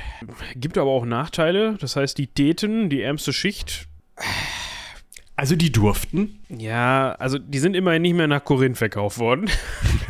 Gibt 0.56 0.78
aber 0.78 0.90
auch 0.90 1.04
Nachteile. 1.04 1.76
Das 1.78 1.94
heißt, 1.94 2.16
die 2.16 2.26
Täten, 2.26 2.88
die 2.88 3.02
ärmste 3.02 3.34
Schicht. 3.34 3.86
Also 5.36 5.56
die 5.56 5.70
durften? 5.70 6.40
Ja, 6.48 7.12
also 7.18 7.38
die 7.38 7.58
sind 7.58 7.76
immerhin 7.76 8.00
nicht 8.00 8.14
mehr 8.14 8.28
nach 8.28 8.42
Korinth 8.42 8.78
verkauft 8.78 9.18
worden. 9.18 9.50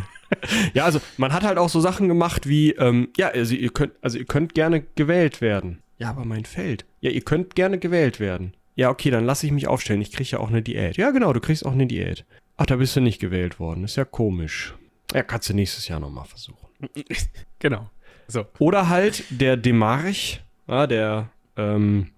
ja, 0.75 0.85
also 0.85 1.01
man 1.17 1.33
hat 1.33 1.43
halt 1.43 1.59
auch 1.59 1.71
so 1.71 1.81
Sachen 1.81 2.07
gemacht 2.07 2.49
wie, 2.49 2.71
ähm, 2.71 3.09
ja, 3.17 3.31
also 3.31 3.57
ihr 3.57 3.71
könnt, 3.71 3.95
also 4.01 4.17
ihr 4.17 4.27
könnt 4.27 4.55
gerne 4.55 4.85
gewählt 4.95 5.41
werden. 5.41 5.83
Ja, 5.99 6.11
aber 6.11 6.25
mein 6.25 6.45
Feld. 6.45 6.85
Ja, 7.01 7.11
ihr 7.11 7.23
könnt 7.23 7.57
gerne 7.57 7.81
gewählt 7.81 8.21
werden. 8.21 8.55
Ja, 8.77 8.91
okay, 8.91 9.11
dann 9.11 9.25
lasse 9.25 9.45
ich 9.45 9.53
mich 9.53 9.67
aufstellen. 9.67 10.03
Ich 10.03 10.13
kriege 10.13 10.31
ja 10.31 10.39
auch 10.39 10.51
eine 10.51 10.63
Diät. 10.63 10.99
Ja, 10.99 11.11
genau, 11.11 11.33
du 11.33 11.41
kriegst 11.41 11.67
auch 11.67 11.73
eine 11.73 11.89
Diät. 11.89 12.25
Ach, 12.57 12.67
da 12.67 12.77
bist 12.77 12.95
du 12.95 13.01
nicht 13.01 13.19
gewählt 13.19 13.59
worden. 13.59 13.83
Ist 13.83 13.97
ja 13.97 14.05
komisch. 14.05 14.77
Ja, 15.13 15.25
kannst 15.25 15.49
du 15.49 15.55
nächstes 15.55 15.89
Jahr 15.89 15.99
nochmal 15.99 16.27
versuchen. 16.27 16.69
genau. 17.59 17.91
So. 18.29 18.47
Oder 18.59 18.89
halt 18.89 19.25
der 19.31 19.57
Demarch, 19.57 20.43
ja, 20.67 20.87
der 20.87 21.31
ähm, 21.57 22.11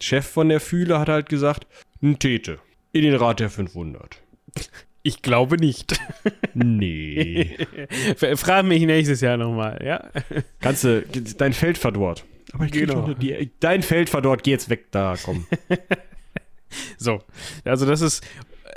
Chef 0.00 0.26
von 0.26 0.48
der 0.48 0.60
Fühle, 0.60 0.98
hat 0.98 1.08
halt 1.08 1.28
gesagt, 1.28 1.66
ein 2.02 2.18
Tete 2.18 2.58
in 2.92 3.02
den 3.02 3.14
Rat 3.14 3.40
der 3.40 3.50
500. 3.50 4.20
Ich 5.02 5.22
glaube 5.22 5.56
nicht. 5.56 5.98
Nee. 6.54 7.56
Frag 8.36 8.64
mich 8.66 8.82
nächstes 8.82 9.20
Jahr 9.20 9.36
nochmal, 9.36 9.82
ja? 9.84 10.10
Kannst 10.60 10.84
du, 10.84 11.02
dein 11.38 11.52
Feld 11.52 11.78
verdorrt. 11.78 12.24
Aber 12.52 12.66
ich 12.66 12.72
genau. 12.72 13.14
die, 13.14 13.50
dein 13.60 13.82
Feld 13.82 14.10
verdorrt, 14.10 14.44
geh 14.44 14.50
jetzt 14.50 14.68
weg, 14.68 14.86
da, 14.90 15.16
komm. 15.22 15.46
so, 16.98 17.20
also 17.64 17.86
das 17.86 18.00
ist, 18.02 18.22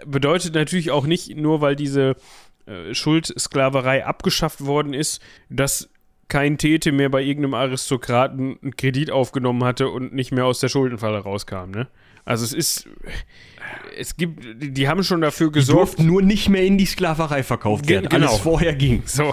bedeutet 0.06 0.56
natürlich 0.56 0.92
auch 0.92 1.06
nicht, 1.06 1.36
nur 1.36 1.62
weil 1.62 1.76
diese 1.76 2.16
äh, 2.66 2.94
Schuldsklaverei 2.94 4.06
abgeschafft 4.06 4.66
worden 4.66 4.94
ist, 4.94 5.22
dass 5.50 5.90
kein 6.28 6.58
Tete 6.58 6.92
mehr 6.92 7.10
bei 7.10 7.22
irgendeinem 7.22 7.54
Aristokraten 7.54 8.58
einen 8.62 8.76
Kredit 8.76 9.12
aufgenommen 9.12 9.64
hatte 9.64 9.90
und 9.90 10.14
nicht 10.14 10.32
mehr 10.32 10.46
aus 10.46 10.60
der 10.60 10.70
Schuldenfalle 10.70 11.20
rauskam, 11.20 11.72
ne? 11.72 11.88
Also 12.26 12.44
es 12.44 12.54
ist, 12.54 12.90
es 13.96 14.18
gibt, 14.18 14.44
die 14.60 14.88
haben 14.88 15.04
schon 15.04 15.22
dafür 15.22 15.52
gesorgt. 15.52 16.00
Die 16.00 16.04
nur 16.04 16.24
nicht 16.24 16.50
mehr 16.50 16.64
in 16.64 16.80
die 16.80 16.88
Sklaverei 16.88 17.44
verkauft 17.44 17.88
werden, 17.88 18.10
genau. 18.10 18.28
alles 18.28 18.40
vorher 18.40 18.74
ging. 18.74 19.04
So, 19.06 19.32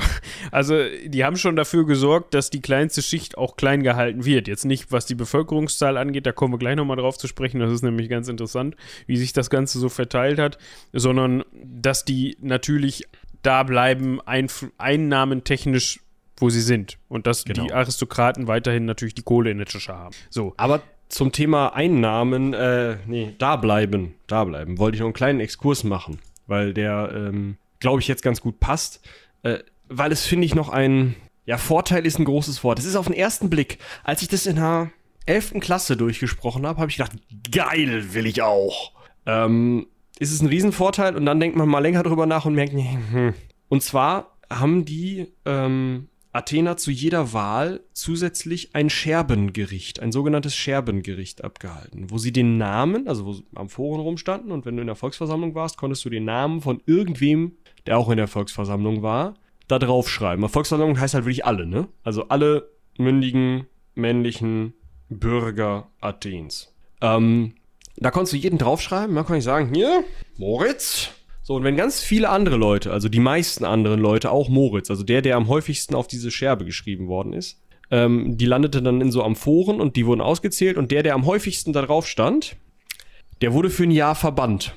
also 0.51 0.77
die 1.07 1.25
haben 1.25 1.37
schon 1.37 1.57
dafür 1.57 1.87
gesorgt, 1.87 2.35
dass 2.35 2.51
die 2.51 2.61
kleinste 2.61 3.01
Schicht 3.01 3.39
auch 3.39 3.57
klein 3.57 3.83
gehalten 3.83 4.27
wird. 4.27 4.47
Jetzt 4.47 4.67
nicht, 4.67 4.93
was 4.93 5.07
die 5.07 5.15
Bevölkerungszahl 5.15 5.97
angeht, 5.97 6.27
da 6.27 6.33
kommen 6.33 6.53
wir 6.53 6.59
gleich 6.59 6.77
nochmal 6.77 6.99
drauf 6.99 7.17
zu 7.17 7.27
sprechen, 7.29 7.61
das 7.61 7.73
ist 7.73 7.83
nämlich 7.83 8.11
ganz 8.11 8.29
interessant, 8.29 8.77
wie 9.07 9.17
sich 9.17 9.33
das 9.33 9.49
Ganze 9.49 9.79
so 9.79 9.89
verteilt 9.89 10.39
hat, 10.39 10.59
sondern 10.93 11.45
dass 11.65 12.05
die 12.05 12.37
natürlich 12.43 13.09
da 13.43 13.63
bleiben, 13.63 14.21
Einf 14.21 14.67
Einnahmen 14.77 15.45
technisch 15.45 16.01
wo 16.37 16.51
sie 16.51 16.61
sind. 16.61 16.99
Und 17.09 17.27
dass 17.27 17.45
genau. 17.45 17.65
die 17.65 17.73
Aristokraten 17.73 18.47
weiterhin 18.47 18.85
natürlich 18.85 19.15
die 19.15 19.23
Kohle 19.23 19.51
in 19.51 19.59
der 19.59 19.67
Tasche 19.67 19.95
haben. 19.95 20.15
So. 20.31 20.55
Aber 20.57 20.83
zum 21.09 21.31
Thema 21.33 21.75
Einnahmen, 21.75 22.55
äh, 22.55 22.97
nee, 23.07 23.35
da 23.39 23.57
bleiben, 23.57 24.15
da 24.27 24.45
bleiben, 24.45 24.79
wollte 24.79 24.97
ich 24.97 25.01
noch 25.01 25.07
einen 25.07 25.15
kleinen 25.15 25.41
Exkurs 25.41 25.85
machen, 25.85 26.19
weil 26.47 26.73
der, 26.73 27.13
ähm, 27.15 27.59
glaube 27.81 28.01
ich, 28.01 28.09
jetzt 28.09 28.23
ganz 28.23 28.41
gut 28.41 28.61
passt. 28.61 29.01
Äh, 29.43 29.59
weil 29.89 30.11
es, 30.11 30.25
finde 30.25 30.47
ich, 30.47 30.55
noch 30.55 30.71
ein, 30.71 31.15
ja, 31.45 31.59
Vorteil 31.59 32.07
ist 32.07 32.19
ein 32.19 32.25
großes 32.25 32.65
Wort. 32.65 32.79
Es 32.79 32.87
ist 32.87 32.97
auf 32.97 33.07
den 33.07 33.15
ersten 33.15 33.51
Blick, 33.51 33.79
als 34.05 34.23
ich 34.23 34.29
das 34.29 34.47
in 34.47 34.57
der 34.57 34.91
11. 35.27 35.61
Klasse 35.61 35.97
durchgesprochen 35.97 36.67
habe, 36.67 36.81
habe 36.81 36.91
ich 36.91 36.97
gedacht, 36.97 37.13
geil, 37.51 38.15
will 38.15 38.27
ich 38.27 38.43
auch. 38.43 38.93
Ähm, 39.27 39.87
ist 40.19 40.33
es 40.33 40.41
ein 40.41 40.49
Riesenvorteil 40.49 41.17
und 41.17 41.27
dann 41.27 41.41
denkt 41.41 41.57
man 41.57 41.69
mal 41.69 41.81
länger 41.81 42.03
drüber 42.03 42.27
nach 42.27 42.45
und 42.45 42.55
merkt, 42.55 42.73
hm. 42.73 43.35
und 43.69 43.83
zwar 43.83 44.39
haben 44.51 44.85
die 44.85 45.33
ähm, 45.45 46.09
Athener 46.33 46.79
zu 46.79 46.91
jeder 46.91 47.33
Wahl 47.35 47.81
zusätzlich 47.93 48.75
ein 48.75 48.89
Scherbengericht, 48.89 50.01
ein 50.01 50.13
sogenanntes 50.13 50.55
Scherbengericht 50.55 51.45
abgehalten, 51.45 52.11
wo 52.11 52.17
sie 52.17 52.33
den 52.33 52.57
Namen, 52.57 53.07
also 53.07 53.27
wo 53.27 53.33
sie 53.35 53.45
am 53.55 53.69
Foren 53.69 54.01
rumstanden 54.01 54.51
und 54.51 54.65
wenn 54.65 54.77
du 54.77 54.81
in 54.81 54.87
der 54.87 54.97
Volksversammlung 54.97 55.55
warst, 55.55 55.77
konntest 55.77 56.05
du 56.05 56.11
den 56.11 56.25
Namen 56.25 56.63
von 56.63 56.83
irgendwem, 56.87 57.57
der 57.87 57.99
auch 57.99 58.09
in 58.09 58.17
der 58.17 58.29
Volksversammlung 58.29 59.03
war, 59.03 59.35
da 59.69 59.79
drauf 59.79 60.09
schreiben. 60.09 60.49
Volksversammlung 60.49 60.99
heißt 60.99 61.15
halt 61.15 61.25
wirklich 61.25 61.45
alle, 61.45 61.67
ne? 61.67 61.89
Also 62.03 62.29
alle 62.29 62.71
mündigen, 62.99 63.67
männlichen 63.95 64.73
Bürger 65.11 65.91
Athens. 66.01 66.75
Ähm, 67.03 67.55
da 67.97 68.11
konntest 68.11 68.33
du 68.33 68.39
jeden 68.39 68.59
draufschreiben, 68.59 69.15
da 69.15 69.23
kann 69.23 69.37
ich 69.37 69.45
sagen, 69.45 69.75
hier, 69.75 70.05
Moritz, 70.39 71.11
so, 71.43 71.55
und 71.55 71.65
wenn 71.65 71.77
ganz 71.77 72.01
viele 72.01 72.29
andere 72.29 72.57
Leute, 72.57 72.93
also 72.93 73.09
die 73.09 73.21
meisten 73.21 73.65
anderen 73.65 74.01
Leute, 74.01 74.31
auch 74.31 74.49
Moritz, 74.49 74.91
also 74.91 75.03
der, 75.03 75.23
der 75.23 75.37
am 75.37 75.49
häufigsten 75.49 75.95
auf 75.95 76.07
diese 76.07 76.31
Scherbe 76.31 76.65
geschrieben 76.65 77.09
worden 77.09 77.33
ist, 77.33 77.61
ähm, 77.91 78.37
die 78.37 78.47
landete 78.47 78.81
dann 78.81 79.01
in 79.01 79.11
so 79.11 79.23
Amphoren 79.25 79.81
und 79.81 79.97
die 79.97 80.07
wurden 80.07 80.21
ausgezählt 80.21 80.77
und 80.77 80.93
der, 80.93 81.03
der 81.03 81.15
am 81.15 81.27
häufigsten 81.27 81.73
da 81.73 81.83
drauf 81.83 82.07
stand, 82.07 82.57
der 83.41 83.53
wurde 83.53 83.71
für 83.71 83.83
ein 83.83 83.91
Jahr 83.91 84.15
verbannt. 84.15 84.75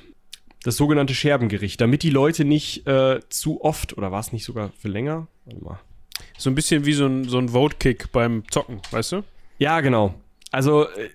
Das 0.64 0.76
sogenannte 0.76 1.14
Scherbengericht, 1.14 1.80
damit 1.80 2.02
die 2.02 2.10
Leute 2.10 2.44
nicht 2.44 2.86
äh, 2.88 3.20
zu 3.28 3.62
oft, 3.62 3.96
oder 3.96 4.10
war 4.10 4.18
es 4.18 4.32
nicht 4.32 4.44
sogar 4.44 4.72
für 4.76 4.88
länger? 4.88 5.28
Warte 5.44 5.64
mal. 5.64 5.80
So 6.36 6.50
ein 6.50 6.56
bisschen 6.56 6.84
wie 6.84 6.92
so 6.92 7.06
ein, 7.06 7.24
so 7.24 7.38
ein 7.38 7.50
Vote-Kick 7.50 8.10
beim 8.10 8.42
Zocken, 8.50 8.80
weißt 8.90 9.12
du? 9.12 9.22
Ja, 9.58 9.80
genau. 9.80 10.14
Also, 10.50 10.88
äh, 10.88 11.10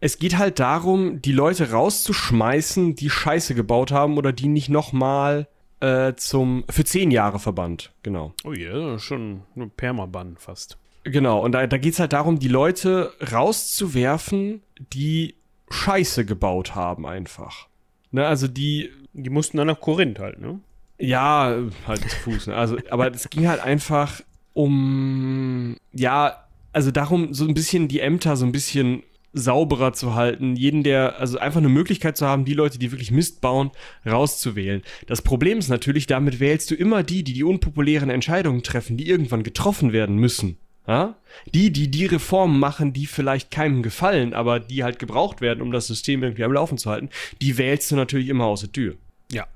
es 0.00 0.18
geht 0.18 0.38
halt 0.38 0.58
darum, 0.58 1.20
die 1.22 1.32
Leute 1.32 1.70
rauszuschmeißen, 1.72 2.94
die 2.94 3.10
Scheiße 3.10 3.54
gebaut 3.54 3.92
haben 3.92 4.16
oder 4.16 4.32
die 4.32 4.48
nicht 4.48 4.68
nochmal 4.68 5.46
äh, 5.80 6.14
zum 6.14 6.64
für 6.70 6.84
zehn 6.84 7.10
Jahre 7.10 7.38
verbannt. 7.38 7.92
Genau. 8.02 8.32
Oh 8.44 8.52
ja, 8.52 8.72
yeah, 8.72 8.98
schon 8.98 9.42
ein 9.56 9.70
Permaban 9.70 10.36
fast. 10.38 10.78
Genau, 11.04 11.40
und 11.42 11.52
da, 11.52 11.66
da 11.66 11.78
geht 11.78 11.94
es 11.94 12.00
halt 12.00 12.12
darum, 12.12 12.38
die 12.38 12.48
Leute 12.48 13.12
rauszuwerfen, 13.32 14.62
die 14.92 15.34
Scheiße 15.70 16.24
gebaut 16.24 16.74
haben, 16.74 17.06
einfach. 17.06 17.68
Ne, 18.10 18.26
also 18.26 18.48
die. 18.48 18.90
Die 19.12 19.30
mussten 19.30 19.56
dann 19.56 19.66
nach 19.66 19.80
Korinth 19.80 20.20
halt, 20.20 20.40
ne? 20.40 20.60
Ja, 20.98 21.56
halt 21.86 22.08
zu 22.08 22.16
Fuß. 22.16 22.46
Ne? 22.46 22.54
Also, 22.54 22.76
aber 22.90 23.12
es 23.12 23.28
ging 23.28 23.48
halt 23.48 23.60
einfach 23.60 24.20
um. 24.52 25.76
Ja, 25.92 26.44
also 26.72 26.92
darum, 26.92 27.34
so 27.34 27.46
ein 27.46 27.54
bisschen 27.54 27.88
die 27.88 28.00
Ämter 28.00 28.36
so 28.36 28.46
ein 28.46 28.52
bisschen 28.52 29.02
sauberer 29.32 29.92
zu 29.92 30.14
halten, 30.14 30.56
jeden, 30.56 30.82
der, 30.82 31.18
also 31.18 31.38
einfach 31.38 31.58
eine 31.58 31.68
Möglichkeit 31.68 32.16
zu 32.16 32.26
haben, 32.26 32.44
die 32.44 32.54
Leute, 32.54 32.78
die 32.78 32.90
wirklich 32.90 33.10
Mist 33.10 33.40
bauen, 33.40 33.70
rauszuwählen. 34.04 34.82
Das 35.06 35.22
Problem 35.22 35.58
ist 35.58 35.68
natürlich, 35.68 36.06
damit 36.06 36.40
wählst 36.40 36.70
du 36.70 36.74
immer 36.74 37.02
die, 37.02 37.22
die 37.22 37.32
die 37.32 37.44
unpopulären 37.44 38.10
Entscheidungen 38.10 38.62
treffen, 38.62 38.96
die 38.96 39.08
irgendwann 39.08 39.42
getroffen 39.42 39.92
werden 39.92 40.16
müssen. 40.16 40.56
Ja? 40.86 41.14
Die, 41.54 41.72
die 41.72 41.90
die 41.90 42.06
Reformen 42.06 42.58
machen, 42.58 42.92
die 42.92 43.06
vielleicht 43.06 43.50
keinem 43.50 43.82
gefallen, 43.82 44.34
aber 44.34 44.58
die 44.58 44.82
halt 44.82 44.98
gebraucht 44.98 45.40
werden, 45.40 45.62
um 45.62 45.70
das 45.70 45.86
System 45.86 46.22
irgendwie 46.22 46.44
am 46.44 46.52
Laufen 46.52 46.78
zu 46.78 46.90
halten, 46.90 47.10
die 47.40 47.58
wählst 47.58 47.90
du 47.90 47.96
natürlich 47.96 48.28
immer 48.28 48.46
aus 48.46 48.60
der 48.60 48.72
Tür. 48.72 48.96
Ja. 49.30 49.46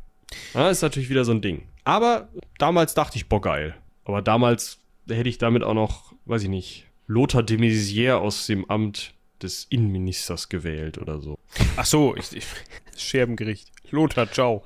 Ja, 0.54 0.70
ist 0.70 0.82
natürlich 0.82 1.10
wieder 1.10 1.24
so 1.24 1.32
ein 1.32 1.42
Ding. 1.42 1.62
Aber 1.82 2.28
damals 2.58 2.94
dachte 2.94 3.16
ich, 3.16 3.28
boah, 3.28 3.40
geil. 3.40 3.74
Aber 4.04 4.22
damals 4.22 4.78
hätte 5.08 5.28
ich 5.28 5.38
damit 5.38 5.64
auch 5.64 5.74
noch, 5.74 6.14
weiß 6.26 6.44
ich 6.44 6.48
nicht, 6.48 6.86
Lothar 7.06 7.42
de 7.42 7.58
Maizière 7.58 8.14
aus 8.14 8.46
dem 8.46 8.68
Amt 8.70 9.13
des 9.42 9.66
Innenministers 9.70 10.48
gewählt 10.48 10.98
oder 10.98 11.20
so. 11.20 11.38
Ach 11.76 11.84
so, 11.84 12.14
ich, 12.16 12.34
ich, 12.36 12.46
Scherbengericht. 12.96 13.70
Lothar, 13.90 14.30
ciao. 14.30 14.64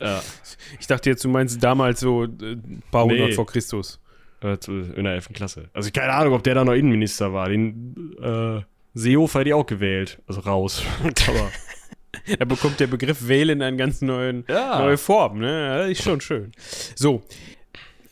Ja. 0.00 0.22
Ich 0.80 0.86
dachte 0.86 1.10
jetzt, 1.10 1.24
du 1.24 1.28
meinst 1.28 1.62
damals 1.62 2.00
so 2.00 2.24
äh, 2.24 2.26
ein 2.28 2.82
paar 2.90 3.04
hundert 3.04 3.28
Nee. 3.30 3.32
vor 3.34 3.46
Christus. 3.46 4.00
Äh, 4.42 4.56
in 4.68 5.04
der 5.04 5.14
11. 5.14 5.30
Klasse. 5.34 5.68
Also 5.74 5.90
keine 5.90 6.12
Ahnung, 6.12 6.34
ob 6.34 6.42
der 6.44 6.54
da 6.54 6.64
noch 6.64 6.72
Innenminister 6.72 7.32
war. 7.32 7.48
Den 7.48 8.14
äh, 8.22 8.60
Seehofer 8.94 9.40
hätte 9.40 9.50
ich 9.50 9.54
auch 9.54 9.66
gewählt. 9.66 10.20
Also 10.26 10.40
raus. 10.40 10.82
Aber 11.28 11.50
Da 12.38 12.44
bekommt 12.44 12.78
der 12.80 12.86
Begriff 12.86 13.26
wählen 13.28 13.60
eine 13.60 13.76
ganz 13.76 14.00
neuen, 14.02 14.44
Ja. 14.48 14.78
neue 14.78 14.98
Form, 14.98 15.38
ne? 15.40 15.66
Ja, 15.66 15.82
ist 15.84 16.02
schon 16.02 16.20
schön. 16.20 16.52
So. 16.94 17.22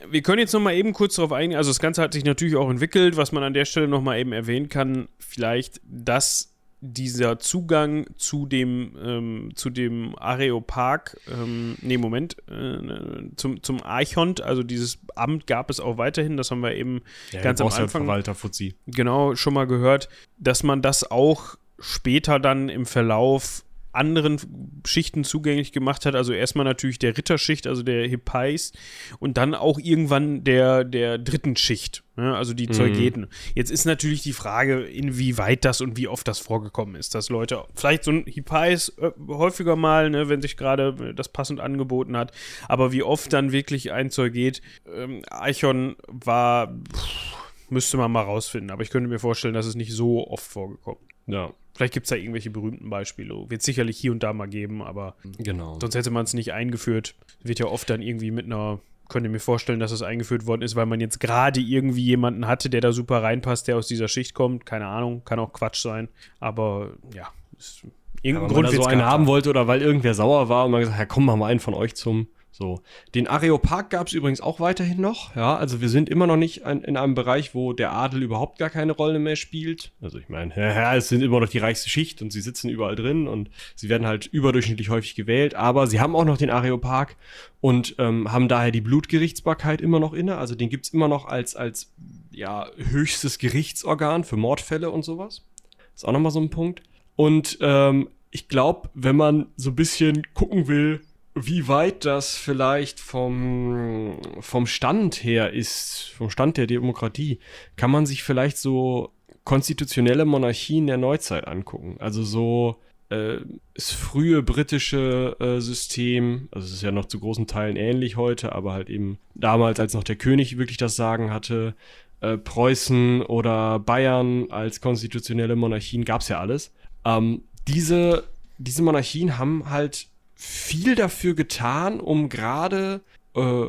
Wir 0.09 0.23
können 0.23 0.39
jetzt 0.39 0.53
noch 0.53 0.61
mal 0.61 0.75
eben 0.75 0.93
kurz 0.93 1.17
darauf 1.17 1.33
eingehen. 1.33 1.57
Also 1.57 1.71
das 1.71 1.79
Ganze 1.79 2.03
hat 2.03 2.13
sich 2.13 2.25
natürlich 2.25 2.57
auch 2.57 2.71
entwickelt, 2.71 3.17
was 3.17 3.33
man 3.33 3.43
an 3.43 3.55
der 3.55 3.65
Stelle 3.65 3.89
noch 3.89 4.03
mal 4.03 4.19
eben 4.19 4.33
erwähnen 4.33 4.69
kann, 4.69 5.09
vielleicht, 5.19 5.81
dass 5.85 6.51
dieser 6.81 7.39
Zugang 7.39 8.07
zu 8.17 8.47
dem 8.47 8.97
ähm, 9.03 9.51
zu 9.55 9.69
dem 9.69 10.19
Areopark, 10.19 11.19
ähm, 11.31 11.77
nee, 11.83 11.99
Moment, 11.99 12.37
äh, 12.51 13.29
zum, 13.37 13.63
zum 13.63 13.83
Archont, 13.83 14.41
also 14.41 14.63
dieses 14.63 14.99
Amt 15.15 15.47
gab 15.47 15.69
es 15.69 15.79
auch 15.79 15.99
weiterhin, 15.99 16.39
das 16.39 16.51
haben 16.51 16.61
wir 16.61 16.75
eben 16.75 17.03
ja, 17.33 17.43
ganz 17.43 17.61
am 17.61 17.69
Anfang 17.69 17.89
Verwalter 17.89 18.35
Fuzzi. 18.35 18.77
genau 18.87 19.35
schon 19.35 19.53
mal 19.53 19.67
gehört, 19.67 20.09
dass 20.39 20.63
man 20.63 20.81
das 20.81 21.11
auch 21.11 21.57
später 21.79 22.39
dann 22.39 22.71
im 22.71 22.87
Verlauf 22.87 23.63
anderen 23.93 24.39
Schichten 24.87 25.25
zugänglich 25.25 25.73
gemacht 25.73 26.07
hat. 26.07 26.15
Also 26.15 26.33
erstmal 26.33 26.65
natürlich 26.65 26.99
der 26.99 27.17
Ritterschicht, 27.17 27.67
also 27.67 27.83
der 27.83 28.07
Hippais 28.07 28.73
und 29.19 29.37
dann 29.37 29.55
auch 29.55 29.79
irgendwann 29.79 30.45
der, 30.45 30.85
der 30.85 31.19
dritten 31.19 31.57
Schicht, 31.57 32.05
ne? 32.17 32.37
also 32.37 32.55
die 32.55 32.69
Zeugeten. 32.69 33.27
Jetzt 33.55 33.71
ist 33.71 33.85
natürlich 33.85 34.23
die 34.23 34.33
Frage, 34.33 34.83
inwieweit 34.83 35.65
das 35.65 35.81
und 35.81 35.97
wie 35.97 36.09
oft 36.09 36.27
das 36.29 36.39
vorgekommen 36.39 36.95
ist, 36.95 37.15
dass 37.15 37.29
Leute, 37.29 37.65
vielleicht 37.75 38.05
so 38.05 38.13
ein 38.13 38.25
Hippais 38.27 38.93
äh, 38.99 39.11
häufiger 39.29 39.77
mal, 39.77 40.11
ne, 40.11 40.29
wenn 40.29 40.43
sich 40.43 40.57
gerade 40.57 41.11
äh, 41.11 41.15
das 41.15 41.29
passend 41.29 41.61
angeboten 41.61 42.17
hat, 42.17 42.33
aber 42.69 42.93
wie 42.93 43.03
oft 43.03 43.33
dann 43.33 43.53
wirklich 43.53 43.93
ein 43.93 44.11
Zeuget, 44.11 44.63
ähm, 44.95 45.23
Eichhorn 45.31 45.97
war, 46.07 46.79
pff, 46.95 47.71
müsste 47.71 47.97
man 47.97 48.13
mal 48.13 48.23
rausfinden, 48.23 48.71
aber 48.71 48.83
ich 48.83 48.91
könnte 48.91 49.09
mir 49.09 49.19
vorstellen, 49.19 49.55
dass 49.55 49.67
es 49.67 49.75
nicht 49.75 49.93
so 49.93 50.27
oft 50.27 50.45
vorgekommen. 50.45 51.10
Ja, 51.33 51.53
Vielleicht 51.81 51.95
gibt 51.95 52.05
es 52.05 52.11
da 52.11 52.17
irgendwelche 52.17 52.51
berühmten 52.51 52.91
Beispiele. 52.91 53.49
Wird 53.49 53.63
sicherlich 53.63 53.97
hier 53.97 54.13
und 54.13 54.23
da 54.23 54.35
mal 54.35 54.49
geben, 54.49 54.83
aber 54.83 55.15
genau. 55.39 55.79
sonst 55.81 55.95
hätte 55.95 56.11
man 56.11 56.25
es 56.25 56.35
nicht 56.35 56.53
eingeführt. 56.53 57.15
Wird 57.43 57.59
ja 57.59 57.65
oft 57.65 57.89
dann 57.89 58.03
irgendwie 58.03 58.31
mit 58.31 58.45
einer, 58.45 58.81
könnte 59.09 59.31
mir 59.31 59.41
vorstellen, 59.41 59.81
dass 59.81 59.91
es 59.91 60.03
eingeführt 60.03 60.47
worden 60.47 60.61
ist, 60.61 60.77
weil 60.77 60.85
man 60.85 61.01
jetzt 61.01 61.21
gerade 61.21 61.59
irgendwie 61.59 62.05
jemanden 62.05 62.47
hatte, 62.47 62.69
der 62.69 62.83
da 62.83 62.93
super 62.93 63.23
reinpasst, 63.23 63.67
der 63.67 63.79
aus 63.79 63.87
dieser 63.87 64.09
Schicht 64.09 64.35
kommt. 64.35 64.67
Keine 64.67 64.89
Ahnung, 64.89 65.25
kann 65.25 65.39
auch 65.39 65.55
Quatsch 65.55 65.81
sein. 65.81 66.09
Aber 66.39 66.95
ja, 67.15 67.29
ist, 67.57 67.87
irgendeinen 68.21 68.25
Weil 68.25 68.41
man 68.41 68.49
Grund 68.49 68.67
da 68.67 68.73
wird's 68.73 68.85
so 68.85 68.91
einen 68.91 69.07
haben 69.07 69.27
wollte 69.27 69.49
oder 69.49 69.67
weil 69.67 69.81
irgendwer 69.81 70.13
sauer 70.13 70.51
war 70.51 70.67
und 70.67 70.73
man 70.73 70.81
gesagt, 70.81 70.99
ja 70.99 71.07
komm, 71.07 71.25
machen 71.25 71.41
wir 71.41 71.47
einen 71.47 71.61
von 71.61 71.73
euch 71.73 71.95
zum. 71.95 72.29
So. 72.61 72.83
Den 73.15 73.27
Areopag 73.27 73.89
gab 73.89 74.09
es 74.09 74.13
übrigens 74.13 74.43
auch 74.43 74.61
weiterhin 74.61 75.01
noch. 75.01 75.35
Ja, 75.35 75.57
also 75.57 75.81
wir 75.81 75.89
sind 75.89 76.11
immer 76.11 76.27
noch 76.27 76.37
nicht 76.37 76.67
ein, 76.67 76.85
in 76.85 76.99
einem 76.99 77.15
Bereich, 77.15 77.55
wo 77.55 77.73
der 77.73 77.93
Adel 77.93 78.23
überhaupt 78.23 78.59
gar 78.59 78.69
keine 78.69 78.93
Rolle 78.93 79.19
mehr 79.19 79.37
spielt. 79.37 79.93
Also 80.03 80.19
ich 80.19 80.29
meine, 80.29 80.55
ja, 80.59 80.95
es 80.95 81.09
sind 81.09 81.23
immer 81.23 81.41
noch 81.41 81.49
die 81.49 81.57
reichste 81.57 81.89
Schicht 81.89 82.21
und 82.21 82.35
sie 82.35 82.43
sitzen 82.43 82.69
überall 82.69 82.97
drin 82.97 83.29
und 83.29 83.49
sie 83.77 83.89
werden 83.89 84.07
halt 84.07 84.27
überdurchschnittlich 84.27 84.91
häufig 84.91 85.15
gewählt. 85.15 85.55
Aber 85.55 85.87
sie 85.87 86.01
haben 86.01 86.15
auch 86.15 86.27
noch 86.27 86.37
den 86.37 86.51
Areopag 86.51 87.17
und 87.63 87.95
ähm, 87.99 88.31
haben 88.31 88.47
daher 88.47 88.73
die 88.73 88.83
Blutgerichtsbarkeit 88.83 89.81
immer 89.81 89.99
noch 89.99 90.13
inne. 90.13 90.37
Also 90.37 90.55
den 90.55 90.69
gibt's 90.69 90.91
immer 90.91 91.09
noch 91.09 91.25
als, 91.25 91.57
als 91.57 91.95
ja, 92.31 92.67
höchstes 92.77 93.39
Gerichtsorgan 93.39 94.23
für 94.23 94.37
Mordfälle 94.37 94.91
und 94.91 95.03
sowas. 95.03 95.47
Ist 95.95 96.05
auch 96.05 96.13
nochmal 96.13 96.31
so 96.31 96.41
ein 96.41 96.51
Punkt. 96.51 96.83
Und 97.17 97.57
ähm, 97.63 98.11
ich 98.31 98.49
glaube, 98.49 98.91
wenn 98.93 99.17
man 99.17 99.47
so 99.57 99.71
ein 99.71 99.77
bisschen 99.77 100.27
gucken 100.35 100.69
will, 100.69 101.01
wie 101.35 101.69
weit 101.69 102.05
das 102.05 102.37
vielleicht 102.37 103.01
vom, 103.01 104.19
vom 104.41 104.67
Stand 104.67 105.23
her 105.23 105.53
ist, 105.53 106.13
vom 106.17 106.31
Stand 106.31 106.57
der 106.57 106.67
Demokratie, 106.67 107.39
kann 107.77 107.91
man 107.91 108.07
sich 108.07 108.23
vielleicht 108.23 108.59
so 108.59 109.13
konstitutionelle 109.45 110.25
Monarchien 110.25 110.87
der 110.87 110.97
Neuzeit 110.97 111.47
angucken. 111.47 111.97
Also 111.99 112.23
so 112.23 112.77
äh, 113.11 113.39
das 113.75 113.91
frühe 113.93 114.43
britische 114.43 115.37
äh, 115.41 115.61
System, 115.61 116.49
also 116.53 116.67
es 116.67 116.75
ist 116.75 116.83
ja 116.83 116.93
noch 116.93 117.07
zu 117.07 117.21
großen 117.21 117.47
Teilen 117.47 117.77
ähnlich 117.77 118.17
heute, 118.17 118.53
aber 118.53 118.73
halt 118.73 118.91
eben 118.91 119.19
damals, 119.35 119.81
als 119.81 119.95
noch 119.95 120.05
der 120.05 120.17
König 120.17 120.59
wirklich 120.59 120.79
das 120.79 120.97
Sagen 120.97 121.33
hatte, 121.33 121.75
äh, 122.21 122.37
Preußen 122.37 123.23
oder 123.23 123.79
Bayern 123.79 124.51
als 124.51 124.81
konstitutionelle 124.81 125.57
Monarchien 125.57 126.05
gab 126.05 126.21
es 126.21 126.29
ja 126.29 126.39
alles. 126.39 126.73
Ähm, 127.05 127.45
diese, 127.67 128.25
diese 128.59 128.83
Monarchien 128.83 129.39
haben 129.39 129.71
halt 129.71 130.10
viel 130.41 130.95
dafür 130.95 131.35
getan, 131.35 132.01
um 132.01 132.31
gerade 132.31 133.03
äh, 133.35 133.67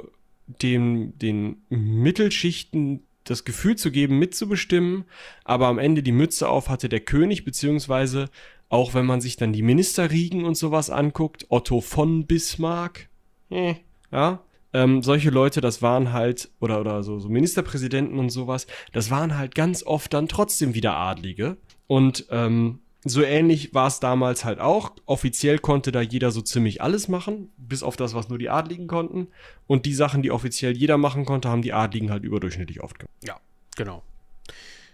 dem, 0.48 1.18
den 1.20 1.64
Mittelschichten 1.70 3.04
das 3.26 3.44
Gefühl 3.44 3.76
zu 3.76 3.92
geben, 3.92 4.20
mitzubestimmen, 4.20 5.04
aber 5.44 5.68
am 5.68 5.80
Ende 5.80 6.02
die 6.02 6.14
Mütze 6.14 6.48
auf 6.48 6.70
hatte 6.70 6.88
der 6.88 7.02
König, 7.02 7.44
beziehungsweise 7.44 8.30
auch 8.70 8.94
wenn 8.94 9.06
man 9.06 9.20
sich 9.20 9.36
dann 9.36 9.52
die 9.52 9.64
Ministerriegen 9.64 10.46
und 10.46 10.56
sowas 10.56 10.90
anguckt, 10.90 11.46
Otto 11.50 11.82
von 11.82 12.26
Bismarck, 12.26 13.10
äh, 13.50 13.76
ja, 14.14 14.42
ähm, 14.72 15.04
solche 15.04 15.30
Leute, 15.30 15.60
das 15.60 15.82
waren 15.82 16.14
halt, 16.14 16.50
oder, 16.62 16.80
oder 16.80 17.04
so, 17.04 17.20
so 17.20 17.28
Ministerpräsidenten 17.28 18.18
und 18.18 18.30
sowas, 18.30 18.66
das 18.94 19.12
waren 19.12 19.38
halt 19.38 19.56
ganz 19.56 19.86
oft 19.86 20.14
dann 20.14 20.30
trotzdem 20.30 20.74
wieder 20.74 20.96
Adlige. 20.96 21.58
Und 21.88 22.28
ähm, 22.30 22.80
so 23.04 23.24
ähnlich 23.24 23.74
war 23.74 23.88
es 23.88 24.00
damals 24.00 24.46
halt 24.46 24.60
auch. 24.60 24.92
Offiziell 25.06 25.58
konnte 25.58 25.92
da 25.92 26.02
jeder 26.02 26.32
so 26.32 26.42
ziemlich 26.42 26.82
alles 26.82 27.08
machen, 27.08 27.52
bis 27.58 27.82
auf 27.82 27.96
das, 27.96 28.14
was 28.14 28.30
nur 28.30 28.38
die 28.38 28.50
Adligen 28.50 28.88
konnten. 28.88 29.28
Und 29.66 29.86
die 29.86 29.94
Sachen, 29.94 30.22
die 30.22 30.32
offiziell 30.32 30.78
jeder 30.78 30.98
machen 30.98 31.26
konnte, 31.26 31.50
haben 31.50 31.64
die 31.64 31.74
Adligen 31.74 32.12
halt 32.12 32.24
überdurchschnittlich 32.24 32.82
oft 32.82 33.00
gemacht. 33.00 33.16
Ja, 33.24 33.40
genau. 33.76 34.04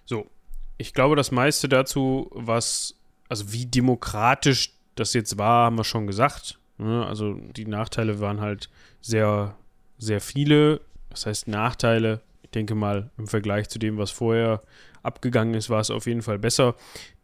So, 0.05 0.29
ich 0.77 0.93
glaube, 0.93 1.17
das 1.17 1.31
meiste 1.31 1.67
dazu, 1.67 2.29
was, 2.33 2.95
also 3.27 3.51
wie 3.51 3.65
demokratisch 3.65 4.73
das 4.95 5.13
jetzt 5.13 5.37
war, 5.37 5.65
haben 5.65 5.77
wir 5.77 5.83
schon 5.83 6.07
gesagt. 6.07 6.59
Ne? 6.77 7.05
Also 7.05 7.33
die 7.33 7.65
Nachteile 7.65 8.21
waren 8.21 8.39
halt 8.39 8.69
sehr, 9.01 9.55
sehr 9.97 10.21
viele. 10.21 10.79
Das 11.09 11.25
heißt 11.25 11.47
Nachteile, 11.49 12.21
ich 12.43 12.51
denke 12.51 12.75
mal, 12.75 13.09
im 13.17 13.27
Vergleich 13.27 13.67
zu 13.67 13.79
dem, 13.79 13.97
was 13.97 14.11
vorher 14.11 14.61
abgegangen 15.03 15.55
ist, 15.55 15.69
war 15.69 15.79
es 15.81 15.91
auf 15.91 16.05
jeden 16.05 16.21
Fall 16.21 16.39
besser. 16.39 16.75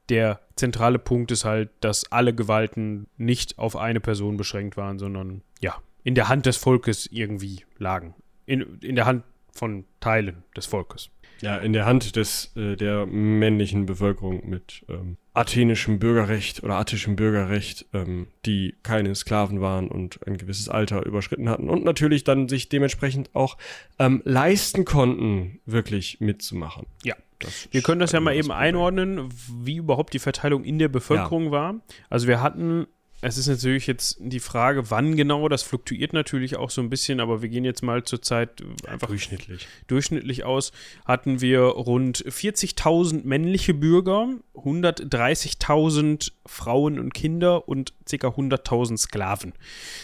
Der 0.10 0.42
zentrale 0.56 1.00
Punkt 1.00 1.32
ist 1.32 1.46
halt, 1.46 1.70
dass 1.80 2.12
alle 2.12 2.34
Gewalten 2.34 3.08
nicht 3.18 3.58
auf 3.58 3.76
eine 3.76 4.00
Person 4.00 4.38
beschränkt 4.38 4.78
waren, 4.78 5.00
sondern 5.00 5.42
ja, 5.60 5.76
in 6.04 6.16
der 6.16 6.28
Hand 6.28 6.46
des 6.46 6.58
Volkes 6.58 7.08
irgendwie 7.12 7.66
lagen. 7.78 8.14
In, 8.46 8.80
in 8.82 8.96
der 8.96 9.06
Hand 9.06 9.24
von 9.54 9.86
Teilen 10.00 10.44
des 10.56 10.66
Volkes. 10.66 11.10
Ja, 11.42 11.58
in 11.58 11.74
der 11.74 11.86
Hand 11.86 12.16
des, 12.16 12.56
äh, 12.56 12.76
der 12.76 13.06
männlichen 13.06 13.86
Bevölkerung 13.86 14.48
mit 14.50 14.86
ähm, 14.88 15.18
athenischem 15.34 16.00
Bürgerrecht 16.00 16.64
oder 16.64 16.76
attischem 16.76 17.16
Bürgerrecht, 17.16 17.86
ähm, 17.94 18.28
die 18.46 18.76
keine 18.84 19.14
Sklaven 19.14 19.60
waren 19.60 19.90
und 19.90 20.26
ein 20.26 20.38
gewisses 20.38 20.70
Alter 20.70 21.06
überschritten 21.06 21.50
hatten 21.50 21.70
und 21.70 21.84
natürlich 21.84 22.24
dann 22.24 22.48
sich 22.48 22.70
dementsprechend 22.70 23.30
auch 23.34 23.58
ähm, 24.00 24.22
leisten 24.24 24.86
konnten, 24.86 25.60
wirklich 25.66 26.22
mitzumachen. 26.22 26.86
Ja. 27.04 27.16
Das 27.44 27.68
Wir 27.72 27.82
können 27.82 28.00
das 28.00 28.12
ja 28.12 28.20
ist 28.20 28.26
mal 28.26 28.36
eben 28.36 28.52
einordnen, 28.52 29.30
wie 29.52 29.78
überhaupt 29.78 30.14
die 30.14 30.20
Verteilung 30.20 30.64
in 30.64 30.80
der 30.80 30.88
Bevölkerung 30.88 31.52
war. 31.52 31.76
Also 32.10 32.28
wir 32.28 32.42
hatten 32.42 32.88
Es 33.26 33.38
ist 33.38 33.48
natürlich 33.48 33.88
jetzt 33.88 34.18
die 34.20 34.42
Frage, 34.42 34.92
wann 34.92 35.16
genau, 35.16 35.48
das 35.48 35.64
fluktuiert 35.64 36.12
natürlich 36.12 36.58
auch 36.58 36.70
so 36.70 36.82
ein 36.82 36.90
bisschen, 36.90 37.22
aber 37.22 37.42
wir 37.42 37.48
gehen 37.48 37.64
jetzt 37.64 37.82
mal 37.82 38.04
zur 38.04 38.22
Zeit 38.22 38.62
einfach 38.86 39.08
Durchschnittlich. 39.08 39.66
durchschnittlich 39.88 40.44
aus, 40.44 40.74
hatten 41.06 41.40
wir 41.40 41.62
rund 41.62 42.18
40.000 42.18 43.22
männliche 43.24 43.74
Bürger, 43.74 44.28
130.000 44.56 46.34
Frauen 46.46 47.00
und 47.00 47.14
Kinder 47.14 47.70
und 47.70 47.94
ca. 48.10 48.28
100.000 48.28 48.98
Sklaven. 48.98 49.54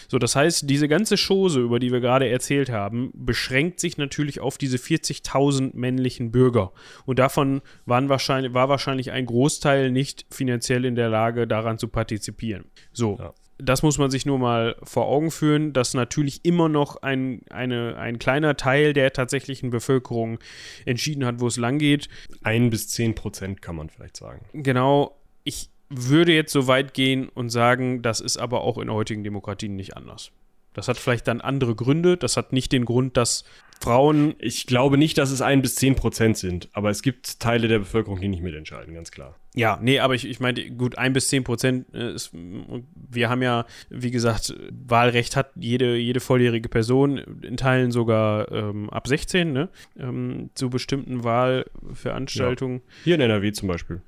So, 0.08 0.18
das 0.18 0.34
heißt, 0.34 0.70
diese 0.70 0.88
ganze 0.88 1.16
Chose, 1.16 1.60
über 1.60 1.78
die 1.78 1.92
wir 1.92 2.00
gerade 2.00 2.26
erzählt 2.26 2.70
haben, 2.70 3.10
beschränkt 3.12 3.80
sich 3.80 3.98
natürlich 3.98 4.40
auf 4.40 4.56
diese 4.56 4.78
40.000 4.78 5.72
männlichen 5.74 6.30
Bürger. 6.30 6.72
Und 7.04 7.18
davon 7.18 7.60
waren 7.84 8.08
wahrscheinlich, 8.08 8.54
war 8.54 8.70
wahrscheinlich 8.70 9.10
ein 9.10 9.26
Großteil 9.26 9.90
nicht 9.90 10.24
finanziell 10.30 10.86
in 10.86 10.94
der 10.94 11.10
Lage, 11.10 11.46
daran 11.46 11.76
zu 11.76 11.88
partizipieren. 11.88 12.64
So. 12.94 13.09
Ja. 13.18 13.34
Das 13.58 13.82
muss 13.82 13.98
man 13.98 14.10
sich 14.10 14.24
nur 14.24 14.38
mal 14.38 14.76
vor 14.82 15.06
Augen 15.06 15.30
führen, 15.30 15.74
dass 15.74 15.92
natürlich 15.92 16.44
immer 16.44 16.68
noch 16.70 17.02
ein, 17.02 17.42
eine, 17.50 17.96
ein 17.98 18.18
kleiner 18.18 18.56
Teil 18.56 18.94
der 18.94 19.12
tatsächlichen 19.12 19.68
Bevölkerung 19.68 20.38
entschieden 20.86 21.26
hat, 21.26 21.40
wo 21.40 21.46
es 21.46 21.58
lang 21.58 21.78
geht. 21.78 22.08
Ein 22.42 22.70
bis 22.70 22.88
zehn 22.88 23.14
Prozent 23.14 23.60
kann 23.60 23.76
man 23.76 23.90
vielleicht 23.90 24.16
sagen. 24.16 24.46
Genau, 24.54 25.14
ich 25.44 25.68
würde 25.90 26.32
jetzt 26.32 26.52
so 26.52 26.68
weit 26.68 26.94
gehen 26.94 27.28
und 27.28 27.50
sagen, 27.50 28.00
das 28.00 28.20
ist 28.20 28.38
aber 28.38 28.62
auch 28.62 28.78
in 28.78 28.90
heutigen 28.90 29.24
Demokratien 29.24 29.76
nicht 29.76 29.96
anders. 29.96 30.30
Das 30.74 30.88
hat 30.88 30.96
vielleicht 30.96 31.28
dann 31.28 31.40
andere 31.40 31.74
Gründe. 31.74 32.16
Das 32.16 32.36
hat 32.36 32.52
nicht 32.52 32.72
den 32.72 32.84
Grund, 32.84 33.16
dass 33.16 33.44
Frauen. 33.80 34.34
Ich 34.38 34.66
glaube 34.66 34.98
nicht, 34.98 35.16
dass 35.16 35.30
es 35.30 35.40
ein 35.40 35.62
bis 35.62 35.74
zehn 35.74 35.94
Prozent 35.94 36.36
sind, 36.36 36.68
aber 36.72 36.90
es 36.90 37.02
gibt 37.02 37.40
Teile 37.40 37.66
der 37.66 37.78
Bevölkerung, 37.78 38.20
die 38.20 38.28
nicht 38.28 38.42
mitentscheiden, 38.42 38.94
ganz 38.94 39.10
klar. 39.10 39.36
Ja, 39.54 39.78
nee, 39.82 39.98
aber 39.98 40.14
ich, 40.14 40.28
ich 40.28 40.38
meinte, 40.38 40.70
gut, 40.70 40.98
ein 40.98 41.12
bis 41.12 41.28
zehn 41.28 41.44
Prozent 41.44 41.86
äh, 41.94 42.12
ist. 42.12 42.30
Wir 42.32 43.30
haben 43.30 43.42
ja, 43.42 43.64
wie 43.88 44.10
gesagt, 44.10 44.54
Wahlrecht 44.70 45.34
hat 45.34 45.50
jede, 45.56 45.96
jede 45.96 46.20
volljährige 46.20 46.68
Person, 46.68 47.18
in 47.42 47.56
Teilen 47.56 47.90
sogar 47.90 48.52
ähm, 48.52 48.90
ab 48.90 49.08
16, 49.08 49.52
ne? 49.52 49.70
Ähm, 49.98 50.50
zu 50.54 50.68
bestimmten 50.68 51.24
Wahlveranstaltungen. 51.24 52.82
Hier 53.02 53.14
in 53.14 53.22
NRW 53.22 53.50
zum 53.52 53.68
Beispiel. 53.68 54.02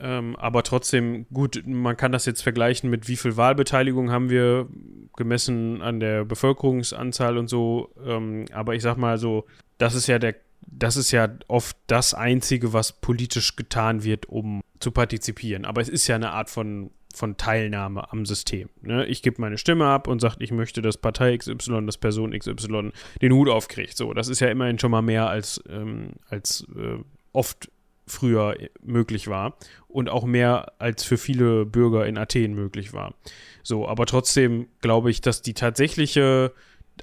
Ähm, 0.00 0.36
aber 0.36 0.62
trotzdem, 0.62 1.26
gut, 1.32 1.62
man 1.66 1.96
kann 1.96 2.12
das 2.12 2.26
jetzt 2.26 2.42
vergleichen 2.42 2.90
mit 2.90 3.08
wie 3.08 3.16
viel 3.16 3.36
Wahlbeteiligung 3.36 4.10
haben 4.10 4.30
wir 4.30 4.68
gemessen 5.16 5.80
an 5.82 6.00
der 6.00 6.24
Bevölkerungsanzahl 6.24 7.38
und 7.38 7.48
so. 7.48 7.90
Ähm, 8.04 8.46
aber 8.52 8.74
ich 8.74 8.82
sag 8.82 8.96
mal 8.96 9.18
so, 9.18 9.46
das 9.78 9.94
ist 9.94 10.06
ja 10.06 10.18
der, 10.18 10.34
das 10.66 10.96
ist 10.96 11.10
ja 11.12 11.28
oft 11.48 11.76
das 11.86 12.14
Einzige, 12.14 12.72
was 12.72 12.92
politisch 12.92 13.56
getan 13.56 14.04
wird, 14.04 14.28
um 14.28 14.60
zu 14.80 14.90
partizipieren. 14.90 15.64
Aber 15.64 15.80
es 15.80 15.88
ist 15.88 16.06
ja 16.06 16.16
eine 16.16 16.30
Art 16.30 16.50
von 16.50 16.90
von 17.14 17.36
Teilnahme 17.36 18.10
am 18.10 18.24
System. 18.24 18.68
Ne? 18.80 19.06
Ich 19.06 19.22
gebe 19.22 19.40
meine 19.40 19.58
Stimme 19.58 19.86
ab 19.86 20.08
und 20.08 20.20
sage, 20.20 20.36
ich 20.38 20.50
möchte, 20.50 20.82
dass 20.82 20.96
Partei 20.96 21.36
XY, 21.36 21.84
dass 21.86 21.98
Person 21.98 22.36
XY 22.36 22.92
den 23.20 23.32
Hut 23.32 23.48
aufkriegt. 23.50 23.96
So, 23.96 24.14
das 24.14 24.28
ist 24.28 24.40
ja 24.40 24.48
immerhin 24.48 24.78
schon 24.78 24.90
mal 24.90 25.02
mehr 25.02 25.28
als, 25.28 25.62
ähm, 25.68 26.12
als 26.28 26.66
äh, 26.74 26.98
oft 27.32 27.70
früher 28.06 28.56
möglich 28.82 29.28
war 29.28 29.56
und 29.88 30.08
auch 30.08 30.24
mehr 30.24 30.72
als 30.78 31.04
für 31.04 31.18
viele 31.18 31.64
Bürger 31.64 32.06
in 32.06 32.18
Athen 32.18 32.54
möglich 32.54 32.92
war. 32.92 33.14
So, 33.62 33.88
aber 33.88 34.06
trotzdem 34.06 34.68
glaube 34.80 35.10
ich, 35.10 35.20
dass 35.20 35.42
die 35.42 35.54
tatsächliche, 35.54 36.52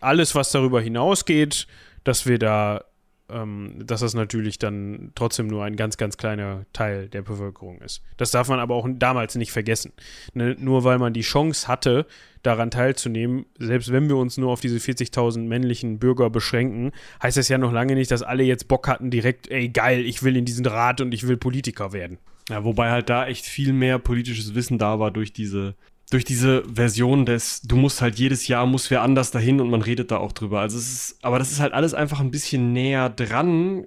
alles, 0.02 0.36
was 0.36 0.52
darüber 0.52 0.82
hinausgeht, 0.82 1.68
dass 2.04 2.26
wir 2.26 2.38
da, 2.38 2.86
ähm, 3.32 3.82
dass 3.86 4.02
das 4.02 4.14
natürlich 4.14 4.60
dann 4.60 5.12
trotzdem 5.16 5.48
nur 5.48 5.64
ein 5.64 5.76
ganz, 5.76 5.98
ganz 5.98 6.18
kleiner 6.18 6.66
Teil 6.74 7.08
der 7.10 7.22
Bevölkerung 7.22 7.80
ist. 7.82 8.02
Das 8.18 8.32
darf 8.32 8.50
man 8.50 8.60
aber 8.60 8.76
auch 8.76 8.88
damals 8.90 9.36
nicht 9.36 9.52
vergessen. 9.52 9.94
Ne? 10.34 10.56
Nur 10.60 10.84
weil 10.84 11.00
man 11.00 11.14
die 11.14 11.22
Chance 11.22 11.68
hatte, 11.68 12.06
daran 12.44 12.72
teilzunehmen, 12.72 13.46
selbst 13.58 13.92
wenn 13.92 14.08
wir 14.08 14.16
uns 14.16 14.38
nur 14.38 14.52
auf 14.52 14.62
diese 14.62 14.78
40.000 14.78 15.40
männlichen 15.40 16.00
Bürger 16.00 16.30
beschränken, 16.30 16.92
heißt 17.22 17.38
das 17.38 17.50
ja 17.50 17.58
noch 17.58 17.74
lange 17.74 17.96
nicht, 17.96 18.12
dass 18.12 18.24
alle 18.24 18.44
jetzt 18.44 18.68
Bock 18.68 18.88
hatten, 18.88 19.12
direkt, 19.12 19.50
ey, 19.52 19.70
geil, 19.70 20.06
ich 20.06 20.24
will 20.24 20.38
in 20.38 20.46
diesen 20.46 20.66
Rat 20.66 21.02
und 21.02 21.14
ich 21.14 21.28
will 21.28 21.38
Politiker 21.38 21.92
werden. 21.92 22.18
Ja, 22.50 22.64
wobei 22.64 22.90
halt 22.90 23.10
da 23.10 23.28
echt 23.28 23.46
viel 23.46 23.74
mehr 23.74 24.00
politisches 24.00 24.56
Wissen 24.56 24.78
da 24.78 25.00
war 25.00 25.12
durch 25.12 25.34
diese 25.34 25.76
durch 26.10 26.26
diese 26.26 26.64
Version 26.74 27.26
des, 27.26 27.62
du 27.62 27.76
musst 27.76 28.02
halt 28.02 28.18
jedes 28.18 28.48
Jahr, 28.48 28.66
muss 28.66 28.90
wer 28.90 29.04
anders 29.04 29.32
dahin 29.32 29.62
und 29.62 29.70
man 29.70 29.82
redet 29.82 30.12
da 30.12 30.18
auch 30.18 30.32
drüber. 30.32 30.60
Also 30.60 30.78
es 30.78 30.92
ist, 30.92 31.24
aber 31.24 31.38
das 31.38 31.52
ist 31.52 31.60
halt 31.60 31.74
alles 31.74 31.94
einfach 31.94 32.20
ein 32.20 32.32
bisschen 32.32 32.74
näher 32.74 33.10
dran, 33.10 33.86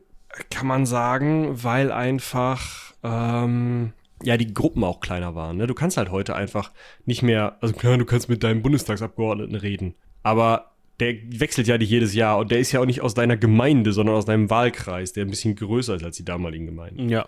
kann 0.50 0.66
man 0.66 0.86
sagen, 0.86 1.62
weil 1.62 1.90
einfach, 1.90 2.94
ähm, 3.02 3.92
ja, 4.22 4.36
die 4.36 4.54
Gruppen 4.54 4.84
auch 4.84 5.00
kleiner 5.00 5.34
waren. 5.34 5.56
Ne? 5.56 5.66
Du 5.66 5.74
kannst 5.74 5.96
halt 5.96 6.10
heute 6.10 6.36
einfach 6.36 6.70
nicht 7.06 7.22
mehr, 7.22 7.56
also 7.60 7.74
klar, 7.74 7.98
du 7.98 8.04
kannst 8.04 8.28
mit 8.28 8.44
deinem 8.44 8.62
Bundestagsabgeordneten 8.62 9.56
reden, 9.56 9.94
aber 10.22 10.72
der 11.00 11.16
wechselt 11.40 11.66
ja 11.66 11.76
nicht 11.76 11.90
jedes 11.90 12.14
Jahr 12.14 12.38
und 12.38 12.52
der 12.52 12.60
ist 12.60 12.70
ja 12.70 12.78
auch 12.78 12.86
nicht 12.86 13.00
aus 13.00 13.14
deiner 13.14 13.36
Gemeinde, 13.36 13.92
sondern 13.92 14.14
aus 14.14 14.26
deinem 14.26 14.48
Wahlkreis, 14.48 15.12
der 15.12 15.24
ein 15.24 15.30
bisschen 15.30 15.56
größer 15.56 15.96
ist 15.96 16.04
als 16.04 16.16
die 16.16 16.24
damaligen 16.24 16.66
Gemeinden. 16.66 17.08
Ja, 17.08 17.26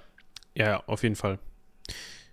ja, 0.54 0.66
ja, 0.66 0.82
auf 0.86 1.02
jeden 1.02 1.16
Fall. 1.16 1.40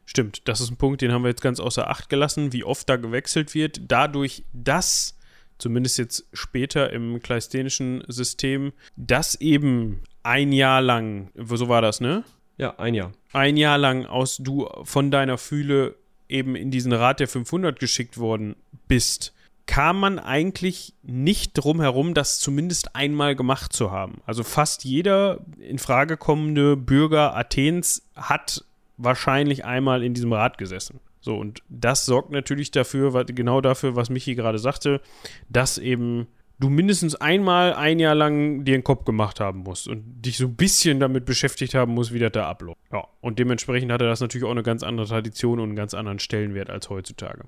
Stimmt, 0.05 0.47
das 0.47 0.61
ist 0.61 0.71
ein 0.71 0.77
Punkt, 0.77 1.01
den 1.01 1.11
haben 1.11 1.23
wir 1.23 1.29
jetzt 1.29 1.41
ganz 1.41 1.59
außer 1.59 1.89
Acht 1.89 2.09
gelassen, 2.09 2.53
wie 2.53 2.63
oft 2.63 2.89
da 2.89 2.97
gewechselt 2.97 3.53
wird. 3.53 3.81
Dadurch, 3.87 4.43
dass, 4.53 5.17
zumindest 5.57 5.97
jetzt 5.97 6.25
später 6.33 6.91
im 6.91 7.21
kleisthenischen 7.21 8.03
System, 8.07 8.73
dass 8.95 9.35
eben 9.35 10.01
ein 10.23 10.51
Jahr 10.51 10.81
lang, 10.81 11.31
so 11.35 11.69
war 11.69 11.81
das, 11.81 12.01
ne? 12.01 12.23
Ja, 12.57 12.77
ein 12.77 12.93
Jahr. 12.93 13.11
Ein 13.33 13.57
Jahr 13.57 13.77
lang 13.77 14.05
aus 14.05 14.37
du 14.37 14.67
von 14.83 15.11
deiner 15.11 15.37
Fühle 15.37 15.95
eben 16.29 16.55
in 16.55 16.71
diesen 16.71 16.93
Rat 16.93 17.19
der 17.19 17.27
500 17.27 17.79
geschickt 17.79 18.17
worden 18.17 18.55
bist, 18.87 19.33
kam 19.65 19.99
man 19.99 20.19
eigentlich 20.19 20.93
nicht 21.03 21.53
drum 21.53 21.81
herum, 21.81 22.13
das 22.13 22.39
zumindest 22.39 22.95
einmal 22.95 23.35
gemacht 23.35 23.73
zu 23.73 23.91
haben. 23.91 24.21
Also 24.25 24.43
fast 24.43 24.83
jeder 24.83 25.45
in 25.59 25.79
Frage 25.79 26.17
kommende 26.17 26.75
Bürger 26.75 27.35
Athens 27.35 28.05
hat 28.15 28.65
wahrscheinlich 29.03 29.65
einmal 29.65 30.03
in 30.03 30.13
diesem 30.13 30.33
Rat 30.33 30.57
gesessen. 30.57 30.99
So, 31.21 31.37
und 31.37 31.61
das 31.69 32.05
sorgt 32.05 32.31
natürlich 32.31 32.71
dafür, 32.71 33.25
genau 33.25 33.61
dafür, 33.61 33.95
was 33.95 34.09
Michi 34.09 34.35
gerade 34.35 34.57
sagte, 34.57 35.01
dass 35.49 35.77
eben 35.77 36.27
du 36.59 36.69
mindestens 36.69 37.15
einmal 37.15 37.73
ein 37.73 37.99
Jahr 37.99 38.15
lang 38.15 38.63
dir 38.63 38.77
den 38.77 38.83
Kopf 38.83 39.05
gemacht 39.05 39.39
haben 39.39 39.59
musst 39.59 39.87
und 39.87 40.21
dich 40.21 40.37
so 40.37 40.45
ein 40.45 40.55
bisschen 40.55 40.99
damit 40.99 41.25
beschäftigt 41.25 41.73
haben 41.73 41.93
musst, 41.93 42.13
wie 42.13 42.19
das 42.19 42.31
da 42.31 42.47
abläuft. 42.47 42.79
Ja, 42.91 43.07
und 43.19 43.39
dementsprechend 43.39 43.91
hatte 43.91 44.05
das 44.05 44.19
natürlich 44.21 44.45
auch 44.45 44.51
eine 44.51 44.63
ganz 44.63 44.83
andere 44.83 45.07
Tradition 45.07 45.59
und 45.59 45.69
einen 45.69 45.75
ganz 45.75 45.93
anderen 45.93 46.19
Stellenwert 46.19 46.69
als 46.69 46.89
heutzutage. 46.89 47.45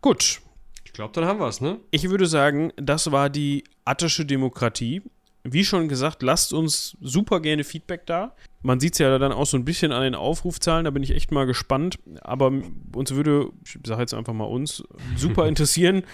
Gut, 0.00 0.40
Ich 0.84 0.92
glaube, 0.92 1.12
dann 1.14 1.24
haben 1.24 1.38
wir 1.40 1.46
es, 1.46 1.60
ne? 1.60 1.78
ich 1.90 2.10
würde 2.10 2.26
sagen, 2.26 2.72
das 2.76 3.12
war 3.12 3.30
die 3.30 3.64
attische 3.84 4.26
Demokratie. 4.26 5.02
Wie 5.44 5.64
schon 5.64 5.88
gesagt, 5.88 6.22
lasst 6.22 6.52
uns 6.52 6.96
super 7.00 7.40
gerne 7.40 7.64
Feedback 7.64 8.06
da. 8.06 8.36
Man 8.62 8.78
sieht 8.78 8.92
es 8.92 8.98
ja 9.00 9.18
dann 9.18 9.32
auch 9.32 9.46
so 9.46 9.56
ein 9.56 9.64
bisschen 9.64 9.90
an 9.90 10.02
den 10.02 10.14
Aufrufzahlen, 10.14 10.84
da 10.84 10.90
bin 10.90 11.02
ich 11.02 11.10
echt 11.10 11.32
mal 11.32 11.46
gespannt. 11.46 11.98
Aber 12.20 12.52
uns 12.94 13.10
würde, 13.12 13.50
ich 13.64 13.78
sage 13.84 14.02
jetzt 14.02 14.14
einfach 14.14 14.34
mal 14.34 14.44
uns, 14.44 14.84
super 15.16 15.46
interessieren, 15.48 16.04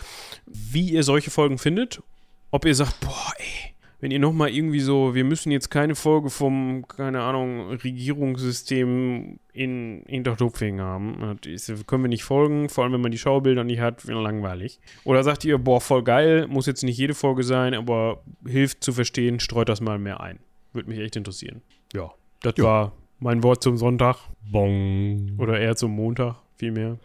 wie 0.47 0.91
ihr 0.91 1.03
solche 1.03 1.31
Folgen 1.31 1.59
findet. 1.59 2.03
Ob 2.51 2.65
ihr 2.65 2.75
sagt, 2.75 3.01
boah, 3.01 3.33
ey, 3.37 3.75
wenn 4.01 4.11
ihr 4.13 4.19
nochmal 4.21 4.51
irgendwie 4.51 4.81
so, 4.81 5.15
wir 5.15 5.25
müssen 5.25 5.51
jetzt 5.51 5.71
keine 5.71 5.95
Folge 5.95 6.31
vom, 6.31 6.87
keine 6.87 7.23
Ahnung, 7.23 7.71
Regierungssystem 7.73 9.39
in 9.53 10.03
Hintertupfing 10.07 10.81
haben. 10.81 11.39
Das 11.43 11.73
können 11.87 12.05
wir 12.05 12.09
nicht 12.09 12.23
folgen, 12.25 12.69
vor 12.69 12.85
allem 12.85 12.93
wenn 12.93 13.01
man 13.01 13.11
die 13.11 13.19
Schaubilder 13.19 13.65
nicht 13.65 13.81
hat, 13.81 14.07
wird 14.07 14.17
langweilig. 14.23 14.81
Oder 15.05 15.25
sagt 15.25 15.45
ihr, 15.45 15.59
boah, 15.59 15.81
voll 15.81 16.05
geil, 16.05 16.47
muss 16.49 16.67
jetzt 16.67 16.85
nicht 16.85 16.97
jede 16.99 17.15
Folge 17.15 17.43
sein, 17.43 17.75
aber 17.75 18.23
hilft 18.47 18.85
zu 18.85 18.93
verstehen, 18.93 19.41
streut 19.41 19.69
das 19.69 19.81
mal 19.81 19.99
mehr 19.99 20.21
ein. 20.21 20.39
Würde 20.73 20.89
mich 20.91 20.99
echt 21.01 21.17
interessieren. 21.17 21.63
Ja, 21.93 22.13
das 22.43 22.55
Ja. 22.57 22.65
war 22.65 22.93
mein 23.19 23.43
Wort 23.43 23.63
zum 23.63 23.77
Sonntag 23.77 24.17
Bong. 24.51 25.33
oder 25.39 25.59
eher 25.59 25.75
zum 25.77 25.91
Montag, 25.93 26.37
vielmehr. 26.57 26.99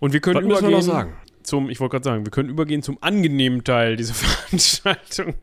Und 0.00 0.12
wir 0.12 0.20
können 0.20 0.36
Was 0.36 0.42
müssen 0.44 0.52
wir 0.62 0.68
übergehen 0.70 0.78
noch 0.86 0.94
sagen? 0.94 1.12
Zum, 1.44 1.70
ich 1.70 1.80
wollte 1.80 1.92
gerade 1.92 2.04
sagen, 2.04 2.24
wir 2.26 2.30
können 2.30 2.48
übergehen 2.48 2.82
zum 2.82 2.98
angenehmen 3.02 3.64
Teil 3.64 3.96
dieser 3.96 4.14
Veranstaltung. 4.14 5.34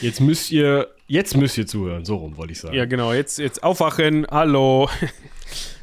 Jetzt 0.00 0.20
müsst 0.20 0.50
ihr, 0.52 0.88
jetzt 1.06 1.36
müsst 1.36 1.58
ihr 1.58 1.66
zuhören, 1.66 2.04
so 2.04 2.16
rum 2.16 2.36
wollte 2.36 2.52
ich 2.52 2.60
sagen. 2.60 2.74
Ja, 2.74 2.84
genau, 2.84 3.12
jetzt, 3.12 3.38
jetzt 3.38 3.62
aufwachen, 3.62 4.26
hallo. 4.30 4.88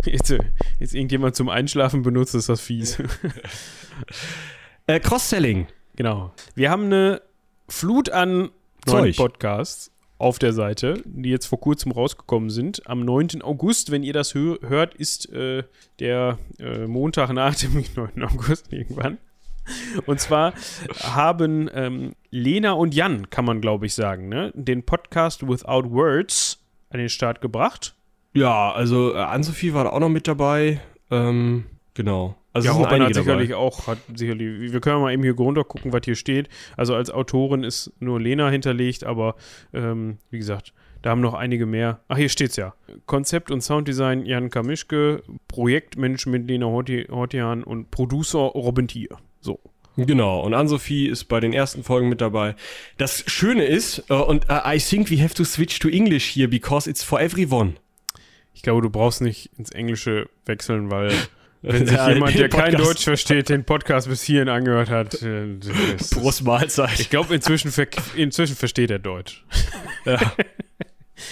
Jetzt, 0.05 0.33
jetzt 0.79 0.95
irgendjemand 0.95 1.35
zum 1.35 1.47
Einschlafen 1.49 2.01
benutzt, 2.01 2.33
ist 2.33 2.49
das 2.49 2.61
fies. 2.61 2.97
Äh, 4.87 4.99
Cross-Selling. 4.99 5.67
genau. 5.95 6.33
Wir 6.55 6.71
haben 6.71 6.85
eine 6.85 7.21
Flut 7.67 8.09
an 8.09 8.49
neuen. 8.87 9.13
Podcasts 9.13 9.91
auf 10.17 10.39
der 10.39 10.53
Seite, 10.53 11.01
die 11.05 11.29
jetzt 11.29 11.45
vor 11.45 11.59
kurzem 11.59 11.91
rausgekommen 11.91 12.49
sind. 12.49 12.87
Am 12.87 13.05
9. 13.05 13.41
August, 13.41 13.91
wenn 13.91 14.03
ihr 14.03 14.13
das 14.13 14.33
hö 14.33 14.57
hört, 14.67 14.95
ist 14.95 15.31
äh, 15.31 15.63
der 15.99 16.39
äh, 16.59 16.87
Montag 16.87 17.31
nach 17.31 17.55
dem 17.55 17.73
9. 17.95 18.23
August 18.23 18.71
irgendwann. 18.71 19.17
Und 20.05 20.19
zwar 20.19 20.53
haben 21.01 21.69
ähm, 21.73 22.13
Lena 22.29 22.73
und 22.73 22.93
Jan, 22.93 23.29
kann 23.29 23.45
man 23.45 23.61
glaube 23.61 23.85
ich 23.85 23.93
sagen, 23.93 24.29
ne, 24.29 24.51
den 24.55 24.83
Podcast 24.83 25.47
Without 25.47 25.91
Words 25.91 26.63
an 26.89 26.99
den 26.99 27.09
Start 27.09 27.41
gebracht. 27.41 27.95
Ja, 28.33 28.71
also 28.71 29.13
äh, 29.15 29.17
Ann-Sophie 29.17 29.73
war 29.73 29.85
da 29.85 29.89
auch 29.91 29.99
noch 29.99 30.09
mit 30.09 30.27
dabei. 30.27 30.81
Ähm, 31.11 31.65
genau. 31.93 32.35
Also 32.51 32.69
ja, 32.69 32.73
Robin 32.73 33.03
hat 33.03 33.13
sicherlich 33.13 33.49
dabei. 33.49 33.61
auch, 33.61 33.87
hat 33.87 33.99
sicherlich, 34.15 34.71
wir 34.71 34.79
können 34.81 35.01
mal 35.01 35.13
eben 35.13 35.23
hier 35.23 35.35
runter 35.35 35.63
gucken, 35.63 35.93
was 35.93 36.01
hier 36.05 36.15
steht. 36.15 36.49
Also 36.75 36.95
als 36.95 37.11
Autorin 37.11 37.63
ist 37.63 37.93
nur 37.99 38.19
Lena 38.19 38.49
hinterlegt, 38.49 39.03
aber 39.03 39.35
ähm, 39.71 40.17
wie 40.31 40.39
gesagt, 40.39 40.73
da 41.01 41.11
haben 41.11 41.21
noch 41.21 41.35
einige 41.35 41.65
mehr. 41.65 42.01
Ach, 42.07 42.17
hier 42.17 42.27
steht's 42.27 42.55
ja. 42.55 42.73
Konzept 43.05 43.51
und 43.51 43.61
Sounddesign 43.61 44.25
Jan 44.25 44.49
Kamischke, 44.49 45.23
Projektmanagement 45.47 46.47
Lena 46.47 46.65
Horti- 46.65 47.09
Hortian 47.09 47.63
und 47.63 47.91
Producer 47.91 48.39
Robin 48.39 48.87
Tier. 48.87 49.17
So. 49.41 49.59
Genau, 49.97 50.41
und 50.41 50.53
Ann-Sophie 50.53 51.07
ist 51.07 51.25
bei 51.25 51.39
den 51.41 51.51
ersten 51.51 51.83
Folgen 51.83 52.07
mit 52.07 52.21
dabei. 52.21 52.55
Das 52.97 53.23
Schöne 53.27 53.65
ist, 53.65 54.03
äh, 54.09 54.13
und 54.13 54.45
uh, 54.49 54.59
I 54.65 54.77
think 54.79 55.11
we 55.11 55.21
have 55.21 55.33
to 55.33 55.43
switch 55.43 55.79
to 55.79 55.89
English 55.89 56.33
here 56.35 56.47
because 56.47 56.89
it's 56.89 57.03
for 57.03 57.19
everyone. 57.19 57.73
Ich 58.53 58.61
glaube, 58.61 58.81
du 58.81 58.89
brauchst 58.89 59.21
nicht 59.21 59.49
ins 59.57 59.71
Englische 59.71 60.29
wechseln, 60.45 60.89
weil 60.89 61.11
wenn 61.61 61.85
sich 61.85 61.97
Ja, 61.97 62.09
jemand, 62.11 62.37
der 62.37 62.47
kein 62.47 62.71
Podcast- 62.73 62.89
Deutsch 62.89 63.03
versteht, 63.03 63.49
den 63.49 63.65
Podcast 63.65 64.07
bis 64.07 64.23
hierhin 64.23 64.47
angehört 64.47 64.89
hat, 64.89 65.21
äh, 65.21 65.57
Prost 66.13 66.43
Mahlzeit. 66.45 66.97
Ich 66.99 67.09
glaube, 67.09 67.35
inzwischen, 67.35 67.71
ver 67.71 67.87
inzwischen 68.15 68.55
versteht 68.55 68.91
er 68.91 68.99
Deutsch. 68.99 69.43
Ja. 70.05 70.19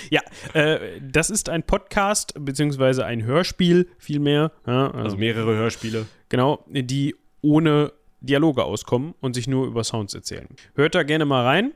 Ja, 0.10 0.20
äh, 0.54 1.00
das 1.02 1.30
ist 1.30 1.48
ein 1.48 1.64
Podcast, 1.64 2.34
beziehungsweise 2.38 3.06
ein 3.06 3.24
Hörspiel 3.24 3.88
vielmehr. 3.98 4.52
Ja, 4.66 4.88
also, 4.88 4.98
Also 5.00 5.18
mehrere 5.18 5.56
Hörspiele. 5.56 6.08
genau, 6.28 6.66
die 6.68 7.16
ohne 7.42 7.94
Dialoge 8.22 8.64
auskommen 8.64 9.14
und 9.22 9.34
sich 9.34 9.48
nur 9.48 9.68
über 9.68 9.84
Sounds 9.84 10.14
erzählen. 10.14 10.48
Hört 10.76 10.96
da 10.96 11.04
gerne 11.04 11.26
mal 11.26 11.44
rein. 11.44 11.72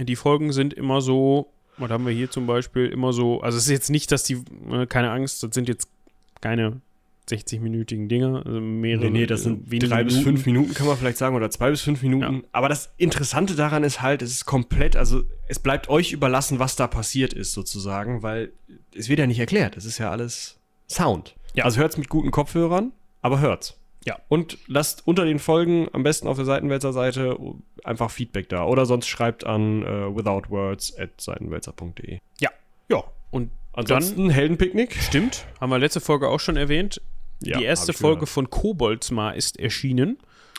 Die 0.00 0.16
Folgen 0.16 0.52
sind 0.52 0.74
immer 0.74 1.00
so, 1.00 1.52
was 1.78 1.90
haben 1.90 2.06
wir 2.06 2.12
hier 2.12 2.30
zum 2.30 2.46
Beispiel, 2.46 2.86
immer 2.86 3.12
so, 3.12 3.40
also 3.40 3.58
es 3.58 3.64
ist 3.64 3.70
jetzt 3.70 3.90
nicht, 3.90 4.10
dass 4.12 4.24
die, 4.24 4.42
äh, 4.70 4.86
keine 4.86 5.10
Angst, 5.10 5.42
das 5.42 5.54
sind 5.54 5.68
jetzt 5.68 5.88
keine 6.40 6.80
60-minütigen 7.28 8.08
Dinger, 8.08 8.44
also 8.44 8.60
mehrere. 8.60 9.06
Nee, 9.06 9.20
nee, 9.20 9.26
das 9.26 9.44
sind 9.44 9.70
wenige 9.70 9.88
drei 9.88 10.04
bis 10.04 10.14
Minuten. 10.14 10.30
fünf 10.30 10.46
Minuten, 10.46 10.74
kann 10.74 10.86
man 10.86 10.96
vielleicht 10.96 11.16
sagen, 11.16 11.34
oder 11.34 11.50
zwei 11.50 11.70
bis 11.70 11.80
fünf 11.80 12.02
Minuten. 12.02 12.34
Ja. 12.34 12.42
Aber 12.52 12.68
das 12.68 12.92
Interessante 12.98 13.54
daran 13.54 13.82
ist 13.82 14.02
halt, 14.02 14.20
es 14.20 14.30
ist 14.30 14.44
komplett, 14.44 14.96
also 14.96 15.22
es 15.48 15.58
bleibt 15.58 15.88
euch 15.88 16.12
überlassen, 16.12 16.58
was 16.58 16.76
da 16.76 16.86
passiert 16.86 17.32
ist, 17.32 17.52
sozusagen, 17.52 18.22
weil 18.22 18.52
es 18.94 19.08
wird 19.08 19.20
ja 19.20 19.26
nicht 19.26 19.38
erklärt. 19.38 19.76
Es 19.76 19.84
ist 19.84 19.98
ja 19.98 20.10
alles 20.10 20.58
Sound. 20.88 21.34
Ja. 21.54 21.64
Also 21.64 21.80
hört's 21.80 21.96
mit 21.96 22.08
guten 22.08 22.30
Kopfhörern, 22.30 22.92
aber 23.22 23.40
hört's. 23.40 23.78
Ja. 24.04 24.18
Und 24.28 24.58
lasst 24.66 25.06
unter 25.06 25.24
den 25.24 25.38
Folgen, 25.38 25.88
am 25.92 26.02
besten 26.02 26.28
auf 26.28 26.36
der 26.36 26.44
Seitenwälzer 26.44 26.92
Seite, 26.92 27.38
einfach 27.84 28.10
Feedback 28.10 28.48
da. 28.48 28.64
Oder 28.64 28.86
sonst 28.86 29.06
schreibt 29.06 29.44
an 29.46 29.82
äh, 29.82 30.16
withoutwords 30.16 30.96
at 30.98 31.20
seitenwälzer.de. 31.20 32.18
Ja, 32.40 32.50
ja. 32.88 33.02
Und 33.30 33.50
Ansonsten 33.72 34.30
Heldenpicknick. 34.30 34.94
Stimmt, 34.94 35.46
haben 35.60 35.70
wir 35.70 35.78
letzte 35.78 36.00
Folge 36.00 36.28
auch 36.28 36.38
schon 36.40 36.56
erwähnt. 36.56 37.00
Ja, 37.42 37.58
die 37.58 37.64
erste 37.64 37.92
Folge 37.92 38.20
gehört. 38.20 38.30
von 38.30 38.50
Koboldsmar 38.50 39.34
ist 39.34 39.58
erschienen. 39.58 40.18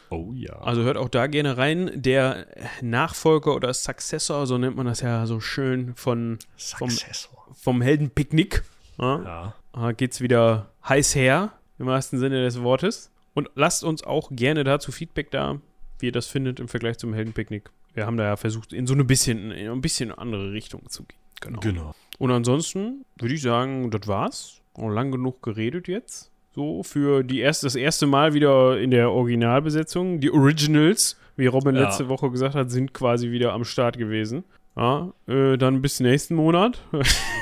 Oh 0.09 0.31
ja. 0.33 0.53
Also 0.59 0.83
hört 0.83 0.97
auch 0.97 1.09
da 1.09 1.27
gerne 1.27 1.57
rein. 1.57 1.91
Der 1.95 2.45
Nachfolger 2.81 3.55
oder 3.55 3.73
Successor, 3.73 4.45
so 4.45 4.57
nennt 4.57 4.75
man 4.75 4.85
das 4.85 5.01
ja 5.01 5.25
so 5.25 5.39
schön, 5.39 5.95
von, 5.95 6.37
vom, 6.57 6.89
Successor. 6.89 7.47
vom 7.53 7.81
Heldenpicknick. 7.81 8.63
Ja, 8.99 9.23
Ja. 9.23 9.55
Da 9.73 9.91
geht's 9.91 10.21
wieder 10.21 10.71
heiß 10.87 11.15
her, 11.15 11.51
im 11.79 11.87
wahrsten 11.87 12.17
Sinne 12.19 12.43
des 12.43 12.61
Wortes. 12.61 13.11
Und 13.35 13.51
lasst 13.53 13.83
uns 13.83 14.03
auch 14.03 14.29
gerne 14.31 14.63
dazu 14.63 14.91
Feedback 14.91 15.29
da, 15.29 15.59
wie 15.99 16.07
ihr 16.07 16.11
das 16.11 16.25
findet 16.25 16.59
im 16.59 16.67
Vergleich 16.67 16.97
zum 16.97 17.13
Heldenpicknick. 17.13 17.69
Wir 17.93 18.05
haben 18.07 18.17
da 18.17 18.23
ja 18.23 18.35
versucht, 18.37 18.73
in 18.73 18.87
so 18.87 18.93
eine 18.93 19.03
bisschen, 19.03 19.51
in 19.51 19.69
ein 19.69 19.81
bisschen 19.81 20.11
andere 20.11 20.51
Richtung 20.51 20.89
zu 20.89 21.03
gehen. 21.03 21.19
Genau. 21.41 21.59
Genau. 21.59 21.95
Und 22.17 22.31
ansonsten 22.31 23.05
würde 23.19 23.35
ich 23.35 23.41
sagen, 23.41 23.91
das 23.91 24.07
war's. 24.07 24.61
Auch 24.73 24.89
lang 24.89 25.11
genug 25.11 25.41
geredet 25.43 25.87
jetzt. 25.87 26.31
So 26.53 26.83
für 26.83 27.23
die 27.23 27.39
erste, 27.39 27.65
das 27.65 27.75
erste 27.75 28.07
Mal 28.07 28.33
wieder 28.33 28.79
in 28.79 28.91
der 28.91 29.11
Originalbesetzung. 29.11 30.19
Die 30.21 30.31
Originals, 30.31 31.17
wie 31.35 31.47
Robin 31.47 31.75
Ja. 31.75 31.83
letzte 31.83 32.07
Woche 32.09 32.31
gesagt 32.31 32.55
hat, 32.55 32.71
sind 32.71 32.93
quasi 32.93 33.31
wieder 33.31 33.53
am 33.53 33.65
Start 33.65 33.97
gewesen. 33.97 34.43
Ja, 34.77 35.13
äh, 35.27 35.57
dann 35.57 35.81
bis 35.81 35.99
nächsten 35.99 36.35
Monat. 36.35 36.81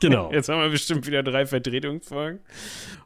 Genau. 0.00 0.30
Jetzt 0.32 0.48
haben 0.48 0.60
wir 0.60 0.68
bestimmt 0.68 1.06
wieder 1.06 1.22
drei 1.22 1.46
Vertretungsfolgen. 1.46 2.40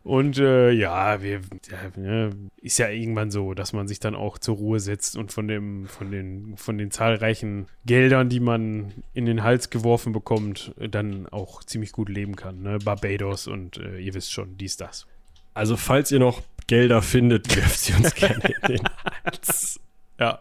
Und 0.04 0.38
äh, 0.38 0.70
ja, 0.72 1.22
wir, 1.22 1.40
ja, 1.70 2.00
ne, 2.00 2.30
ist 2.60 2.78
ja 2.78 2.88
irgendwann 2.88 3.30
so, 3.30 3.54
dass 3.54 3.72
man 3.72 3.86
sich 3.86 4.00
dann 4.00 4.14
auch 4.14 4.38
zur 4.38 4.56
Ruhe 4.56 4.80
setzt 4.80 5.16
und 5.16 5.32
von 5.32 5.46
dem, 5.48 5.86
von 5.86 6.10
den, 6.10 6.56
von 6.56 6.78
den 6.78 6.90
zahlreichen 6.90 7.66
Geldern, 7.86 8.28
die 8.28 8.40
man 8.40 8.92
in 9.14 9.26
den 9.26 9.42
Hals 9.42 9.70
geworfen 9.70 10.12
bekommt, 10.12 10.74
dann 10.76 11.28
auch 11.28 11.62
ziemlich 11.62 11.92
gut 11.92 12.08
leben 12.08 12.36
kann. 12.36 12.62
Ne? 12.62 12.78
Barbados 12.78 13.46
und 13.46 13.78
äh, 13.78 13.98
ihr 13.98 14.14
wisst 14.14 14.32
schon, 14.32 14.56
dies, 14.58 14.76
das. 14.76 15.06
Also, 15.54 15.76
falls 15.76 16.10
ihr 16.10 16.18
noch 16.18 16.42
Gelder 16.66 17.02
findet, 17.02 17.54
werft 17.56 17.78
sie 17.78 17.92
uns 17.92 18.14
gerne 18.14 18.42
in 18.44 18.76
den 18.76 18.88
Hals. 19.24 19.80
Ja. 20.18 20.40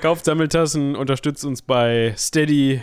Kauft 0.00 0.24
Sammeltassen, 0.24 0.94
unterstützt 0.94 1.44
uns 1.44 1.62
bei 1.62 2.14
Steady, 2.16 2.82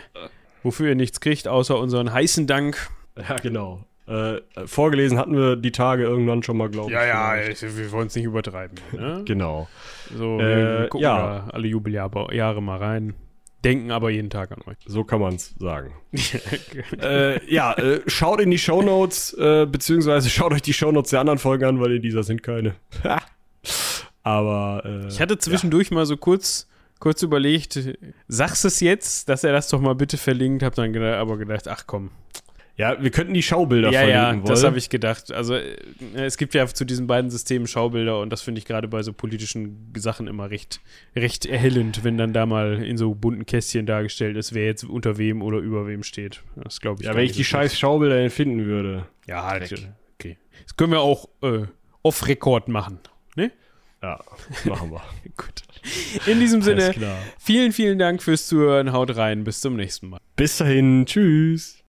wofür 0.65 0.89
ihr 0.89 0.95
nichts 0.95 1.21
kriegt, 1.21 1.47
außer 1.47 1.77
unseren 1.77 2.11
heißen 2.11 2.47
Dank. 2.47 2.89
Ja, 3.17 3.37
genau. 3.37 3.85
Äh, 4.07 4.41
vorgelesen 4.65 5.17
hatten 5.17 5.35
wir 5.35 5.55
die 5.55 5.71
Tage 5.71 6.03
irgendwann 6.03 6.43
schon 6.43 6.57
mal, 6.57 6.69
glaube 6.69 6.91
ich. 6.91 6.97
vielleicht. 6.97 7.63
ich, 7.63 7.77
wir 7.77 7.91
wollen 7.91 8.07
es 8.07 8.15
nicht 8.15 8.25
übertreiben. 8.25 8.77
Ne? 8.91 9.21
Genau. 9.25 9.67
So, 10.15 10.39
Äh, 10.39 10.43
wir, 10.43 10.79
wir 10.79 10.87
gucken 10.89 11.03
ja. 11.03 11.17
da 11.17 11.49
alle 11.51 11.67
Jubeljahre 11.67 12.35
Jahre 12.35 12.61
mal 12.61 12.77
rein. 12.77 13.13
Denken 13.63 13.89
aber 13.89 14.11
jeden 14.11 14.29
Tag 14.29 14.51
an 14.51 14.61
euch. 14.67 14.77
So 14.85 15.03
kann 15.03 15.21
man 15.21 15.35
es 15.35 15.55
sagen. 15.57 15.93
äh, 17.01 17.43
ja, 17.51 17.73
äh, 17.73 18.01
schaut 18.05 18.39
in 18.39 18.51
die 18.51 18.59
Shownotes, 18.59 19.33
äh, 19.33 19.65
beziehungsweise 19.65 20.29
schaut 20.29 20.53
euch 20.53 20.61
die 20.61 20.73
Shownotes 20.73 21.09
der 21.09 21.21
anderen 21.21 21.39
Folgen 21.39 21.65
an, 21.65 21.79
weil 21.79 21.93
in 21.93 22.01
dieser 22.03 22.21
sind 22.21 22.43
keine. 22.43 22.75
Aber 24.23 24.83
äh, 24.85 25.07
ich 25.07 25.19
hatte 25.19 25.39
zwischendurch 25.39 25.89
mal 25.89 26.05
so 26.05 26.15
kurz, 26.15 26.67
kurz 27.05 27.21
überlegt, 27.21 27.79
sagst 28.27 28.65
es 28.65 28.79
jetzt, 28.79 29.29
dass 29.29 29.43
er 29.43 29.53
das 29.53 29.69
doch 29.69 29.79
mal 29.79 29.93
bitte 29.93 30.17
verlinkt, 30.17 30.63
hab 30.63 30.73
dann 30.73 30.91
gedacht, 30.91 31.19
aber 31.19 31.37
gedacht, 31.37 31.67
ach 31.67 31.83
komm. 31.85 32.09
ja, 32.77 32.99
wir 32.99 33.11
könnten 33.11 33.35
die 33.35 33.43
Schaubilder 33.43 33.91
ja, 33.91 34.01
ja, 34.01 34.23
verlinken 34.23 34.49
das 34.49 34.61
wollen. 34.61 34.69
habe 34.69 34.79
ich 34.79 34.89
gedacht. 34.89 35.31
Also 35.31 35.53
äh, 35.53 35.75
es 36.15 36.35
gibt 36.37 36.55
ja 36.55 36.65
zu 36.65 36.83
diesen 36.83 37.05
beiden 37.05 37.29
Systemen 37.29 37.67
Schaubilder 37.67 38.19
und 38.21 38.31
das 38.31 38.41
finde 38.41 38.57
ich 38.57 38.65
gerade 38.65 38.87
bei 38.87 39.03
so 39.03 39.13
politischen 39.13 39.93
Sachen 39.95 40.25
immer 40.25 40.49
recht, 40.49 40.81
recht 41.15 41.45
erhellend, 41.45 42.03
wenn 42.03 42.17
dann 42.17 42.33
da 42.33 42.47
mal 42.47 42.83
in 42.83 42.97
so 42.97 43.13
bunten 43.13 43.45
Kästchen 43.45 43.85
dargestellt 43.85 44.35
ist, 44.35 44.55
wer 44.55 44.65
jetzt 44.65 44.83
unter 44.83 45.19
wem 45.19 45.43
oder 45.43 45.59
über 45.59 45.85
wem 45.85 46.01
steht. 46.01 46.41
Das 46.55 46.81
glaube 46.81 47.01
ich. 47.03 47.07
Ja, 47.07 47.13
wenn 47.15 47.25
ich 47.25 47.33
die 47.33 47.43
so 47.43 47.49
scheiß 47.49 47.77
Schaubilder 47.77 48.15
denn 48.15 48.31
finden 48.31 48.65
würde. 48.65 49.05
Ja, 49.27 49.59
das, 49.59 49.71
okay. 50.15 50.39
Das 50.63 50.75
können 50.75 50.93
wir 50.93 51.01
auch 51.01 51.29
äh, 51.43 51.67
off-Record 52.01 52.67
machen. 52.67 52.97
Ne? 53.35 53.51
Ja, 54.05 54.19
machen 54.65 54.91
wir. 54.91 55.01
Gut. 55.35 55.63
In 56.27 56.39
diesem 56.39 56.61
Sinne, 56.61 56.93
vielen, 57.39 57.71
vielen 57.71 57.97
Dank 57.97 58.21
fürs 58.21 58.47
Zuhören. 58.47 58.91
Haut 58.93 59.15
rein. 59.15 59.43
Bis 59.43 59.61
zum 59.61 59.75
nächsten 59.75 60.09
Mal. 60.09 60.19
Bis 60.35 60.57
dahin, 60.57 61.07
tschüss. 61.07 61.79